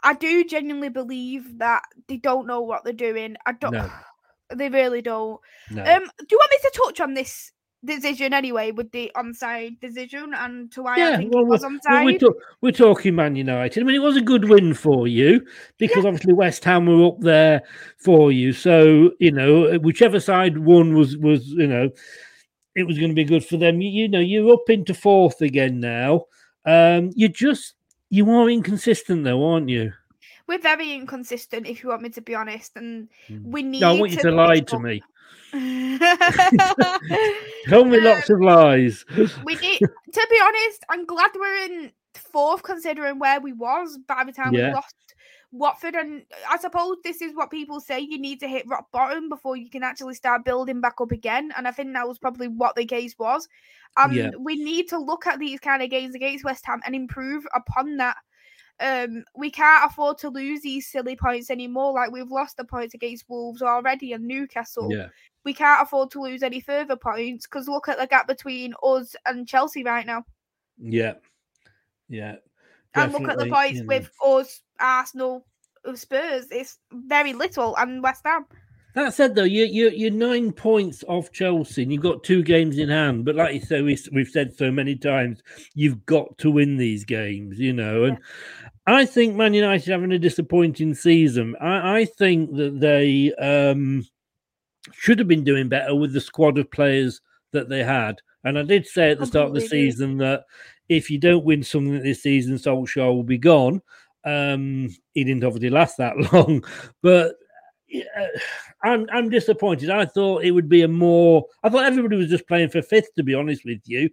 I 0.04 0.14
do 0.14 0.46
genuinely 0.46 0.90
believe 0.90 1.60
that 1.60 1.84
they 2.08 2.18
don't 2.18 2.48
know 2.48 2.62
what 2.62 2.84
they're 2.84 2.94
doing. 2.94 3.36
I 3.46 3.54
don't 3.54 3.74
No. 3.74 3.90
they 4.56 4.70
really 4.70 5.02
don't. 5.02 5.40
No. 5.72 5.84
Um 5.84 6.04
do 6.18 6.28
you 6.32 6.38
want 6.38 6.52
me 6.52 6.58
to 6.62 6.72
touch 6.74 7.02
on 7.02 7.14
this 7.14 7.52
decision 7.86 8.34
anyway 8.34 8.72
with 8.72 8.92
the 8.92 9.12
onside 9.16 9.80
decision 9.80 10.34
and 10.34 10.72
to 10.72 10.84
why 10.84 10.94
I 10.94 11.18
think 11.18 11.34
well, 11.34 11.44
it 11.44 11.48
was 11.48 11.62
we're, 11.62 11.70
onside? 11.70 12.06
we're, 12.06 12.18
talk- 12.18 12.38
we're 12.62 12.72
talking 12.72 13.16
Man 13.16 13.36
United. 13.36 13.82
I 13.82 13.86
mean, 13.86 13.96
it 13.96 14.04
was 14.04 14.18
a 14.18 14.22
good 14.22 14.48
win 14.50 14.74
for 14.74 15.08
you 15.08 15.46
because 15.78 16.06
obviously 16.06 16.34
West 16.34 16.64
Ham 16.64 16.86
were 16.86 17.08
up 17.08 17.20
there 17.20 17.62
for 17.98 18.32
you. 18.32 18.54
So 18.54 19.12
you 19.20 19.32
know, 19.32 19.78
whichever 19.80 20.20
side 20.20 20.58
won 20.60 20.96
was 20.96 21.18
was 21.18 21.48
you 21.48 21.68
know, 21.68 21.90
it 22.76 22.84
was 22.84 22.98
going 22.98 23.12
to 23.12 23.16
be 23.16 23.26
good 23.26 23.46
for 23.46 23.58
them. 23.58 23.82
You, 23.82 23.90
you 23.90 24.08
know, 24.08 24.20
you're 24.20 24.54
up 24.54 24.70
into 24.70 24.94
fourth 24.94 25.42
again 25.42 25.80
now. 25.80 26.26
Um, 26.66 27.12
you 27.16 27.30
just 27.30 27.76
you 28.10 28.30
are 28.32 28.50
inconsistent 28.50 29.24
though, 29.24 29.46
aren't 29.46 29.70
you? 29.70 29.92
We're 30.48 30.60
very 30.60 30.94
inconsistent, 30.94 31.68
if 31.68 31.84
you 31.84 31.90
want 31.90 32.02
me 32.02 32.10
to 32.10 32.22
be 32.22 32.36
honest, 32.36 32.74
and 32.76 33.10
mm. 33.30 33.44
we 33.44 33.64
need. 33.64 33.82
No, 33.82 33.96
I 33.96 34.00
want 34.00 34.12
you 34.12 34.18
to 34.18 34.24
pick 34.24 34.34
lie 34.34 34.56
it 34.56 34.68
to 34.68 34.80
me. 34.80 35.02
Tell 37.68 37.86
me 37.86 38.00
lots 38.00 38.30
of 38.30 38.38
um, 38.38 38.42
lies. 38.42 39.06
we 39.46 39.56
need 39.56 39.80
to 39.80 40.28
be 40.30 40.40
honest. 40.42 40.84
I'm 40.90 41.06
glad 41.06 41.32
we're 41.36 41.66
in 41.66 41.92
fourth, 42.16 42.64
considering 42.64 43.20
where 43.20 43.40
we 43.40 43.54
was 43.54 44.00
by 44.08 44.24
the 44.26 44.32
time 44.32 44.54
Yeah. 44.54 44.70
we 44.70 44.74
lost 44.74 44.96
Watford. 45.52 45.94
And 45.94 46.24
I 46.50 46.58
suppose 46.58 46.98
this 47.04 47.22
is 47.22 47.36
what 47.36 47.52
people 47.52 47.80
say: 47.80 48.00
you 48.00 48.20
need 48.20 48.40
to 48.40 48.48
hit 48.48 48.68
rock 48.68 48.88
bottom 48.92 49.30
before 49.30 49.56
you 49.56 49.70
can 49.70 49.84
actually 49.84 50.16
start 50.16 50.44
building 50.44 50.82
back 50.82 50.96
up 51.00 51.12
again. 51.12 51.52
And 51.56 51.68
I 51.68 51.72
think 51.72 51.94
that 51.94 52.08
was 52.08 52.18
probably 52.18 52.48
what 52.48 52.76
the 52.76 52.86
case 52.86 53.16
was. 53.18 53.48
And 53.98 54.16
Yeah. 54.16 54.32
we 54.40 54.56
need 54.56 54.90
to 54.90 54.98
look 54.98 55.28
at 55.28 55.40
these 55.40 55.60
kind 55.60 55.84
of 55.84 55.90
games 55.90 56.16
against 56.16 56.44
West 56.44 56.66
Ham 56.66 56.82
and 56.86 56.96
improve 56.96 57.46
upon 57.54 57.98
that. 57.98 58.18
Um, 58.84 59.24
we 59.36 59.50
can't 59.50 59.90
afford 59.90 60.18
to 60.20 60.30
lose 60.30 60.62
these 60.62 60.88
silly 60.88 61.16
points 61.16 61.50
anymore. 61.50 61.94
Like 61.94 62.12
we've 62.12 62.30
lost 62.30 62.58
the 62.58 62.66
points 62.66 62.94
against 62.94 63.30
Wolves 63.30 63.62
already 63.62 64.12
and 64.12 64.26
Newcastle 64.26 64.90
Yeah. 64.92 65.08
we 65.46 65.54
can't 65.54 65.82
afford 65.82 66.12
to 66.12 66.22
lose 66.22 66.44
any 66.44 66.60
further 66.60 66.98
points 66.98 67.48
because 67.48 67.70
look 67.70 67.88
at 67.88 67.98
the 67.98 68.08
gap 68.08 68.28
between 68.28 68.74
us 68.84 69.16
and 69.26 69.48
Chelsea 69.48 69.84
right 69.84 70.06
now. 70.06 70.26
Yeah, 70.78 71.14
yeah. 72.10 72.36
And 72.96 73.14
look 73.14 73.28
at 73.28 73.40
the 73.40 73.48
points 73.48 73.80
know. 73.80 73.88
with 73.88 74.12
us, 74.24 74.62
Arsenal, 74.80 75.46
uh, 75.88 75.96
Spurs. 75.96 76.48
It's 76.52 76.80
very 76.92 77.34
little, 77.34 77.76
and 77.78 78.04
West 78.04 78.22
Ham. 78.26 78.46
That 78.96 79.14
said, 79.16 79.34
though, 79.34 79.44
you 79.44 79.66
you 79.66 79.90
you're 79.90 80.12
nine 80.12 80.52
points 80.52 81.04
off 81.08 81.32
Chelsea, 81.32 81.82
and 81.82 81.92
you've 81.92 82.04
got 82.04 82.24
two 82.24 82.44
games 82.44 82.78
in 82.78 82.90
hand. 82.90 83.26
But 83.26 83.36
like 83.36 83.56
you 83.56 83.62
say, 83.62 83.82
we, 83.82 83.98
we've 84.12 84.28
said 84.28 84.56
so 84.56 84.70
many 84.72 84.96
times, 84.96 85.42
you've 85.74 86.06
got 86.06 86.38
to 86.40 86.52
win 86.52 86.78
these 86.78 87.04
games, 87.04 87.60
you 87.60 87.74
know. 87.74 88.04
And 88.04 88.20
I 88.86 89.06
think 89.06 89.36
Man 89.36 89.54
United 89.54 89.90
having 89.90 90.12
a 90.12 90.20
disappointing 90.20 90.94
season. 90.94 91.56
I, 91.62 92.00
I 92.00 92.06
think 92.06 92.56
that 92.56 92.80
they 92.80 93.34
um, 93.36 94.06
should 94.92 95.20
have 95.20 95.28
been 95.28 95.44
doing 95.44 95.70
better 95.70 95.96
with 95.96 96.14
the 96.14 96.20
squad 96.20 96.58
of 96.58 96.70
players 96.72 97.22
that 97.52 97.70
they 97.70 97.84
had. 97.84 98.20
And 98.44 98.60
I 98.60 98.64
did 98.64 98.86
say 98.86 99.12
at 99.12 99.20
the 99.20 99.26
start 99.26 99.48
of 99.48 99.54
the 99.54 99.62
season 99.62 100.18
that 100.18 100.44
if 100.90 101.10
you 101.10 101.18
don't 101.18 101.46
win 101.46 101.64
something 101.64 102.04
this 102.04 102.24
season, 102.24 102.56
Solskjaer 102.56 103.14
will 103.14 103.24
be 103.24 103.38
gone. 103.38 103.82
Um, 104.26 104.90
he 105.14 105.24
didn't 105.24 105.44
obviously 105.44 105.70
last 105.70 105.98
that 105.98 106.18
long, 106.34 106.64
but 107.02 107.36
yeah, 107.88 108.04
I'm 108.84 109.08
I'm 109.12 109.30
disappointed. 109.30 109.90
I 109.90 110.06
thought 110.06 110.44
it 110.44 110.52
would 110.52 110.70
be 110.70 110.82
a 110.82 110.88
more. 110.88 111.46
I 111.62 111.70
thought 111.70 111.86
everybody 111.86 112.18
was 112.18 112.30
just 112.30 112.48
playing 112.48 112.70
for 112.70 112.82
fifth, 112.82 113.14
to 113.16 113.24
be 113.24 113.34
honest 113.34 113.64
with 113.66 113.82
you. 113.86 114.10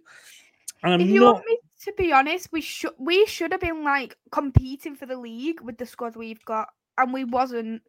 And 0.83 0.93
I'm 0.93 1.01
if 1.01 1.07
you 1.07 1.21
not. 1.21 1.35
want 1.35 1.45
me 1.45 1.57
to 1.83 1.93
be 1.97 2.11
honest, 2.11 2.49
we 2.51 2.61
should 2.61 2.93
we 2.97 3.25
should 3.25 3.51
have 3.51 3.61
been 3.61 3.83
like 3.83 4.15
competing 4.31 4.95
for 4.95 5.05
the 5.05 5.17
league 5.17 5.61
with 5.61 5.77
the 5.77 5.85
squad 5.85 6.15
we've 6.15 6.43
got, 6.45 6.69
and 6.97 7.13
we 7.13 7.23
wasn't. 7.23 7.81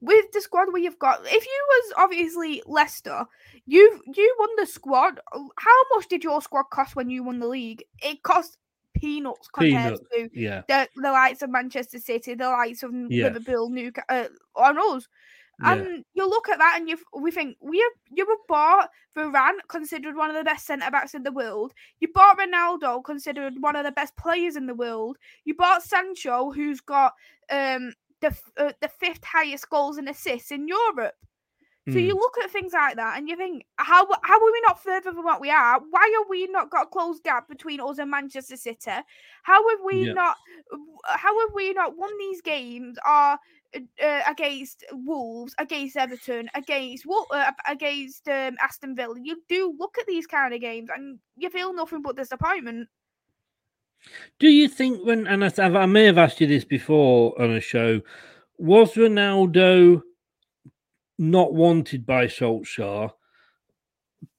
With 0.00 0.32
the 0.32 0.40
squad 0.40 0.68
we've 0.72 0.98
got, 0.98 1.20
if 1.24 1.44
you 1.46 1.66
was 1.68 1.92
obviously 1.98 2.62
Leicester, 2.66 3.24
you 3.66 4.00
you 4.14 4.36
won 4.38 4.48
the 4.56 4.66
squad. 4.66 5.20
How 5.58 5.82
much 5.94 6.08
did 6.08 6.24
your 6.24 6.42
squad 6.42 6.64
cost 6.72 6.96
when 6.96 7.08
you 7.08 7.22
won 7.22 7.38
the 7.38 7.46
league? 7.46 7.84
It 8.02 8.22
cost 8.22 8.58
peanuts 8.96 9.48
compared 9.52 9.98
Peanuts, 9.98 10.02
to 10.12 10.30
yeah. 10.32 10.62
the, 10.68 10.88
the 10.96 11.12
likes 11.12 11.42
of 11.42 11.50
Manchester 11.50 11.98
City, 11.98 12.34
the 12.34 12.48
likes 12.48 12.82
of 12.82 12.92
Yeah. 13.08 13.24
Liverpool, 13.24 13.70
Newcastle, 13.70 14.04
uh, 14.08 14.28
on 14.60 14.78
us. 14.78 15.06
Yeah. 15.58 15.72
And 15.74 16.04
you 16.14 16.28
look 16.28 16.48
at 16.48 16.58
that 16.58 16.74
and 16.76 16.88
you 16.88 16.98
we 17.18 17.30
think 17.30 17.56
we 17.60 17.78
have 17.78 17.92
you 18.16 18.26
were 18.26 18.36
bought 18.46 18.90
Varane, 19.16 19.58
considered 19.68 20.14
one 20.14 20.28
of 20.30 20.36
the 20.36 20.44
best 20.44 20.66
centre 20.66 20.90
backs 20.90 21.14
in 21.14 21.22
the 21.22 21.32
world. 21.32 21.72
You 22.00 22.08
bought 22.12 22.38
Ronaldo, 22.38 23.02
considered 23.02 23.54
one 23.60 23.74
of 23.76 23.84
the 23.84 23.92
best 23.92 24.14
players 24.16 24.56
in 24.56 24.66
the 24.66 24.74
world. 24.74 25.16
You 25.44 25.54
bought 25.54 25.82
Sancho, 25.82 26.50
who's 26.50 26.80
got 26.80 27.14
um 27.50 27.94
the 28.20 28.36
uh, 28.58 28.72
the 28.80 28.88
fifth 28.88 29.24
highest 29.24 29.68
goals 29.70 29.96
and 29.96 30.08
assists 30.08 30.50
in 30.50 30.68
Europe. 30.68 31.14
So 31.88 32.00
you 32.00 32.14
Mm. 32.14 32.18
look 32.18 32.34
at 32.42 32.50
things 32.50 32.72
like 32.72 32.96
that 32.96 33.16
and 33.16 33.28
you 33.28 33.36
think, 33.36 33.64
how 33.76 34.04
how 34.22 34.34
are 34.40 34.52
we 34.52 34.60
not 34.66 34.82
further 34.82 35.12
than 35.12 35.22
what 35.22 35.40
we 35.40 35.50
are? 35.50 35.78
Why 35.90 36.14
are 36.18 36.28
we 36.28 36.48
not 36.48 36.68
got 36.68 36.86
a 36.86 36.90
close 36.90 37.20
gap 37.20 37.48
between 37.48 37.80
us 37.80 37.98
and 37.98 38.10
Manchester 38.10 38.56
City? 38.56 38.90
How 39.44 39.68
have 39.68 39.78
we 39.84 40.04
Yeah. 40.06 40.12
not? 40.12 40.36
How 41.04 41.38
have 41.38 41.54
we 41.54 41.72
not 41.74 41.96
won 41.96 42.10
these 42.18 42.40
games? 42.40 42.98
Are 43.06 43.38
uh, 43.74 44.20
against 44.28 44.84
Wolves, 44.92 45.54
against 45.58 45.96
Everton, 45.96 46.48
against 46.54 47.06
uh, 47.08 47.50
against 47.68 48.28
um, 48.28 48.56
Aston 48.62 48.94
Villa? 48.96 49.14
You 49.22 49.42
do 49.48 49.74
look 49.78 49.96
at 49.98 50.06
these 50.06 50.26
kind 50.26 50.54
of 50.54 50.60
games 50.60 50.90
and 50.94 51.18
you 51.36 51.50
feel 51.50 51.72
nothing 51.72 52.02
but 52.02 52.16
disappointment. 52.16 52.88
Do 54.38 54.48
you 54.48 54.68
think 54.68 55.04
when 55.04 55.26
and 55.26 55.44
I, 55.44 55.50
I 55.58 55.86
may 55.86 56.04
have 56.04 56.18
asked 56.18 56.40
you 56.40 56.46
this 56.46 56.64
before 56.64 57.40
on 57.40 57.50
a 57.50 57.60
show, 57.60 58.02
was 58.58 58.94
Ronaldo 58.94 60.02
not 61.18 61.54
wanted 61.54 62.06
by 62.06 62.26
Solskjaer? 62.26 63.12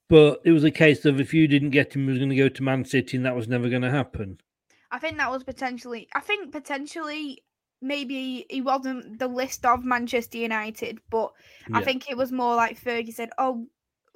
But 0.09 0.39
it 0.45 0.51
was 0.51 0.63
a 0.63 0.71
case 0.71 1.03
of 1.03 1.19
if 1.19 1.33
you 1.33 1.47
didn't 1.47 1.71
get 1.71 1.93
him, 1.93 2.03
he 2.03 2.09
was 2.09 2.17
going 2.17 2.29
to 2.29 2.35
go 2.35 2.47
to 2.47 2.63
Man 2.63 2.85
City, 2.85 3.17
and 3.17 3.25
that 3.25 3.35
was 3.35 3.49
never 3.49 3.67
going 3.67 3.81
to 3.81 3.91
happen. 3.91 4.39
I 4.89 4.99
think 4.99 5.17
that 5.17 5.29
was 5.29 5.43
potentially. 5.43 6.07
I 6.15 6.21
think 6.21 6.53
potentially 6.53 7.43
maybe 7.81 8.45
he 8.49 8.61
wasn't 8.61 9.19
the 9.19 9.27
list 9.27 9.65
of 9.65 9.83
Manchester 9.83 10.37
United, 10.37 10.99
but 11.09 11.31
I 11.73 11.83
think 11.83 12.09
it 12.09 12.17
was 12.17 12.31
more 12.31 12.55
like 12.55 12.81
Fergie 12.81 13.13
said, 13.13 13.29
"Oh, 13.37 13.67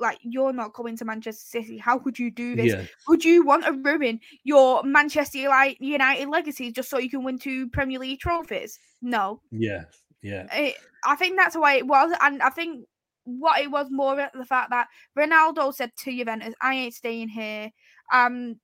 like 0.01 0.17
you're 0.23 0.51
not 0.51 0.73
coming 0.73 0.97
to 0.97 1.05
Manchester 1.05 1.45
City. 1.45 1.77
How 1.77 1.99
could 1.99 2.17
you 2.17 2.31
do 2.31 2.55
this? 2.55 2.73
Yeah. 2.73 2.85
Would 3.07 3.23
you 3.23 3.45
want 3.45 3.65
to 3.65 3.73
ruin 3.73 4.19
your 4.43 4.83
Manchester 4.83 5.37
United 5.37 6.27
legacy 6.27 6.71
just 6.71 6.89
so 6.89 6.97
you 6.97 7.09
can 7.09 7.23
win 7.23 7.37
two 7.37 7.69
Premier 7.69 7.99
League 7.99 8.19
trophies? 8.19 8.77
No, 9.01 9.41
Yeah, 9.51 9.83
yeah, 10.21 10.47
it, 10.53 10.75
I 11.05 11.15
think 11.15 11.37
that's 11.37 11.53
the 11.53 11.61
way 11.61 11.77
it 11.77 11.87
was, 11.87 12.11
and 12.19 12.41
I 12.41 12.49
think 12.49 12.85
what 13.23 13.61
it 13.61 13.69
was 13.69 13.87
more 13.91 14.15
the 14.15 14.45
fact 14.45 14.71
that 14.71 14.87
Ronaldo 15.17 15.73
said 15.73 15.91
to 15.99 16.11
Juventus, 16.11 16.55
"I 16.61 16.73
ain't 16.75 16.93
staying 16.93 17.29
here." 17.29 17.71
Um, 18.11 18.59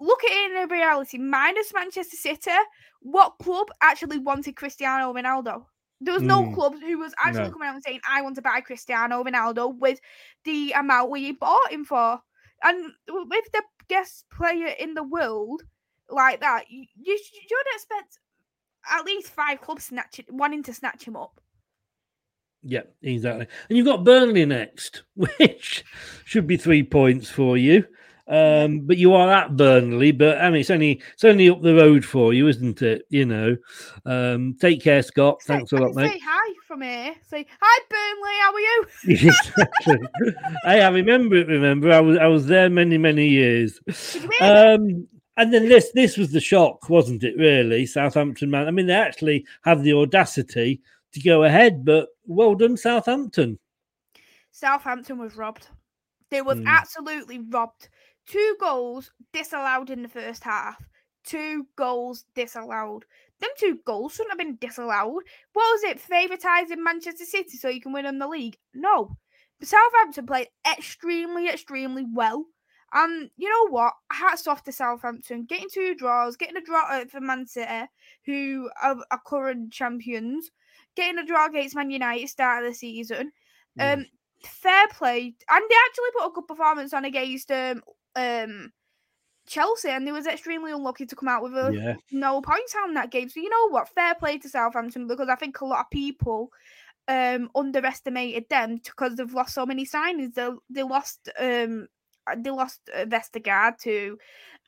look 0.00 0.22
at 0.24 0.30
it 0.30 0.62
in 0.62 0.68
reality. 0.68 1.18
Minus 1.18 1.72
Manchester 1.72 2.16
City, 2.16 2.50
what 3.02 3.38
club 3.38 3.68
actually 3.80 4.18
wanted 4.18 4.56
Cristiano 4.56 5.12
Ronaldo? 5.12 5.66
There 6.00 6.14
was 6.14 6.22
no 6.24 6.44
Mm, 6.44 6.54
club 6.54 6.74
who 6.80 6.98
was 6.98 7.14
actually 7.18 7.50
no. 7.50 7.50
coming 7.50 7.68
out 7.68 7.74
and 7.74 7.84
saying, 7.84 8.00
"I 8.08 8.22
want 8.22 8.36
to 8.36 8.42
buy 8.42 8.60
Cristiano 8.60 9.22
Ronaldo 9.22 9.78
with 9.78 10.00
the 10.44 10.72
amount 10.72 11.10
we 11.10 11.32
bought 11.32 11.70
him 11.72 11.84
for." 11.84 12.20
And 12.62 12.92
with 13.08 13.50
the 13.52 13.62
best 13.88 14.28
player 14.30 14.68
in 14.68 14.94
the 14.94 15.02
world 15.02 15.62
like 16.08 16.40
that, 16.40 16.70
you, 16.70 16.86
you 16.96 17.18
should 17.18 17.66
expect 17.74 18.18
at 18.90 19.04
least 19.04 19.30
five 19.30 19.60
clubs 19.60 19.86
snatching, 19.86 20.26
wanting 20.30 20.62
to 20.64 20.74
snatch 20.74 21.04
him 21.04 21.16
up. 21.16 21.40
yeah, 22.62 22.82
exactly. 23.02 23.46
And 23.68 23.76
you've 23.76 23.86
got 23.86 24.04
Burnley 24.04 24.46
next, 24.46 25.02
which 25.14 25.84
should 26.24 26.46
be 26.46 26.56
three 26.56 26.82
points 26.82 27.28
for 27.28 27.56
you. 27.56 27.84
Um, 28.32 28.80
but 28.80 28.96
you 28.96 29.12
are 29.12 29.30
at 29.30 29.58
Burnley, 29.58 30.10
but 30.10 30.38
I 30.40 30.48
mean 30.48 30.60
it's 30.62 30.70
only 30.70 31.02
it's 31.12 31.24
only 31.24 31.50
up 31.50 31.60
the 31.60 31.74
road 31.74 32.02
for 32.02 32.32
you, 32.32 32.48
isn't 32.48 32.80
it? 32.80 33.02
You 33.10 33.26
know. 33.26 33.56
Um, 34.06 34.56
take 34.58 34.82
care, 34.82 35.02
Scott. 35.02 35.42
Thanks 35.42 35.72
a 35.72 35.76
lot, 35.76 35.94
mate. 35.94 36.12
say 36.12 36.20
hi 36.24 36.54
from 36.66 36.80
here. 36.80 37.14
Say 37.28 37.46
hi, 37.60 37.84
Burnley. 37.90 38.38
How 38.40 38.52
are 38.54 38.60
you? 38.60 38.86
exactly. 39.28 40.08
hey, 40.64 40.82
I 40.82 40.88
remember 40.88 41.36
it. 41.36 41.48
Remember, 41.48 41.92
I 41.92 42.00
was 42.00 42.16
I 42.16 42.26
was 42.26 42.46
there 42.46 42.70
many 42.70 42.96
many 42.96 43.28
years. 43.28 43.78
Um, 44.40 45.06
and 45.36 45.52
then 45.52 45.68
this 45.68 45.90
this 45.92 46.16
was 46.16 46.32
the 46.32 46.40
shock, 46.40 46.88
wasn't 46.88 47.24
it? 47.24 47.36
Really, 47.36 47.84
Southampton 47.84 48.50
man. 48.50 48.66
I 48.66 48.70
mean, 48.70 48.86
they 48.86 48.94
actually 48.94 49.44
have 49.62 49.82
the 49.82 49.92
audacity 49.92 50.80
to 51.12 51.20
go 51.20 51.44
ahead, 51.44 51.84
but 51.84 52.08
well 52.24 52.54
done, 52.54 52.78
Southampton. 52.78 53.58
Southampton 54.50 55.18
was 55.18 55.36
robbed. 55.36 55.68
They 56.30 56.40
was 56.42 56.58
Hmm. 56.58 56.66
absolutely 56.66 57.40
robbed. 57.50 57.88
Two 58.26 58.56
goals 58.60 59.10
disallowed 59.32 59.90
in 59.90 60.02
the 60.02 60.08
first 60.08 60.44
half. 60.44 60.82
Two 61.24 61.66
goals 61.76 62.24
disallowed. 62.34 63.04
Them 63.40 63.50
two 63.58 63.78
goals 63.84 64.14
shouldn't 64.14 64.32
have 64.32 64.38
been 64.38 64.58
disallowed. 64.60 65.22
What 65.52 65.72
was 65.72 65.84
it? 65.84 66.00
Favoritising 66.00 66.82
Manchester 66.82 67.24
City 67.24 67.56
so 67.56 67.68
you 67.68 67.80
can 67.80 67.92
win 67.92 68.04
them 68.04 68.18
the 68.18 68.28
league? 68.28 68.56
No. 68.74 69.16
But 69.58 69.68
Southampton 69.68 70.26
played 70.26 70.48
extremely, 70.68 71.48
extremely 71.48 72.04
well. 72.12 72.44
And 72.92 73.30
you 73.36 73.48
know 73.48 73.68
what? 73.70 73.94
Hats 74.10 74.46
off 74.46 74.64
to 74.64 74.72
Southampton. 74.72 75.44
Getting 75.44 75.68
two 75.72 75.94
draws, 75.94 76.36
getting 76.36 76.56
a 76.56 76.60
draw 76.60 77.04
for 77.10 77.20
Man 77.20 77.46
City, 77.46 77.86
who 78.26 78.70
are, 78.82 78.96
are 79.10 79.20
current 79.26 79.72
champions, 79.72 80.50
getting 80.94 81.18
a 81.18 81.24
draw 81.24 81.46
against 81.46 81.74
Man 81.74 81.90
United 81.90 82.28
start 82.28 82.64
of 82.64 82.70
the 82.70 82.74
season. 82.74 83.32
Um, 83.80 84.06
fair 84.44 84.86
play, 84.88 85.34
and 85.50 85.62
they 85.70 85.76
actually 85.86 86.10
put 86.18 86.26
a 86.26 86.32
good 86.34 86.46
performance 86.46 86.92
on 86.92 87.06
against 87.06 87.50
um 87.50 87.82
um 88.16 88.72
Chelsea, 89.46 89.88
and 89.90 90.06
they 90.06 90.12
was 90.12 90.26
extremely 90.26 90.72
unlucky 90.72 91.04
to 91.06 91.16
come 91.16 91.28
out 91.28 91.42
with 91.42 91.54
a 91.54 91.72
Yeah. 91.74 91.94
no 92.10 92.40
points 92.40 92.74
on 92.84 92.94
that 92.94 93.10
game. 93.10 93.28
So 93.28 93.40
you 93.40 93.50
know 93.50 93.68
what? 93.70 93.88
Fair 93.88 94.14
play 94.14 94.38
to 94.38 94.48
Southampton 94.48 95.06
because 95.06 95.28
I 95.28 95.34
think 95.34 95.60
a 95.60 95.64
lot 95.66 95.80
of 95.80 95.90
people 95.90 96.50
um 97.08 97.50
underestimated 97.54 98.48
them 98.48 98.76
because 98.76 99.16
they've 99.16 99.32
lost 99.34 99.54
so 99.54 99.66
many 99.66 99.84
signings. 99.84 100.34
They 100.34 100.48
they 100.70 100.82
lost 100.82 101.28
um 101.38 101.88
they 102.36 102.50
lost 102.50 102.80
uh, 102.94 103.04
Vestergaard 103.04 103.78
to 103.78 104.18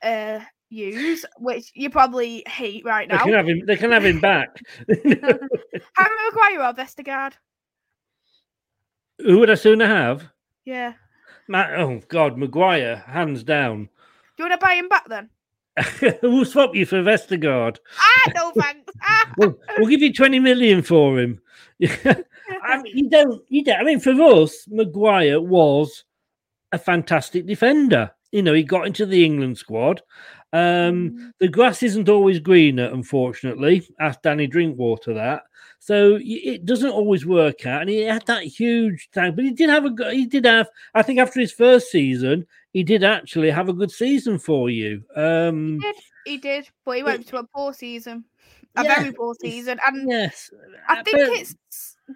uh 0.03 0.39
use, 0.69 1.25
which 1.37 1.71
you 1.73 1.89
probably 1.89 2.43
hate 2.47 2.83
right 2.83 3.07
They 3.09 3.15
now. 3.15 3.23
can 3.23 3.33
have 3.33 3.47
him. 3.47 3.61
They 3.65 3.77
can 3.77 3.91
have 3.91 4.03
him 4.05 4.19
back. 4.19 4.49
Harry 4.87 5.39
Maguire 5.95 6.61
or 6.61 6.73
Vestergaard? 6.73 7.33
Who 9.19 9.39
would 9.39 9.49
I 9.49 9.55
sooner 9.55 9.87
have? 9.87 10.27
Yeah. 10.65 10.93
Ma- 11.47 11.69
oh 11.75 12.01
God, 12.07 12.37
Maguire, 12.37 13.03
hands 13.07 13.43
down. 13.43 13.89
Do 14.37 14.43
you 14.43 14.49
want 14.49 14.59
to 14.59 14.65
buy 14.65 14.73
him 14.75 14.89
back 14.89 15.07
then? 15.07 15.29
we'll 16.23 16.45
swap 16.45 16.73
you 16.73 16.85
for 16.85 17.01
Vestergaard. 17.01 17.77
Ah, 17.99 18.31
no 18.35 18.51
thanks. 18.51 18.81
Ah. 19.07 19.33
We'll, 19.37 19.59
we'll 19.77 19.89
give 19.89 20.01
you 20.01 20.13
twenty 20.13 20.39
million 20.39 20.81
for 20.81 21.19
him. 21.19 21.41
I 21.83 22.81
mean, 22.81 22.97
you 22.97 23.09
don't. 23.09 23.43
You 23.49 23.63
don't. 23.63 23.79
I 23.79 23.83
mean, 23.83 23.99
for 23.99 24.13
us, 24.13 24.65
Maguire 24.69 25.41
was 25.41 26.05
a 26.71 26.79
fantastic 26.79 27.45
defender. 27.45 28.11
You 28.31 28.41
know, 28.41 28.53
he 28.53 28.63
got 28.63 28.87
into 28.87 29.05
the 29.05 29.25
England 29.25 29.57
squad. 29.57 30.01
Um, 30.53 31.33
the 31.39 31.49
grass 31.49 31.83
isn't 31.83 32.07
always 32.07 32.39
greener, 32.39 32.85
unfortunately. 32.85 33.87
Ask 33.99 34.21
Danny 34.21 34.47
Drinkwater 34.47 35.13
that. 35.15 35.43
So 35.85 36.17
it 36.19 36.65
doesn't 36.65 36.89
always 36.89 37.27
work 37.27 37.67
out. 37.67 37.81
And 37.81 37.91
he 37.91 38.01
had 38.01 38.25
that 38.25 38.41
huge 38.41 39.07
tank, 39.13 39.35
but 39.35 39.45
he 39.45 39.51
did 39.51 39.69
have 39.69 39.85
a 39.85 40.11
he 40.11 40.25
did 40.25 40.43
have. 40.45 40.67
I 40.95 41.03
think 41.03 41.19
after 41.19 41.39
his 41.39 41.51
first 41.51 41.91
season, 41.91 42.47
he 42.73 42.81
did 42.83 43.03
actually 43.03 43.51
have 43.51 43.69
a 43.69 43.73
good 43.73 43.91
season 43.91 44.39
for 44.39 44.71
you. 44.71 45.03
Um, 45.15 45.73
He 45.73 45.79
did, 45.79 45.95
he 46.25 46.37
did, 46.39 46.69
but 46.85 46.97
he 46.97 47.03
went 47.03 47.27
to 47.27 47.37
a 47.37 47.43
poor 47.43 47.71
season, 47.71 48.25
a 48.75 48.83
Yeah, 48.83 48.95
very 48.95 49.11
poor 49.11 49.35
season, 49.39 49.79
and 49.85 50.09
yes, 50.09 50.49
I 50.89 51.03
think 51.03 51.17
but- 51.17 51.29
it's 51.37 51.55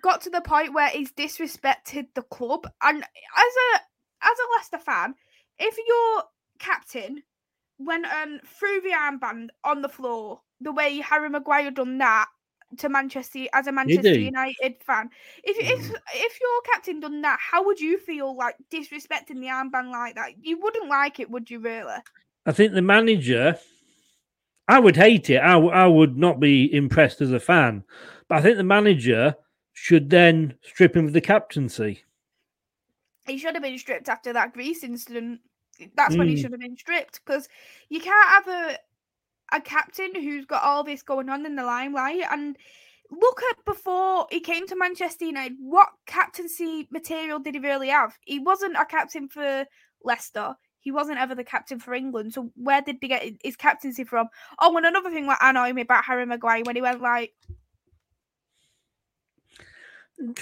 got 0.01 0.21
to 0.21 0.31
the 0.31 0.41
point 0.41 0.73
where 0.73 0.89
he's 0.89 1.13
disrespected 1.13 2.07
the 2.15 2.23
club. 2.23 2.65
And 2.81 3.03
as 3.03 3.53
a 3.75 3.79
as 4.23 4.37
a 4.39 4.49
Leicester 4.57 4.79
fan, 4.79 5.13
if 5.59 5.77
your 5.77 6.23
captain 6.57 7.21
went 7.77 8.07
and 8.07 8.41
threw 8.47 8.81
the 8.81 8.95
armband 8.97 9.49
on 9.63 9.83
the 9.83 9.89
floor 9.89 10.41
the 10.59 10.71
way 10.71 10.97
Harry 11.01 11.29
Maguire 11.29 11.69
done 11.69 11.99
that 11.99 12.29
to 12.77 12.89
Manchester 12.89 13.45
as 13.53 13.67
a 13.67 13.71
Manchester? 13.71 14.15
United 14.15 14.83
fan, 14.83 15.09
if 15.43 15.57
if 15.57 15.95
if 16.15 16.39
your 16.39 16.61
captain 16.73 16.99
done 16.99 17.21
that, 17.21 17.39
how 17.39 17.65
would 17.65 17.79
you 17.79 17.97
feel 17.97 18.35
like 18.35 18.55
disrespecting 18.71 19.39
the 19.41 19.47
armband 19.47 19.91
like 19.91 20.15
that? 20.15 20.33
You 20.41 20.59
wouldn't 20.59 20.89
like 20.89 21.19
it, 21.19 21.29
would 21.29 21.49
you? 21.49 21.59
Really? 21.59 21.95
I 22.45 22.51
think 22.51 22.73
the 22.73 22.81
manager, 22.81 23.57
I 24.67 24.79
would 24.79 24.95
hate 24.95 25.29
it. 25.29 25.37
I, 25.37 25.57
I 25.57 25.87
would 25.87 26.17
not 26.17 26.39
be 26.39 26.73
impressed 26.73 27.21
as 27.21 27.31
a 27.31 27.39
fan. 27.39 27.83
But 28.27 28.39
I 28.39 28.41
think 28.41 28.57
the 28.57 28.63
manager 28.63 29.35
should 29.73 30.09
then 30.09 30.55
strip 30.61 30.95
him 30.95 31.07
of 31.07 31.13
the 31.13 31.21
captaincy. 31.21 32.03
he 33.27 33.37
should 33.37 33.53
have 33.55 33.63
been 33.63 33.77
stripped 33.77 34.09
after 34.09 34.33
that 34.33 34.53
Greece 34.53 34.83
incident. 34.83 35.41
That's 35.95 36.17
when 36.17 36.27
he 36.27 36.35
Mm. 36.35 36.41
should 36.41 36.51
have 36.51 36.59
been 36.59 36.75
stripped 36.77 37.21
because 37.23 37.47
you 37.89 38.01
can't 38.01 38.29
have 38.29 38.47
a 38.47 38.77
a 39.51 39.61
captain 39.61 40.13
who's 40.15 40.45
got 40.45 40.63
all 40.63 40.83
this 40.83 41.01
going 41.01 41.29
on 41.29 41.45
in 41.45 41.55
the 41.55 41.63
limelight. 41.63 42.23
And 42.31 42.57
look 43.11 43.41
at 43.51 43.65
before 43.65 44.27
he 44.29 44.39
came 44.39 44.67
to 44.67 44.75
Manchester 44.75 45.25
United, 45.25 45.57
what 45.59 45.89
captaincy 46.05 46.87
material 46.91 47.39
did 47.39 47.55
he 47.55 47.59
really 47.59 47.89
have? 47.89 48.17
He 48.25 48.39
wasn't 48.39 48.75
a 48.77 48.85
captain 48.85 49.27
for 49.27 49.65
Leicester. 50.03 50.55
He 50.81 50.91
wasn't 50.91 51.19
ever 51.19 51.35
the 51.35 51.43
captain 51.43 51.79
for 51.79 51.93
England. 51.93 52.33
So 52.33 52.51
where 52.55 52.81
did 52.81 52.97
he 53.01 53.07
get 53.07 53.33
his 53.43 53.55
captaincy 53.55 54.03
from? 54.03 54.27
Oh, 54.59 54.75
and 54.77 54.85
another 54.85 55.11
thing 55.11 55.27
that 55.27 55.39
annoyed 55.41 55.75
me 55.75 55.81
about 55.81 56.05
Harry 56.05 56.25
Maguire 56.25 56.63
when 56.63 56.75
he 56.75 56.81
went 56.81 57.01
like 57.01 57.33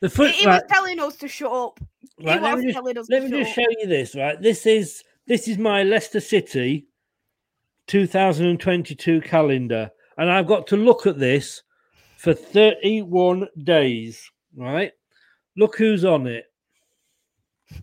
The 0.00 0.10
foot, 0.10 0.32
he, 0.32 0.40
he 0.40 0.46
right, 0.46 0.60
was 0.60 0.64
telling 0.68 0.98
us 0.98 1.16
to 1.18 1.28
shut 1.28 1.52
up. 1.52 1.78
Right, 2.20 2.42
let 2.42 2.56
was 2.56 2.64
me 2.64 2.72
telling 2.72 2.94
just, 2.96 3.08
us 3.08 3.10
let 3.10 3.22
me 3.22 3.30
just 3.30 3.50
up. 3.50 3.54
show 3.54 3.70
you 3.78 3.86
this. 3.86 4.16
Right, 4.16 4.40
this 4.42 4.66
is 4.66 5.04
this 5.28 5.46
is 5.46 5.58
my 5.58 5.84
Leicester 5.84 6.18
City 6.18 6.88
2022 7.86 9.20
calendar, 9.22 9.90
and 10.16 10.30
I've 10.30 10.46
got 10.46 10.66
to 10.68 10.76
look 10.76 11.06
at 11.06 11.18
this 11.18 11.62
for 12.16 12.34
31 12.34 13.48
days. 13.64 14.30
Right, 14.56 14.92
look 15.56 15.76
who's 15.76 16.04
on 16.04 16.26
it, 16.26 16.44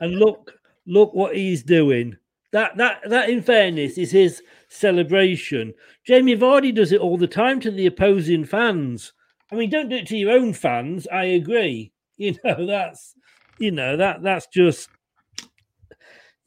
and 0.00 0.18
look 0.18 0.52
look 0.86 1.14
what 1.14 1.36
he's 1.36 1.62
doing. 1.62 2.16
That 2.52 2.76
that 2.76 3.08
that, 3.08 3.30
in 3.30 3.42
fairness, 3.42 3.96
is 3.98 4.10
his 4.10 4.42
celebration. 4.68 5.74
Jamie 6.04 6.36
Vardy 6.36 6.74
does 6.74 6.92
it 6.92 7.00
all 7.00 7.16
the 7.16 7.26
time 7.26 7.60
to 7.60 7.70
the 7.70 7.86
opposing 7.86 8.44
fans. 8.44 9.12
I 9.52 9.56
mean, 9.56 9.70
don't 9.70 9.88
do 9.88 9.96
it 9.96 10.06
to 10.08 10.16
your 10.16 10.32
own 10.32 10.52
fans. 10.52 11.06
I 11.08 11.24
agree. 11.24 11.92
You 12.20 12.36
know, 12.44 12.66
that's 12.66 13.14
you 13.58 13.70
know 13.70 13.96
that 13.96 14.22
that's 14.22 14.46
just 14.48 14.90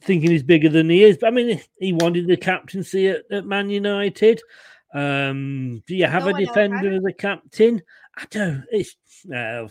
thinking 0.04 0.32
he's 0.32 0.44
bigger 0.44 0.70
than 0.70 0.90
he 0.90 1.04
is. 1.04 1.18
But 1.18 1.28
I 1.28 1.32
mean, 1.32 1.62
he 1.80 1.94
wanted 1.94 2.28
the 2.28 2.38
captaincy 2.38 3.08
at, 3.08 3.24
at 3.32 3.46
Man 3.46 3.70
United. 3.70 4.42
Um, 4.94 5.82
do 5.88 5.96
you 5.96 6.06
have 6.06 6.26
No 6.26 6.30
a 6.30 6.34
defender 6.34 6.94
as 6.94 7.06
a 7.06 7.14
captain? 7.14 7.82
I 8.16 8.26
don't. 8.30 8.64
It's 8.72 8.96
no. 9.26 9.70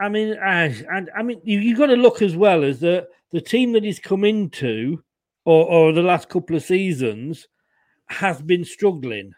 I 0.00 0.08
mean, 0.08 0.36
I, 0.38 0.66
I, 0.92 1.06
I 1.16 1.22
mean, 1.22 1.40
you 1.42 1.58
you 1.58 1.76
got 1.76 1.86
to 1.86 1.96
look 1.96 2.22
as 2.22 2.36
well 2.36 2.64
as 2.64 2.80
the 2.80 3.08
the 3.32 3.40
team 3.40 3.72
that 3.72 3.84
he's 3.84 3.98
come 3.98 4.24
into, 4.24 5.02
or 5.44 5.66
or 5.66 5.92
the 5.92 6.02
last 6.02 6.28
couple 6.28 6.56
of 6.56 6.62
seasons, 6.62 7.48
has 8.06 8.42
been 8.42 8.64
struggling, 8.64 9.32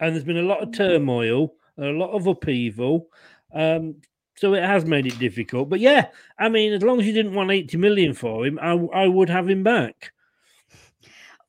and 0.00 0.14
there's 0.14 0.24
been 0.24 0.38
a 0.38 0.42
lot 0.42 0.62
of 0.62 0.72
turmoil, 0.72 1.54
and 1.76 1.86
a 1.86 1.98
lot 1.98 2.12
of 2.12 2.26
upheaval. 2.26 3.08
Um, 3.52 3.96
so 4.40 4.54
it 4.54 4.62
has 4.62 4.86
made 4.86 5.06
it 5.06 5.18
difficult. 5.18 5.68
But 5.68 5.80
yeah, 5.80 6.06
I 6.38 6.48
mean, 6.48 6.72
as 6.72 6.82
long 6.82 6.98
as 6.98 7.06
you 7.06 7.12
didn't 7.12 7.34
want 7.34 7.50
80 7.50 7.76
million 7.76 8.14
for 8.14 8.46
him, 8.46 8.58
I, 8.58 8.70
I 8.70 9.06
would 9.06 9.28
have 9.28 9.50
him 9.50 9.62
back. 9.62 10.12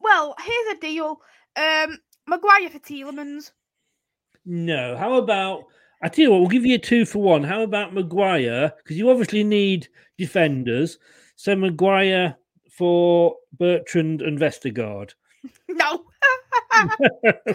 Well, 0.02 0.36
here's 0.44 0.78
a 0.78 0.82
deal. 0.82 1.22
Um, 1.56 2.00
Maguire 2.28 2.70
for 2.70 2.80
Tielemans. 2.80 3.52
No. 4.46 4.98
How 4.98 5.14
about 5.14 5.64
I 6.02 6.10
tell 6.10 6.24
you 6.24 6.32
what, 6.32 6.42
we'll 6.42 6.50
give 6.50 6.66
you 6.66 6.76
a 6.76 6.80
two 6.80 7.06
for 7.06 7.20
one. 7.20 7.46
How 7.46 7.62
about 7.62 7.94
Maguire? 7.94 8.74
Because 8.76 8.98
you 8.98 9.10
obviously 9.10 9.46
need 9.46 9.88
defenders. 10.18 11.00
So 11.38 11.56
Maguire 11.56 12.36
for 12.70 13.38
Bertrand 13.58 14.22
and 14.22 14.38
Vestergaard. 14.38 15.14
No, 15.70 16.04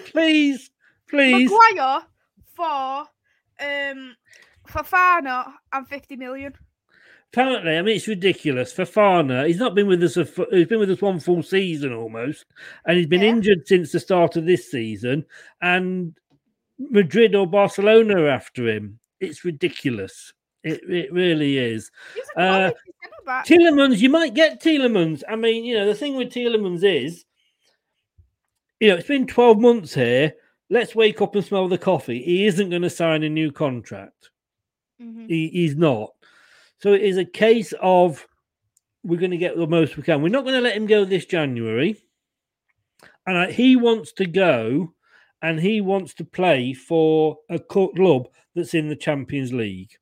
please, 0.06 0.70
please. 1.10 1.50
Maguire 1.50 2.06
for 2.54 3.04
um 3.60 4.16
Fofana 4.66 5.52
and 5.72 5.88
fifty 5.88 6.16
million. 6.16 6.54
Apparently, 7.32 7.76
I 7.76 7.82
mean, 7.82 7.96
it's 7.96 8.08
ridiculous. 8.08 8.72
Fofana, 8.72 9.46
he's 9.46 9.58
not 9.58 9.74
been 9.74 9.88
with 9.88 10.02
us. 10.02 10.16
A, 10.16 10.24
he's 10.50 10.68
been 10.68 10.78
with 10.78 10.90
us 10.90 11.02
one 11.02 11.20
full 11.20 11.42
season 11.42 11.92
almost, 11.92 12.46
and 12.86 12.96
he's 12.96 13.06
been 13.06 13.22
injured 13.22 13.66
since 13.66 13.92
the 13.92 14.00
start 14.00 14.36
of 14.36 14.46
this 14.46 14.70
season. 14.70 15.26
And 15.60 16.16
Madrid 16.78 17.34
or 17.34 17.46
Barcelona 17.46 18.22
are 18.22 18.28
after 18.28 18.68
him. 18.68 19.00
It's 19.20 19.44
ridiculous. 19.44 20.32
It, 20.62 20.80
it 20.88 21.12
really 21.12 21.58
is. 21.58 21.90
Uh, 22.36 22.72
Tielemans, 23.26 23.98
you 23.98 24.10
might 24.10 24.34
get 24.34 24.62
Tielemans. 24.62 25.22
I 25.28 25.36
mean, 25.36 25.64
you 25.64 25.76
know, 25.76 25.86
the 25.86 25.94
thing 25.94 26.16
with 26.16 26.32
Tielemans 26.32 26.82
is, 26.82 27.24
you 28.80 28.88
know, 28.88 28.96
it's 28.96 29.08
been 29.08 29.26
12 29.26 29.60
months 29.60 29.94
here. 29.94 30.32
Let's 30.68 30.94
wake 30.94 31.22
up 31.22 31.34
and 31.34 31.44
smell 31.44 31.68
the 31.68 31.78
coffee. 31.78 32.22
He 32.22 32.46
isn't 32.46 32.70
going 32.70 32.82
to 32.82 32.90
sign 32.90 33.22
a 33.22 33.28
new 33.28 33.52
contract. 33.52 34.30
He, 34.98 35.48
he's 35.48 35.76
not. 35.76 36.10
So 36.78 36.92
it 36.92 37.02
is 37.02 37.16
a 37.16 37.24
case 37.24 37.72
of 37.80 38.26
we're 39.02 39.20
going 39.20 39.30
to 39.30 39.36
get 39.36 39.56
the 39.56 39.66
most 39.66 39.96
we 39.96 40.02
can. 40.02 40.22
We're 40.22 40.28
not 40.28 40.44
going 40.44 40.56
to 40.56 40.60
let 40.60 40.76
him 40.76 40.86
go 40.86 41.04
this 41.04 41.24
January. 41.24 41.96
And 43.26 43.38
I, 43.38 43.52
he 43.52 43.76
wants 43.76 44.12
to 44.14 44.26
go 44.26 44.94
and 45.42 45.60
he 45.60 45.80
wants 45.80 46.14
to 46.14 46.24
play 46.24 46.72
for 46.72 47.38
a 47.50 47.58
club 47.58 48.28
that's 48.54 48.74
in 48.74 48.88
the 48.88 48.96
Champions 48.96 49.52
League. 49.52 49.92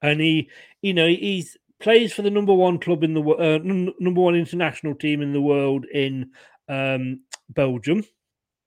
And 0.00 0.20
he, 0.20 0.50
you 0.80 0.94
know, 0.94 1.06
he's 1.06 1.56
plays 1.82 2.12
for 2.12 2.22
the 2.22 2.30
number 2.30 2.54
one 2.54 2.78
club 2.78 3.02
in 3.02 3.12
the 3.12 3.22
uh, 3.22 3.58
n- 3.64 3.92
number 3.98 4.20
one 4.20 4.34
international 4.34 4.94
team 4.94 5.20
in 5.20 5.32
the 5.32 5.40
world 5.40 5.84
in 5.92 6.30
um, 6.68 7.20
Belgium. 7.50 8.04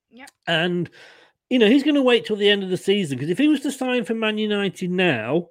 Yep. 0.10 0.30
And 0.48 0.90
you 1.50 1.60
know, 1.60 1.68
he's 1.68 1.84
going 1.84 1.96
to 1.96 2.02
wait 2.02 2.26
till 2.26 2.36
the 2.36 2.50
end 2.50 2.64
of 2.64 2.70
the 2.70 2.78
season 2.78 3.18
because 3.18 3.30
if 3.30 3.38
he 3.38 3.48
was 3.48 3.62
to 3.62 3.72
sign 3.72 4.04
for 4.04 4.14
Man 4.14 4.38
United 4.38 4.90
now, 4.90 5.48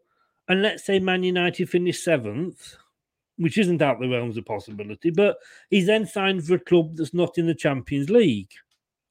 and 0.48 0.62
let's 0.62 0.84
say 0.84 0.98
Man 0.98 1.22
United 1.22 1.68
finish 1.68 2.02
seventh, 2.02 2.76
which 3.36 3.58
isn't 3.58 3.82
out 3.82 4.00
the 4.00 4.08
realms 4.08 4.36
of 4.36 4.44
possibility, 4.44 5.10
but 5.10 5.36
he's 5.70 5.86
then 5.86 6.06
signed 6.06 6.44
for 6.46 6.54
a 6.54 6.60
club 6.60 6.96
that's 6.96 7.14
not 7.14 7.38
in 7.38 7.46
the 7.46 7.54
Champions 7.54 8.10
League, 8.10 8.52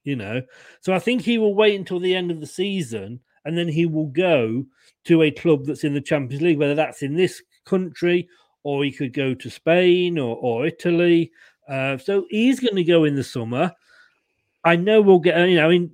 you 0.04 0.16
know. 0.16 0.42
So 0.82 0.94
I 0.94 1.00
think 1.00 1.22
he 1.22 1.38
will 1.38 1.56
wait 1.56 1.76
until 1.76 2.00
the 2.00 2.16
end 2.16 2.32
of 2.32 2.40
the 2.40 2.48
season 2.48 3.20
and 3.46 3.58
then 3.58 3.68
he 3.68 3.86
will 3.86 4.08
go 4.08 4.66
to 5.06 5.24
a 5.24 5.32
club 5.32 5.66
that's 5.66 5.84
in 5.84 5.94
the 5.94 6.02
Champions 6.02 6.42
League, 6.42 6.60
whether 6.60 6.76
that's 6.76 7.02
in 7.02 7.16
this 7.16 7.42
country 7.66 8.28
or 8.64 8.84
he 8.84 8.92
could 8.92 9.14
go 9.14 9.34
to 9.34 9.50
Spain 9.50 10.18
or, 10.18 10.38
or 10.38 10.66
Italy. 10.66 11.32
Uh, 11.68 11.98
so 11.98 12.26
he's 12.30 12.60
going 12.60 12.76
to 12.76 12.84
go 12.84 13.04
in 13.04 13.16
the 13.16 13.24
summer. 13.24 13.72
I 14.64 14.78
know 14.78 15.02
we'll 15.02 15.20
get, 15.20 15.38
you 15.50 15.58
know, 15.58 15.66
I 15.66 15.70
mean, 15.70 15.94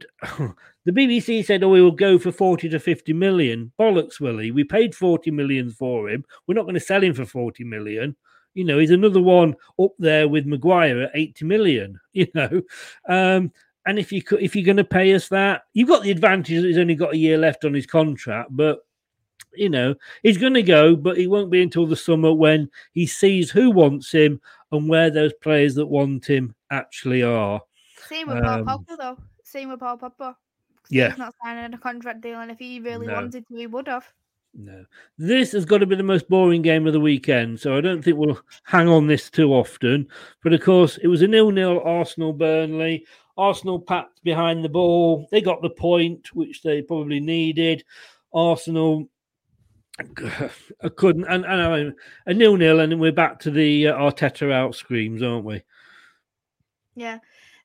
the 0.86 0.92
BBC 0.92 1.46
said, 1.46 1.64
oh, 1.64 1.70
we 1.70 1.82
will 1.82 1.92
go 1.92 2.18
for 2.18 2.32
40 2.32 2.70
to 2.70 2.80
50 2.80 3.14
million. 3.14 3.72
Bollocks, 3.80 4.20
Willie. 4.20 4.52
We 4.52 4.64
paid 4.64 4.96
40 4.96 5.32
million 5.32 5.72
for 5.72 6.10
him. 6.10 6.24
We're 6.48 6.56
not 6.56 6.64
going 6.64 6.76
to 6.76 6.80
sell 6.80 7.04
him 7.04 7.14
for 7.14 7.26
40 7.26 7.64
million. 7.64 8.16
You 8.54 8.64
know, 8.66 8.80
he's 8.80 8.92
another 8.92 9.22
one 9.22 9.56
up 9.80 9.92
there 10.00 10.28
with 10.28 10.46
Maguire 10.46 11.04
at 11.04 11.12
80 11.14 11.46
million, 11.46 12.00
you 12.14 12.28
know. 12.34 12.62
Um, 13.08 13.52
and 13.86 13.98
if 14.00 14.12
you 14.12 14.22
could, 14.22 14.42
if 14.42 14.56
you're 14.56 14.66
going 14.66 14.78
to 14.78 14.84
pay 14.84 15.14
us 15.14 15.30
that, 15.30 15.64
you've 15.74 15.90
got 15.90 16.04
the 16.04 16.12
advantage 16.12 16.62
that 16.62 16.68
he's 16.68 16.78
only 16.78 16.96
got 16.96 17.14
a 17.14 17.18
year 17.18 17.38
left 17.38 17.66
on 17.66 17.74
his 17.74 17.86
contract, 17.86 18.50
but 18.52 18.80
you 19.56 19.70
know, 19.70 19.96
he's 20.22 20.38
going 20.38 20.54
to 20.54 20.64
go, 20.64 20.96
but 20.96 21.18
he 21.18 21.26
won't 21.28 21.50
be 21.50 21.62
until 21.62 21.88
the 21.88 21.96
summer 21.96 22.32
when 22.32 22.70
he 22.94 23.08
sees 23.08 23.50
who 23.50 23.72
wants 23.72 24.12
him 24.12 24.40
and 24.72 24.88
where 24.88 25.10
those 25.10 25.34
players 25.42 25.76
that 25.76 25.88
want 25.88 26.26
him 26.30 26.54
actually 26.72 27.24
are. 27.24 27.62
Same 28.08 28.28
with 28.28 28.44
Paul 28.44 28.60
Um, 28.60 28.66
Pogba 28.66 28.98
though. 28.98 29.18
Same 29.44 29.70
with 29.70 29.80
Paul 29.80 29.98
Pogba. 29.98 30.36
Yeah. 30.90 31.10
He's 31.10 31.18
not 31.18 31.36
signing 31.44 31.74
a 31.74 31.78
contract 31.78 32.22
deal, 32.22 32.40
and 32.40 32.52
if 32.52 32.60
he 32.60 32.80
really 32.80 33.08
No. 33.08 33.14
wanted 33.14 33.48
to, 33.48 33.56
he 33.56 33.68
would 33.68 33.88
have. 33.88 34.12
No. 34.54 34.86
This 35.18 35.52
has 35.52 35.66
got 35.66 35.78
to 35.80 35.86
be 35.86 35.96
the 35.96 36.04
most 36.04 36.28
boring 36.28 36.64
game 36.64 36.88
of 36.88 36.94
the 36.94 37.00
weekend, 37.00 37.60
so 37.60 37.78
I 37.78 37.82
don't 37.82 38.02
think 38.04 38.18
we'll 38.18 38.42
hang 38.64 38.88
on 38.88 39.06
this 39.08 39.30
too 39.30 39.54
often. 39.54 40.08
But 40.44 40.54
of 40.54 40.62
course, 40.62 40.98
it 40.98 41.08
was 41.08 41.22
a 41.22 41.28
nil-nil 41.28 41.82
Arsenal 41.86 42.34
Burnley. 42.34 43.06
Arsenal 43.38 43.80
packed 43.80 44.24
behind 44.24 44.66
the 44.66 44.70
ball. 44.70 45.28
They 45.32 45.42
got 45.42 45.62
the 45.62 45.70
point, 45.70 46.34
which 46.34 46.64
they 46.64 46.82
probably 46.82 47.20
needed. 47.20 47.84
Arsenal 48.34 49.08
I 50.82 50.90
couldn't, 50.96 51.26
and, 51.26 51.46
and 51.46 51.62
I 51.62 51.78
mean, 51.78 51.96
a 52.26 52.34
nil-nil, 52.34 52.80
and 52.80 53.00
we're 53.00 53.12
back 53.12 53.40
to 53.42 53.52
the 53.52 53.90
uh, 53.90 53.98
Arteta 53.98 54.52
out 54.52 54.74
screams, 54.76 55.22
aren't 55.22 55.46
we? 55.46 55.62
Yeah. 56.96 57.20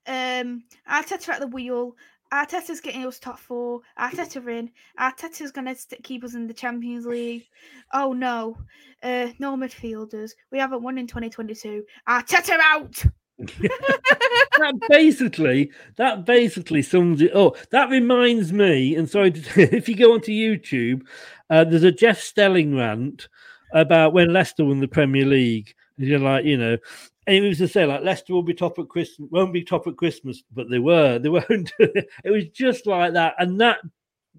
Um, 0.06 0.64
Arteta 0.90 1.30
at 1.30 1.40
the 1.40 1.46
wheel. 1.46 1.96
Arteta's 2.32 2.80
getting 2.80 3.06
us 3.06 3.18
top 3.18 3.38
four. 3.38 3.80
Arteta 3.98 4.46
in. 4.48 4.70
Arteta's 4.98 5.52
going 5.52 5.74
to 5.74 5.96
keep 6.02 6.24
us 6.24 6.34
in 6.34 6.46
the 6.46 6.54
Champions 6.54 7.06
League. 7.06 7.46
Oh 7.92 8.12
no, 8.12 8.56
uh, 9.02 9.28
no 9.38 9.56
midfielders. 9.56 10.32
We 10.50 10.58
haven't 10.58 10.82
won 10.82 10.98
in 10.98 11.06
2022. 11.06 11.84
Arteta 12.08 12.58
out. 12.60 13.04
that 13.38 14.86
basically 14.88 15.70
that 15.96 16.24
basically 16.24 16.82
sums 16.82 17.20
it 17.20 17.34
up. 17.34 17.56
That 17.70 17.90
reminds 17.90 18.52
me, 18.52 18.94
and 18.94 19.10
sorry, 19.10 19.32
if 19.56 19.88
you 19.88 19.96
go 19.96 20.14
onto 20.14 20.30
YouTube, 20.30 21.02
uh, 21.50 21.64
there's 21.64 21.82
a 21.82 21.92
Jeff 21.92 22.20
Stelling 22.20 22.76
rant 22.76 23.28
about 23.72 24.12
when 24.12 24.32
Leicester 24.32 24.64
won 24.64 24.80
the 24.80 24.88
Premier 24.88 25.26
League. 25.26 25.74
You're 25.96 26.18
like, 26.18 26.44
you 26.44 26.56
know, 26.56 26.78
and 27.26 27.36
it 27.36 27.48
was 27.48 27.58
to 27.58 27.68
say 27.68 27.86
like 27.86 28.02
Leicester 28.02 28.32
will 28.32 28.42
be 28.42 28.54
top 28.54 28.78
at 28.78 28.88
Christmas, 28.88 29.28
won't 29.30 29.52
be 29.52 29.62
top 29.62 29.86
at 29.86 29.96
Christmas, 29.96 30.42
but 30.52 30.70
they 30.70 30.78
were. 30.78 31.18
They 31.18 31.28
weren't. 31.28 31.72
it 31.78 32.30
was 32.30 32.46
just 32.48 32.86
like 32.86 33.14
that, 33.14 33.34
and 33.38 33.60
that 33.60 33.78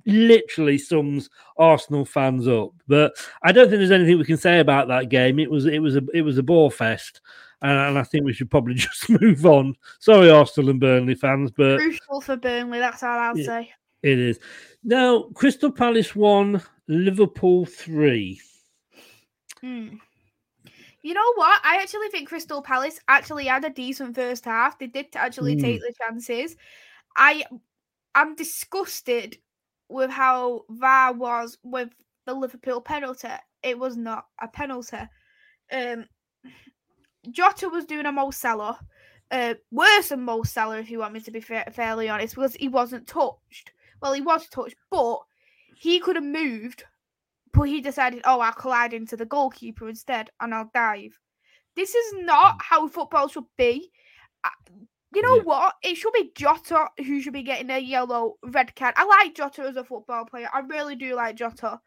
literally 0.05 0.77
sums 0.77 1.29
Arsenal 1.57 2.05
fans 2.05 2.47
up. 2.47 2.71
But 2.87 3.13
I 3.43 3.51
don't 3.51 3.69
think 3.69 3.79
there's 3.79 3.91
anything 3.91 4.17
we 4.17 4.25
can 4.25 4.37
say 4.37 4.59
about 4.59 4.87
that 4.89 5.09
game. 5.09 5.39
It 5.39 5.49
was 5.49 5.65
it 5.65 5.79
was 5.79 5.95
a 5.95 6.01
it 6.13 6.21
was 6.21 6.37
a 6.37 6.43
bore 6.43 6.71
fest, 6.71 7.21
and, 7.61 7.77
and 7.77 7.99
I 7.99 8.03
think 8.03 8.25
we 8.25 8.33
should 8.33 8.51
probably 8.51 8.73
just 8.75 9.09
move 9.09 9.45
on. 9.45 9.75
Sorry, 9.99 10.29
Arsenal 10.29 10.71
and 10.71 10.79
Burnley 10.79 11.15
fans, 11.15 11.51
but 11.51 11.79
crucial 11.79 12.21
for 12.21 12.37
Burnley. 12.37 12.79
That's 12.79 13.03
all 13.03 13.17
I'll 13.17 13.37
it, 13.37 13.45
say. 13.45 13.71
It 14.03 14.19
is 14.19 14.39
now. 14.83 15.23
Crystal 15.33 15.71
Palace 15.71 16.15
one, 16.15 16.61
Liverpool 16.87 17.65
three. 17.65 18.39
Hmm. 19.61 19.95
You 21.05 21.13
know 21.13 21.33
what? 21.35 21.61
I 21.63 21.75
actually 21.83 22.07
think 22.07 22.27
Crystal 22.27 22.63
Palace 22.63 22.99
actually 23.07 23.45
had 23.45 23.63
a 23.63 23.69
decent 23.69 24.15
first 24.15 24.43
half. 24.43 24.79
They 24.79 24.87
did 24.87 25.05
actually 25.13 25.55
mm. 25.55 25.61
take 25.61 25.79
the 25.79 25.93
chances. 26.01 26.57
I 27.15 27.43
I'm 28.15 28.33
disgusted 28.33 29.37
with 29.87 30.09
how 30.09 30.65
VAR 30.67 31.13
was 31.13 31.59
with 31.61 31.89
the 32.25 32.33
Liverpool 32.33 32.81
penalty. 32.81 33.27
It 33.61 33.77
was 33.77 33.95
not 33.95 34.25
a 34.41 34.47
penalty. 34.47 34.97
Um, 35.71 36.05
Jota 37.29 37.69
was 37.69 37.85
doing 37.85 38.07
a 38.07 38.11
Mo 38.11 38.31
Salah, 38.31 38.79
uh, 39.29 39.53
worse 39.69 40.09
than 40.09 40.23
Mo 40.23 40.41
Salah, 40.41 40.79
if 40.79 40.89
you 40.89 40.97
want 40.97 41.13
me 41.13 41.19
to 41.19 41.29
be 41.29 41.39
fa- 41.39 41.71
fairly 41.71 42.09
honest, 42.09 42.33
because 42.33 42.55
he 42.55 42.67
wasn't 42.67 43.05
touched. 43.05 43.73
Well, 44.01 44.13
he 44.13 44.21
was 44.21 44.47
touched, 44.49 44.77
but 44.89 45.19
he 45.77 45.99
could 45.99 46.15
have 46.15 46.25
moved 46.25 46.83
but 47.55 47.63
he 47.63 47.81
decided, 47.81 48.21
oh, 48.25 48.41
I'll 48.41 48.53
collide 48.53 48.93
into 48.93 49.15
the 49.15 49.25
goalkeeper 49.25 49.87
instead 49.87 50.29
and 50.41 50.53
I'll 50.53 50.69
dive. 50.73 51.17
This 51.75 51.95
is 51.95 52.13
not 52.17 52.55
mm. 52.55 52.61
how 52.61 52.87
football 52.87 53.27
should 53.27 53.45
be. 53.57 53.91
You 55.13 55.21
know 55.21 55.37
yeah. 55.37 55.43
what? 55.43 55.73
It 55.81 55.95
should 55.95 56.13
be 56.13 56.31
Jota 56.35 56.87
who 56.97 57.21
should 57.21 57.33
be 57.33 57.43
getting 57.43 57.69
a 57.69 57.79
yellow 57.79 58.35
red 58.43 58.75
card. 58.75 58.95
I 58.97 59.05
like 59.05 59.35
Jota 59.35 59.61
as 59.61 59.77
a 59.77 59.83
football 59.83 60.25
player. 60.25 60.49
I 60.53 60.59
really 60.59 60.95
do 60.95 61.15
like 61.15 61.37
Jota. 61.37 61.79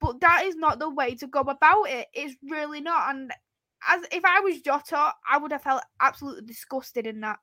But 0.00 0.20
that 0.20 0.44
is 0.46 0.56
not 0.56 0.78
the 0.78 0.88
way 0.88 1.14
to 1.16 1.26
go 1.26 1.40
about 1.40 1.90
it. 1.90 2.06
It's 2.14 2.34
really 2.42 2.80
not. 2.80 3.10
And 3.10 3.30
as 3.86 4.02
if 4.10 4.24
I 4.24 4.40
was 4.40 4.62
Jota, 4.62 5.12
I 5.30 5.36
would 5.36 5.52
have 5.52 5.62
felt 5.62 5.82
absolutely 6.00 6.46
disgusted 6.46 7.06
in 7.06 7.20
that. 7.20 7.38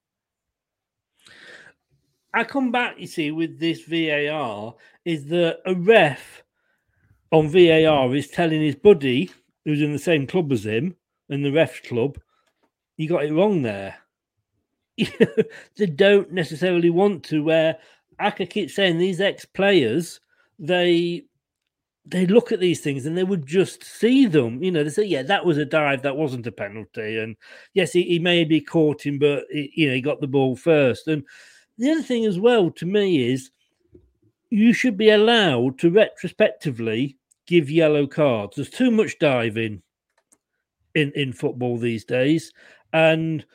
I 2.34 2.44
come 2.44 2.72
back, 2.72 2.96
you 3.00 3.08
see, 3.08 3.30
with 3.30 3.60
this 3.60 3.84
VAR 3.84 4.76
is 5.06 5.26
that 5.28 5.60
a 5.66 5.76
ref 5.76 6.44
on 7.32 7.50
VAR 7.50 8.14
is 8.16 8.30
telling 8.30 8.62
his 8.62 8.76
buddy 8.76 9.32
who's 9.66 9.82
in 9.82 9.92
the 9.92 10.00
same 10.00 10.28
club 10.28 10.52
as 10.52 10.66
him 10.66 10.96
in 11.30 11.44
the 11.44 11.52
ref 11.52 11.84
club, 11.84 12.18
you 12.96 13.08
got 13.08 13.26
it 13.26 13.34
wrong 13.34 13.62
there. 13.62 13.96
they 15.78 15.86
don't 15.86 16.32
necessarily 16.32 16.90
want 16.90 17.24
to. 17.26 17.44
Where 17.44 17.78
Aka 18.20 18.46
keeps 18.46 18.76
saying 18.76 18.98
these 18.98 19.22
ex 19.22 19.46
players, 19.46 20.20
they 20.58 21.24
they 22.06 22.26
look 22.26 22.52
at 22.52 22.62
these 22.62 22.80
things 22.80 23.06
and 23.06 23.18
they 23.18 23.24
would 23.24 23.46
just 23.46 23.84
see 23.84 24.26
them. 24.26 24.64
You 24.64 24.72
know, 24.72 24.84
they 24.84 24.90
say, 24.90 25.04
"Yeah, 25.04 25.24
that 25.24 25.46
was 25.46 25.58
a 25.58 25.66
dive. 25.66 26.02
That 26.02 26.16
wasn't 26.16 26.48
a 26.48 26.52
penalty." 26.52 27.20
And 27.20 27.36
yes, 27.74 27.92
he, 27.92 28.04
he 28.04 28.20
maybe 28.20 28.62
caught 28.62 29.06
him, 29.06 29.20
but 29.20 29.44
he, 29.52 29.72
you 29.76 29.88
know, 29.90 29.96
he 29.96 30.02
got 30.02 30.22
the 30.22 30.28
ball 30.28 30.56
first. 30.56 31.08
And 31.08 31.24
the 31.78 31.92
other 31.92 32.02
thing 32.02 32.26
as 32.26 32.40
well 32.40 32.72
to 32.72 32.86
me 32.86 33.32
is 33.32 33.52
you 34.50 34.74
should 34.74 34.98
be 34.98 35.10
allowed 35.10 35.78
to 35.80 35.92
retrospectively 35.92 37.17
give 37.48 37.70
yellow 37.70 38.06
cards. 38.06 38.56
There's 38.56 38.70
too 38.70 38.92
much 38.92 39.18
diving 39.20 39.82
in 40.94 41.12
in 41.16 41.34
football 41.34 41.78
these 41.78 42.06
days, 42.06 42.54
and 42.94 43.46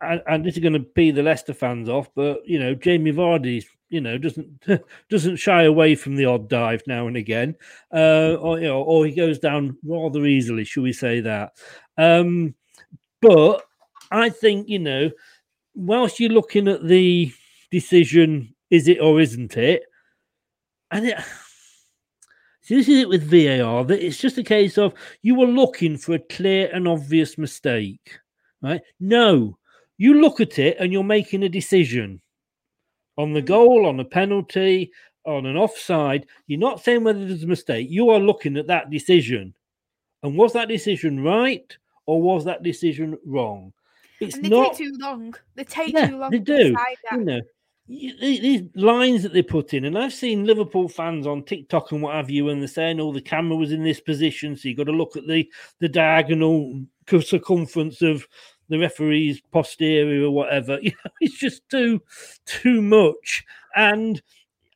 and, 0.00 0.22
and 0.26 0.44
this 0.44 0.54
is 0.54 0.62
going 0.62 0.72
to 0.72 0.86
be 0.94 1.10
the 1.10 1.22
Leicester 1.22 1.54
fans 1.54 1.88
off. 1.88 2.08
But 2.14 2.40
you 2.46 2.58
know, 2.58 2.74
Jamie 2.74 3.12
Vardy, 3.12 3.64
you 3.88 4.00
know, 4.00 4.16
doesn't 4.18 4.62
doesn't 5.10 5.36
shy 5.36 5.64
away 5.64 5.94
from 5.94 6.16
the 6.16 6.26
odd 6.26 6.48
dive 6.48 6.82
now 6.86 7.06
and 7.06 7.16
again, 7.16 7.56
uh, 7.92 8.36
or 8.40 8.58
you 8.58 8.68
know, 8.68 8.82
or 8.82 9.06
he 9.06 9.12
goes 9.12 9.38
down 9.38 9.76
rather 9.84 10.24
easily, 10.24 10.64
should 10.64 10.82
we 10.82 10.92
say 10.92 11.20
that? 11.20 11.52
Um, 11.98 12.54
but 13.20 13.62
I 14.10 14.30
think 14.30 14.68
you 14.68 14.78
know, 14.78 15.10
whilst 15.74 16.20
you're 16.20 16.30
looking 16.30 16.68
at 16.68 16.86
the 16.86 17.32
decision, 17.70 18.54
is 18.70 18.88
it 18.88 19.00
or 19.00 19.20
isn't 19.20 19.56
it? 19.56 19.82
And 20.90 21.06
it, 21.06 21.18
see, 22.70 22.76
this 22.76 22.88
is 22.88 23.02
it 23.02 23.08
with 23.08 23.22
VAR. 23.24 23.84
That 23.84 24.04
it's 24.04 24.18
just 24.18 24.38
a 24.38 24.44
case 24.44 24.78
of 24.78 24.94
you 25.22 25.34
were 25.34 25.46
looking 25.46 25.96
for 25.96 26.14
a 26.14 26.18
clear 26.18 26.70
and 26.72 26.86
obvious 26.86 27.36
mistake, 27.36 28.18
right? 28.62 28.80
No, 29.00 29.58
you 29.98 30.20
look 30.20 30.40
at 30.40 30.58
it 30.58 30.76
and 30.78 30.92
you're 30.92 31.04
making 31.04 31.42
a 31.42 31.48
decision 31.48 32.20
on 33.18 33.32
the 33.32 33.40
mm-hmm. 33.40 33.46
goal, 33.46 33.86
on 33.86 33.98
a 34.00 34.04
penalty, 34.04 34.92
on 35.24 35.46
an 35.46 35.56
offside. 35.56 36.26
You're 36.46 36.60
not 36.60 36.80
saying 36.80 37.04
whether 37.04 37.26
there's 37.26 37.42
a 37.42 37.48
mistake. 37.48 37.88
You 37.90 38.10
are 38.10 38.20
looking 38.20 38.56
at 38.56 38.68
that 38.68 38.90
decision, 38.90 39.54
and 40.22 40.36
was 40.36 40.52
that 40.52 40.68
decision 40.68 41.22
right 41.22 41.76
or 42.06 42.22
was 42.22 42.44
that 42.44 42.62
decision 42.62 43.18
wrong? 43.24 43.72
It's 44.20 44.36
and 44.36 44.44
they 44.44 44.48
not... 44.48 44.74
take 44.74 44.86
too 44.86 44.96
long. 45.00 45.34
They 45.56 45.64
take 45.64 45.92
yeah, 45.92 46.06
too 46.06 46.18
long. 46.18 46.30
They 46.30 46.38
do. 46.38 46.76
You 47.12 47.24
know, 47.24 47.40
these 47.90 48.62
lines 48.76 49.22
that 49.24 49.32
they 49.32 49.42
put 49.42 49.74
in, 49.74 49.84
and 49.84 49.98
I've 49.98 50.12
seen 50.12 50.44
Liverpool 50.44 50.88
fans 50.88 51.26
on 51.26 51.42
TikTok 51.42 51.90
and 51.90 52.02
what 52.02 52.14
have 52.14 52.30
you, 52.30 52.48
and 52.48 52.60
they're 52.60 52.68
saying, 52.68 53.00
"Oh, 53.00 53.12
the 53.12 53.20
camera 53.20 53.56
was 53.56 53.72
in 53.72 53.82
this 53.82 54.00
position, 54.00 54.56
so 54.56 54.68
you 54.68 54.76
got 54.76 54.84
to 54.84 54.92
look 54.92 55.16
at 55.16 55.26
the 55.26 55.50
the 55.80 55.88
diagonal 55.88 56.84
circumference 57.08 58.00
of 58.00 58.26
the 58.68 58.78
referee's 58.78 59.40
posterior 59.52 60.26
or 60.26 60.30
whatever." 60.30 60.78
It's 61.20 61.38
just 61.38 61.68
too 61.68 62.00
too 62.46 62.80
much, 62.80 63.44
and 63.74 64.22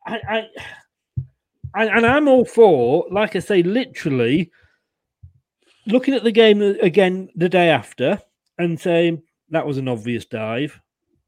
I, 0.07 0.49
I 1.75 1.87
and 1.87 2.05
I'm 2.05 2.27
all 2.27 2.45
for, 2.45 3.07
like 3.11 3.37
I 3.37 3.39
say, 3.39 3.63
literally 3.63 4.51
looking 5.87 6.15
at 6.15 6.25
the 6.25 6.33
game 6.33 6.63
again 6.63 7.29
the 7.37 7.49
day 7.49 7.69
after 7.69 8.21
and 8.59 8.81
saying 8.81 9.23
that 9.51 9.67
was 9.67 9.79
an 9.79 9.89
obvious 9.89 10.25
dive. 10.25 10.81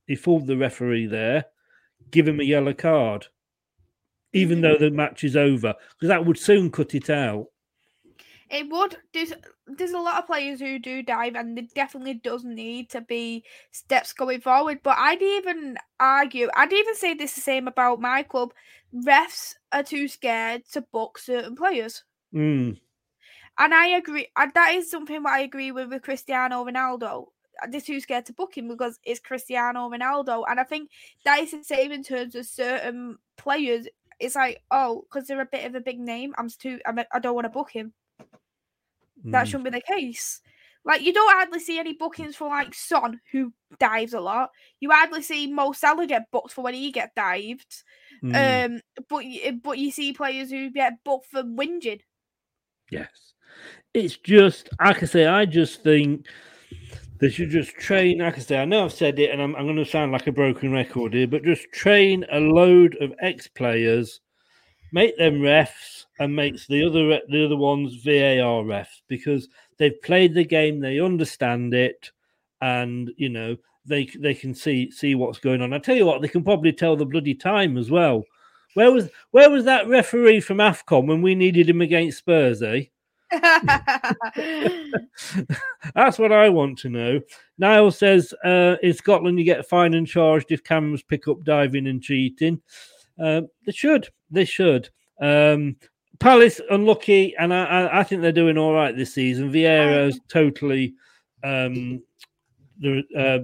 He 0.06 0.16
fooled 0.16 0.46
the 0.46 0.56
referee 0.56 1.06
there 1.06 1.46
give 2.10 2.26
him 2.28 2.40
a 2.40 2.44
yellow 2.44 2.74
card, 2.74 3.26
even 4.32 4.60
though 4.60 4.76
the 4.76 4.90
match 4.90 5.24
is 5.24 5.36
over, 5.36 5.74
because 5.94 6.08
that 6.08 6.24
would 6.24 6.38
soon 6.38 6.70
cut 6.70 6.94
it 6.94 7.10
out. 7.10 7.46
It 8.48 8.68
would. 8.70 8.96
There's 9.12 9.32
there's 9.66 9.92
a 9.92 9.98
lot 9.98 10.18
of 10.18 10.26
players 10.26 10.60
who 10.60 10.78
do 10.78 11.02
dive, 11.02 11.34
and 11.34 11.56
there 11.56 11.66
definitely 11.74 12.14
does 12.14 12.44
need 12.44 12.90
to 12.90 13.00
be 13.00 13.44
steps 13.72 14.12
going 14.12 14.40
forward. 14.40 14.80
But 14.84 14.96
I'd 14.98 15.22
even 15.22 15.76
argue, 15.98 16.48
I'd 16.54 16.72
even 16.72 16.94
say 16.94 17.14
this 17.14 17.34
the 17.34 17.40
same 17.40 17.66
about 17.66 18.00
my 18.00 18.22
club. 18.22 18.52
Refs 18.94 19.54
are 19.72 19.82
too 19.82 20.06
scared 20.06 20.62
to 20.72 20.80
book 20.80 21.18
certain 21.18 21.56
players. 21.56 22.04
Mm. 22.32 22.78
And 23.58 23.74
I 23.74 23.88
agree. 23.88 24.28
That 24.36 24.74
is 24.74 24.90
something 24.90 25.22
that 25.22 25.32
I 25.32 25.40
agree 25.40 25.72
with 25.72 25.88
with 25.88 26.02
Cristiano 26.02 26.64
Ronaldo 26.64 27.26
they're 27.70 27.80
too 27.80 28.00
scared 28.00 28.26
to 28.26 28.32
book 28.32 28.56
him 28.56 28.68
because 28.68 28.98
it's 29.04 29.20
Cristiano 29.20 29.88
Ronaldo. 29.88 30.44
And 30.48 30.60
I 30.60 30.64
think 30.64 30.90
that 31.24 31.40
is 31.40 31.52
the 31.52 31.64
same 31.64 31.92
in 31.92 32.02
terms 32.02 32.34
of 32.34 32.46
certain 32.46 33.18
players. 33.36 33.86
It's 34.18 34.34
like, 34.34 34.62
oh, 34.70 35.02
because 35.02 35.28
they're 35.28 35.40
a 35.40 35.46
bit 35.46 35.66
of 35.66 35.74
a 35.74 35.80
big 35.80 35.98
name, 35.98 36.34
I'm 36.38 36.48
too, 36.48 36.80
I'm, 36.86 36.98
I 37.12 37.18
don't 37.18 37.34
want 37.34 37.44
to 37.44 37.50
book 37.50 37.70
him. 37.70 37.92
Mm. 39.24 39.32
That 39.32 39.46
shouldn't 39.46 39.64
be 39.64 39.70
the 39.70 39.80
case. 39.80 40.40
Like 40.84 41.02
you 41.02 41.12
don't 41.12 41.34
hardly 41.34 41.58
see 41.58 41.78
any 41.78 41.94
bookings 41.94 42.36
for 42.36 42.48
like 42.48 42.72
Son, 42.72 43.20
who 43.32 43.52
dives 43.80 44.14
a 44.14 44.20
lot. 44.20 44.50
You 44.78 44.90
hardly 44.92 45.20
see 45.20 45.52
Mo 45.52 45.72
Salah 45.72 46.06
get 46.06 46.30
booked 46.30 46.52
for 46.52 46.62
when 46.62 46.74
he 46.74 46.92
get 46.92 47.14
dived. 47.16 47.82
Mm. 48.22 48.66
Um, 48.66 48.80
but 49.08 49.24
but 49.62 49.78
you 49.78 49.90
see 49.90 50.12
players 50.12 50.50
who 50.50 50.70
get 50.70 51.02
booked 51.04 51.26
for 51.26 51.42
whinging. 51.42 52.02
Yes. 52.90 53.08
It's 53.92 54.16
just, 54.16 54.68
like 54.78 55.02
I 55.02 55.06
say, 55.06 55.26
I 55.26 55.44
just 55.44 55.82
think 55.82 56.26
they 57.18 57.30
should 57.30 57.50
just 57.50 57.74
train. 57.76 58.18
Like 58.18 58.36
I 58.36 58.40
say, 58.40 58.58
I 58.60 58.64
know 58.64 58.84
I've 58.84 58.92
said 58.92 59.18
it 59.18 59.30
and 59.30 59.40
I'm, 59.40 59.54
I'm 59.56 59.64
going 59.64 59.76
to 59.76 59.84
sound 59.84 60.12
like 60.12 60.26
a 60.26 60.32
broken 60.32 60.72
record 60.72 61.14
here, 61.14 61.26
but 61.26 61.44
just 61.44 61.70
train 61.72 62.24
a 62.30 62.40
load 62.40 62.96
of 63.00 63.12
ex 63.20 63.48
players, 63.48 64.20
make 64.92 65.16
them 65.18 65.40
refs, 65.40 66.04
and 66.18 66.34
makes 66.34 66.66
the 66.66 66.84
other 66.84 67.20
the 67.28 67.44
other 67.44 67.56
ones 67.56 68.02
VAR 68.02 68.62
refs 68.64 69.02
because 69.08 69.48
they've 69.78 70.00
played 70.02 70.34
the 70.34 70.44
game, 70.44 70.80
they 70.80 71.00
understand 71.00 71.74
it, 71.74 72.10
and 72.60 73.10
you 73.16 73.28
know 73.28 73.56
they 73.84 74.06
they 74.18 74.34
can 74.34 74.54
see 74.54 74.90
see 74.90 75.14
what's 75.14 75.38
going 75.38 75.62
on. 75.62 75.72
I 75.72 75.78
tell 75.78 75.96
you 75.96 76.06
what, 76.06 76.22
they 76.22 76.28
can 76.28 76.44
probably 76.44 76.72
tell 76.72 76.96
the 76.96 77.04
bloody 77.04 77.34
time 77.34 77.76
as 77.76 77.90
well. 77.90 78.24
Where 78.74 78.90
was 78.90 79.10
where 79.30 79.50
was 79.50 79.64
that 79.64 79.88
referee 79.88 80.40
from 80.40 80.58
Afcon 80.58 81.06
when 81.06 81.22
we 81.22 81.34
needed 81.34 81.68
him 81.68 81.80
against 81.80 82.18
Spurs? 82.18 82.62
Eh? 82.62 82.84
That's 85.94 86.18
what 86.18 86.32
I 86.32 86.48
want 86.48 86.78
to 86.78 86.88
know. 86.88 87.20
Niall 87.58 87.90
says 87.90 88.32
uh, 88.44 88.76
in 88.82 88.94
Scotland 88.94 89.38
you 89.38 89.44
get 89.44 89.68
fined 89.68 89.94
and 89.94 90.06
charged 90.06 90.52
if 90.52 90.62
cameras 90.62 91.02
pick 91.02 91.28
up 91.28 91.42
diving 91.42 91.86
and 91.86 92.02
cheating. 92.02 92.60
Uh, 93.18 93.42
they 93.64 93.72
should. 93.72 94.08
They 94.30 94.44
should. 94.44 94.90
Um, 95.20 95.76
Palace 96.18 96.60
unlucky, 96.70 97.34
and 97.36 97.52
I, 97.52 97.64
I, 97.64 98.00
I, 98.00 98.02
think 98.02 98.22
they're 98.22 98.32
doing 98.32 98.56
all 98.56 98.72
right 98.72 98.96
this 98.96 99.12
season. 99.12 99.52
Vieira's 99.52 100.18
totally 100.28 100.94
um, 101.44 102.02
uh, 103.16 103.38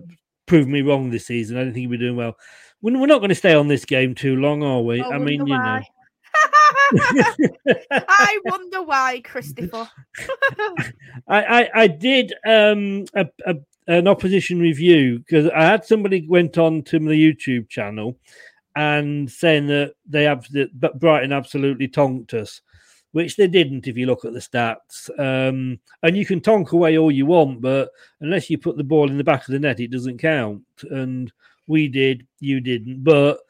proved 0.47 0.69
me 0.69 0.81
wrong 0.81 1.11
this 1.11 1.27
season. 1.27 1.59
I 1.59 1.65
don't 1.65 1.73
think 1.75 1.83
he'll 1.83 1.91
be 1.91 1.99
doing 1.99 2.17
well. 2.17 2.37
We're, 2.81 3.07
not 3.07 3.19
going 3.19 3.29
to 3.29 3.35
stay 3.35 3.55
on 3.55 3.69
this 3.69 3.85
game 3.85 4.15
too 4.15 4.37
long, 4.37 4.63
are 4.63 4.81
we? 4.81 5.03
I, 5.03 5.11
I 5.11 5.19
mean, 5.19 5.47
you 5.47 5.57
know. 5.57 5.81
I 7.91 8.41
wonder 8.45 8.83
why, 8.83 9.21
Christopher. 9.25 9.89
I, 11.29 11.43
I, 11.43 11.71
I 11.75 11.87
did 11.87 12.33
um, 12.47 13.05
a, 13.15 13.27
a, 13.47 13.57
an 13.87 14.09
opposition 14.09 14.61
review 14.61 15.19
because 15.19 15.51
I 15.55 15.65
had 15.65 15.85
somebody 15.85 16.27
went 16.29 16.59
on 16.59 16.83
to 16.85 17.01
my 17.01 17.13
YouTube 17.13 17.69
channel 17.69 18.17
and 18.77 19.31
saying 19.31 19.67
that 19.67 19.95
they 20.07 20.25
have 20.25 20.47
that 20.53 20.99
Brighton 20.99 21.33
absolutely 21.33 21.89
tonked 21.89 22.35
us, 22.35 22.61
which 23.13 23.37
they 23.37 23.49
didn't 23.49 23.87
if 23.87 23.97
you 23.97 24.07
look 24.07 24.25
at 24.25 24.33
the 24.33 24.39
stats. 24.39 25.11
Um, 25.19 25.79
and 26.03 26.17
you 26.17 26.25
can 26.25 26.41
tonk 26.41 26.73
away 26.73 26.97
all 26.97 27.11
you 27.11 27.27
want, 27.27 27.61
but 27.61 27.91
unless 28.21 28.49
you 28.49 28.59
put 28.59 28.77
the 28.77 28.85
ball 28.85 29.11
in 29.11 29.19
the 29.19 29.25
back 29.25 29.41
of 29.41 29.53
the 29.53 29.59
net, 29.59 29.81
it 29.81 29.91
doesn't 29.91 30.19
count. 30.19 30.63
And 30.91 31.33
we 31.67 31.89
did, 31.89 32.27
you 32.41 32.61
didn't, 32.61 33.05
but 33.05 33.41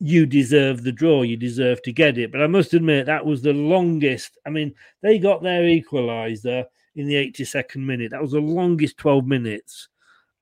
you 0.00 0.26
deserve 0.26 0.82
the 0.82 0.92
draw. 0.92 1.22
You 1.22 1.36
deserve 1.36 1.82
to 1.82 1.92
get 1.92 2.18
it. 2.18 2.32
But 2.32 2.42
I 2.42 2.46
must 2.46 2.74
admit 2.74 3.06
that 3.06 3.24
was 3.24 3.42
the 3.42 3.52
longest. 3.52 4.38
I 4.46 4.50
mean, 4.50 4.74
they 5.02 5.18
got 5.18 5.42
their 5.42 5.62
equaliser 5.62 6.64
in 6.96 7.06
the 7.06 7.14
82nd 7.14 7.76
minute. 7.76 8.10
That 8.10 8.22
was 8.22 8.32
the 8.32 8.40
longest 8.40 8.96
12 8.96 9.26
minutes 9.26 9.88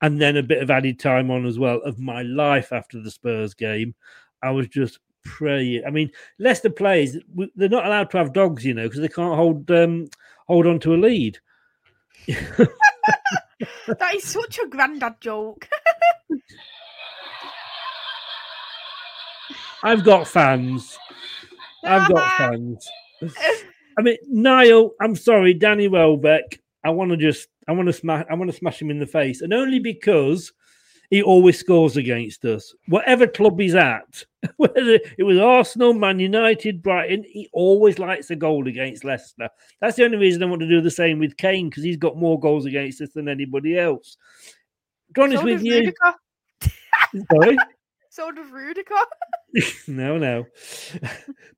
and 0.01 0.19
then 0.21 0.37
a 0.37 0.43
bit 0.43 0.61
of 0.63 0.71
added 0.71 0.99
time 0.99 1.29
on 1.29 1.45
as 1.45 1.59
well 1.59 1.77
of 1.81 1.99
my 1.99 2.21
life 2.21 2.71
after 2.71 3.01
the 3.01 3.11
Spurs 3.11 3.53
game. 3.53 3.93
I 4.41 4.51
was 4.51 4.67
just 4.67 4.99
praying. 5.23 5.83
I 5.85 5.89
mean, 5.89 6.11
Leicester 6.37 6.69
players 6.69 7.17
they're 7.55 7.69
not 7.69 7.85
allowed 7.85 8.09
to 8.11 8.17
have 8.17 8.33
dogs, 8.33 8.65
you 8.65 8.73
know, 8.73 8.87
because 8.87 9.01
they 9.01 9.09
can't 9.09 9.35
hold 9.35 9.69
um, 9.71 10.07
hold 10.47 10.65
on 10.67 10.79
to 10.79 10.95
a 10.95 10.97
lead. 10.97 11.39
that 12.27 14.15
is 14.15 14.23
such 14.23 14.59
a 14.59 14.67
granddad 14.67 15.19
joke. 15.19 15.67
I've 19.83 20.03
got 20.03 20.27
fans. 20.27 20.97
I've 21.83 22.09
got 22.09 22.31
fans. 22.37 22.87
I 23.97 24.01
mean, 24.01 24.17
Niall, 24.27 24.91
I'm 25.01 25.15
sorry, 25.15 25.53
Danny 25.53 25.87
Welbeck. 25.87 26.61
I 26.83 26.89
want 26.89 27.11
to 27.11 27.17
just 27.17 27.47
I 27.67 27.71
want 27.73 27.87
to 27.87 27.93
smash. 27.93 28.25
I 28.29 28.35
want 28.35 28.49
to 28.49 28.57
smash 28.57 28.81
him 28.81 28.89
in 28.89 28.99
the 28.99 29.07
face, 29.07 29.41
and 29.41 29.53
only 29.53 29.79
because 29.79 30.51
he 31.09 31.21
always 31.21 31.59
scores 31.59 31.97
against 31.97 32.45
us. 32.45 32.73
Whatever 32.87 33.27
club 33.27 33.59
he's 33.59 33.75
at, 33.75 34.23
whether 34.57 34.99
it 35.17 35.23
was 35.23 35.37
Arsenal, 35.37 35.93
Man 35.93 36.19
United, 36.19 36.81
Brighton, 36.81 37.25
he 37.27 37.49
always 37.51 37.99
likes 37.99 38.29
a 38.29 38.35
goal 38.35 38.67
against 38.67 39.03
Leicester. 39.03 39.49
That's 39.81 39.97
the 39.97 40.05
only 40.05 40.17
reason 40.17 40.43
I 40.43 40.45
want 40.45 40.61
to 40.61 40.67
do 40.67 40.81
the 40.81 40.91
same 40.91 41.19
with 41.19 41.37
Kane 41.37 41.69
because 41.69 41.83
he's 41.83 41.97
got 41.97 42.17
more 42.17 42.39
goals 42.39 42.65
against 42.65 43.01
us 43.01 43.09
than 43.13 43.27
anybody 43.27 43.77
else. 43.77 44.17
To 45.15 45.23
honest 45.23 45.41
so 45.41 45.45
with 45.45 45.63
you, 45.63 45.91
sorry. 47.31 47.57
So 48.09 48.31
does 48.31 48.51
Rudiger. 48.51 48.95
no, 49.87 50.17
no. 50.17 50.45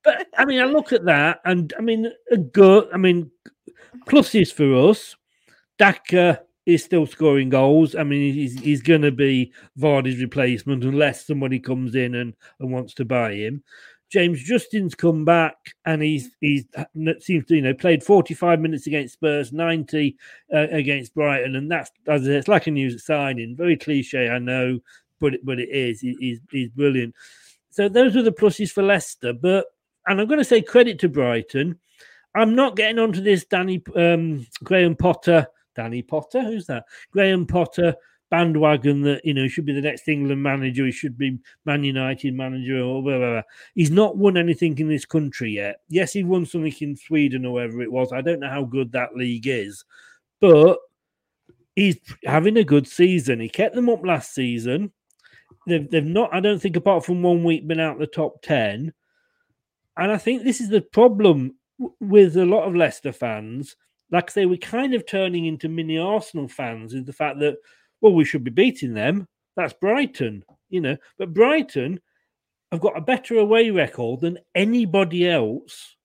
but 0.04 0.28
I 0.38 0.46
mean, 0.46 0.60
I 0.60 0.66
look 0.66 0.94
at 0.94 1.06
that, 1.06 1.40
and 1.46 1.74
I 1.78 1.82
mean, 1.82 2.12
a 2.32 2.38
good. 2.38 2.88
I 2.94 2.98
mean, 2.98 3.32
pluses 4.08 4.52
for 4.54 4.90
us 4.90 5.16
Daka 5.82 6.40
is 6.68 6.84
still 6.84 7.08
scoring 7.08 7.50
goals. 7.50 7.96
I 7.96 8.04
mean, 8.04 8.36
he's, 8.36 8.60
he's 8.60 8.84
going 8.84 9.02
to 9.02 9.12
be 9.12 9.52
Vardy's 9.80 10.22
replacement 10.22 10.84
unless 10.84 11.26
somebody 11.26 11.60
comes 11.60 11.96
in 11.96 12.14
and, 12.14 12.36
and 12.60 12.72
wants 12.72 12.94
to 12.96 13.06
buy 13.06 13.34
him. 13.34 13.64
James 14.12 14.44
Justin's 14.44 14.94
come 14.94 15.26
back 15.26 15.56
and 15.86 16.04
he's 16.04 16.30
he's 16.40 16.66
seems 17.20 17.46
to 17.46 17.56
you 17.56 17.62
know 17.62 17.74
played 17.74 18.04
45 18.04 18.60
minutes 18.60 18.86
against 18.86 19.14
Spurs, 19.14 19.52
90 19.52 20.18
uh, 20.54 20.68
against 20.70 21.16
Brighton, 21.16 21.56
and 21.56 21.72
that's 21.72 21.90
as 22.08 22.28
it's 22.28 22.48
like 22.48 22.68
a 22.68 22.72
new 22.72 22.96
signing. 23.00 23.56
Very 23.56 23.76
cliche, 23.76 24.30
I 24.30 24.38
know, 24.38 24.80
but 25.20 25.36
but 25.44 25.60
it 25.60 25.70
is. 25.70 26.02
He, 26.02 26.16
he's 26.20 26.40
he's 26.52 26.70
brilliant. 26.70 27.16
So 27.72 27.90
those 27.90 28.16
are 28.16 28.22
the 28.22 28.32
pluses 28.32 28.72
for 28.72 28.84
Leicester. 28.84 29.34
But 29.34 29.66
and 30.08 30.20
I'm 30.20 30.28
going 30.28 30.40
to 30.40 30.46
say 30.46 30.62
credit 30.62 31.00
to 31.00 31.10
Brighton. 31.10 31.80
I'm 32.36 32.56
not 32.56 32.76
getting 32.76 33.00
onto 33.00 33.22
this 33.22 33.46
Danny 33.46 33.82
um, 33.96 34.46
Graham 34.64 34.96
Potter 34.96 35.48
Danny 35.76 36.02
Potter. 36.02 36.44
Who's 36.44 36.68
that? 36.68 36.86
Graham 37.12 37.46
Potter 37.46 37.96
bandwagon 38.30 39.02
that 39.02 39.24
you 39.26 39.34
know 39.34 39.48
should 39.48 39.66
be 39.66 39.74
the 39.74 39.82
next 39.82 40.08
England 40.08 40.42
manager. 40.42 40.86
He 40.86 40.92
should 40.92 41.18
be 41.18 41.38
Man 41.66 41.84
United 41.84 42.34
manager 42.34 42.80
or 42.80 43.04
whatever. 43.04 43.44
He's 43.76 43.92
not 43.92 44.18
won 44.18 44.38
anything 44.38 44.78
in 44.80 44.88
this 44.88 45.06
country 45.06 45.52
yet. 45.52 45.82
Yes, 45.90 46.14
he 46.14 46.24
won 46.24 46.46
something 46.46 46.74
in 46.80 46.96
Sweden 46.96 47.46
or 47.46 47.54
wherever 47.54 47.82
it 47.82 47.92
was. 47.92 48.12
I 48.12 48.22
don't 48.22 48.40
know 48.40 48.50
how 48.50 48.64
good 48.64 48.92
that 48.94 49.16
league 49.16 49.48
is, 49.48 49.84
but 50.40 50.80
he's 51.76 51.98
having 52.26 52.58
a 52.58 52.64
good 52.64 52.88
season. 52.88 53.40
He 53.40 53.50
kept 53.50 53.76
them 53.76 53.90
up 53.90 54.06
last 54.06 54.34
season. 54.34 54.92
They've, 55.68 55.90
they've 55.90 56.04
not, 56.04 56.34
I 56.34 56.40
don't 56.40 56.60
think, 56.60 56.76
apart 56.76 57.06
from 57.06 57.22
one 57.22 57.44
week, 57.44 57.68
been 57.68 57.80
out 57.80 58.00
the 58.00 58.08
top 58.08 58.42
10. 58.42 58.94
And 59.98 60.12
I 60.12 60.18
think 60.18 60.44
this 60.44 60.62
is 60.62 60.70
the 60.70 60.82
problem 60.82 61.56
with 62.00 62.38
a 62.38 62.46
lot 62.46 62.68
of 62.68 62.76
Leicester 62.76 63.12
fans 63.12 63.76
like 64.12 64.30
I 64.30 64.34
say, 64.34 64.46
we're 64.46 64.58
kind 64.58 64.94
of 64.94 65.06
turning 65.06 65.46
into 65.46 65.70
mini 65.70 65.98
Arsenal 65.98 66.48
fans 66.48 66.94
is 66.94 67.06
the 67.06 67.14
fact 67.14 67.40
that, 67.40 67.56
well, 68.02 68.14
we 68.14 68.26
should 68.26 68.44
be 68.44 68.52
beating 68.52 68.94
them. 68.94 69.28
That's 69.56 69.74
Brighton, 69.74 70.44
you 70.70 70.82
know. 70.82 70.98
But 71.18 71.34
Brighton 71.34 72.00
have 72.72 72.82
got 72.82 72.98
a 72.98 73.02
better 73.02 73.36
away 73.38 73.70
record 73.70 74.22
than 74.22 74.40
anybody 74.54 75.30
else 75.30 75.96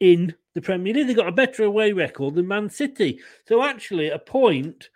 in 0.00 0.34
the 0.54 0.62
Premier 0.62 0.94
League. 0.94 1.08
They've 1.08 1.16
got 1.16 1.28
a 1.28 1.32
better 1.32 1.64
away 1.64 1.92
record 1.92 2.36
than 2.36 2.48
Man 2.48 2.70
City. 2.70 3.20
So 3.46 3.64
actually, 3.64 4.10
a 4.10 4.18
point 4.18 4.88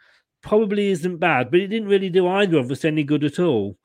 probably 0.47 0.91
isn't 0.91 1.19
bad, 1.19 1.51
but 1.51 1.59
it 1.59 1.67
didn't 1.67 1.89
really 1.89 2.09
do 2.09 2.29
either 2.29 2.59
of 2.59 2.71
us 2.71 2.85
any 2.85 3.03
good 3.03 3.25
at 3.25 3.41
all. 3.41 3.77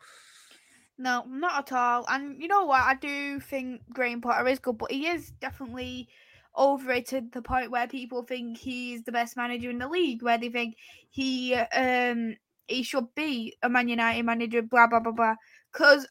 No, 0.98 1.26
not 1.28 1.72
at 1.72 1.76
all. 1.76 2.06
And 2.08 2.40
you 2.40 2.48
know 2.48 2.66
what? 2.66 2.82
I 2.82 2.94
do 2.94 3.40
think 3.40 3.82
Graham 3.92 4.22
Potter 4.22 4.48
is 4.48 4.60
good, 4.60 4.78
but 4.78 4.92
he 4.92 5.08
is 5.08 5.32
definitely 5.42 6.08
overrated 6.56 7.34
to 7.34 7.40
the 7.40 7.42
point 7.42 7.72
where 7.72 7.88
people 7.88 8.22
think 8.22 8.60
he's 8.60 9.04
the 9.04 9.12
best 9.12 9.36
manager 9.36 9.72
in 9.72 9.80
the 9.80 9.90
league, 9.90 10.22
where 10.22 10.38
they 10.38 10.50
think 10.50 10.76
he 11.10 11.56
um 11.56 12.36
he 12.68 12.84
should 12.84 13.08
be 13.16 13.56
a 13.64 13.70
Man 13.70 13.88
United 13.88 14.24
manager, 14.24 14.62
blah 14.62 14.86
blah 14.86 15.00
blah 15.00 15.14
blah. 15.14 15.36
Because 15.74 16.08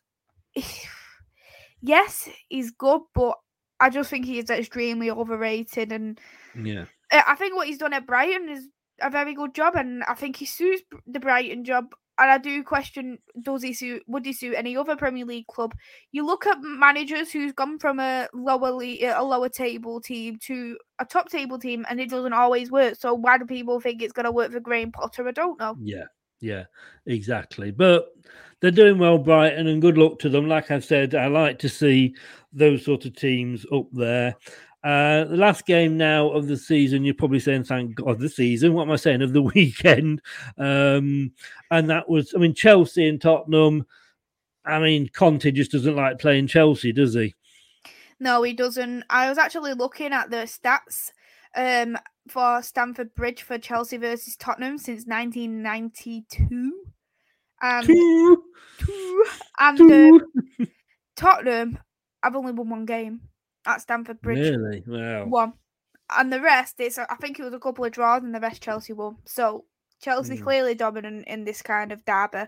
yes, 1.80 2.28
he's 2.48 2.72
good, 2.72 3.02
but 3.14 3.36
I 3.78 3.88
just 3.88 4.10
think 4.10 4.26
he 4.26 4.40
is 4.40 4.50
extremely 4.50 5.12
overrated. 5.12 5.92
And 5.92 6.18
yeah, 6.60 6.86
I 7.12 7.36
think 7.36 7.54
what 7.54 7.68
he's 7.68 7.78
done 7.78 7.92
at 7.92 8.08
Brighton 8.08 8.48
is 8.48 8.66
a 9.00 9.10
very 9.10 9.34
good 9.34 9.54
job, 9.54 9.74
and 9.76 10.02
I 10.04 10.14
think 10.14 10.36
he 10.36 10.46
suits 10.46 10.82
the 11.06 11.20
Brighton 11.20 11.64
job 11.64 11.94
and 12.20 12.30
I 12.30 12.38
do 12.38 12.62
question 12.62 13.18
does 13.42 13.62
he 13.62 13.72
suit 13.72 14.02
would 14.06 14.26
he 14.26 14.34
suit 14.34 14.54
any 14.54 14.76
other 14.76 14.94
Premier 14.94 15.24
League 15.24 15.46
club? 15.46 15.74
You 16.12 16.24
look 16.24 16.46
at 16.46 16.58
managers 16.60 17.32
who's 17.32 17.52
gone 17.52 17.78
from 17.78 17.98
a 17.98 18.28
lower 18.34 18.70
league, 18.70 19.02
a 19.02 19.22
lower 19.24 19.48
table 19.48 20.00
team 20.00 20.38
to 20.42 20.78
a 20.98 21.06
top 21.06 21.30
table 21.30 21.58
team, 21.58 21.86
and 21.88 21.98
it 21.98 22.10
doesn't 22.10 22.34
always 22.34 22.70
work. 22.70 22.96
So 22.96 23.14
why 23.14 23.38
do 23.38 23.46
people 23.46 23.80
think 23.80 24.02
it's 24.02 24.12
going 24.12 24.24
to 24.24 24.32
work 24.32 24.52
for 24.52 24.60
Graham 24.60 24.92
Potter? 24.92 25.26
I 25.26 25.32
don't 25.32 25.58
know. 25.58 25.76
Yeah, 25.80 26.04
yeah, 26.40 26.64
exactly. 27.06 27.70
But 27.70 28.08
they're 28.60 28.70
doing 28.70 28.98
well, 28.98 29.16
Brighton, 29.16 29.66
and 29.66 29.80
good 29.80 29.96
luck 29.96 30.18
to 30.18 30.28
them. 30.28 30.46
Like 30.46 30.70
I've 30.70 30.84
said, 30.84 31.14
I 31.14 31.28
like 31.28 31.58
to 31.60 31.70
see 31.70 32.14
those 32.52 32.84
sort 32.84 33.06
of 33.06 33.16
teams 33.16 33.64
up 33.72 33.86
there. 33.92 34.36
Uh, 34.82 35.24
the 35.24 35.36
last 35.36 35.66
game 35.66 35.98
now 35.98 36.30
of 36.30 36.46
the 36.46 36.56
season, 36.56 37.04
you're 37.04 37.14
probably 37.14 37.40
saying, 37.40 37.64
thank 37.64 37.94
God, 37.94 38.18
the 38.18 38.28
season. 38.28 38.72
What 38.72 38.82
am 38.82 38.92
I 38.92 38.96
saying? 38.96 39.22
Of 39.22 39.32
the 39.32 39.42
weekend. 39.54 40.22
Um, 40.56 41.32
and 41.70 41.90
that 41.90 42.08
was, 42.08 42.32
I 42.34 42.38
mean, 42.38 42.54
Chelsea 42.54 43.06
and 43.08 43.20
Tottenham. 43.20 43.86
I 44.64 44.78
mean, 44.78 45.08
Conte 45.08 45.50
just 45.50 45.72
doesn't 45.72 45.96
like 45.96 46.18
playing 46.18 46.46
Chelsea, 46.46 46.92
does 46.92 47.14
he? 47.14 47.34
No, 48.18 48.42
he 48.42 48.52
doesn't. 48.52 49.04
I 49.10 49.28
was 49.28 49.38
actually 49.38 49.74
looking 49.74 50.12
at 50.12 50.30
the 50.30 50.46
stats 50.46 51.12
um, 51.56 51.98
for 52.28 52.62
Stamford 52.62 53.14
Bridge 53.14 53.42
for 53.42 53.58
Chelsea 53.58 53.96
versus 53.96 54.36
Tottenham 54.36 54.78
since 54.78 55.06
1992. 55.06 56.72
And, 57.62 57.86
Two. 57.86 58.44
two, 58.78 59.24
and 59.58 59.80
um, 59.80 60.68
Tottenham 61.16 61.78
have 62.22 62.36
only 62.36 62.52
won 62.52 62.70
one 62.70 62.86
game 62.86 63.20
at 63.76 63.82
Stamford 63.82 64.20
Bridge. 64.20 64.38
Really? 64.56 64.82
Wow. 64.86 65.24
One. 65.26 65.52
And 66.16 66.32
the 66.32 66.40
rest, 66.40 66.74
it's 66.78 66.98
I 66.98 67.14
think 67.20 67.38
it 67.38 67.44
was 67.44 67.54
a 67.54 67.58
couple 67.60 67.84
of 67.84 67.92
draws 67.92 68.22
and 68.22 68.34
the 68.34 68.40
rest 68.40 68.62
Chelsea 68.62 68.92
won. 68.92 69.16
So 69.26 69.64
Chelsea 70.00 70.36
Mm. 70.36 70.42
clearly 70.42 70.74
dominant 70.74 71.26
in 71.28 71.44
this 71.44 71.62
kind 71.62 71.92
of 71.92 72.04
derby. 72.04 72.44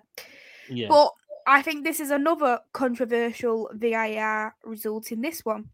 Yeah. 0.68 0.88
But 0.88 1.12
I 1.46 1.62
think 1.62 1.84
this 1.84 2.00
is 2.00 2.10
another 2.10 2.60
controversial 2.72 3.70
VIR 3.74 4.54
result 4.64 5.12
in 5.12 5.20
this 5.20 5.44
one 5.44 5.70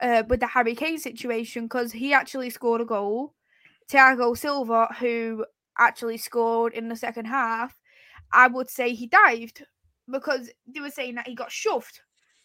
uh, 0.00 0.22
with 0.28 0.40
the 0.40 0.46
Harry 0.46 0.74
Kane 0.74 0.98
situation 0.98 1.64
because 1.64 1.92
he 1.92 2.12
actually 2.14 2.50
scored 2.50 2.80
a 2.80 2.84
goal. 2.86 3.34
Thiago 3.90 4.36
Silva, 4.36 4.94
who 4.98 5.44
actually 5.78 6.16
scored 6.16 6.74
in 6.74 6.88
the 6.88 6.96
second 6.96 7.24
half, 7.26 7.76
I 8.32 8.46
would 8.46 8.70
say 8.70 8.94
he 8.94 9.06
dived 9.06 9.64
because 10.08 10.50
they 10.66 10.80
were 10.80 10.90
saying 10.90 11.16
that 11.16 11.26
he 11.26 11.34
got 11.34 11.50
shoved. 11.50 12.00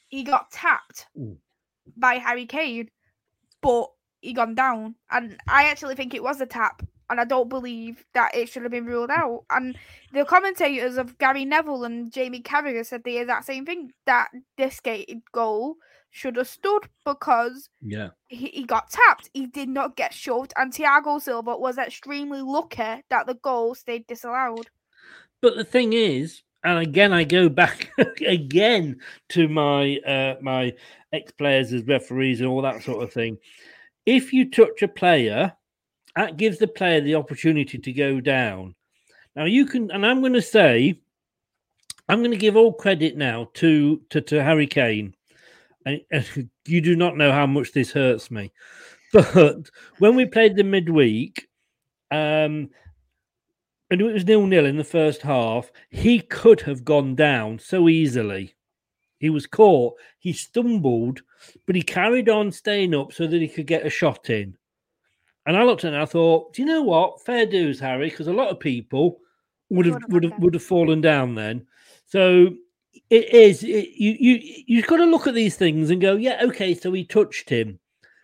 He 0.07 0.23
got 0.23 0.49
tapped. 0.51 1.07
By 1.97 2.15
Harry 2.15 2.45
Kane, 2.45 2.89
but 3.61 3.87
he 4.21 4.33
gone 4.33 4.55
down. 4.55 4.95
And 5.11 5.37
I 5.47 5.65
actually 5.65 5.95
think 5.95 6.13
it 6.13 6.23
was 6.23 6.41
a 6.41 6.45
tap. 6.45 6.81
And 7.07 7.21
I 7.21 7.23
don't 7.25 7.49
believe 7.49 8.03
that 8.15 8.33
it 8.33 8.49
should 8.49 8.63
have 8.63 8.71
been 8.71 8.87
ruled 8.87 9.11
out. 9.11 9.43
And 9.51 9.77
the 10.11 10.25
commentators 10.25 10.97
of 10.97 11.19
Gary 11.19 11.45
Neville 11.45 11.83
and 11.83 12.11
Jamie 12.11 12.41
Carragher 12.41 12.83
said 12.83 13.03
the 13.03 13.17
exact 13.19 13.45
same 13.45 13.63
thing 13.63 13.91
that 14.07 14.29
this 14.57 14.79
gated 14.79 15.21
goal 15.31 15.75
should 16.09 16.35
have 16.37 16.47
stood 16.47 16.89
because 17.05 17.69
Yeah. 17.81 18.09
he, 18.27 18.47
he 18.47 18.63
got 18.63 18.89
tapped. 18.89 19.29
He 19.33 19.45
did 19.45 19.69
not 19.69 19.95
get 19.95 20.15
shoved. 20.15 20.51
And 20.57 20.73
Thiago 20.73 21.21
Silva 21.21 21.55
was 21.57 21.77
extremely 21.77 22.41
lucky 22.41 23.03
that 23.09 23.27
the 23.27 23.35
goal 23.35 23.75
stayed 23.75 24.07
disallowed. 24.07 24.67
But 25.41 25.57
the 25.57 25.63
thing 25.63 25.93
is, 25.93 26.41
and 26.63 26.79
again, 26.79 27.13
I 27.13 27.23
go 27.25 27.49
back 27.49 27.91
again 28.25 28.99
to 29.29 29.47
my 29.47 29.97
uh, 29.97 30.35
my 30.41 30.73
ex 31.15 31.31
players 31.31 31.73
as 31.73 31.83
referees 31.83 32.41
and 32.41 32.49
all 32.49 32.61
that 32.61 32.83
sort 32.83 33.03
of 33.03 33.11
thing. 33.11 33.37
If 34.05 34.33
you 34.33 34.49
touch 34.49 34.81
a 34.81 34.87
player, 34.87 35.53
that 36.15 36.37
gives 36.37 36.57
the 36.59 36.67
player 36.67 37.01
the 37.01 37.15
opportunity 37.15 37.77
to 37.77 37.93
go 37.93 38.21
down. 38.21 38.75
Now 39.35 39.45
you 39.45 39.65
can, 39.65 39.91
and 39.91 40.05
I'm 40.05 40.21
going 40.21 40.33
to 40.33 40.41
say, 40.41 40.99
I'm 42.07 42.19
going 42.19 42.31
to 42.31 42.37
give 42.37 42.55
all 42.55 42.73
credit 42.73 43.17
now 43.17 43.49
to 43.55 44.01
to, 44.11 44.21
to 44.21 44.43
Harry 44.43 44.67
Kane. 44.67 45.15
And, 45.85 46.01
and 46.11 46.49
you 46.65 46.81
do 46.81 46.95
not 46.95 47.17
know 47.17 47.31
how 47.31 47.45
much 47.45 47.71
this 47.71 47.91
hurts 47.91 48.31
me, 48.31 48.51
but 49.13 49.69
when 49.99 50.15
we 50.15 50.25
played 50.25 50.55
the 50.55 50.63
midweek, 50.63 51.47
um, 52.11 52.69
and 53.89 54.01
it 54.01 54.03
was 54.03 54.25
nil 54.25 54.45
nil 54.45 54.65
in 54.65 54.77
the 54.77 54.83
first 54.83 55.21
half, 55.21 55.71
he 55.89 56.19
could 56.19 56.61
have 56.61 56.85
gone 56.85 57.15
down 57.15 57.59
so 57.59 57.89
easily. 57.89 58.55
He 59.19 59.29
was 59.29 59.47
caught, 59.47 59.95
he 60.19 60.33
stumbled, 60.33 61.21
but 61.65 61.75
he 61.75 61.81
carried 61.81 62.29
on 62.29 62.51
staying 62.51 62.93
up 62.93 63.13
so 63.13 63.27
that 63.27 63.41
he 63.41 63.47
could 63.47 63.67
get 63.67 63.85
a 63.85 63.89
shot 63.89 64.29
in. 64.29 64.57
And 65.45 65.55
I 65.55 65.63
looked 65.63 65.83
at 65.83 65.89
it 65.89 65.93
and 65.93 66.01
I 66.01 66.05
thought, 66.05 66.53
do 66.53 66.61
you 66.61 66.67
know 66.67 66.81
what? 66.81 67.23
Fair 67.23 67.45
dues, 67.45 67.79
Harry, 67.79 68.09
because 68.09 68.27
a 68.27 68.33
lot 68.33 68.49
of 68.49 68.59
people 68.59 69.19
would 69.69 69.85
have 69.85 70.01
would 70.09 70.23
have 70.23 70.39
would 70.39 70.53
have 70.53 70.63
fallen 70.63 71.01
down 71.01 71.35
then. 71.35 71.65
So 72.05 72.55
it 73.09 73.33
is 73.33 73.63
it, 73.63 73.89
you 73.95 74.15
you 74.19 74.63
you've 74.67 74.87
got 74.87 74.97
to 74.97 75.05
look 75.05 75.27
at 75.27 75.33
these 75.33 75.55
things 75.55 75.89
and 75.89 76.01
go, 76.01 76.15
yeah, 76.15 76.41
okay, 76.43 76.73
so 76.73 76.91
he 76.91 77.05
touched 77.05 77.49
him, 77.49 77.79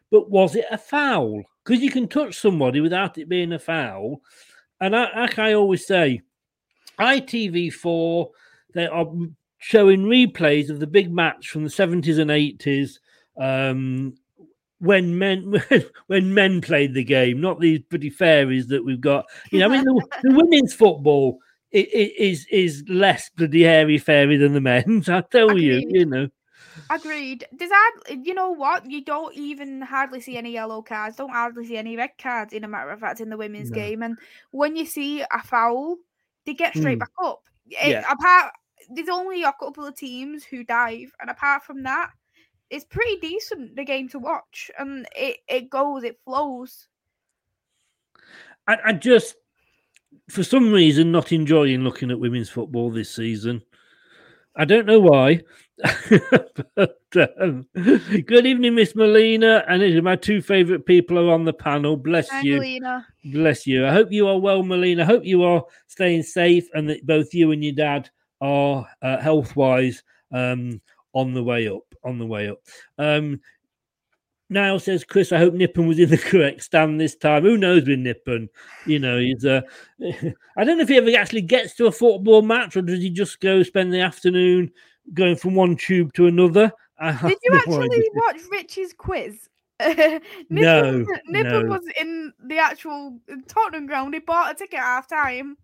but 0.10 0.30
was 0.30 0.56
it 0.56 0.66
a 0.72 0.78
foul? 0.78 1.44
Because 1.64 1.82
you 1.82 1.92
can 1.92 2.08
touch 2.08 2.36
somebody 2.36 2.82
without 2.82 3.18
it 3.18 3.30
being 3.30 3.54
a 3.54 3.60
foul. 3.60 4.22
And 4.80 4.96
I, 4.96 5.22
like 5.22 5.38
I 5.38 5.54
always 5.54 5.86
say, 5.86 6.22
ITV4, 7.00 8.30
they 8.74 8.88
are 8.88 9.08
showing 9.62 10.06
replays 10.06 10.70
of 10.70 10.80
the 10.80 10.88
big 10.88 11.14
match 11.14 11.50
from 11.50 11.64
the 11.64 11.70
70s 11.70 12.18
and 12.20 12.32
80s 12.32 12.98
um, 13.40 14.14
when 14.80 15.18
men 15.18 15.52
when, 15.52 15.86
when 16.08 16.34
men 16.34 16.62
played 16.62 16.94
the 16.94 17.04
game, 17.04 17.40
not 17.40 17.60
these 17.60 17.80
pretty 17.90 18.10
fairies 18.10 18.68
that 18.68 18.84
we've 18.84 19.00
got. 19.00 19.26
You 19.52 19.60
know, 19.60 19.68
I 19.68 19.70
mean, 19.70 19.86
the, 19.86 20.08
the 20.24 20.36
women's 20.36 20.74
football 20.74 21.40
is 21.72 22.46
is 22.52 22.84
less 22.90 23.30
bloody 23.30 23.62
hairy 23.64 23.98
fairy 23.98 24.36
than 24.36 24.54
the 24.54 24.62
men's. 24.62 25.08
I 25.08 25.22
tell 25.22 25.58
you, 25.58 25.82
you 25.88 26.06
know. 26.06 26.28
Agreed. 26.90 27.46
Does 27.56 27.70
that 27.70 27.92
you 28.26 28.34
know 28.34 28.52
what? 28.52 28.90
You 28.90 29.04
don't 29.04 29.34
even 29.36 29.82
hardly 29.82 30.20
see 30.20 30.38
any 30.38 30.52
yellow 30.52 30.82
cards, 30.82 31.16
don't 31.18 31.30
hardly 31.30 31.66
see 31.68 31.78
any 31.78 31.96
red 31.96 32.12
cards, 32.18 32.52
in 32.52 32.64
a 32.64 32.68
matter 32.68 32.90
of 32.90 33.00
fact, 33.00 33.22
in 33.22 33.30
the 33.30 33.38
women's 33.38 33.70
No. 33.72 33.76
game. 33.76 34.02
And 34.04 34.18
when 34.50 34.76
you 34.76 34.86
see 34.86 35.22
a 35.22 35.44
foul, 35.44 35.98
they 36.46 36.54
get 36.56 36.76
straight 36.76 36.98
Mm. 36.98 37.02
back 37.02 37.12
up. 37.24 37.44
It- 37.70 37.92
Yeah. 37.92 38.12
Apart 38.12 38.54
there's 38.94 39.10
only 39.10 39.44
a 39.44 39.54
couple 39.60 39.86
of 39.86 39.96
teams 39.96 40.44
who 40.44 40.64
dive, 40.64 41.12
and 41.20 41.30
apart 41.30 41.64
from 41.64 41.84
that, 41.84 42.10
it's 42.70 42.86
pretty 42.86 43.18
decent 43.18 43.76
the 43.76 43.84
game 43.84 44.08
to 44.10 44.20
watch. 44.20 44.72
And 44.80 45.06
it, 45.16 45.38
it 45.48 45.70
goes, 45.70 46.04
it 46.04 46.20
flows. 46.24 46.88
I, 48.68 48.78
I 48.86 48.94
just, 48.94 49.36
for 50.30 50.44
some 50.44 50.72
reason, 50.72 51.12
not 51.12 51.32
enjoying 51.32 51.84
looking 51.84 52.12
at 52.12 52.20
women's 52.20 52.50
football 52.50 52.90
this 52.90 53.14
season. 53.14 53.62
I 54.56 54.66
don't 54.66 54.86
know 54.86 55.00
why. 55.00 55.42
but, 56.76 56.98
um, 57.40 57.66
good 57.74 58.46
evening, 58.46 58.76
Miss 58.76 58.96
Molina, 58.96 59.64
and 59.68 60.04
my 60.04 60.16
two 60.16 60.42
favourite 60.42 60.86
people 60.86 61.18
are 61.18 61.34
on 61.34 61.46
the 61.46 61.54
panel. 61.54 61.98
Bless 61.98 62.30
you, 62.44 62.56
Angelina. 62.56 63.08
bless 63.26 63.66
you. 63.66 63.88
I 63.88 63.92
hope 63.92 64.12
you 64.12 64.28
are 64.28 64.38
well, 64.38 64.62
Molina. 64.64 65.04
I 65.04 65.06
hope 65.06 65.26
you 65.26 65.44
are 65.44 65.64
staying 65.88 66.24
safe, 66.24 66.68
and 66.74 66.90
that 66.90 67.06
both 67.06 67.34
you 67.34 67.52
and 67.52 67.64
your 67.64 67.74
dad 67.74 68.10
are 68.42 68.88
uh, 69.02 69.18
health-wise 69.18 70.04
um, 70.32 70.82
on 71.14 71.34
the 71.34 71.44
way 71.44 71.68
up. 71.68 71.84
On 72.04 72.18
the 72.18 72.26
way 72.26 72.50
up. 72.50 72.58
Um, 72.98 73.40
Niall 74.52 74.80
says, 74.80 75.06
Chris, 75.06 75.32
I 75.32 75.38
hope 75.38 75.54
Nippon 75.54 75.88
was 75.88 75.98
in 75.98 76.10
the 76.10 76.18
correct 76.30 76.62
stand 76.62 77.00
this 77.00 77.16
time. 77.16 77.44
Who 77.44 77.58
knows 77.58 77.88
with 77.88 78.00
Nippon? 78.00 78.50
You 78.86 79.00
know, 79.00 79.18
he's 79.18 79.46
uh, 79.46 79.62
I 80.58 80.64
don't 80.64 80.78
know 80.78 80.84
if 80.84 80.90
he 80.90 80.98
ever 80.98 81.16
actually 81.18 81.42
gets 81.42 81.74
to 81.76 81.88
a 81.88 81.92
football 81.92 82.42
match 82.42 82.76
or 82.76 82.82
does 82.82 83.00
he 83.00 83.10
just 83.10 83.40
go 83.40 83.64
spend 83.64 83.94
the 83.94 84.02
afternoon 84.02 84.72
going 85.14 85.38
from 85.38 85.56
one 85.56 85.78
tube 85.78 86.14
to 86.14 86.28
another? 86.28 86.72
Did 87.00 87.38
you 87.44 87.54
actually 87.54 88.10
watch 88.14 88.42
Rich's 88.52 88.94
quiz? 88.94 89.48
Nippon, 89.80 90.22
No, 90.50 91.06
Nippon 91.28 91.66
no. 91.66 91.72
was 91.72 91.82
in 92.00 92.34
the 92.46 92.60
actual 92.60 93.18
Tottenham 93.48 93.88
ground. 93.88 94.14
He 94.14 94.20
bought 94.20 94.52
a 94.52 94.56
ticket 94.56 94.80
at 94.80 94.86
half 94.86 95.08
time. 95.08 95.58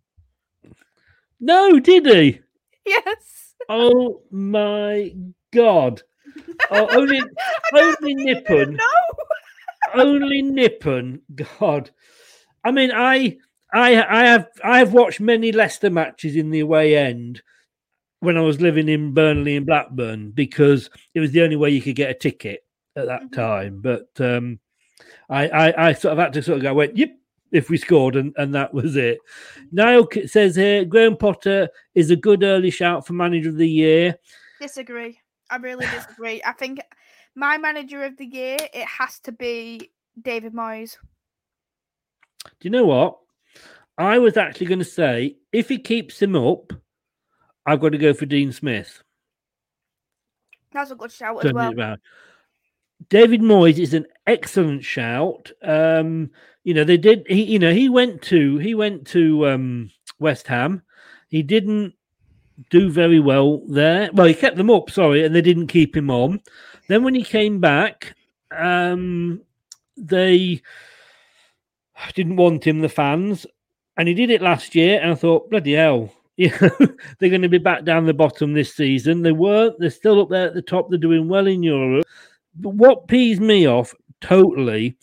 No, 1.40 1.80
did 1.80 2.06
he? 2.06 2.40
Yes. 2.88 3.54
Oh 3.70 4.22
my 4.32 5.14
god. 5.54 6.02
Oh, 6.72 6.88
only 6.98 7.22
only 7.74 8.16
Nippon. 8.16 8.76
No. 8.76 8.86
only 10.02 10.42
Nippon. 10.42 11.22
God. 11.60 11.92
I 12.64 12.72
mean, 12.72 12.92
I 12.94 13.38
I 13.74 14.02
I 14.04 14.26
have 14.28 14.48
I 14.64 14.80
have 14.80 14.94
watched 14.94 15.20
many 15.20 15.52
Leicester 15.52 15.90
matches 15.90 16.36
in 16.36 16.50
the 16.50 16.62
away 16.62 16.96
end 16.98 17.42
when 18.20 18.38
I 18.38 18.42
was 18.42 18.62
living 18.62 18.90
in 18.90 19.14
Burnley 19.14 19.56
and 19.58 19.66
Blackburn 19.66 20.32
because 20.32 20.90
it 21.14 21.20
was 21.20 21.32
the 21.32 21.42
only 21.44 21.56
way 21.56 21.70
you 21.70 21.82
could 21.82 21.96
get 21.96 22.10
a 22.10 22.16
ticket 22.16 22.62
at 22.96 23.08
that 23.08 23.32
time. 23.32 23.82
But 23.82 24.10
um 24.20 24.60
I, 25.30 25.48
I 25.50 25.90
I 25.90 25.94
sort 25.94 26.14
of 26.14 26.20
had 26.20 26.34
to 26.34 26.42
sort 26.42 26.58
of 26.58 26.64
go, 26.64 26.74
went, 26.74 26.98
yep, 26.98 27.17
if 27.52 27.70
we 27.70 27.78
scored, 27.78 28.16
and, 28.16 28.34
and 28.38 28.54
that 28.56 28.74
was 28.74 28.96
it. 28.96 29.20
Niall 29.72 30.08
says 30.26 30.56
here, 30.56 30.86
Graham 30.86 31.18
Potter 31.18 31.70
is 31.96 32.12
a 32.12 32.16
good 32.16 32.44
early 32.44 32.72
shout 32.72 33.06
for 33.06 33.14
manager 33.14 33.50
of 33.50 33.58
the 33.58 33.70
year. 33.70 34.18
Disagree. 34.60 35.20
I 35.50 35.58
really 35.58 35.86
disagree. 35.86 36.42
I 36.46 36.52
think 36.52 36.80
my 37.36 37.58
manager 37.58 38.04
of 38.04 38.18
the 38.18 38.26
year 38.26 38.58
it 38.74 38.86
has 38.86 39.20
to 39.22 39.32
be 39.32 39.92
David 40.22 40.54
Moyes. 40.54 40.98
Do 42.44 42.52
you 42.62 42.70
know 42.70 42.86
what? 42.86 43.18
I 43.98 44.20
was 44.20 44.38
actually 44.38 44.68
going 44.68 44.80
to 44.80 44.86
say 44.86 45.38
if 45.52 45.70
he 45.70 45.78
keeps 45.78 46.22
him 46.22 46.36
up, 46.36 46.74
I've 47.66 47.80
got 47.80 47.90
to 47.90 47.98
go 47.98 48.14
for 48.14 48.26
Dean 48.26 48.52
Smith. 48.52 49.02
That's 50.72 50.92
a 50.92 50.96
good 50.96 51.12
shout 51.12 51.44
as 51.46 51.54
well. 51.54 51.98
David 53.10 53.42
Moyes 53.42 53.80
is 53.80 53.94
an 53.94 54.06
excellent 54.28 54.84
shout. 54.84 55.52
Um, 55.64 56.30
you 56.64 56.74
know, 56.74 56.84
they 56.84 56.98
did. 56.98 57.26
He, 57.28 57.44
you 57.44 57.60
know, 57.60 57.74
he 57.74 57.90
went 57.90 58.22
to 58.24 58.58
he 58.58 58.76
went 58.76 59.08
to 59.08 59.48
um, 59.48 59.90
West 60.20 60.48
Ham. 60.48 60.84
He 61.30 61.42
didn't 61.42 61.94
do 62.70 62.90
very 62.90 63.20
well 63.20 63.62
there. 63.68 64.10
Well, 64.14 64.28
he 64.28 64.34
kept 64.34 64.58
them 64.58 64.70
up, 64.70 64.90
sorry, 64.90 65.26
and 65.26 65.34
they 65.34 65.42
didn't 65.42 65.68
keep 65.68 65.96
him 65.96 66.10
on. 66.10 66.42
Then 66.88 67.04
when 67.04 67.16
he 67.16 67.24
came 67.24 67.60
back, 67.60 68.16
um, 68.56 69.42
they 69.96 70.62
didn't 72.14 72.36
want 72.36 72.66
him, 72.66 72.80
the 72.80 72.90
fans, 72.90 73.46
and 73.98 74.08
he 74.08 74.14
did 74.14 74.30
it 74.30 74.42
last 74.42 74.76
year. 74.76 75.00
And 75.02 75.12
I 75.12 75.16
thought, 75.16 75.50
bloody 75.50 75.74
hell, 75.74 76.12
they're 76.38 76.50
going 77.20 77.42
to 77.42 77.50
be 77.50 77.58
back 77.58 77.84
down 77.84 78.06
the 78.06 78.14
bottom 78.14 78.54
this 78.54 78.74
season. 78.74 79.22
They 79.22 79.32
weren't. 79.32 79.80
They're 79.80 79.90
still 79.90 80.22
up 80.22 80.30
there 80.30 80.48
at 80.48 80.54
the 80.54 80.62
top. 80.62 80.90
They're 80.90 81.00
doing 81.00 81.28
well 81.28 81.48
in 81.48 81.64
Europe. 81.64 82.06
But 82.56 82.74
what 82.74 83.08
pees 83.08 83.40
me 83.40 83.68
off 83.68 83.94
totally 84.22 84.98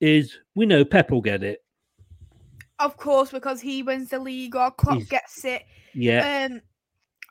is 0.00 0.38
we 0.54 0.66
know 0.66 0.84
Pep 0.84 1.10
will 1.10 1.20
get 1.20 1.42
it. 1.42 1.62
Of 2.78 2.96
course, 2.98 3.30
because 3.30 3.60
he 3.60 3.82
wins 3.82 4.10
the 4.10 4.18
league 4.18 4.54
or 4.54 4.70
Klopp 4.70 4.96
He's- 4.98 5.08
gets 5.08 5.44
it. 5.44 5.62
Yeah. 5.94 6.46
Um, 6.50 6.60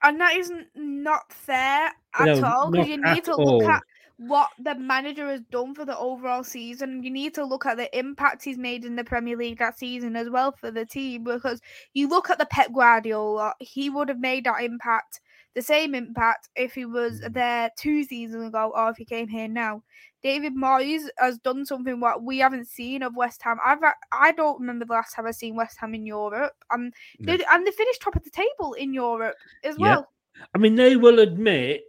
and 0.03 0.20
that 0.20 0.36
isn't 0.36 0.68
not 0.76 1.32
fair 1.32 1.91
at 2.20 2.26
No, 2.26 2.44
all 2.44 2.72
because 2.72 2.88
you 2.88 2.98
need 3.02 3.24
to 3.26 3.34
all. 3.34 3.60
look 3.60 3.70
at 3.70 3.82
what 4.18 4.49
the 4.60 4.74
manager 4.76 5.28
has 5.28 5.41
done 5.52 5.76
for 5.76 5.84
the 5.86 5.98
overall 5.98 6.44
season. 6.44 7.03
You 7.03 7.12
need 7.12 7.34
to 7.36 7.45
look 7.45 7.66
at 7.66 7.78
the 7.78 7.95
impact 7.98 8.44
he's 8.44 8.57
made 8.57 8.86
in 8.86 8.95
the 8.95 9.03
Premier 9.03 9.36
League 9.38 9.60
that 9.60 9.78
season 9.78 10.16
as 10.16 10.30
well 10.30 10.52
for 10.53 10.72
the 10.72 10.86
team 10.86 11.24
because 11.26 11.62
you 11.94 12.07
look 12.07 12.30
at 12.30 12.38
the 12.40 12.45
Pep 12.48 12.72
Guardiola, 12.74 13.53
he 13.60 13.90
would 13.90 14.10
have 14.10 14.20
made 14.20 14.45
that 14.45 14.64
impact, 14.64 15.22
the 15.53 15.62
same 15.62 15.94
impact 15.94 16.49
if 16.56 16.74
he 16.74 16.86
was 16.86 17.22
Mm. 17.22 17.34
there 17.34 17.70
two 17.78 18.03
seasons 18.03 18.48
ago 18.48 18.72
or 18.76 18.90
if 18.90 18.98
he 18.98 19.06
came 19.06 19.28
here 19.28 19.48
now. 19.48 19.84
David 20.26 20.56
Moyes 20.56 21.03
has 21.19 21.38
done 21.38 21.68
something 21.68 21.99
what 21.99 22.23
we 22.23 22.39
haven't 22.39 22.68
seen 22.68 23.03
of 23.03 23.15
West 23.15 23.43
Ham. 23.43 23.57
I've 23.64 23.77
I 24.11 24.31
don't 24.31 24.60
remember 24.60 24.84
the 24.84 24.93
last 24.93 25.14
time 25.14 25.27
I've 25.27 25.35
seen 25.35 25.56
West 25.56 25.77
Ham 25.80 25.93
in 25.93 26.03
Europe. 26.03 26.53
No. 26.76 26.89
they, 27.19 27.45
and 27.52 27.68
they 27.68 27.69
finished 27.69 28.02
top 28.02 28.15
of 28.15 28.23
the 28.23 28.31
table 28.31 28.73
in 28.73 28.91
Europe 28.91 29.35
as 29.64 29.76
Yeah. 29.77 29.97
well. 29.97 30.11
I 30.56 30.57
mean, 30.57 30.73
they 30.73 30.95
will 30.95 31.19
admit 31.19 31.84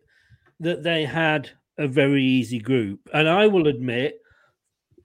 that 0.61 0.83
they 0.83 1.07
had 1.07 1.49
a 1.79 1.89
very 1.89 2.23
easy 2.23 2.59
group. 2.59 3.01
And 3.15 3.27
I 3.27 3.47
will 3.47 3.69
admit, 3.69 4.21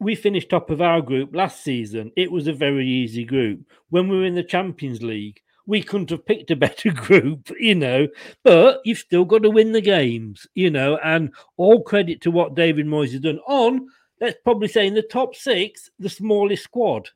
we 0.02 0.14
finished 0.14 0.49
top 0.49 0.70
of 0.70 0.82
our 0.82 1.02
group 1.02 1.34
last 1.34 1.64
season. 1.64 2.12
It 2.18 2.30
was 2.30 2.48
a 2.48 2.53
very 2.53 2.86
easy 2.86 3.24
group. 3.24 3.62
When 3.91 4.10
we 4.10 4.18
were 4.18 4.26
in 4.26 4.36
the 4.36 4.44
Champions 4.44 5.02
League, 5.02 5.40
we 5.68 5.82
couldn't 5.84 6.10
have 6.10 6.26
picked 6.26 6.52
a 6.52 6.56
better 6.56 6.92
group, 6.94 7.50
you 7.60 7.76
know, 7.76 8.08
but 8.44 8.82
you've 8.86 8.98
still 8.98 9.26
got 9.26 9.44
to 9.44 9.50
win 9.50 9.72
the 9.72 9.82
games, 9.82 10.48
you 10.56 10.70
know, 10.70 10.98
and 11.04 11.32
all 11.58 11.82
credit 11.84 12.22
to 12.22 12.32
what 12.32 12.56
David 12.56 12.86
Moyes 12.88 13.12
has 13.12 13.22
done 13.22 13.40
on, 13.48 13.88
let's 14.20 14.38
probably 14.44 14.68
say 14.68 14.88
in 14.88 14.94
the 14.94 15.02
top 15.02 15.36
six, 15.36 15.90
the 16.00 16.10
smallest 16.10 16.64
squad. 16.64 17.10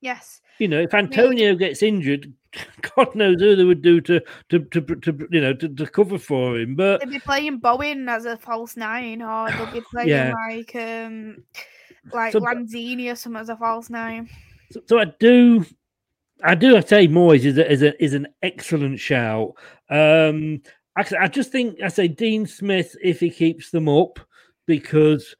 Yes. 0.00 0.40
You 0.58 0.68
know, 0.68 0.80
if 0.80 0.94
Antonio 0.94 1.54
gets 1.54 1.82
injured, 1.82 2.32
God 2.96 3.14
knows 3.14 3.40
who 3.40 3.56
they 3.56 3.64
would 3.64 3.82
do 3.82 4.00
to 4.02 4.20
to 4.50 4.60
to, 4.60 4.80
to 4.80 5.28
you 5.30 5.40
know 5.40 5.54
to, 5.54 5.68
to 5.68 5.86
cover 5.86 6.18
for 6.18 6.56
him. 6.58 6.76
But 6.76 7.00
They'll 7.00 7.10
be 7.10 7.18
playing 7.18 7.58
Bowen 7.58 8.08
as 8.08 8.24
a 8.26 8.36
false 8.36 8.76
nine, 8.76 9.22
or 9.22 9.50
they'll 9.50 9.72
be 9.72 9.80
playing 9.80 10.10
Yeah. 10.10 10.32
like 10.46 10.74
um 10.76 11.42
like 12.12 12.32
So- 12.32 12.40
Lanzini 12.40 13.10
or 13.10 13.16
something 13.16 13.40
as 13.40 13.48
a 13.48 13.56
false 13.56 13.90
nine. 13.90 14.28
so, 14.70 14.80
so 14.86 14.98
I 15.00 15.06
do, 15.06 15.64
I 16.42 16.54
do. 16.54 16.76
I 16.76 16.80
say 16.80 17.08
Moyes 17.08 17.44
is 17.44 17.58
a, 17.58 17.70
is 17.70 17.82
a, 17.82 18.04
is 18.04 18.14
an 18.14 18.28
excellent 18.42 18.98
shout. 18.98 19.54
Um, 19.88 20.62
actually, 20.98 21.18
I 21.18 21.28
just 21.28 21.52
think 21.52 21.80
I 21.82 21.88
say 21.88 22.08
Dean 22.08 22.46
Smith 22.46 22.96
if 23.02 23.20
he 23.20 23.30
keeps 23.30 23.70
them 23.70 23.88
up 23.88 24.18
because 24.66 25.34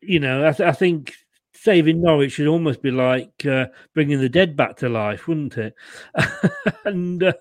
you 0.00 0.20
know 0.20 0.44
I, 0.44 0.68
I 0.68 0.72
think 0.72 1.14
saving 1.54 2.00
Norwich 2.00 2.32
should 2.32 2.46
almost 2.46 2.82
be 2.82 2.90
like 2.90 3.44
uh, 3.46 3.66
bringing 3.94 4.20
the 4.20 4.28
dead 4.28 4.56
back 4.56 4.76
to 4.76 4.88
life, 4.88 5.26
wouldn't 5.26 5.56
it? 5.58 5.74
and 6.84 7.22
uh, 7.22 7.32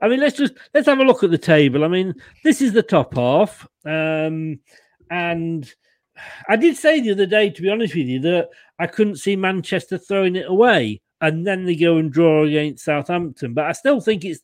I 0.00 0.08
mean, 0.08 0.20
let's 0.20 0.36
just 0.36 0.54
let's 0.74 0.86
have 0.86 1.00
a 1.00 1.04
look 1.04 1.22
at 1.22 1.30
the 1.30 1.38
table. 1.38 1.84
I 1.84 1.88
mean, 1.88 2.14
this 2.44 2.60
is 2.60 2.72
the 2.72 2.82
top 2.82 3.14
half, 3.14 3.66
um, 3.84 4.58
and 5.10 5.72
I 6.48 6.56
did 6.56 6.76
say 6.76 7.00
the 7.00 7.12
other 7.12 7.26
day, 7.26 7.50
to 7.50 7.62
be 7.62 7.70
honest 7.70 7.94
with 7.94 8.06
you, 8.06 8.20
that 8.20 8.48
I 8.78 8.86
couldn't 8.86 9.16
see 9.16 9.36
Manchester 9.36 9.98
throwing 9.98 10.36
it 10.36 10.48
away. 10.48 11.00
And 11.22 11.46
then 11.46 11.64
they 11.64 11.76
go 11.76 11.96
and 11.96 12.12
draw 12.12 12.44
against 12.44 12.84
Southampton. 12.84 13.54
But 13.54 13.64
I 13.66 13.72
still 13.72 14.00
think 14.00 14.24
it's 14.24 14.40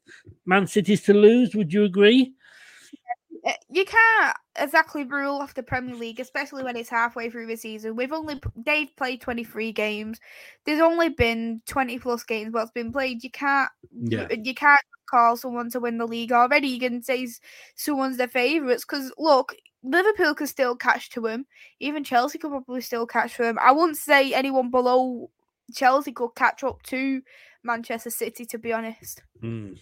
Man 0.47 0.67
City's 0.67 1.03
to 1.03 1.13
lose. 1.13 1.55
Would 1.55 1.73
you 1.73 1.85
agree? 1.85 2.33
You 3.71 3.85
can't 3.85 4.37
exactly 4.57 5.05
rule 5.05 5.37
off 5.37 5.55
the 5.55 5.63
Premier 5.63 5.95
League, 5.95 6.21
especially 6.21 6.65
when 6.65 6.77
it's 6.77 6.89
halfway 6.91 7.31
through 7.31 7.47
the 7.47 7.57
season. 7.57 7.97
We've 7.97 8.13
only 8.13 8.41
they've 8.57 8.95
played 8.97 9.21
twenty 9.21 9.45
three 9.45 9.73
games. 9.73 10.21
There's 10.67 10.81
only 10.81 11.09
been 11.09 11.63
twenty 11.67 11.99
plus 11.99 12.25
games 12.25 12.53
what's 12.53 12.71
been 12.73 12.93
played. 12.93 13.23
You 13.25 13.31
can't 13.31 13.71
Yeah. 13.93 14.27
you 14.31 14.55
can't 14.55 14.81
call 15.09 15.37
someone 15.37 15.71
to 15.71 15.81
win 15.81 15.99
the 15.99 16.07
league 16.07 16.33
already. 16.33 16.69
You 16.69 16.81
can 16.81 17.03
say 17.03 17.27
someone's 17.75 18.19
their 18.19 18.29
favourites 18.29 18.85
because 18.85 19.13
look, 19.17 19.55
Liverpool 19.83 20.35
could 20.35 20.49
still 20.49 20.77
catch 20.77 21.09
to 21.11 21.27
him. 21.27 21.47
Even 21.81 22.05
Chelsea 22.05 22.39
could 22.39 22.51
probably 22.51 22.83
still 22.83 23.07
catch 23.07 23.37
to 23.37 23.45
him. 23.45 23.59
I 23.63 23.73
wouldn't 23.73 23.97
say 23.97 24.35
anyone 24.35 24.71
below 24.71 25.31
Chelsea 25.75 26.13
could 26.13 26.31
catch 26.35 26.65
up 26.65 26.83
to 26.85 27.23
Manchester 27.65 28.11
City. 28.11 28.45
To 28.47 28.59
be 28.59 28.73
honest, 28.73 29.23
Hmm. 29.41 29.73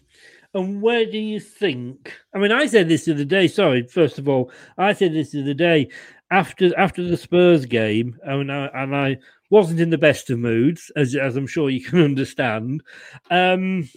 And 0.55 0.81
where 0.81 1.05
do 1.05 1.19
you 1.19 1.39
think? 1.39 2.15
I 2.35 2.39
mean, 2.39 2.53
I 2.53 2.67
said 2.67 2.89
this 2.89 3.05
the 3.05 3.13
other 3.13 3.25
day. 3.25 3.47
Sorry, 3.47 3.87
first 3.87 4.19
of 4.19 4.29
all, 4.29 4.51
I 4.79 4.95
said 4.95 5.13
this 5.13 5.33
the 5.33 5.43
other 5.43 5.55
day 5.55 5.89
after 6.31 6.77
after 6.79 7.03
the 7.05 7.17
Spurs 7.17 7.67
game, 7.67 8.19
and 8.25 8.51
I, 8.51 8.67
and 8.75 8.97
I 8.97 9.19
wasn't 9.51 9.81
in 9.81 9.91
the 9.91 9.99
best 9.99 10.31
of 10.31 10.39
moods, 10.39 10.91
as 10.97 11.15
as 11.15 11.37
I'm 11.37 11.47
sure 11.47 11.71
you 11.71 11.85
can 11.85 12.01
understand. 12.03 12.83
Um, 13.31 13.89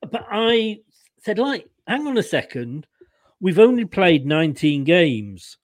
but 0.00 0.26
I 0.30 0.80
said, 1.20 1.38
like, 1.38 1.68
hang 1.86 2.06
on 2.06 2.18
a 2.18 2.22
second, 2.22 2.86
we've 3.40 3.58
only 3.58 3.84
played 3.84 4.26
19 4.26 4.84
games. 4.84 5.56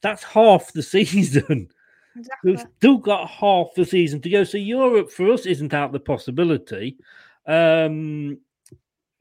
That's 0.00 0.24
half 0.24 0.72
the 0.72 0.82
season. 0.94 1.68
Exactly. 2.16 2.52
We've 2.52 2.66
still 2.78 2.98
got 2.98 3.28
half 3.28 3.68
the 3.74 3.84
season 3.84 4.20
to 4.22 4.30
go. 4.30 4.44
So 4.44 4.58
Europe 4.58 5.10
for 5.10 5.30
us 5.30 5.46
isn't 5.46 5.74
out 5.74 5.92
the 5.92 6.00
possibility. 6.00 6.96
Um, 7.46 8.38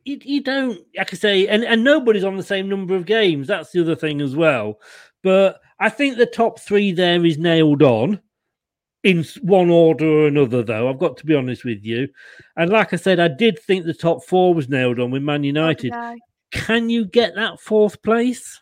you, 0.03 0.19
you 0.23 0.41
don't, 0.41 0.79
like 0.97 1.13
I 1.13 1.17
say, 1.17 1.47
and, 1.47 1.63
and 1.63 1.83
nobody's 1.83 2.23
on 2.23 2.37
the 2.37 2.43
same 2.43 2.69
number 2.69 2.95
of 2.95 3.05
games. 3.05 3.47
That's 3.47 3.71
the 3.71 3.81
other 3.81 3.95
thing 3.95 4.21
as 4.21 4.35
well. 4.35 4.79
But 5.23 5.59
I 5.79 5.89
think 5.89 6.17
the 6.17 6.25
top 6.25 6.59
three 6.59 6.91
there 6.91 7.23
is 7.25 7.37
nailed 7.37 7.83
on 7.83 8.21
in 9.03 9.25
one 9.41 9.69
order 9.69 10.05
or 10.05 10.27
another, 10.27 10.63
though. 10.63 10.89
I've 10.89 10.99
got 10.99 11.17
to 11.17 11.25
be 11.25 11.35
honest 11.35 11.65
with 11.65 11.83
you. 11.83 12.07
And 12.55 12.71
like 12.71 12.93
I 12.93 12.97
said, 12.97 13.19
I 13.19 13.27
did 13.27 13.59
think 13.59 13.85
the 13.85 13.93
top 13.93 14.23
four 14.23 14.53
was 14.53 14.69
nailed 14.69 14.99
on 14.99 15.11
with 15.11 15.23
Man 15.23 15.43
United. 15.43 15.91
I. 15.93 16.17
Can 16.51 16.89
you 16.89 17.05
get 17.05 17.33
that 17.35 17.59
fourth 17.59 18.01
place? 18.03 18.60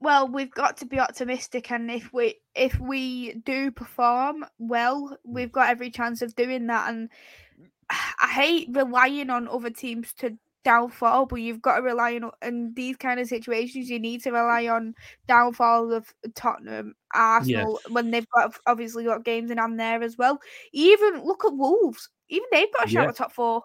Well 0.00 0.28
we've 0.28 0.50
got 0.50 0.76
to 0.76 0.86
be 0.86 0.98
optimistic 0.98 1.70
and 1.70 1.90
if 1.90 2.12
we 2.12 2.34
if 2.54 2.78
we 2.78 3.34
do 3.44 3.70
perform 3.70 4.44
well 4.58 5.10
mm. 5.10 5.16
we've 5.24 5.52
got 5.52 5.68
every 5.68 5.90
chance 5.90 6.22
of 6.22 6.34
doing 6.36 6.66
that 6.66 6.88
and 6.88 7.08
i 7.90 8.28
hate 8.28 8.68
relying 8.72 9.30
on 9.30 9.48
other 9.48 9.70
teams 9.70 10.12
to 10.14 10.36
downfall 10.64 11.24
but 11.24 11.36
you've 11.36 11.62
got 11.62 11.76
to 11.76 11.82
rely 11.82 12.16
on 12.16 12.30
in 12.42 12.74
these 12.74 12.96
kind 12.96 13.20
of 13.20 13.28
situations 13.28 13.88
you 13.88 13.98
need 13.98 14.22
to 14.22 14.30
rely 14.30 14.66
on 14.66 14.94
downfall 15.26 15.92
of 15.92 16.12
tottenham 16.34 16.94
arsenal 17.14 17.80
when 17.90 18.10
they've 18.10 18.28
got 18.34 18.52
obviously 18.66 19.04
got 19.04 19.24
games 19.24 19.50
in 19.50 19.56
hand 19.56 19.80
there 19.80 20.02
as 20.02 20.18
well. 20.18 20.38
Even 20.72 21.24
look 21.24 21.44
at 21.44 21.56
wolves 21.56 22.10
even 22.28 22.46
they've 22.52 22.72
got 22.72 22.86
a 22.86 22.90
shot 22.90 23.02
Yeah. 23.02 23.08
at 23.08 23.16
top 23.16 23.32
four. 23.32 23.62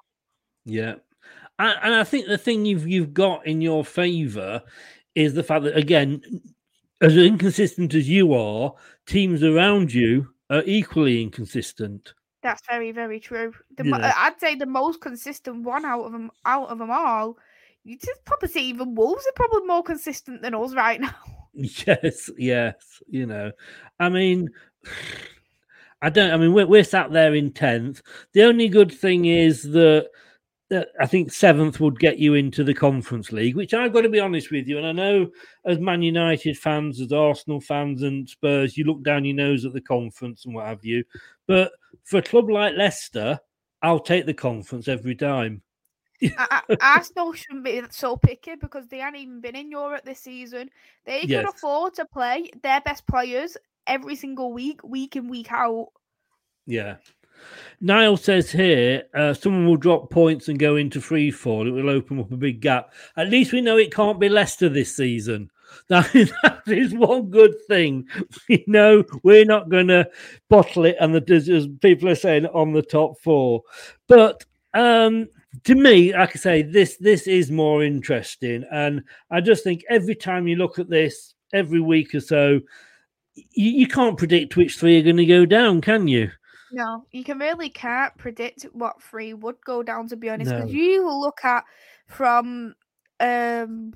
Yeah, 0.65 0.95
and, 1.59 1.77
and 1.81 1.95
I 1.95 2.03
think 2.03 2.27
the 2.27 2.37
thing 2.37 2.65
you've 2.65 2.87
you've 2.87 3.13
got 3.13 3.45
in 3.45 3.61
your 3.61 3.83
favour 3.83 4.61
is 5.15 5.33
the 5.33 5.43
fact 5.43 5.63
that 5.63 5.77
again, 5.77 6.21
as 7.01 7.15
inconsistent 7.17 7.93
as 7.93 8.09
you 8.09 8.33
are, 8.33 8.73
teams 9.05 9.43
around 9.43 9.93
you 9.93 10.27
are 10.49 10.63
equally 10.65 11.21
inconsistent. 11.21 12.13
That's 12.41 12.61
very, 12.69 12.91
very 12.91 13.19
true. 13.19 13.53
The 13.77 13.85
Yeah. 13.85 14.13
I'd 14.17 14.39
say 14.39 14.55
the 14.55 14.65
most 14.65 15.01
consistent 15.01 15.63
one 15.63 15.85
out 15.85 16.03
of 16.03 16.11
them, 16.11 16.29
out 16.45 16.69
of 16.69 16.77
them 16.77 16.91
all. 16.91 17.37
You 17.85 17.97
just 17.97 18.23
probably 18.25 18.49
say 18.49 18.61
even 18.61 18.95
Wolves 18.95 19.25
are 19.25 19.33
probably 19.35 19.67
more 19.67 19.83
consistent 19.83 20.41
than 20.41 20.55
us 20.55 20.73
right 20.73 20.99
now. 21.07 21.15
Yes, 21.53 22.29
yes, 22.37 22.75
you 23.07 23.25
know, 23.25 23.51
I 23.99 24.09
mean. 24.09 24.49
I 26.01 26.09
don't. 26.09 26.31
I 26.31 26.35
mean, 26.35 26.51
we're, 26.51 26.67
we're 26.67 26.83
sat 26.83 27.13
there 27.13 27.33
in 27.33 27.53
tenth. 27.53 28.01
The 28.33 28.43
only 28.43 28.67
good 28.67 28.91
thing 28.91 29.23
is 29.23 29.63
that 29.71 30.09
I 30.99 31.05
think 31.05 31.31
seventh 31.31 31.79
would 31.79 31.99
get 31.99 32.17
you 32.17 32.33
into 32.33 32.63
the 32.63 32.73
Conference 32.73 33.31
League, 33.31 33.55
which 33.55 33.73
I've 33.73 33.93
got 33.93 34.01
to 34.01 34.09
be 34.09 34.19
honest 34.19 34.51
with 34.51 34.67
you. 34.67 34.77
And 34.77 34.87
I 34.87 34.91
know, 34.91 35.29
as 35.65 35.79
Man 35.79 36.01
United 36.01 36.57
fans, 36.57 36.99
as 37.01 37.11
Arsenal 37.11 37.61
fans, 37.61 38.03
and 38.03 38.27
Spurs, 38.29 38.77
you 38.77 38.85
look 38.85 39.03
down 39.03 39.25
your 39.25 39.35
nose 39.35 39.65
at 39.65 39.73
the 39.73 39.81
conference 39.81 40.45
and 40.45 40.53
what 40.53 40.65
have 40.67 40.83
you. 40.83 41.03
But 41.47 41.71
for 42.03 42.17
a 42.17 42.21
club 42.21 42.49
like 42.49 42.75
Leicester, 42.75 43.39
I'll 43.81 43.99
take 43.99 44.25
the 44.25 44.33
conference 44.33 44.87
every 44.87 45.15
time. 45.15 45.61
Arsenal 46.81 47.33
shouldn't 47.33 47.65
be 47.65 47.81
so 47.89 48.15
picky 48.15 48.55
because 48.55 48.87
they 48.87 48.99
haven't 48.99 49.19
even 49.19 49.41
been 49.41 49.55
in 49.55 49.69
Europe 49.71 50.05
this 50.05 50.19
season. 50.19 50.69
They 51.05 51.21
can 51.21 51.29
Yes. 51.29 51.53
afford 51.53 51.93
to 51.95 52.05
play 52.05 52.49
their 52.61 52.81
best 52.81 53.05
players 53.07 53.57
every 53.87 54.15
single 54.15 54.53
week, 54.53 54.83
week 54.83 55.15
in, 55.15 55.27
week 55.27 55.51
out. 55.51 55.89
Yeah. 56.65 56.95
Niall 57.81 58.17
says 58.17 58.51
here, 58.51 59.03
uh, 59.13 59.33
someone 59.33 59.65
will 59.65 59.77
drop 59.77 60.09
points 60.09 60.47
and 60.47 60.57
go 60.57 60.75
into 60.75 61.01
free 61.01 61.31
fall. 61.31 61.67
It 61.67 61.71
will 61.71 61.89
open 61.89 62.19
up 62.19 62.31
a 62.31 62.37
big 62.37 62.61
gap. 62.61 62.93
At 63.17 63.29
least 63.29 63.51
we 63.51 63.61
know 63.61 63.77
it 63.77 63.93
can't 63.93 64.19
be 64.19 64.29
Leicester 64.29 64.69
this 64.69 64.95
season. 64.95 65.49
That 65.89 66.15
is, 66.15 66.31
that 66.43 66.61
is 66.67 66.93
one 66.93 67.31
good 67.31 67.55
thing. 67.67 68.07
We 68.47 68.63
know 68.67 69.03
we're 69.23 69.43
not 69.43 69.69
going 69.69 69.87
to 69.87 70.07
bottle 70.47 70.85
it, 70.85 70.95
and 70.99 71.15
the, 71.15 71.33
as 71.33 71.67
people 71.81 72.09
are 72.09 72.15
saying, 72.15 72.45
on 72.45 72.73
the 72.73 72.83
top 72.83 73.19
four. 73.19 73.63
But 74.07 74.45
um, 74.75 75.27
to 75.63 75.75
me, 75.75 76.13
like 76.13 76.35
I 76.35 76.39
say, 76.39 76.61
this 76.61 76.97
this 76.97 77.27
is 77.27 77.51
more 77.51 77.83
interesting, 77.83 78.65
and 78.71 79.01
I 79.31 79.41
just 79.41 79.63
think 79.63 79.83
every 79.89 80.15
time 80.15 80.47
you 80.47 80.57
look 80.57 80.77
at 80.77 80.89
this, 80.89 81.33
every 81.53 81.81
week 81.81 82.13
or 82.15 82.19
so, 82.19 82.61
you, 83.33 83.71
you 83.71 83.87
can't 83.87 84.17
predict 84.17 84.55
which 84.55 84.77
three 84.77 84.99
are 84.99 85.03
going 85.03 85.17
to 85.17 85.25
go 85.25 85.45
down, 85.45 85.81
can 85.81 86.07
you? 86.07 86.31
No, 86.73 87.05
you 87.11 87.23
can 87.23 87.39
really 87.39 87.69
can't 87.69 88.17
predict 88.17 88.63
what 88.73 89.01
three 89.01 89.33
would 89.33 89.57
go 89.65 89.83
down. 89.83 90.07
To 90.09 90.17
be 90.17 90.29
honest, 90.29 90.55
because 90.55 90.71
No. 90.71 90.73
you 90.73 91.07
look 91.09 91.45
at 91.45 91.65
from 92.07 92.75
um 93.19 93.93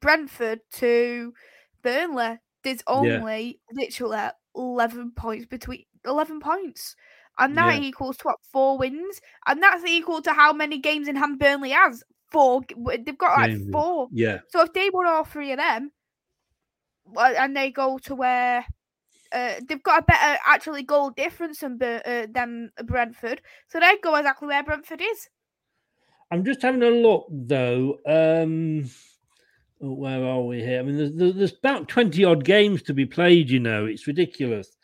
Brentford 0.00 0.60
to 0.74 1.34
Burnley, 1.82 2.40
there's 2.64 2.82
only 2.86 3.60
literally 3.72 4.30
eleven 4.56 5.12
points 5.12 5.46
between 5.46 5.84
eleven 6.04 6.40
points, 6.40 6.96
and 7.38 7.58
that 7.58 7.76
Yeah. 7.76 7.78
equals 7.78 8.18
to 8.18 8.24
what 8.28 8.38
four 8.52 8.78
wins, 8.78 9.20
and 9.46 9.62
that's 9.62 9.84
equal 9.86 10.22
to 10.22 10.32
how 10.34 10.52
many 10.52 10.78
games 10.78 11.08
in 11.08 11.16
hand 11.16 11.38
Burnley 11.40 11.70
has. 11.70 12.04
Four. 12.32 12.62
They've 12.88 13.18
got 13.18 13.34
like 13.36 13.52
four. 13.72 14.10
Yeah. 14.10 14.40
So 14.48 14.62
if 14.62 14.72
they 14.74 14.90
won 14.90 15.06
all 15.06 15.24
three 15.24 15.52
of 15.52 15.58
them, 15.58 15.92
and 17.16 17.56
they 17.56 17.70
go 17.70 17.98
to 17.98 18.14
where 18.14 18.66
uh, 19.34 19.60
they've 19.68 19.82
got 19.82 20.02
a 20.02 20.06
better 20.06 20.38
actually 20.46 20.82
goal 20.82 21.10
difference 21.10 21.60
than 21.60 21.82
uh, 21.82 22.26
than 22.30 22.70
Brentford, 22.84 23.42
so 23.68 23.80
they 23.80 23.96
go 24.02 24.14
exactly 24.14 24.48
where 24.48 24.62
Brentford 24.62 25.02
is. 25.02 25.28
I'm 26.30 26.44
just 26.44 26.62
having 26.62 26.82
a 26.82 26.90
look 26.90 27.26
though. 27.30 27.98
Um, 28.06 28.90
oh, 29.82 29.92
where 29.92 30.24
are 30.24 30.42
we 30.42 30.60
here? 30.60 30.80
I 30.80 30.82
mean, 30.82 30.96
there's, 30.96 31.34
there's 31.34 31.52
about 31.52 31.88
20 31.88 32.24
odd 32.24 32.44
games 32.44 32.82
to 32.82 32.94
be 32.94 33.06
played, 33.06 33.50
you 33.50 33.60
know, 33.60 33.86
it's 33.86 34.06
ridiculous. 34.06 34.76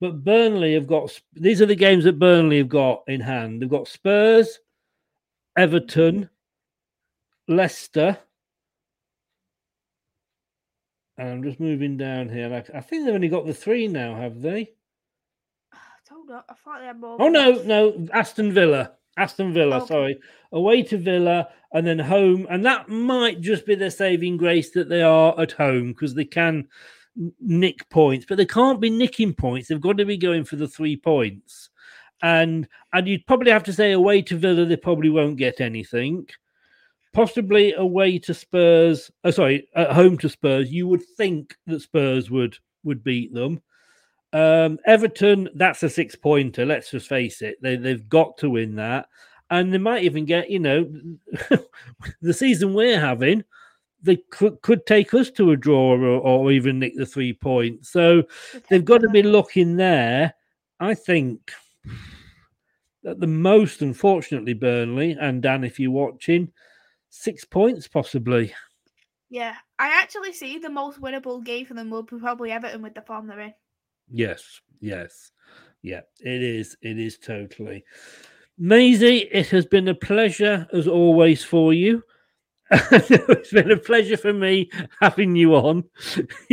But 0.00 0.24
Burnley 0.24 0.74
have 0.74 0.86
got 0.86 1.18
these 1.34 1.62
are 1.62 1.66
the 1.66 1.74
games 1.74 2.04
that 2.04 2.18
Burnley 2.18 2.58
have 2.58 2.68
got 2.68 3.02
in 3.06 3.20
hand. 3.20 3.60
They've 3.60 3.68
got 3.68 3.88
Spurs, 3.88 4.60
Everton, 5.56 6.28
Leicester. 7.48 8.18
And 11.18 11.28
I'm 11.28 11.42
just 11.42 11.60
moving 11.60 11.96
down 11.96 12.28
here. 12.28 12.48
Like 12.48 12.68
I 12.74 12.80
think 12.80 13.04
they've 13.04 13.14
only 13.14 13.28
got 13.28 13.46
the 13.46 13.54
three 13.54 13.88
now, 13.88 14.14
have 14.14 14.40
they? 14.42 14.72
On, 16.10 16.42
I 16.48 16.54
thought 16.54 16.80
they 16.80 16.86
had 16.86 17.00
more. 17.00 17.16
Oh 17.20 17.28
no, 17.28 17.62
no, 17.62 18.06
Aston 18.12 18.52
Villa. 18.52 18.92
Aston 19.16 19.52
Villa, 19.52 19.76
Okay. 19.78 19.86
sorry. 19.86 20.20
Away 20.52 20.82
to 20.84 20.98
Villa 20.98 21.48
and 21.72 21.86
then 21.86 21.98
home. 21.98 22.46
And 22.50 22.64
that 22.66 22.88
might 22.88 23.40
just 23.40 23.64
be 23.66 23.74
their 23.74 23.90
saving 23.90 24.36
grace 24.36 24.70
that 24.70 24.88
they 24.88 25.02
are 25.02 25.38
at 25.40 25.52
home 25.52 25.88
because 25.88 26.14
they 26.14 26.24
can 26.24 26.68
nick 27.40 27.88
points, 27.88 28.26
but 28.28 28.36
they 28.36 28.44
can't 28.44 28.80
be 28.80 28.90
nicking 28.90 29.34
points. 29.34 29.68
They've 29.68 29.80
got 29.80 29.96
to 29.98 30.04
be 30.04 30.18
going 30.18 30.44
for 30.44 30.56
the 30.56 30.68
three 30.68 30.96
points. 30.96 31.70
And 32.22 32.68
and 32.92 33.08
you'd 33.08 33.26
probably 33.26 33.50
have 33.50 33.64
to 33.64 33.72
say 33.72 33.92
away 33.92 34.22
to 34.22 34.36
Villa, 34.36 34.64
they 34.64 34.76
probably 34.76 35.10
won't 35.10 35.36
get 35.38 35.60
anything. 35.60 36.28
Possibly 37.16 37.72
away 37.72 38.18
to 38.18 38.34
Spurs. 38.34 39.10
Oh, 39.24 39.30
sorry, 39.30 39.66
at 39.74 39.92
home 39.92 40.18
to 40.18 40.28
Spurs. 40.28 40.70
You 40.70 40.86
would 40.88 41.02
think 41.16 41.56
that 41.66 41.80
Spurs 41.80 42.30
would 42.30 42.58
would 42.84 43.02
beat 43.02 43.32
them. 43.32 43.62
Um, 44.34 44.78
Everton, 44.84 45.48
that's 45.54 45.82
a 45.82 45.88
six 45.88 46.14
pointer. 46.14 46.66
Let's 46.66 46.90
just 46.90 47.08
face 47.08 47.40
it; 47.40 47.56
they 47.62 47.76
they've 47.76 48.06
got 48.06 48.36
to 48.38 48.50
win 48.50 48.76
that, 48.76 49.08
and 49.48 49.72
they 49.72 49.78
might 49.78 50.04
even 50.04 50.26
get 50.26 50.50
you 50.50 50.58
know 50.58 50.92
the 52.20 52.34
season 52.34 52.74
we're 52.74 53.00
having. 53.00 53.44
They 54.02 54.16
could 54.30 54.60
could 54.60 54.84
take 54.84 55.14
us 55.14 55.30
to 55.30 55.52
a 55.52 55.56
draw 55.56 55.94
or, 55.94 56.20
or 56.20 56.52
even 56.52 56.78
nick 56.78 56.96
the 56.96 57.06
three 57.06 57.32
points. 57.32 57.88
So 57.88 58.24
they've 58.68 58.84
got 58.84 59.00
to 59.00 59.08
be 59.08 59.22
looking 59.22 59.76
there. 59.76 60.34
I 60.80 60.92
think 60.92 61.50
at 63.06 63.20
the 63.20 63.26
most, 63.26 63.80
unfortunately, 63.80 64.52
Burnley 64.52 65.16
and 65.18 65.40
Dan, 65.40 65.64
if 65.64 65.80
you're 65.80 65.90
watching, 65.90 66.52
six 67.10 67.44
points 67.44 67.88
possibly. 67.88 68.54
Yeah, 69.28 69.54
I 69.78 70.00
actually 70.00 70.32
see 70.32 70.58
the 70.58 70.70
most 70.70 71.00
winnable 71.00 71.44
game 71.44 71.66
for 71.66 71.74
them 71.74 71.90
will 71.90 72.04
be 72.04 72.18
probably 72.18 72.52
Everton 72.52 72.82
with 72.82 72.94
the 72.94 73.02
form 73.02 73.26
they're 73.26 73.40
in. 73.40 73.54
Yes, 74.08 74.60
yes, 74.80 75.32
yeah, 75.82 76.02
it 76.20 76.42
is. 76.42 76.76
It 76.80 76.98
is 76.98 77.18
totally. 77.18 77.84
Maisie, 78.58 79.28
it 79.32 79.48
has 79.48 79.66
been 79.66 79.88
a 79.88 79.94
pleasure 79.94 80.66
as 80.72 80.86
always 80.88 81.42
for 81.44 81.74
you. 81.74 82.02
it's 82.70 83.52
been 83.52 83.70
a 83.70 83.76
pleasure 83.76 84.16
for 84.16 84.32
me 84.32 84.70
having 85.00 85.36
you 85.36 85.54
on. 85.54 85.84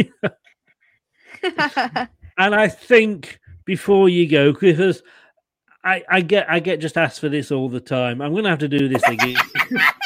and 2.38 2.56
I 2.56 2.68
think 2.68 3.40
before 3.66 4.10
you 4.10 4.28
go, 4.28 4.52
because 4.54 5.02
I, 5.84 6.04
I 6.10 6.22
get 6.22 6.50
I 6.50 6.60
get 6.60 6.80
just 6.80 6.98
asked 6.98 7.20
for 7.20 7.30
this 7.30 7.52
all 7.52 7.70
the 7.70 7.80
time. 7.80 8.22
I'm 8.22 8.34
gonna 8.34 8.50
have 8.50 8.60
to 8.60 8.68
do 8.68 8.88
this 8.88 9.04
again. 9.04 9.36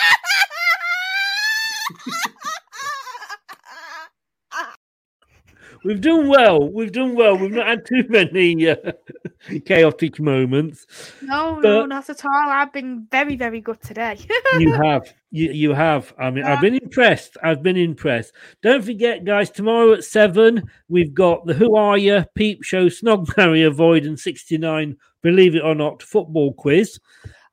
We've 5.83 6.01
done 6.01 6.27
well. 6.27 6.69
We've 6.69 6.91
done 6.91 7.15
well. 7.15 7.37
We've 7.37 7.51
not 7.51 7.67
had 7.67 7.85
too 7.85 8.05
many 8.09 8.69
uh, 8.69 8.75
chaotic 9.65 10.19
moments. 10.19 10.85
No, 11.21 11.59
no, 11.59 11.85
not 11.85 12.09
at 12.09 12.25
all. 12.25 12.49
I've 12.49 12.73
been 12.73 13.07
very, 13.11 13.35
very 13.35 13.61
good 13.61 13.81
today. 13.81 14.17
You 14.59 14.73
have. 14.73 15.13
You, 15.29 15.51
you 15.51 15.73
have. 15.73 16.13
I 16.17 16.31
mean, 16.31 16.45
I've 16.45 16.61
been 16.61 16.75
impressed. 16.75 17.37
I've 17.43 17.61
been 17.61 17.77
impressed. 17.77 18.33
Don't 18.63 18.83
forget, 18.83 19.23
guys, 19.25 19.49
tomorrow 19.49 19.93
at 19.93 20.03
seven, 20.03 20.69
we've 20.87 21.13
got 21.13 21.45
the 21.45 21.53
Who 21.53 21.75
Are 21.75 21.97
You 21.97 22.25
Peep 22.33 22.63
Show 22.63 22.87
Snog 22.87 23.35
Marry 23.37 23.63
Avoid 23.63 24.05
and 24.05 24.19
69, 24.19 24.95
believe 25.21 25.55
it 25.55 25.63
or 25.63 25.75
not, 25.75 26.01
football 26.01 26.53
quiz. 26.53 26.99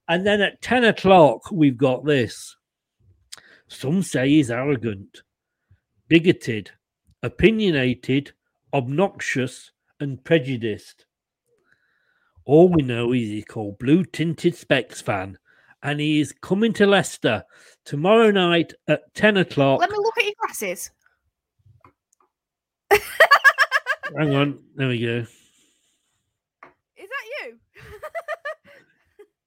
And 0.09 0.27
then 0.27 0.41
at 0.41 0.63
10 0.63 0.85
o'clock, 0.85 1.51
we've 1.51 1.77
got 1.77 2.05
this. 2.05 2.57
Some 3.69 4.03
say 4.03 4.29
he's 4.29 4.51
arrogant, 4.51 5.23
bigoted, 6.09 6.71
opinionated, 7.25 8.33
obnoxious, 8.75 9.73
and 9.99 10.23
prejudiced. 10.23 11.07
All 12.45 12.69
we 12.69 12.83
know 12.83 13.13
is 13.13 13.23
he's 13.23 13.47
called 13.47 13.79
Blue 13.79 14.05
Tinted 14.05 14.55
Specs 14.55 15.01
fan, 15.01 15.39
and 15.83 15.99
he 15.99 16.21
is 16.21 16.35
coming 16.43 16.75
to 16.75 16.87
Leicester 16.87 17.45
tomorrow 17.87 18.31
night 18.31 18.75
at 18.87 19.13
10 19.15 19.39
o'clock. 19.39 19.81
Let 19.81 19.91
me 19.91 19.97
look 19.97 20.19
at 20.19 20.25
your 20.25 20.35
glasses. 20.39 20.91
Hang 24.19 24.35
on, 24.35 24.59
there 24.77 24.89
we 24.89 25.01
go. 25.01 25.25
Is 26.97 27.09
that 27.09 27.25
you? 27.47 27.59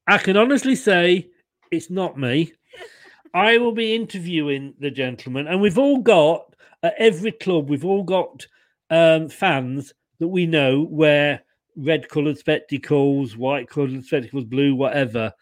I 0.07 0.17
can 0.17 0.35
honestly 0.35 0.75
say 0.75 1.29
it's 1.69 1.91
not 1.91 2.17
me. 2.17 2.53
I 3.35 3.59
will 3.59 3.71
be 3.71 3.93
interviewing 3.93 4.73
the 4.79 4.89
gentleman, 4.89 5.47
and 5.47 5.61
we've 5.61 5.77
all 5.77 5.99
got 5.99 6.55
at 6.87 6.95
every 6.97 7.31
club, 7.31 7.69
we've 7.69 7.85
all 7.85 8.03
got 8.03 8.47
um, 8.89 9.29
fans 9.29 9.93
that 10.19 10.27
we 10.27 10.45
know 10.45 10.87
wear 10.89 11.41
red 11.75 12.09
coloured 12.09 12.37
spectacles, 12.37 13.37
white 13.37 13.69
coloured 13.69 14.03
spectacles, 14.03 14.45
blue, 14.45 14.75
whatever. 14.75 15.33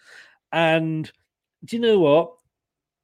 And 0.51 1.11
do 1.63 1.75
you 1.75 1.81
know 1.81 1.99
what? 1.99 2.31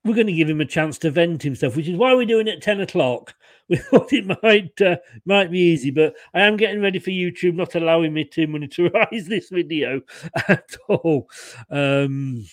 We're 0.03 0.15
going 0.15 0.27
to 0.27 0.33
give 0.33 0.49
him 0.49 0.61
a 0.61 0.65
chance 0.65 0.97
to 0.99 1.11
vent 1.11 1.43
himself, 1.43 1.75
which 1.75 1.87
is 1.87 1.95
why 1.95 2.15
we're 2.15 2.25
doing 2.25 2.47
it 2.47 2.57
at 2.57 2.63
10 2.63 2.81
o'clock. 2.81 3.35
We 3.69 3.77
thought 3.77 4.11
it 4.11 4.25
might 4.43 4.81
uh, 4.81 4.97
might 5.23 5.49
be 5.49 5.59
easy, 5.59 5.91
but 5.91 6.13
I 6.33 6.41
am 6.41 6.57
getting 6.57 6.81
ready 6.81 6.99
for 6.99 7.11
YouTube 7.11 7.55
not 7.55 7.73
allowing 7.75 8.13
me 8.13 8.25
to 8.25 8.45
monetize 8.45 9.25
this 9.29 9.47
video 9.47 10.01
at 10.49 10.75
all. 10.89 11.29
Um, 11.69 12.45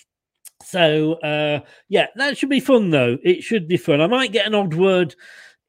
so 0.63 1.15
uh, 1.15 1.59
yeah, 1.89 2.07
that 2.15 2.37
should 2.37 2.47
be 2.47 2.61
fun 2.61 2.89
though. 2.89 3.17
It 3.21 3.43
should 3.43 3.67
be 3.67 3.75
fun. 3.75 3.99
I 3.99 4.07
might 4.07 4.31
get 4.31 4.47
an 4.47 4.55
odd 4.55 4.75
word 4.75 5.13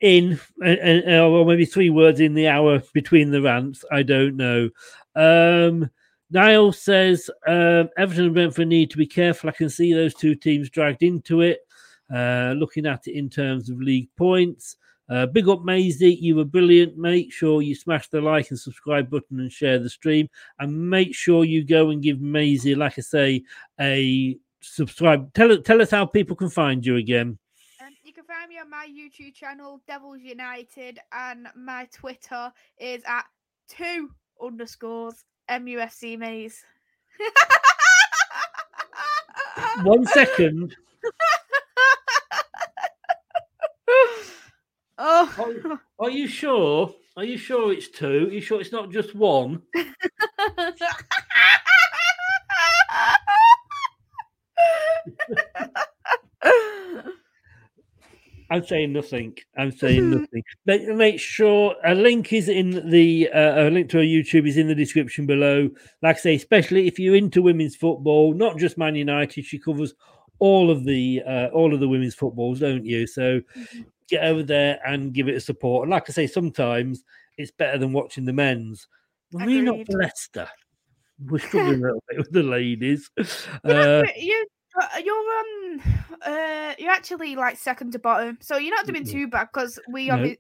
in, 0.00 0.40
uh, 0.64 1.20
or 1.20 1.44
maybe 1.44 1.64
three 1.64 1.90
words 1.90 2.20
in 2.20 2.34
the 2.34 2.48
hour 2.48 2.82
between 2.92 3.30
the 3.30 3.42
rants. 3.42 3.84
I 3.92 4.02
don't 4.02 4.36
know. 4.36 4.70
Um, 5.14 5.90
Niall 6.30 6.72
says 6.72 7.28
um, 7.46 7.88
Everton 7.98 8.26
and 8.26 8.34
Brentford 8.34 8.68
need 8.68 8.90
to 8.90 8.96
be 8.96 9.06
careful. 9.06 9.50
I 9.50 9.52
can 9.52 9.68
see 9.68 9.92
those 9.92 10.14
two 10.14 10.34
teams 10.34 10.70
dragged 10.70 11.02
into 11.02 11.40
it. 11.40 11.60
Uh, 12.12 12.54
looking 12.56 12.86
at 12.86 13.06
it 13.06 13.16
in 13.16 13.30
terms 13.30 13.70
of 13.70 13.80
league 13.80 14.08
points. 14.16 14.76
Uh, 15.08 15.26
big 15.26 15.48
up, 15.48 15.62
Maisie. 15.62 16.14
You 16.14 16.36
were 16.36 16.44
brilliant. 16.44 16.96
Make 16.96 17.32
sure 17.32 17.62
you 17.62 17.74
smash 17.74 18.08
the 18.08 18.20
like 18.20 18.50
and 18.50 18.58
subscribe 18.58 19.10
button 19.10 19.40
and 19.40 19.52
share 19.52 19.78
the 19.78 19.90
stream. 19.90 20.28
And 20.58 20.90
make 20.90 21.14
sure 21.14 21.44
you 21.44 21.64
go 21.64 21.90
and 21.90 22.02
give 22.02 22.20
Maisie, 22.20 22.76
like 22.76 22.98
I 22.98 23.02
say, 23.02 23.42
a 23.80 24.36
subscribe. 24.60 25.32
Tell, 25.34 25.56
tell 25.62 25.82
us 25.82 25.90
how 25.90 26.06
people 26.06 26.36
can 26.36 26.50
find 26.50 26.84
you 26.86 26.96
again. 26.96 27.38
Find 28.30 28.48
me 28.48 28.58
on 28.60 28.70
my 28.70 28.86
YouTube 28.86 29.34
channel, 29.34 29.80
Devils 29.88 30.20
United, 30.20 31.00
and 31.10 31.48
my 31.56 31.88
Twitter 31.92 32.52
is 32.78 33.02
at 33.04 33.24
two 33.68 34.08
underscores 34.40 35.24
MUFC 35.50 36.16
Maze. 36.16 36.64
One 39.82 40.06
second. 40.06 40.76
oh, 44.96 45.78
Are 45.98 46.10
you 46.10 46.28
sure? 46.28 46.94
Are 47.16 47.24
you 47.24 47.36
sure 47.36 47.72
it's 47.72 47.88
two? 47.88 48.28
Are 48.28 48.32
you 48.32 48.40
sure 48.40 48.60
it's 48.60 48.70
not 48.70 48.92
just 48.92 49.12
one? 49.12 49.60
I'm 58.50 58.64
saying 58.64 58.92
nothing. 58.92 59.36
I'm 59.56 59.70
saying 59.70 60.10
nothing. 60.10 60.42
Make, 60.66 60.88
make 60.88 61.20
sure 61.20 61.76
a 61.84 61.94
link 61.94 62.32
is 62.32 62.48
in 62.48 62.90
the 62.90 63.28
uh, 63.32 63.68
a 63.68 63.70
link 63.70 63.88
to 63.90 63.98
our 63.98 64.04
YouTube 64.04 64.48
is 64.48 64.56
in 64.56 64.66
the 64.66 64.74
description 64.74 65.24
below. 65.24 65.70
Like 66.02 66.16
I 66.16 66.20
say, 66.20 66.34
especially 66.34 66.88
if 66.88 66.98
you're 66.98 67.14
into 67.14 67.42
women's 67.42 67.76
football, 67.76 68.34
not 68.34 68.58
just 68.58 68.76
Man 68.76 68.96
United, 68.96 69.44
she 69.44 69.58
covers 69.58 69.94
all 70.40 70.70
of 70.70 70.84
the 70.84 71.22
uh, 71.24 71.46
all 71.52 71.72
of 71.72 71.80
the 71.80 71.88
women's 71.88 72.16
footballs, 72.16 72.58
don't 72.58 72.84
you? 72.84 73.06
So 73.06 73.40
get 74.08 74.24
over 74.24 74.42
there 74.42 74.80
and 74.84 75.14
give 75.14 75.28
it 75.28 75.36
a 75.36 75.40
support. 75.40 75.84
And 75.84 75.90
like 75.92 76.10
I 76.10 76.12
say, 76.12 76.26
sometimes 76.26 77.04
it's 77.38 77.52
better 77.52 77.78
than 77.78 77.92
watching 77.92 78.24
the 78.24 78.32
men's. 78.32 78.88
Really 79.32 79.62
not 79.62 79.88
Leicester. 79.88 80.48
We're 81.24 81.38
struggling 81.38 81.84
a 81.84 81.86
little 81.86 82.04
bit 82.08 82.18
with 82.18 82.32
the 82.32 82.42
ladies. 82.42 83.10
Uh, 83.62 84.02
you 84.16 84.46
you're 85.04 85.14
um 85.40 85.80
uh 86.22 86.74
you're 86.78 86.90
actually 86.92 87.36
like 87.36 87.56
second 87.56 87.92
to 87.92 87.98
bottom, 87.98 88.38
so 88.40 88.56
you're 88.56 88.74
not 88.74 88.86
doing 88.86 89.04
too 89.04 89.28
bad 89.28 89.48
because 89.52 89.78
we 89.90 90.08
No. 90.08 90.16
obvi- 90.16 90.38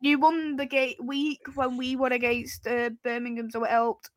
you 0.00 0.18
won 0.18 0.56
the 0.56 0.66
gate 0.66 0.96
week 1.04 1.40
when 1.54 1.76
we 1.76 1.94
won 1.94 2.12
against 2.12 2.66
uh, 2.66 2.90
Birmingham, 3.04 3.50
so 3.50 3.64
it 3.64 3.70
helped. 3.70 4.08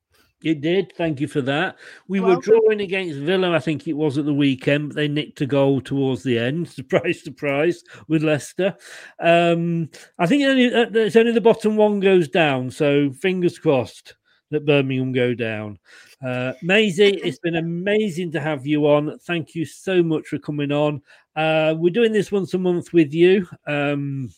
It 0.41 0.59
did. 0.61 0.93
Thank 0.97 1.19
you 1.21 1.27
for 1.27 1.41
that. 1.41 1.77
We 2.09 2.19
were 2.19 2.27
Welcome. 2.30 2.53
drawing 2.59 2.81
against 2.81 3.19
Villa, 3.19 3.53
I 3.53 3.59
think 3.59 3.88
it 3.88 3.93
was 3.93 4.17
at 4.17 4.25
the 4.25 4.34
weekend, 4.34 4.89
but 4.89 4.95
they 4.95 5.07
nicked 5.07 5.39
a 5.41 5.45
goal 5.45 5.80
towards 5.81 6.23
the 6.23 6.38
end. 6.38 6.67
Surprise, 6.69 7.23
surprise, 7.23 7.81
with 8.09 8.23
Leicester. 8.23 8.75
Um, 9.19 9.89
I 10.19 10.25
think 10.25 10.43
only, 10.43 10.73
uh, 10.73 10.88
it's 10.93 11.15
only 11.15 11.31
the 11.31 11.39
bottom 11.41 11.75
one 11.77 11.99
goes 12.01 12.27
down, 12.27 12.71
so 12.71 13.11
fingers 13.13 13.57
crossed 13.59 14.15
that 14.51 14.65
Birmingham 14.65 15.11
go 15.13 15.34
down. 15.34 15.80
Uh, 16.23 16.53
Maisie, 16.61 17.19
it's 17.23 17.39
been 17.39 17.57
amazing 17.57 18.31
to 18.31 18.39
have 18.39 18.65
you 18.65 18.87
on. 18.87 19.19
Thank 19.19 19.55
you 19.55 19.65
so 19.65 20.01
much 20.01 20.27
for 20.27 20.39
coming 20.39 20.71
on. 20.71 21.01
Uh, 21.35 21.75
we're 21.77 21.89
doing 21.89 22.13
this 22.13 22.31
once 22.31 22.53
a 22.53 22.57
month 22.57 22.93
with 22.93 23.13
you. 23.13 23.47
Um, 23.67 24.31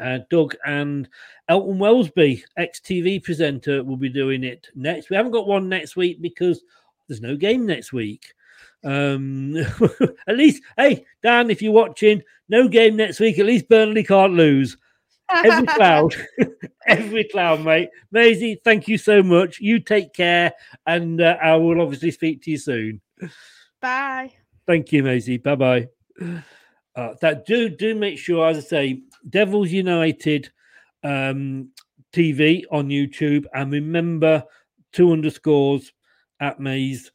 uh, 0.00 0.20
Doug 0.30 0.54
and 0.64 1.06
Elton 1.48 1.78
Wellesby, 1.78 2.42
ex 2.56 2.80
TV 2.80 3.22
presenter, 3.22 3.84
will 3.84 3.98
be 3.98 4.08
doing 4.08 4.42
it 4.42 4.68
next. 4.74 5.10
We 5.10 5.16
haven't 5.16 5.32
got 5.32 5.46
one 5.46 5.68
next 5.68 5.96
week 5.96 6.22
because 6.22 6.62
there's 7.08 7.20
no 7.20 7.36
game 7.36 7.66
next 7.66 7.92
week. 7.92 8.32
Um, 8.82 9.56
at 10.26 10.36
least, 10.36 10.62
hey, 10.78 11.04
Dan, 11.22 11.50
if 11.50 11.60
you're 11.60 11.72
watching, 11.72 12.22
no 12.48 12.68
game 12.68 12.96
next 12.96 13.20
week. 13.20 13.38
At 13.38 13.46
least 13.46 13.68
Burnley 13.68 14.02
can't 14.02 14.32
lose. 14.32 14.78
Every 15.44 15.66
cloud, 15.76 16.14
every 16.86 17.24
cloud, 17.24 17.64
mate. 17.64 17.88
Maisie, 18.10 18.60
thank 18.64 18.88
you 18.88 18.98
so 18.98 19.22
much. 19.22 19.60
You 19.60 19.80
take 19.80 20.12
care, 20.12 20.52
and 20.86 21.20
uh, 21.20 21.36
I 21.42 21.56
will 21.56 21.80
obviously 21.80 22.10
speak 22.10 22.42
to 22.42 22.50
you 22.50 22.58
soon. 22.58 23.00
Bye. 23.80 24.32
Thank 24.66 24.92
you, 24.92 25.02
Maisie. 25.02 25.38
Bye 25.38 25.54
bye. 25.54 25.88
Uh, 26.94 27.14
that 27.20 27.46
do 27.46 27.68
do 27.68 27.94
make 27.94 28.18
sure, 28.18 28.46
as 28.48 28.58
I 28.58 28.60
say, 28.60 29.02
Devils 29.28 29.70
United 29.70 30.50
um, 31.02 31.70
TV 32.12 32.64
on 32.70 32.88
YouTube, 32.88 33.46
and 33.54 33.72
remember 33.72 34.44
two 34.92 35.12
underscores 35.12 35.92
at 36.40 36.60
Maze 36.60 37.10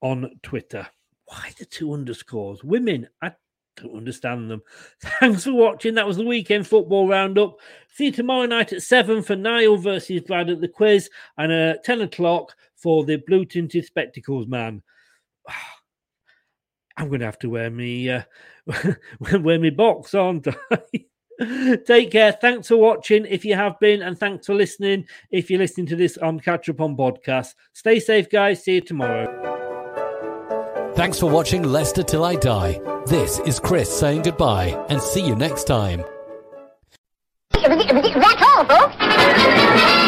on 0.00 0.30
Twitter. 0.42 0.86
Why 1.26 1.50
the 1.58 1.66
two 1.66 1.92
underscores? 1.92 2.64
Women, 2.64 3.08
I 3.20 3.32
don't 3.80 3.96
understand 3.96 4.50
them. 4.50 4.62
Thanks 5.20 5.44
for 5.44 5.54
watching. 5.54 5.94
That 5.94 6.06
was 6.06 6.16
the 6.16 6.24
weekend 6.24 6.66
football 6.66 7.08
roundup. 7.08 7.56
See 7.94 8.06
you 8.06 8.12
tomorrow 8.12 8.46
night 8.46 8.72
at 8.72 8.82
seven 8.82 9.22
for 9.22 9.36
Niall 9.36 9.76
versus 9.76 10.20
Brad 10.20 10.50
at 10.50 10.60
the 10.60 10.68
quiz, 10.68 11.10
and 11.36 11.52
at 11.52 11.84
ten 11.84 12.00
o'clock 12.00 12.54
for 12.76 13.04
the 13.04 13.16
blue 13.16 13.44
tinted 13.44 13.84
spectacles 13.84 14.46
man. 14.46 14.82
I'm 16.96 17.08
going 17.08 17.20
to 17.20 17.26
have 17.26 17.38
to 17.40 17.50
wear 17.50 17.70
me 17.70 18.10
uh, 18.10 18.22
wear 19.40 19.58
me 19.58 19.70
box, 19.70 20.14
aren't 20.14 20.48
I? 20.48 20.80
Take 21.86 22.10
care. 22.10 22.32
Thanks 22.32 22.68
for 22.68 22.76
watching 22.76 23.24
if 23.26 23.44
you 23.44 23.54
have 23.54 23.78
been, 23.78 24.02
and 24.02 24.18
thanks 24.18 24.46
for 24.46 24.54
listening 24.54 25.06
if 25.30 25.50
you're 25.50 25.60
listening 25.60 25.86
to 25.86 25.96
this 25.96 26.18
on 26.18 26.40
Catch 26.40 26.68
Up 26.68 26.80
on 26.80 26.96
Podcast. 26.96 27.54
Stay 27.72 28.00
safe, 28.00 28.28
guys. 28.28 28.64
See 28.64 28.74
you 28.74 28.80
tomorrow. 28.80 29.57
Thanks 30.98 31.20
for 31.20 31.30
watching 31.30 31.62
Leicester 31.62 32.02
Till 32.02 32.24
I 32.24 32.34
Die. 32.34 32.80
This 33.06 33.38
is 33.38 33.60
Chris 33.60 33.88
saying 33.88 34.22
goodbye 34.22 34.84
and 34.88 35.00
see 35.00 35.24
you 35.24 35.36
next 35.36 35.68
time. 35.68 36.02
That's 37.52 38.42
all, 38.42 38.64
folks. 38.64 40.07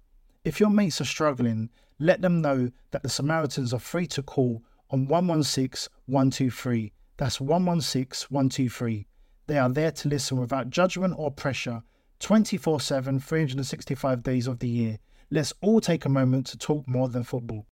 If 0.43 0.59
your 0.59 0.71
mates 0.71 0.99
are 0.99 1.05
struggling, 1.05 1.69
let 1.99 2.23
them 2.23 2.41
know 2.41 2.71
that 2.89 3.03
the 3.03 3.09
Samaritans 3.09 3.73
are 3.75 3.79
free 3.79 4.07
to 4.07 4.23
call 4.23 4.63
on 4.89 5.07
116 5.07 5.91
123. 6.07 6.91
That's 7.17 7.39
116 7.39 8.27
123. 8.29 9.05
They 9.45 9.59
are 9.59 9.69
there 9.69 9.91
to 9.91 10.07
listen 10.07 10.39
without 10.39 10.71
judgment 10.71 11.13
or 11.17 11.29
pressure 11.29 11.83
24 12.21 12.81
7, 12.81 13.19
365 13.19 14.23
days 14.23 14.47
of 14.47 14.57
the 14.57 14.67
year. 14.67 14.97
Let's 15.29 15.53
all 15.61 15.79
take 15.79 16.05
a 16.05 16.09
moment 16.09 16.47
to 16.47 16.57
talk 16.57 16.87
more 16.87 17.07
than 17.07 17.23
football. 17.23 17.67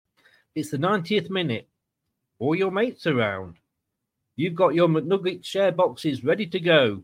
It's 0.54 0.70
the 0.70 0.78
90th 0.78 1.32
minute. 1.32 1.68
All 2.38 2.54
your 2.54 2.72
mates 2.72 3.08
around. 3.08 3.56
You've 4.36 4.56
got 4.56 4.76
your 4.76 4.88
McNugget 4.88 5.44
share 5.44 5.72
boxes 5.72 6.24
ready 6.24 6.46
to 6.46 6.60
go. 6.60 7.04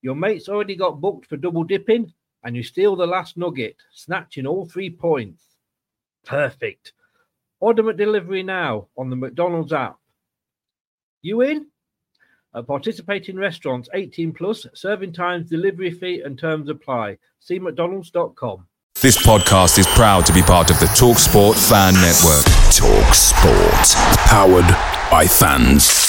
Your 0.00 0.14
mate's 0.14 0.48
already 0.48 0.76
got 0.76 1.00
booked 1.00 1.26
for 1.26 1.36
double 1.36 1.64
dipping, 1.64 2.12
and 2.46 2.54
you 2.54 2.62
steal 2.62 2.94
the 2.94 3.08
last 3.08 3.36
nugget, 3.36 3.74
snatching 3.92 4.46
all 4.46 4.64
three 4.64 4.88
points. 4.88 5.42
Perfect. 6.24 6.92
Order 7.58 7.82
McDelivery 7.82 8.44
now 8.44 8.86
on 8.96 9.10
the 9.10 9.16
McDonald's 9.16 9.72
app. 9.72 9.96
You 11.22 11.40
in? 11.40 11.66
At 12.54 12.68
participating 12.68 13.36
restaurants 13.36 13.88
18 13.92 14.32
plus, 14.32 14.64
serving 14.74 15.12
times, 15.12 15.50
delivery 15.50 15.90
fee, 15.90 16.22
and 16.24 16.38
terms 16.38 16.70
apply. 16.70 17.18
See 17.40 17.58
McDonald's.com. 17.58 18.68
This 19.02 19.18
podcast 19.26 19.76
is 19.80 19.86
proud 19.88 20.24
to 20.26 20.32
be 20.32 20.40
part 20.40 20.70
of 20.70 20.78
the 20.78 20.86
TalkSport 20.86 21.56
Fan 21.68 21.94
Network. 21.94 22.44
Talk 22.72 23.12
Sport. 23.12 24.18
Powered 24.28 25.10
by 25.10 25.26
fans. 25.26 26.05